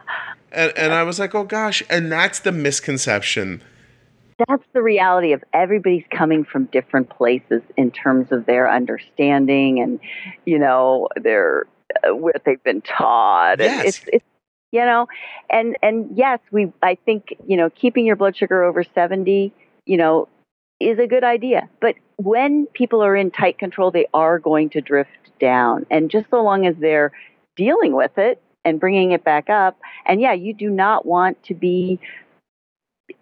and, 0.52 0.72
and 0.78 0.94
I 0.94 1.04
was 1.04 1.18
like, 1.20 1.34
oh 1.34 1.44
gosh. 1.46 1.82
And 1.90 2.12
that's 2.12 2.40
the 2.40 2.52
misconception. 2.52 3.62
that's 4.48 4.64
the 4.74 4.82
reality 4.84 5.34
of 5.34 5.44
everybody's 5.54 6.06
coming 6.12 6.44
from 6.44 6.66
different 6.66 7.10
places 7.10 7.62
in 7.76 7.90
terms 7.92 8.32
of 8.32 8.46
their 8.46 8.70
understanding 8.72 9.80
and 9.82 10.00
you 10.46 10.58
know 10.60 11.08
their 11.16 11.66
uh, 12.08 12.16
what 12.16 12.42
they've 12.46 12.64
been 12.64 12.82
taught 12.82 13.60
Yes. 13.60 13.86
it's 13.86 14.02
it's 14.14 14.26
you 14.72 14.82
know 14.82 15.08
and 15.50 15.78
and 15.82 16.10
yes 16.16 16.40
we 16.52 16.72
i 16.82 16.96
think 17.06 17.36
you 17.48 17.58
know 17.58 17.70
keeping 17.70 18.06
your 18.06 18.16
blood 18.16 18.36
sugar 18.36 18.64
over 18.64 18.84
70 18.84 19.52
you 19.86 19.98
know 19.98 20.28
is 20.80 21.00
a 21.00 21.08
good 21.08 21.24
idea. 21.24 21.70
But 21.82 21.96
when 22.18 22.66
people 22.68 23.04
are 23.04 23.16
in 23.16 23.32
tight 23.32 23.58
control, 23.58 23.92
they 23.92 24.08
are 24.14 24.40
going 24.40 24.70
to 24.72 24.82
drift 24.82 25.10
down. 25.40 25.86
And 25.90 26.10
just 26.10 26.30
so 26.30 26.42
long 26.42 26.66
as 26.66 26.76
they're 26.78 27.12
dealing 27.56 27.94
with 27.94 28.18
it 28.18 28.42
and 28.66 28.80
bringing 28.80 29.12
it 29.12 29.24
back 29.24 29.50
up, 29.50 29.78
and 30.06 30.22
yeah, 30.22 30.34
you 30.34 30.54
do 30.54 30.70
not 30.70 31.06
want 31.06 31.42
to 31.44 31.54
be, 31.54 32.00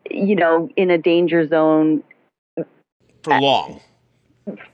you 0.09 0.35
know, 0.35 0.69
in 0.75 0.91
a 0.91 0.97
danger 0.97 1.47
zone 1.47 2.03
for 3.23 3.39
long 3.39 3.81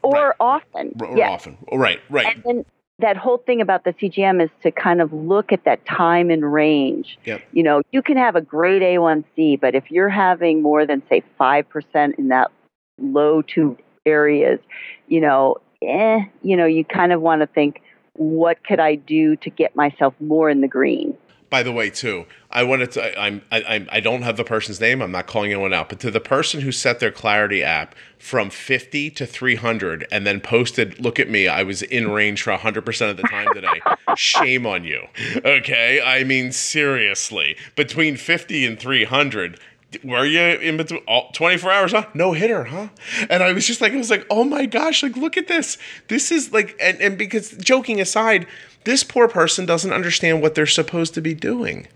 or 0.01 0.27
right. 0.27 0.35
often. 0.39 0.93
Or 0.99 1.17
yes. 1.17 1.41
often. 1.41 1.57
Right, 1.71 1.99
right. 2.09 2.35
And 2.35 2.43
then 2.43 2.65
that 2.99 3.17
whole 3.17 3.37
thing 3.37 3.61
about 3.61 3.83
the 3.83 3.93
CGM 3.93 4.43
is 4.43 4.49
to 4.61 4.71
kind 4.71 5.01
of 5.01 5.11
look 5.11 5.51
at 5.51 5.65
that 5.65 5.85
time 5.85 6.29
and 6.29 6.53
range. 6.53 7.17
Yep. 7.25 7.41
You 7.51 7.63
know, 7.63 7.81
you 7.91 8.01
can 8.01 8.17
have 8.17 8.35
a 8.35 8.41
great 8.41 8.81
A1C, 8.81 9.59
but 9.59 9.75
if 9.75 9.89
you're 9.89 10.09
having 10.09 10.61
more 10.61 10.85
than 10.85 11.01
say 11.09 11.23
5% 11.39 12.19
in 12.19 12.27
that 12.27 12.51
low 12.99 13.41
two 13.41 13.77
areas, 14.05 14.59
you 15.07 15.21
know, 15.21 15.57
eh, 15.81 16.19
you 16.43 16.55
know, 16.55 16.65
you 16.65 16.85
kind 16.85 17.11
of 17.11 17.21
want 17.21 17.41
to 17.41 17.47
think, 17.47 17.81
what 18.13 18.63
could 18.63 18.79
I 18.79 18.95
do 18.95 19.35
to 19.37 19.49
get 19.49 19.75
myself 19.75 20.13
more 20.19 20.49
in 20.49 20.61
the 20.61 20.67
green? 20.67 21.17
By 21.53 21.61
the 21.61 21.71
way, 21.71 21.91
too, 21.91 22.25
I 22.49 22.63
wanted 22.63 22.93
to. 22.93 23.19
I, 23.19 23.27
I'm. 23.27 23.43
I, 23.51 23.85
I 23.91 23.99
don't 23.99 24.23
have 24.23 24.37
the 24.37 24.43
person's 24.43 24.81
name. 24.81 25.03
I'm 25.03 25.11
not 25.11 25.27
calling 25.27 25.51
anyone 25.51 25.71
out. 25.71 25.87
But 25.87 25.99
to 25.99 26.09
the 26.09 26.19
person 26.19 26.61
who 26.61 26.71
set 26.71 26.99
their 26.99 27.11
Clarity 27.11 27.61
app 27.61 27.93
from 28.17 28.49
50 28.49 29.11
to 29.11 29.27
300 29.27 30.07
and 30.11 30.25
then 30.25 30.41
posted, 30.41 30.99
"Look 30.99 31.19
at 31.19 31.29
me. 31.29 31.47
I 31.47 31.61
was 31.61 31.83
in 31.83 32.09
range 32.09 32.41
for 32.41 32.49
100 32.53 32.83
percent 32.83 33.11
of 33.11 33.17
the 33.17 33.27
time 33.29 33.53
today." 33.53 33.81
Shame 34.17 34.65
on 34.65 34.83
you. 34.83 35.05
Okay. 35.45 36.01
I 36.01 36.23
mean, 36.23 36.51
seriously, 36.51 37.55
between 37.75 38.17
50 38.17 38.65
and 38.65 38.79
300 38.79 39.59
were 40.03 40.25
you 40.25 40.41
in 40.41 40.77
between 40.77 41.01
all 41.07 41.29
24 41.33 41.71
hours 41.71 41.91
huh 41.91 42.05
no 42.13 42.33
hitter 42.33 42.65
huh 42.65 42.87
and 43.29 43.43
i 43.43 43.51
was 43.51 43.67
just 43.67 43.81
like 43.81 43.93
i 43.93 43.97
was 43.97 44.09
like 44.09 44.25
oh 44.29 44.43
my 44.43 44.65
gosh 44.65 45.03
like 45.03 45.15
look 45.15 45.37
at 45.37 45.47
this 45.47 45.77
this 46.07 46.31
is 46.31 46.51
like 46.53 46.75
and, 46.79 46.99
and 47.01 47.17
because 47.17 47.51
joking 47.57 47.99
aside 47.99 48.47
this 48.83 49.03
poor 49.03 49.27
person 49.27 49.65
doesn't 49.65 49.91
understand 49.91 50.41
what 50.41 50.55
they're 50.55 50.65
supposed 50.65 51.13
to 51.13 51.21
be 51.21 51.33
doing. 51.33 51.87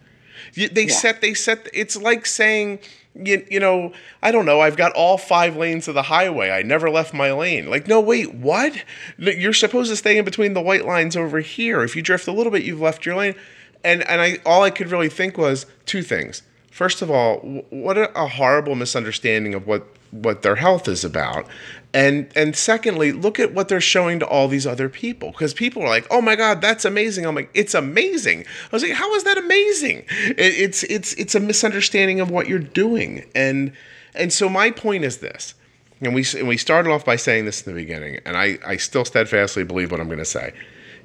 They 0.55 0.87
yeah. 0.87 0.93
set, 0.93 1.21
they 1.21 1.33
set, 1.33 1.67
it's 1.73 1.97
like 1.97 2.25
saying, 2.25 2.79
you, 3.13 3.45
you 3.49 3.59
know, 3.59 3.91
I 4.21 4.31
don't 4.31 4.45
know, 4.45 4.61
I've 4.61 4.77
got 4.77 4.93
all 4.93 5.17
five 5.17 5.57
lanes 5.57 5.87
of 5.87 5.93
the 5.93 6.03
highway. 6.03 6.49
I 6.49 6.61
never 6.61 6.89
left 6.89 7.13
my 7.13 7.31
lane. 7.31 7.69
Like, 7.69 7.87
no, 7.87 7.99
wait, 7.99 8.33
what? 8.33 8.83
You're 9.17 9.53
supposed 9.53 9.89
to 9.91 9.95
stay 9.95 10.17
in 10.17 10.25
between 10.25 10.53
the 10.53 10.61
white 10.61 10.85
lines 10.85 11.15
over 11.15 11.39
here. 11.39 11.83
If 11.83 11.95
you 11.95 12.01
drift 12.01 12.27
a 12.27 12.31
little 12.31 12.51
bit, 12.51 12.63
you've 12.63 12.81
left 12.81 13.05
your 13.05 13.15
lane. 13.15 13.35
And, 13.83 14.07
and 14.07 14.21
I, 14.21 14.39
all 14.45 14.63
I 14.63 14.69
could 14.69 14.89
really 14.89 15.09
think 15.09 15.37
was 15.37 15.65
two 15.85 16.01
things. 16.01 16.41
First 16.77 17.01
of 17.01 17.09
all, 17.09 17.39
what 17.71 17.97
a 17.97 18.27
horrible 18.27 18.75
misunderstanding 18.75 19.55
of 19.55 19.65
what 19.65 19.87
what 20.11 20.43
their 20.43 20.57
health 20.57 20.87
is 20.87 21.03
about. 21.03 21.47
And 21.91 22.31
and 22.35 22.55
secondly 22.55 23.11
look 23.11 23.39
at 23.39 23.51
what 23.51 23.67
they're 23.67 23.81
showing 23.81 24.19
to 24.19 24.27
all 24.27 24.47
these 24.47 24.67
other 24.67 24.87
people 24.87 25.31
because 25.31 25.55
people 25.55 25.81
are 25.81 25.89
like 25.89 26.05
oh 26.11 26.21
my 26.21 26.35
god 26.35 26.61
that's 26.61 26.85
amazing. 26.85 27.25
I'm 27.25 27.33
like 27.33 27.49
it's 27.55 27.73
amazing. 27.73 28.41
I 28.41 28.69
was 28.71 28.83
like 28.83 28.91
how 28.91 29.11
is 29.15 29.23
that 29.23 29.39
amazing? 29.39 30.05
It, 30.27 30.37
it's 30.37 30.83
it's 30.83 31.13
it's 31.13 31.33
a 31.33 31.39
misunderstanding 31.39 32.19
of 32.19 32.29
what 32.29 32.47
you're 32.47 32.59
doing. 32.59 33.25
And 33.33 33.73
and 34.13 34.31
so 34.31 34.47
my 34.47 34.69
point 34.69 35.03
is 35.03 35.17
this 35.17 35.55
and 35.99 36.13
we 36.13 36.23
and 36.37 36.47
we 36.47 36.57
started 36.57 36.91
off 36.91 37.03
by 37.03 37.15
saying 37.15 37.45
this 37.45 37.65
in 37.65 37.73
the 37.73 37.81
beginning 37.81 38.19
and 38.23 38.37
i 38.37 38.59
i 38.63 38.77
still 38.77 39.03
steadfastly 39.03 39.63
believe 39.63 39.89
what 39.89 39.99
i'm 39.99 40.09
going 40.09 40.19
to 40.19 40.25
say. 40.25 40.53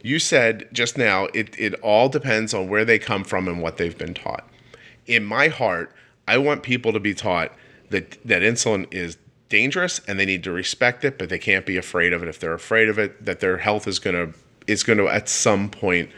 You 0.03 0.18
said 0.18 0.68
just 0.70 0.99
now 0.99 1.29
it 1.33 1.59
it 1.59 1.73
all 1.81 2.11
depends 2.11 2.53
on 2.53 2.68
where 2.68 2.85
they 2.85 2.99
come 2.99 3.25
from 3.25 3.49
and 3.49 3.62
what 3.62 3.79
they've 3.79 3.97
been 3.97 4.12
taught 4.12 4.47
in 5.07 5.24
my 5.24 5.48
heart 5.48 5.92
i 6.28 6.36
want 6.38 6.62
people 6.62 6.92
to 6.92 7.00
be 7.00 7.14
taught 7.14 7.53
that 7.90 8.18
that 8.24 8.42
insulin 8.42 8.86
is 8.92 9.16
dangerous 9.53 10.00
and 10.09 10.18
they 10.18 10.24
need 10.24 10.42
to 10.42 10.50
respect 10.50 11.05
it, 11.05 11.18
but 11.18 11.28
they 11.28 11.38
can't 11.38 11.66
be 11.66 11.76
afraid 11.76 12.14
of 12.14 12.22
it. 12.22 12.28
If 12.28 12.40
they're 12.40 12.55
afraid 12.55 12.88
of 12.88 12.98
it, 12.98 13.22
that 13.22 13.40
their 13.40 13.59
health 13.59 13.86
is 13.86 13.98
to 14.00 14.32
is 14.66 14.82
to 14.84 15.09
at 15.09 15.28
some 15.28 15.68
point 15.68 16.11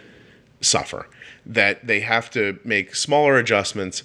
suffer. 0.60 1.08
That 1.44 1.84
they 1.84 2.00
have 2.00 2.30
to 2.30 2.60
make 2.64 2.94
smaller 2.94 3.36
adjustments 3.36 4.04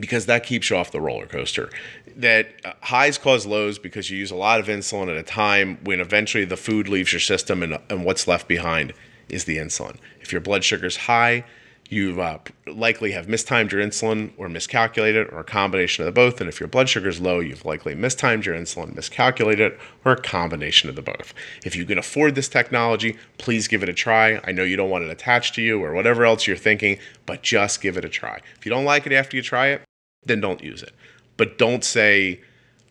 because 0.00 0.24
that 0.24 0.42
keeps 0.42 0.70
you 0.70 0.76
off 0.76 0.90
the 0.90 1.02
roller 1.02 1.26
coaster. 1.26 1.68
That 2.16 2.48
uh, 2.64 2.72
highs 2.80 3.18
cause 3.18 3.44
lows 3.44 3.78
because 3.78 4.08
you 4.08 4.16
use 4.16 4.30
a 4.30 4.36
lot 4.36 4.58
of 4.58 4.68
insulin 4.68 5.10
at 5.10 5.16
a 5.16 5.22
time 5.22 5.78
when 5.84 6.00
eventually 6.00 6.46
the 6.46 6.56
food 6.56 6.88
leaves 6.88 7.12
your 7.12 7.20
system 7.20 7.62
and, 7.62 7.78
and 7.90 8.06
what's 8.06 8.26
left 8.26 8.48
behind 8.48 8.94
is 9.28 9.44
the 9.44 9.58
insulin. 9.58 9.96
If 10.22 10.32
your 10.32 10.40
blood 10.40 10.64
sugar's 10.64 10.96
high, 10.96 11.44
you 11.90 12.20
uh, 12.22 12.38
likely 12.68 13.10
have 13.10 13.28
mistimed 13.28 13.72
your 13.72 13.82
insulin 13.82 14.30
or 14.36 14.48
miscalculated 14.48 15.28
or 15.30 15.40
a 15.40 15.44
combination 15.44 16.02
of 16.02 16.06
the 16.06 16.12
both. 16.12 16.40
And 16.40 16.48
if 16.48 16.60
your 16.60 16.68
blood 16.68 16.88
sugar 16.88 17.08
is 17.08 17.20
low, 17.20 17.40
you've 17.40 17.64
likely 17.64 17.96
mistimed 17.96 18.46
your 18.46 18.54
insulin, 18.54 18.94
miscalculated, 18.94 19.76
or 20.04 20.12
a 20.12 20.20
combination 20.20 20.88
of 20.88 20.94
the 20.94 21.02
both. 21.02 21.34
If 21.64 21.74
you 21.74 21.84
can 21.84 21.98
afford 21.98 22.36
this 22.36 22.48
technology, 22.48 23.18
please 23.38 23.66
give 23.66 23.82
it 23.82 23.88
a 23.88 23.92
try. 23.92 24.40
I 24.44 24.52
know 24.52 24.62
you 24.62 24.76
don't 24.76 24.90
want 24.90 25.04
it 25.04 25.10
attached 25.10 25.56
to 25.56 25.62
you 25.62 25.82
or 25.82 25.92
whatever 25.92 26.24
else 26.24 26.46
you're 26.46 26.56
thinking, 26.56 26.98
but 27.26 27.42
just 27.42 27.80
give 27.80 27.96
it 27.96 28.04
a 28.04 28.08
try. 28.08 28.40
If 28.56 28.64
you 28.64 28.70
don't 28.70 28.84
like 28.84 29.06
it 29.06 29.12
after 29.12 29.36
you 29.36 29.42
try 29.42 29.68
it, 29.68 29.82
then 30.24 30.40
don't 30.40 30.62
use 30.62 30.84
it. 30.84 30.92
But 31.36 31.58
don't 31.58 31.82
say, 31.82 32.40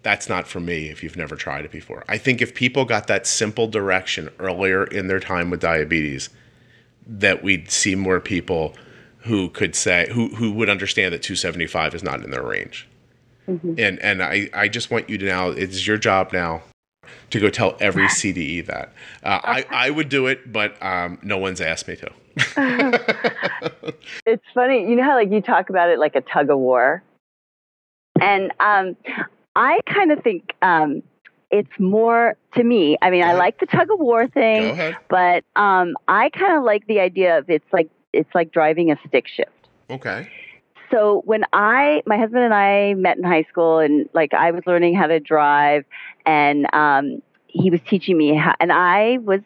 that's 0.03 0.27
not 0.27 0.45
for 0.45 0.59
me 0.59 0.89
if 0.89 1.03
you've 1.03 1.15
never 1.15 1.37
tried 1.37 1.63
it 1.63 1.71
before. 1.71 2.03
I 2.09 2.17
think 2.17 2.41
if 2.41 2.53
people 2.53 2.83
got 2.83 3.07
that 3.07 3.27
simple 3.27 3.67
direction 3.67 4.29
earlier 4.39 4.83
in 4.83 5.07
their 5.07 5.19
time 5.21 5.49
with 5.49 5.61
diabetes, 5.61 6.29
that 7.05 7.41
we'd 7.43 7.71
see 7.71 7.95
more 7.95 8.19
people 8.19 8.75
who 9.20 9.49
could 9.49 9.76
say 9.76 10.07
who 10.11 10.30
who 10.36 10.51
would 10.51 10.70
understand 10.70 11.13
that 11.13 11.22
275 11.22 11.95
is 11.95 12.03
not 12.03 12.24
in 12.24 12.32
their 12.32 12.43
range. 12.43 12.88
Mm-hmm. 13.47 13.76
And 13.78 13.99
and 13.99 14.24
I 14.24 14.49
I 14.53 14.67
just 14.67 14.91
want 14.91 15.09
you 15.09 15.17
to 15.17 15.26
now 15.26 15.49
it's 15.49 15.86
your 15.86 15.97
job 15.97 16.32
now 16.32 16.61
to 17.32 17.39
go 17.39 17.49
tell 17.49 17.76
every 17.80 18.05
CDE 18.07 18.65
that. 18.67 18.93
Uh, 19.24 19.39
I 19.43 19.65
I 19.70 19.89
would 19.89 20.09
do 20.09 20.28
it, 20.28 20.51
but 20.51 20.82
um, 20.82 21.20
no 21.22 21.38
one's 21.38 21.61
asked 21.61 21.88
me 21.88 21.95
to. 21.97 22.11
it's 24.26 24.45
funny, 24.53 24.89
you 24.89 24.95
know 24.95 25.03
how 25.03 25.15
like 25.15 25.32
you 25.32 25.41
talk 25.41 25.70
about 25.70 25.89
it 25.89 25.99
like 25.99 26.15
a 26.15 26.22
tug 26.22 26.49
of 26.49 26.59
war, 26.59 27.03
and 28.22 28.51
um, 28.59 28.95
I 29.55 29.82
kind 29.88 30.11
of 30.11 30.24
think 30.24 30.53
um, 30.61 31.03
it's 31.51 31.80
more 31.80 32.38
to 32.55 32.63
me. 32.63 32.97
I 33.01 33.09
mean, 33.09 33.24
I 33.24 33.34
like 33.34 33.59
the 33.59 33.65
tug 33.65 33.91
of 33.91 33.99
war 33.99 34.28
thing, 34.28 34.95
but 35.09 35.43
um, 35.55 35.95
I 36.07 36.30
kind 36.30 36.57
of 36.57 36.63
like 36.63 36.88
the 36.88 36.99
idea 36.99 37.39
of 37.39 37.49
it's 37.49 37.65
like 37.74 37.89
it's 38.14 38.34
like 38.34 38.51
driving 38.51 38.91
a 38.91 38.97
stick 39.07 39.28
shift. 39.28 39.51
Okay. 39.89 40.30
So 40.91 41.22
when 41.26 41.43
I, 41.53 42.01
my 42.05 42.18
husband 42.18 42.43
and 42.43 42.53
I 42.53 42.95
met 42.95 43.18
in 43.18 43.24
high 43.24 43.43
school, 43.43 43.80
and 43.80 44.10
like 44.14 44.34
I 44.34 44.51
was 44.51 44.64
learning 44.66 44.95
how 44.95 45.07
to 45.07 45.20
drive, 45.20 45.86
and 46.26 46.68
um, 46.74 47.22
he 47.47 47.70
was 47.70 47.80
teaching 47.88 48.18
me 48.18 48.36
how, 48.36 48.55
and 48.60 48.72
I 48.72 49.20
was 49.20 49.41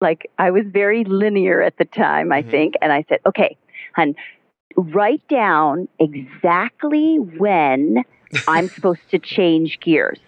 like, 0.00 0.30
I 0.38 0.50
was 0.50 0.64
very 0.66 1.04
linear 1.04 1.62
at 1.62 1.78
the 1.78 1.86
time, 1.86 2.30
I 2.30 2.42
mm-hmm. 2.42 2.50
think, 2.50 2.74
and 2.82 2.92
I 2.92 3.04
said, 3.08 3.20
okay, 3.24 3.56
hun, 3.94 4.14
write 4.76 5.26
down 5.28 5.88
exactly 5.98 7.16
when 7.16 8.02
I'm 8.46 8.68
supposed 8.74 9.08
to 9.10 9.18
change 9.18 9.80
gears. 9.80 10.18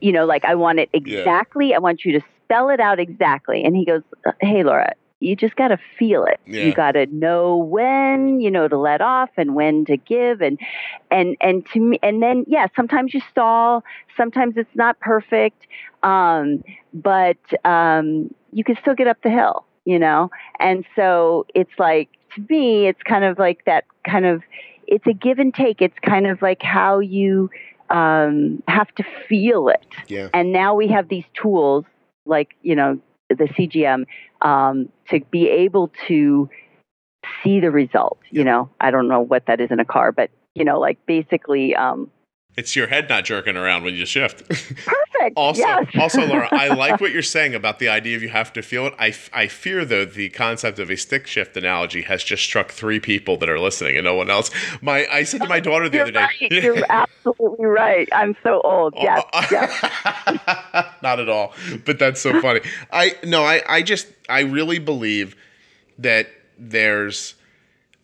you 0.00 0.12
know, 0.12 0.26
like 0.26 0.44
I 0.44 0.54
want 0.54 0.80
it 0.80 0.90
exactly. 0.92 1.70
Yeah. 1.70 1.76
I 1.76 1.78
want 1.78 2.04
you 2.04 2.18
to 2.18 2.26
spell 2.44 2.68
it 2.70 2.80
out 2.80 2.98
exactly. 2.98 3.64
And 3.64 3.76
he 3.76 3.84
goes, 3.84 4.02
Hey, 4.40 4.64
Laura, 4.64 4.92
you 5.22 5.36
just 5.36 5.56
got 5.56 5.68
to 5.68 5.78
feel 5.98 6.24
it. 6.24 6.40
Yeah. 6.46 6.64
You 6.64 6.74
got 6.74 6.92
to 6.92 7.06
know 7.06 7.56
when, 7.56 8.40
you 8.40 8.50
know, 8.50 8.68
to 8.68 8.76
let 8.76 9.00
off 9.00 9.30
and 9.36 9.54
when 9.54 9.84
to 9.86 9.96
give 9.96 10.40
and 10.40 10.58
and 11.10 11.36
and 11.40 11.66
to 11.72 11.80
me 11.80 11.98
and 12.02 12.22
then 12.22 12.44
yeah, 12.46 12.66
sometimes 12.74 13.14
you 13.14 13.20
stall, 13.30 13.84
sometimes 14.16 14.56
it's 14.56 14.74
not 14.74 14.98
perfect. 15.00 15.66
Um, 16.02 16.64
but 16.92 17.38
um, 17.64 18.34
you 18.52 18.64
can 18.64 18.76
still 18.80 18.94
get 18.94 19.06
up 19.06 19.22
the 19.22 19.30
hill, 19.30 19.64
you 19.84 19.98
know? 19.98 20.30
And 20.58 20.84
so 20.96 21.46
it's 21.54 21.78
like 21.78 22.10
to 22.34 22.44
me 22.48 22.88
it's 22.88 23.02
kind 23.02 23.24
of 23.24 23.38
like 23.38 23.64
that 23.66 23.84
kind 24.04 24.26
of 24.26 24.42
it's 24.86 25.06
a 25.06 25.12
give 25.12 25.38
and 25.38 25.54
take. 25.54 25.80
It's 25.80 25.98
kind 26.04 26.26
of 26.26 26.42
like 26.42 26.62
how 26.62 26.98
you 26.98 27.50
um, 27.90 28.62
have 28.68 28.92
to 28.96 29.04
feel 29.28 29.68
it. 29.68 29.86
Yeah. 30.08 30.28
And 30.34 30.52
now 30.52 30.74
we 30.74 30.88
have 30.88 31.08
these 31.08 31.24
tools 31.40 31.84
like, 32.24 32.54
you 32.62 32.74
know, 32.74 33.00
the 33.34 33.44
CGM 33.44 34.04
um, 34.40 34.88
to 35.10 35.20
be 35.30 35.48
able 35.48 35.90
to 36.08 36.48
see 37.42 37.60
the 37.60 37.70
result. 37.70 38.18
You 38.30 38.44
know, 38.44 38.70
I 38.80 38.90
don't 38.90 39.08
know 39.08 39.20
what 39.20 39.46
that 39.46 39.60
is 39.60 39.70
in 39.70 39.80
a 39.80 39.84
car, 39.84 40.12
but 40.12 40.30
you 40.54 40.64
know, 40.64 40.78
like 40.78 41.04
basically. 41.06 41.74
Um, 41.74 42.10
it's 42.56 42.76
your 42.76 42.86
head 42.86 43.08
not 43.08 43.24
jerking 43.24 43.56
around 43.56 43.84
when 43.84 43.94
you 43.94 44.04
shift. 44.04 44.42
Perfect. 45.22 45.38
also, 45.38 45.60
yes. 45.60 45.86
also, 45.98 46.26
Laura, 46.26 46.48
I 46.50 46.68
like 46.74 47.00
what 47.00 47.12
you're 47.12 47.22
saying 47.22 47.54
about 47.54 47.78
the 47.78 47.88
idea 47.88 48.16
of 48.16 48.22
you 48.22 48.28
have 48.28 48.52
to 48.54 48.62
feel 48.62 48.86
it. 48.86 48.94
I, 48.98 49.14
I 49.32 49.46
fear 49.46 49.84
though 49.84 50.04
the 50.04 50.30
concept 50.30 50.78
of 50.78 50.90
a 50.90 50.96
stick 50.96 51.26
shift 51.26 51.56
analogy 51.56 52.02
has 52.02 52.24
just 52.24 52.42
struck 52.42 52.70
three 52.70 53.00
people 53.00 53.36
that 53.38 53.48
are 53.48 53.60
listening 53.60 53.96
and 53.96 54.04
no 54.04 54.14
one 54.14 54.30
else. 54.30 54.50
My 54.80 55.06
I 55.10 55.22
said 55.24 55.42
to 55.42 55.48
my 55.48 55.60
daughter 55.68 55.88
the 55.88 55.96
you're 55.96 56.02
other 56.04 56.12
day. 56.12 56.28
Right. 56.40 56.52
You're 56.52 56.84
absolutely 56.90 57.66
right. 57.66 58.08
I'm 58.12 58.36
so 58.42 58.60
old. 58.62 58.94
Oh, 58.96 59.02
yes. 59.02 59.24
Oh, 59.32 59.46
yes. 59.50 60.92
not 61.02 61.20
at 61.20 61.28
all. 61.28 61.54
But 61.84 61.98
that's 61.98 62.20
so 62.20 62.40
funny. 62.40 62.60
I 62.90 63.16
no. 63.24 63.44
I 63.44 63.62
I 63.68 63.82
just 63.82 64.08
I 64.28 64.40
really 64.40 64.78
believe 64.78 65.36
that 65.98 66.28
there's 66.58 67.34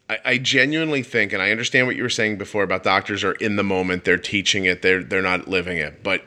I, 0.09 0.19
I 0.25 0.39
genuinely 0.39 1.03
think, 1.03 1.33
and 1.33 1.43
I 1.43 1.51
understand 1.51 1.87
what 1.87 1.97
you 1.97 2.03
were 2.03 2.09
saying 2.09 2.39
before 2.39 2.63
about 2.63 2.83
doctors 2.85 3.25
are 3.25 3.33
in 3.33 3.57
the 3.57 3.65
moment, 3.65 4.05
they're 4.05 4.19
teaching 4.19 4.65
it, 4.65 4.83
they're 4.83 5.03
they're 5.03 5.23
not 5.23 5.49
living 5.49 5.79
it. 5.79 6.03
But 6.03 6.23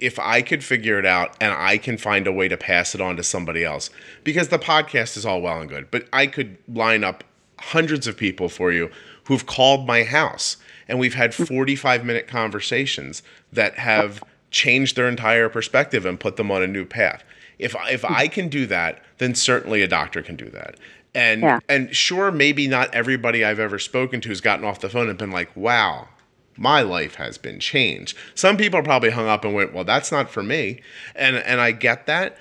if 0.00 0.18
I 0.18 0.42
could 0.42 0.64
figure 0.64 0.98
it 0.98 1.06
out 1.06 1.36
and 1.40 1.52
I 1.52 1.78
can 1.78 1.96
find 1.96 2.26
a 2.26 2.32
way 2.32 2.48
to 2.48 2.56
pass 2.56 2.94
it 2.94 3.00
on 3.00 3.16
to 3.16 3.22
somebody 3.22 3.64
else, 3.64 3.90
because 4.24 4.48
the 4.48 4.58
podcast 4.58 5.16
is 5.16 5.26
all 5.26 5.40
well 5.42 5.60
and 5.60 5.68
good, 5.68 5.90
but 5.90 6.06
I 6.12 6.26
could 6.26 6.58
line 6.68 7.04
up 7.04 7.24
hundreds 7.58 8.06
of 8.06 8.16
people 8.16 8.48
for 8.48 8.72
you 8.72 8.90
who've 9.24 9.46
called 9.46 9.86
my 9.86 10.02
house 10.02 10.56
and 10.88 10.98
we've 10.98 11.14
had 11.14 11.32
mm. 11.32 11.46
45 11.46 12.04
minute 12.04 12.26
conversations 12.26 13.22
that 13.52 13.78
have 13.78 14.22
changed 14.50 14.96
their 14.96 15.08
entire 15.08 15.48
perspective 15.48 16.04
and 16.04 16.20
put 16.20 16.36
them 16.36 16.50
on 16.50 16.62
a 16.62 16.66
new 16.66 16.84
path. 16.84 17.24
If 17.58 17.74
if 17.88 18.02
mm. 18.02 18.14
I 18.14 18.28
can 18.28 18.48
do 18.48 18.66
that, 18.66 19.02
then 19.18 19.34
certainly 19.34 19.82
a 19.82 19.88
doctor 19.88 20.22
can 20.22 20.36
do 20.36 20.50
that. 20.50 20.76
And 21.14 21.42
Yeah. 21.42 21.60
and 21.68 21.94
sure, 21.94 22.30
maybe 22.30 22.66
not 22.68 22.92
everybody 22.94 23.44
I've 23.44 23.60
ever 23.60 23.78
spoken 23.78 24.20
to 24.22 24.28
has 24.30 24.40
gotten 24.40 24.64
off 24.64 24.80
the 24.80 24.90
phone 24.90 25.08
and 25.08 25.18
been 25.18 25.30
like, 25.30 25.54
"Wow, 25.56 26.08
my 26.56 26.82
life 26.82 27.16
has 27.16 27.38
been 27.38 27.60
changed." 27.60 28.16
Some 28.34 28.56
people 28.56 28.82
probably 28.82 29.10
hung 29.10 29.28
up 29.28 29.44
and 29.44 29.54
went, 29.54 29.72
"Well, 29.72 29.84
that's 29.84 30.12
not 30.12 30.30
for 30.30 30.42
me," 30.42 30.80
and 31.14 31.36
and 31.36 31.60
I 31.60 31.72
get 31.72 32.06
that, 32.06 32.36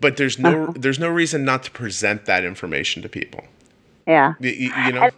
but 0.00 0.16
there's 0.16 0.38
no 0.38 0.64
uh-huh. 0.64 0.72
there's 0.76 0.98
no 0.98 1.08
reason 1.08 1.44
not 1.44 1.62
to 1.64 1.70
present 1.70 2.26
that 2.26 2.44
information 2.44 3.02
to 3.02 3.08
people. 3.08 3.44
Yeah. 4.06 4.34
Y- 4.40 4.70
y- 4.70 4.86
you 4.86 4.92
know, 4.92 5.10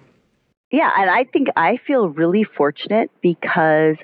Yeah, 0.70 0.90
and 0.98 1.10
I 1.10 1.24
think 1.24 1.48
I 1.56 1.78
feel 1.86 2.08
really 2.08 2.44
fortunate 2.44 3.10
because 3.20 3.96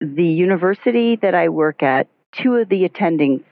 the 0.00 0.24
university 0.24 1.16
that 1.16 1.34
I 1.34 1.48
work 1.48 1.82
at, 1.82 2.08
two 2.32 2.56
of 2.56 2.68
the 2.68 2.88
attendings 2.88 3.42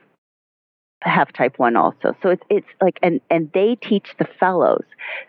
have 1.05 1.33
type 1.33 1.59
1 1.59 1.77
also. 1.77 2.17
So 2.23 2.31
it's 2.31 2.43
it's 2.51 2.67
like 2.81 2.99
and 3.03 3.21
and 3.31 3.51
they 3.53 3.77
teach 3.77 4.09
the 4.19 4.27
fellows. 4.41 4.85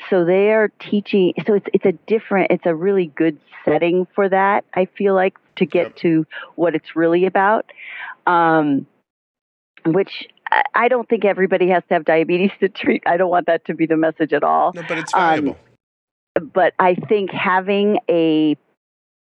So 0.09 0.25
they 0.25 0.51
are 0.51 0.69
teaching 0.79 1.33
so 1.45 1.53
it's 1.55 1.67
it's 1.73 1.85
a 1.85 1.91
different 2.07 2.51
it's 2.51 2.65
a 2.65 2.75
really 2.75 3.07
good 3.07 3.37
setting 3.63 4.07
for 4.15 4.29
that. 4.29 4.65
I 4.73 4.85
feel 4.97 5.13
like 5.15 5.37
to 5.57 5.65
get 5.65 5.85
Yep. 5.87 5.95
to 5.97 6.25
what 6.55 6.75
it's 6.75 6.95
really 6.95 7.25
about. 7.25 7.71
Um 8.27 8.87
which 9.85 10.27
I- 10.73 10.87
don't 10.87 11.07
think 11.09 11.25
everybody 11.25 11.69
has 11.69 11.83
to 11.89 11.95
have 11.95 12.05
diabetes 12.05 12.51
to 12.59 12.69
treat. 12.69 13.03
I 13.05 13.17
don't 13.17 13.29
want 13.29 13.47
that 13.47 13.65
to 13.65 13.73
be 13.73 13.85
the 13.85 13.97
message 13.97 14.33
at 14.33 14.43
all 14.43 14.73
no, 14.73 14.83
but 14.87 14.97
it's 14.97 15.13
um, 15.13 15.55
but 16.53 16.73
I 16.79 16.95
think 16.95 17.31
having 17.31 17.99
a 18.09 18.57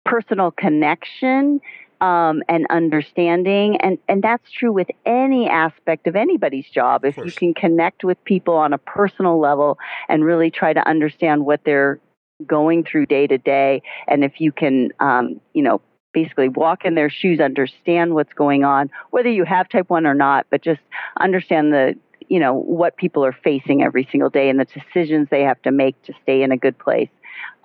personal 0.05 0.51
connection 0.51 1.61
um, 2.01 2.41
and 2.49 2.65
understanding, 2.71 3.77
and, 3.77 3.99
and 4.09 4.23
that's 4.23 4.51
true 4.51 4.73
with 4.73 4.89
any 5.05 5.47
aspect 5.47 6.07
of 6.07 6.15
anybody's 6.15 6.67
job. 6.67 7.05
If 7.05 7.15
you 7.17 7.31
can 7.31 7.53
connect 7.53 8.03
with 8.03 8.21
people 8.23 8.55
on 8.55 8.73
a 8.73 8.79
personal 8.79 9.39
level 9.39 9.77
and 10.09 10.25
really 10.25 10.49
try 10.49 10.73
to 10.73 10.85
understand 10.87 11.45
what 11.45 11.61
they're 11.63 11.99
going 12.45 12.83
through 12.83 13.05
day 13.05 13.27
to 13.27 13.37
day, 13.37 13.83
and 14.07 14.23
if 14.23 14.41
you 14.41 14.51
can, 14.51 14.89
um, 14.99 15.39
you 15.53 15.61
know, 15.61 15.79
basically 16.11 16.49
walk 16.49 16.85
in 16.85 16.95
their 16.95 17.09
shoes, 17.09 17.39
understand 17.39 18.15
what's 18.15 18.33
going 18.33 18.63
on, 18.63 18.89
whether 19.11 19.29
you 19.29 19.45
have 19.45 19.69
type 19.69 19.89
1 19.89 20.05
or 20.07 20.15
not, 20.15 20.47
but 20.49 20.61
just 20.63 20.81
understand 21.19 21.71
the 21.71 21.95
you 22.29 22.39
know 22.39 22.53
what 22.53 22.95
people 22.95 23.25
are 23.25 23.35
facing 23.43 23.83
every 23.83 24.07
single 24.09 24.29
day 24.29 24.49
and 24.49 24.59
the 24.59 24.65
decisions 24.65 25.27
they 25.29 25.41
have 25.41 25.61
to 25.63 25.71
make 25.71 26.01
to 26.03 26.13
stay 26.23 26.43
in 26.43 26.51
a 26.51 26.57
good 26.57 26.77
place 26.79 27.09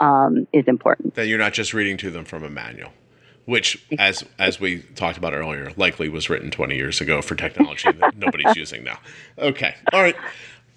um, 0.01 0.47
is 0.53 0.65
important. 0.67 1.15
that 1.15 1.29
you're 1.29 1.39
not 1.39 1.53
just 1.53 1.73
reading 1.73 1.97
to 1.97 2.11
them 2.11 2.25
from 2.25 2.43
a 2.43 2.51
manual 2.51 2.91
which 3.47 3.85
as 3.99 4.25
as 4.39 4.61
we 4.61 4.83
talked 4.95 5.17
about 5.17 5.33
earlier 5.33 5.73
likely 5.77 6.09
was 6.09 6.29
written 6.29 6.51
20 6.51 6.77
years 6.77 7.01
ago 7.01 7.23
for 7.23 7.35
technology 7.35 7.91
that 7.91 8.17
nobody's 8.19 8.55
using 8.55 8.85
now. 8.85 8.99
Okay. 9.39 9.75
All 9.93 10.03
right. 10.03 10.17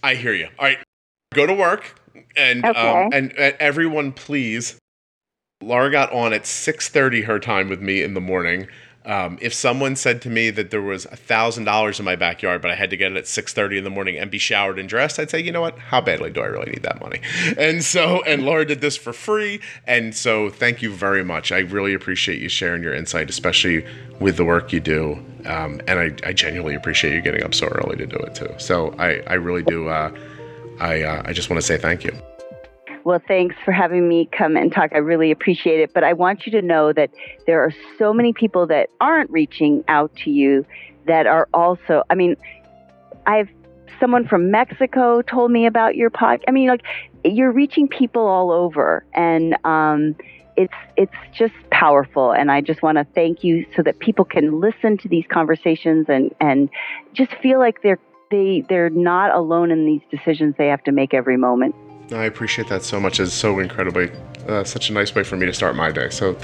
I 0.01 0.15
hear 0.15 0.33
you. 0.33 0.47
All 0.57 0.65
right. 0.65 0.79
Go 1.33 1.45
to 1.45 1.53
work 1.53 1.99
and 2.37 2.63
um, 2.63 3.09
and, 3.11 3.37
and 3.37 3.55
everyone 3.59 4.11
please 4.11 4.77
laura 5.61 5.91
got 5.91 6.11
on 6.13 6.31
at 6.31 6.43
6.30 6.43 7.25
her 7.25 7.39
time 7.39 7.67
with 7.67 7.81
me 7.81 8.01
in 8.01 8.13
the 8.13 8.21
morning 8.21 8.67
um, 9.05 9.37
if 9.41 9.53
someone 9.53 9.95
said 9.95 10.21
to 10.23 10.29
me 10.29 10.49
that 10.51 10.71
there 10.71 10.81
was 10.81 11.05
a 11.05 11.15
thousand 11.15 11.63
dollars 11.63 11.99
in 11.99 12.05
my 12.05 12.15
backyard, 12.15 12.61
but 12.61 12.69
I 12.69 12.75
had 12.75 12.89
to 12.89 12.97
get 12.97 13.11
it 13.11 13.17
at 13.17 13.27
six 13.27 13.53
thirty 13.53 13.77
in 13.77 13.83
the 13.83 13.89
morning 13.89 14.17
and 14.17 14.29
be 14.29 14.37
showered 14.37 14.77
and 14.77 14.89
dressed, 14.89 15.19
I'd 15.19 15.29
say, 15.29 15.39
you 15.39 15.51
know 15.51 15.61
what? 15.61 15.79
How 15.79 16.01
badly 16.01 16.31
do 16.31 16.41
I 16.41 16.47
really 16.47 16.71
need 16.71 16.83
that 16.83 16.99
money? 16.99 17.21
And 17.57 17.83
so, 17.83 18.23
and 18.23 18.43
Laura 18.43 18.65
did 18.65 18.81
this 18.81 18.95
for 18.95 19.11
free, 19.11 19.59
and 19.85 20.15
so 20.15 20.49
thank 20.49 20.81
you 20.81 20.91
very 20.91 21.23
much. 21.23 21.51
I 21.51 21.59
really 21.59 21.93
appreciate 21.93 22.41
you 22.41 22.49
sharing 22.49 22.83
your 22.83 22.93
insight, 22.93 23.29
especially 23.29 23.85
with 24.19 24.37
the 24.37 24.45
work 24.45 24.71
you 24.71 24.79
do. 24.79 25.23
Um, 25.45 25.81
and 25.87 25.99
I, 25.99 26.15
I 26.25 26.33
genuinely 26.33 26.75
appreciate 26.75 27.13
you 27.13 27.21
getting 27.21 27.43
up 27.43 27.53
so 27.53 27.67
early 27.67 27.95
to 27.97 28.05
do 28.05 28.17
it 28.17 28.35
too. 28.35 28.53
So 28.57 28.93
I, 28.99 29.21
I 29.27 29.35
really 29.35 29.63
do. 29.63 29.87
Uh, 29.87 30.11
I, 30.79 31.03
uh, 31.03 31.23
I 31.25 31.33
just 31.33 31.49
want 31.49 31.61
to 31.61 31.65
say 31.65 31.77
thank 31.77 32.03
you. 32.03 32.11
Well, 33.03 33.21
thanks 33.27 33.55
for 33.63 33.71
having 33.71 34.07
me 34.07 34.29
come 34.31 34.57
and 34.57 34.71
talk. 34.71 34.91
I 34.93 34.97
really 34.97 35.31
appreciate 35.31 35.79
it. 35.79 35.93
But 35.93 36.03
I 36.03 36.13
want 36.13 36.45
you 36.45 36.51
to 36.53 36.61
know 36.61 36.93
that 36.93 37.11
there 37.47 37.63
are 37.63 37.73
so 37.97 38.13
many 38.13 38.33
people 38.33 38.67
that 38.67 38.89
aren't 38.99 39.29
reaching 39.31 39.83
out 39.87 40.13
to 40.23 40.31
you 40.31 40.65
that 41.07 41.25
are 41.25 41.47
also, 41.53 42.03
I 42.09 42.15
mean, 42.15 42.35
I've 43.25 43.49
someone 43.99 44.27
from 44.27 44.51
Mexico 44.51 45.21
told 45.21 45.51
me 45.51 45.65
about 45.65 45.95
your 45.95 46.09
pod. 46.09 46.43
I 46.47 46.51
mean, 46.51 46.69
like 46.69 46.83
you're 47.23 47.51
reaching 47.51 47.87
people 47.87 48.25
all 48.25 48.51
over 48.51 49.05
and 49.13 49.57
um, 49.65 50.15
it's 50.55 50.73
it's 50.97 51.15
just 51.33 51.53
powerful 51.71 52.31
and 52.31 52.51
I 52.51 52.61
just 52.61 52.81
want 52.81 52.97
to 52.97 53.05
thank 53.15 53.43
you 53.43 53.65
so 53.75 53.83
that 53.83 53.99
people 53.99 54.25
can 54.25 54.59
listen 54.59 54.97
to 54.99 55.07
these 55.07 55.25
conversations 55.31 56.05
and 56.09 56.33
and 56.39 56.69
just 57.13 57.31
feel 57.41 57.59
like 57.59 57.81
they're 57.81 57.99
they 58.31 58.63
they're 58.67 58.89
not 58.89 59.33
alone 59.33 59.71
in 59.71 59.85
these 59.85 60.01
decisions 60.11 60.55
they 60.57 60.67
have 60.67 60.83
to 60.83 60.91
make 60.91 61.13
every 61.13 61.37
moment. 61.37 61.75
I 62.11 62.25
appreciate 62.25 62.67
that 62.69 62.83
so 62.83 62.99
much. 62.99 63.19
It's 63.19 63.33
so 63.33 63.59
incredibly, 63.59 64.11
uh, 64.47 64.63
such 64.63 64.89
a 64.89 64.93
nice 64.93 65.13
way 65.13 65.23
for 65.23 65.35
me 65.35 65.45
to 65.45 65.53
start 65.53 65.75
my 65.75 65.91
day. 65.91 66.09
So 66.09 66.35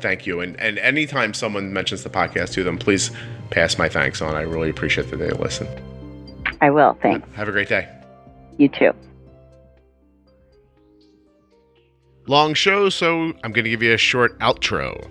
thank 0.00 0.26
you. 0.26 0.40
And, 0.40 0.58
and 0.60 0.78
anytime 0.78 1.34
someone 1.34 1.72
mentions 1.72 2.02
the 2.02 2.10
podcast 2.10 2.52
to 2.54 2.64
them, 2.64 2.78
please 2.78 3.10
pass 3.50 3.78
my 3.78 3.88
thanks 3.88 4.20
on. 4.20 4.34
I 4.34 4.42
really 4.42 4.70
appreciate 4.70 5.10
that 5.10 5.16
they 5.16 5.30
listen. 5.30 5.68
I 6.60 6.70
will. 6.70 6.96
Thanks. 7.02 7.28
Have 7.34 7.48
a 7.48 7.52
great 7.52 7.68
day. 7.68 7.88
You 8.58 8.68
too. 8.68 8.92
Long 12.28 12.54
show, 12.54 12.88
so 12.88 13.32
I'm 13.42 13.52
going 13.52 13.64
to 13.64 13.70
give 13.70 13.82
you 13.82 13.94
a 13.94 13.98
short 13.98 14.38
outro. 14.38 15.10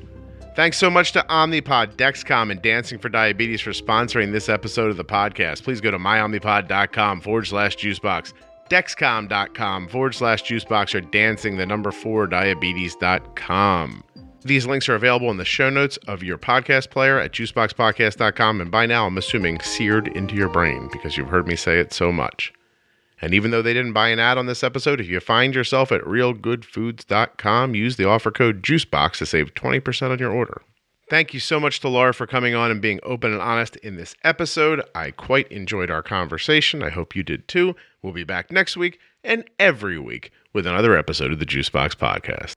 Thanks 0.56 0.78
so 0.78 0.90
much 0.90 1.14
to 1.14 1.26
Omnipod, 1.30 1.96
Dexcom, 1.96 2.52
and 2.52 2.62
Dancing 2.62 3.00
for 3.00 3.10
Diabetes 3.10 3.62
for 3.62 3.72
sponsoring 3.72 4.32
this 4.32 4.50
episode 4.50 4.92
of 4.92 4.98
the 4.98 5.06
podcast. 5.06 5.64
Please 5.64 5.80
go 5.82 5.92
to 5.92 5.98
myomnipod.com 5.98 7.22
forward 7.22 7.48
slash 7.48 7.78
juicebox, 7.78 8.34
dexcom.com 8.72 9.90
forward 9.90 10.16
slash 10.16 10.44
juicebox, 10.44 10.96
or 10.96 11.02
dancing 11.02 11.58
the 11.58 11.66
number 11.66 11.92
four 11.92 12.26
diabetes.com. 12.26 14.04
These 14.44 14.66
links 14.66 14.90
are 14.90 14.96
available 14.96 15.30
in 15.30 15.38
the 15.38 15.46
show 15.46 15.70
notes 15.70 15.98
of 16.08 16.24
your 16.24 16.38
podcast 16.38 16.90
player 16.90 17.20
at 17.20 17.34
juiceboxpodcast.com, 17.34 18.62
and 18.62 18.72
by 18.72 18.86
now 18.86 19.06
I'm 19.06 19.18
assuming 19.18 19.60
seared 19.60 20.08
into 20.08 20.36
your 20.36 20.50
brain 20.50 20.90
because 20.92 21.18
you've 21.18 21.30
heard 21.30 21.48
me 21.48 21.56
say 21.56 21.80
it 21.80 21.94
so 21.94 22.12
much. 22.12 22.52
And 23.22 23.36
even 23.36 23.52
though 23.52 23.62
they 23.62 23.74
didn't 23.74 23.94
buy 23.94 24.08
an 24.10 24.18
ad 24.18 24.40
on 24.40 24.48
this 24.48 24.64
episode, 24.64 25.00
if 25.00 25.08
you 25.08 25.20
find 25.20 25.54
yourself 25.54 25.92
at 25.92 26.02
realgoodfoods.com, 26.02 27.76
use 27.76 27.98
the 27.98 28.08
offer 28.08 28.32
code 28.32 28.64
JUICEBOX 28.64 29.18
to 29.18 29.26
save 29.28 29.54
20% 29.54 30.10
on 30.10 30.18
your 30.18 30.32
order. 30.32 30.64
Thank 31.12 31.34
you 31.34 31.42
so 31.42 31.60
much 31.60 31.82
to 31.82 31.90
Laura 31.90 32.14
for 32.14 32.26
coming 32.26 32.56
on 32.56 32.72
and 32.72 32.82
being 32.82 33.02
open 33.04 33.34
and 33.34 33.42
honest 33.42 33.76
in 33.76 33.98
this 33.98 34.16
episode. 34.24 34.82
I 34.96 35.12
quite 35.12 35.46
enjoyed 35.52 35.92
our 35.92 36.02
conversation. 36.02 36.82
I 36.82 36.90
hope 36.90 37.18
you 37.18 37.22
did 37.22 37.50
too. 37.50 37.76
We'll 38.02 38.14
be 38.14 38.24
back 38.24 38.50
next 38.50 38.78
week 38.78 38.98
and 39.22 39.44
every 39.60 40.00
week 40.00 40.32
with 40.54 40.66
another 40.66 40.98
episode 40.98 41.34
of 41.34 41.40
the 41.40 41.46
Juicebox 41.46 41.98
Podcast. 41.98 42.54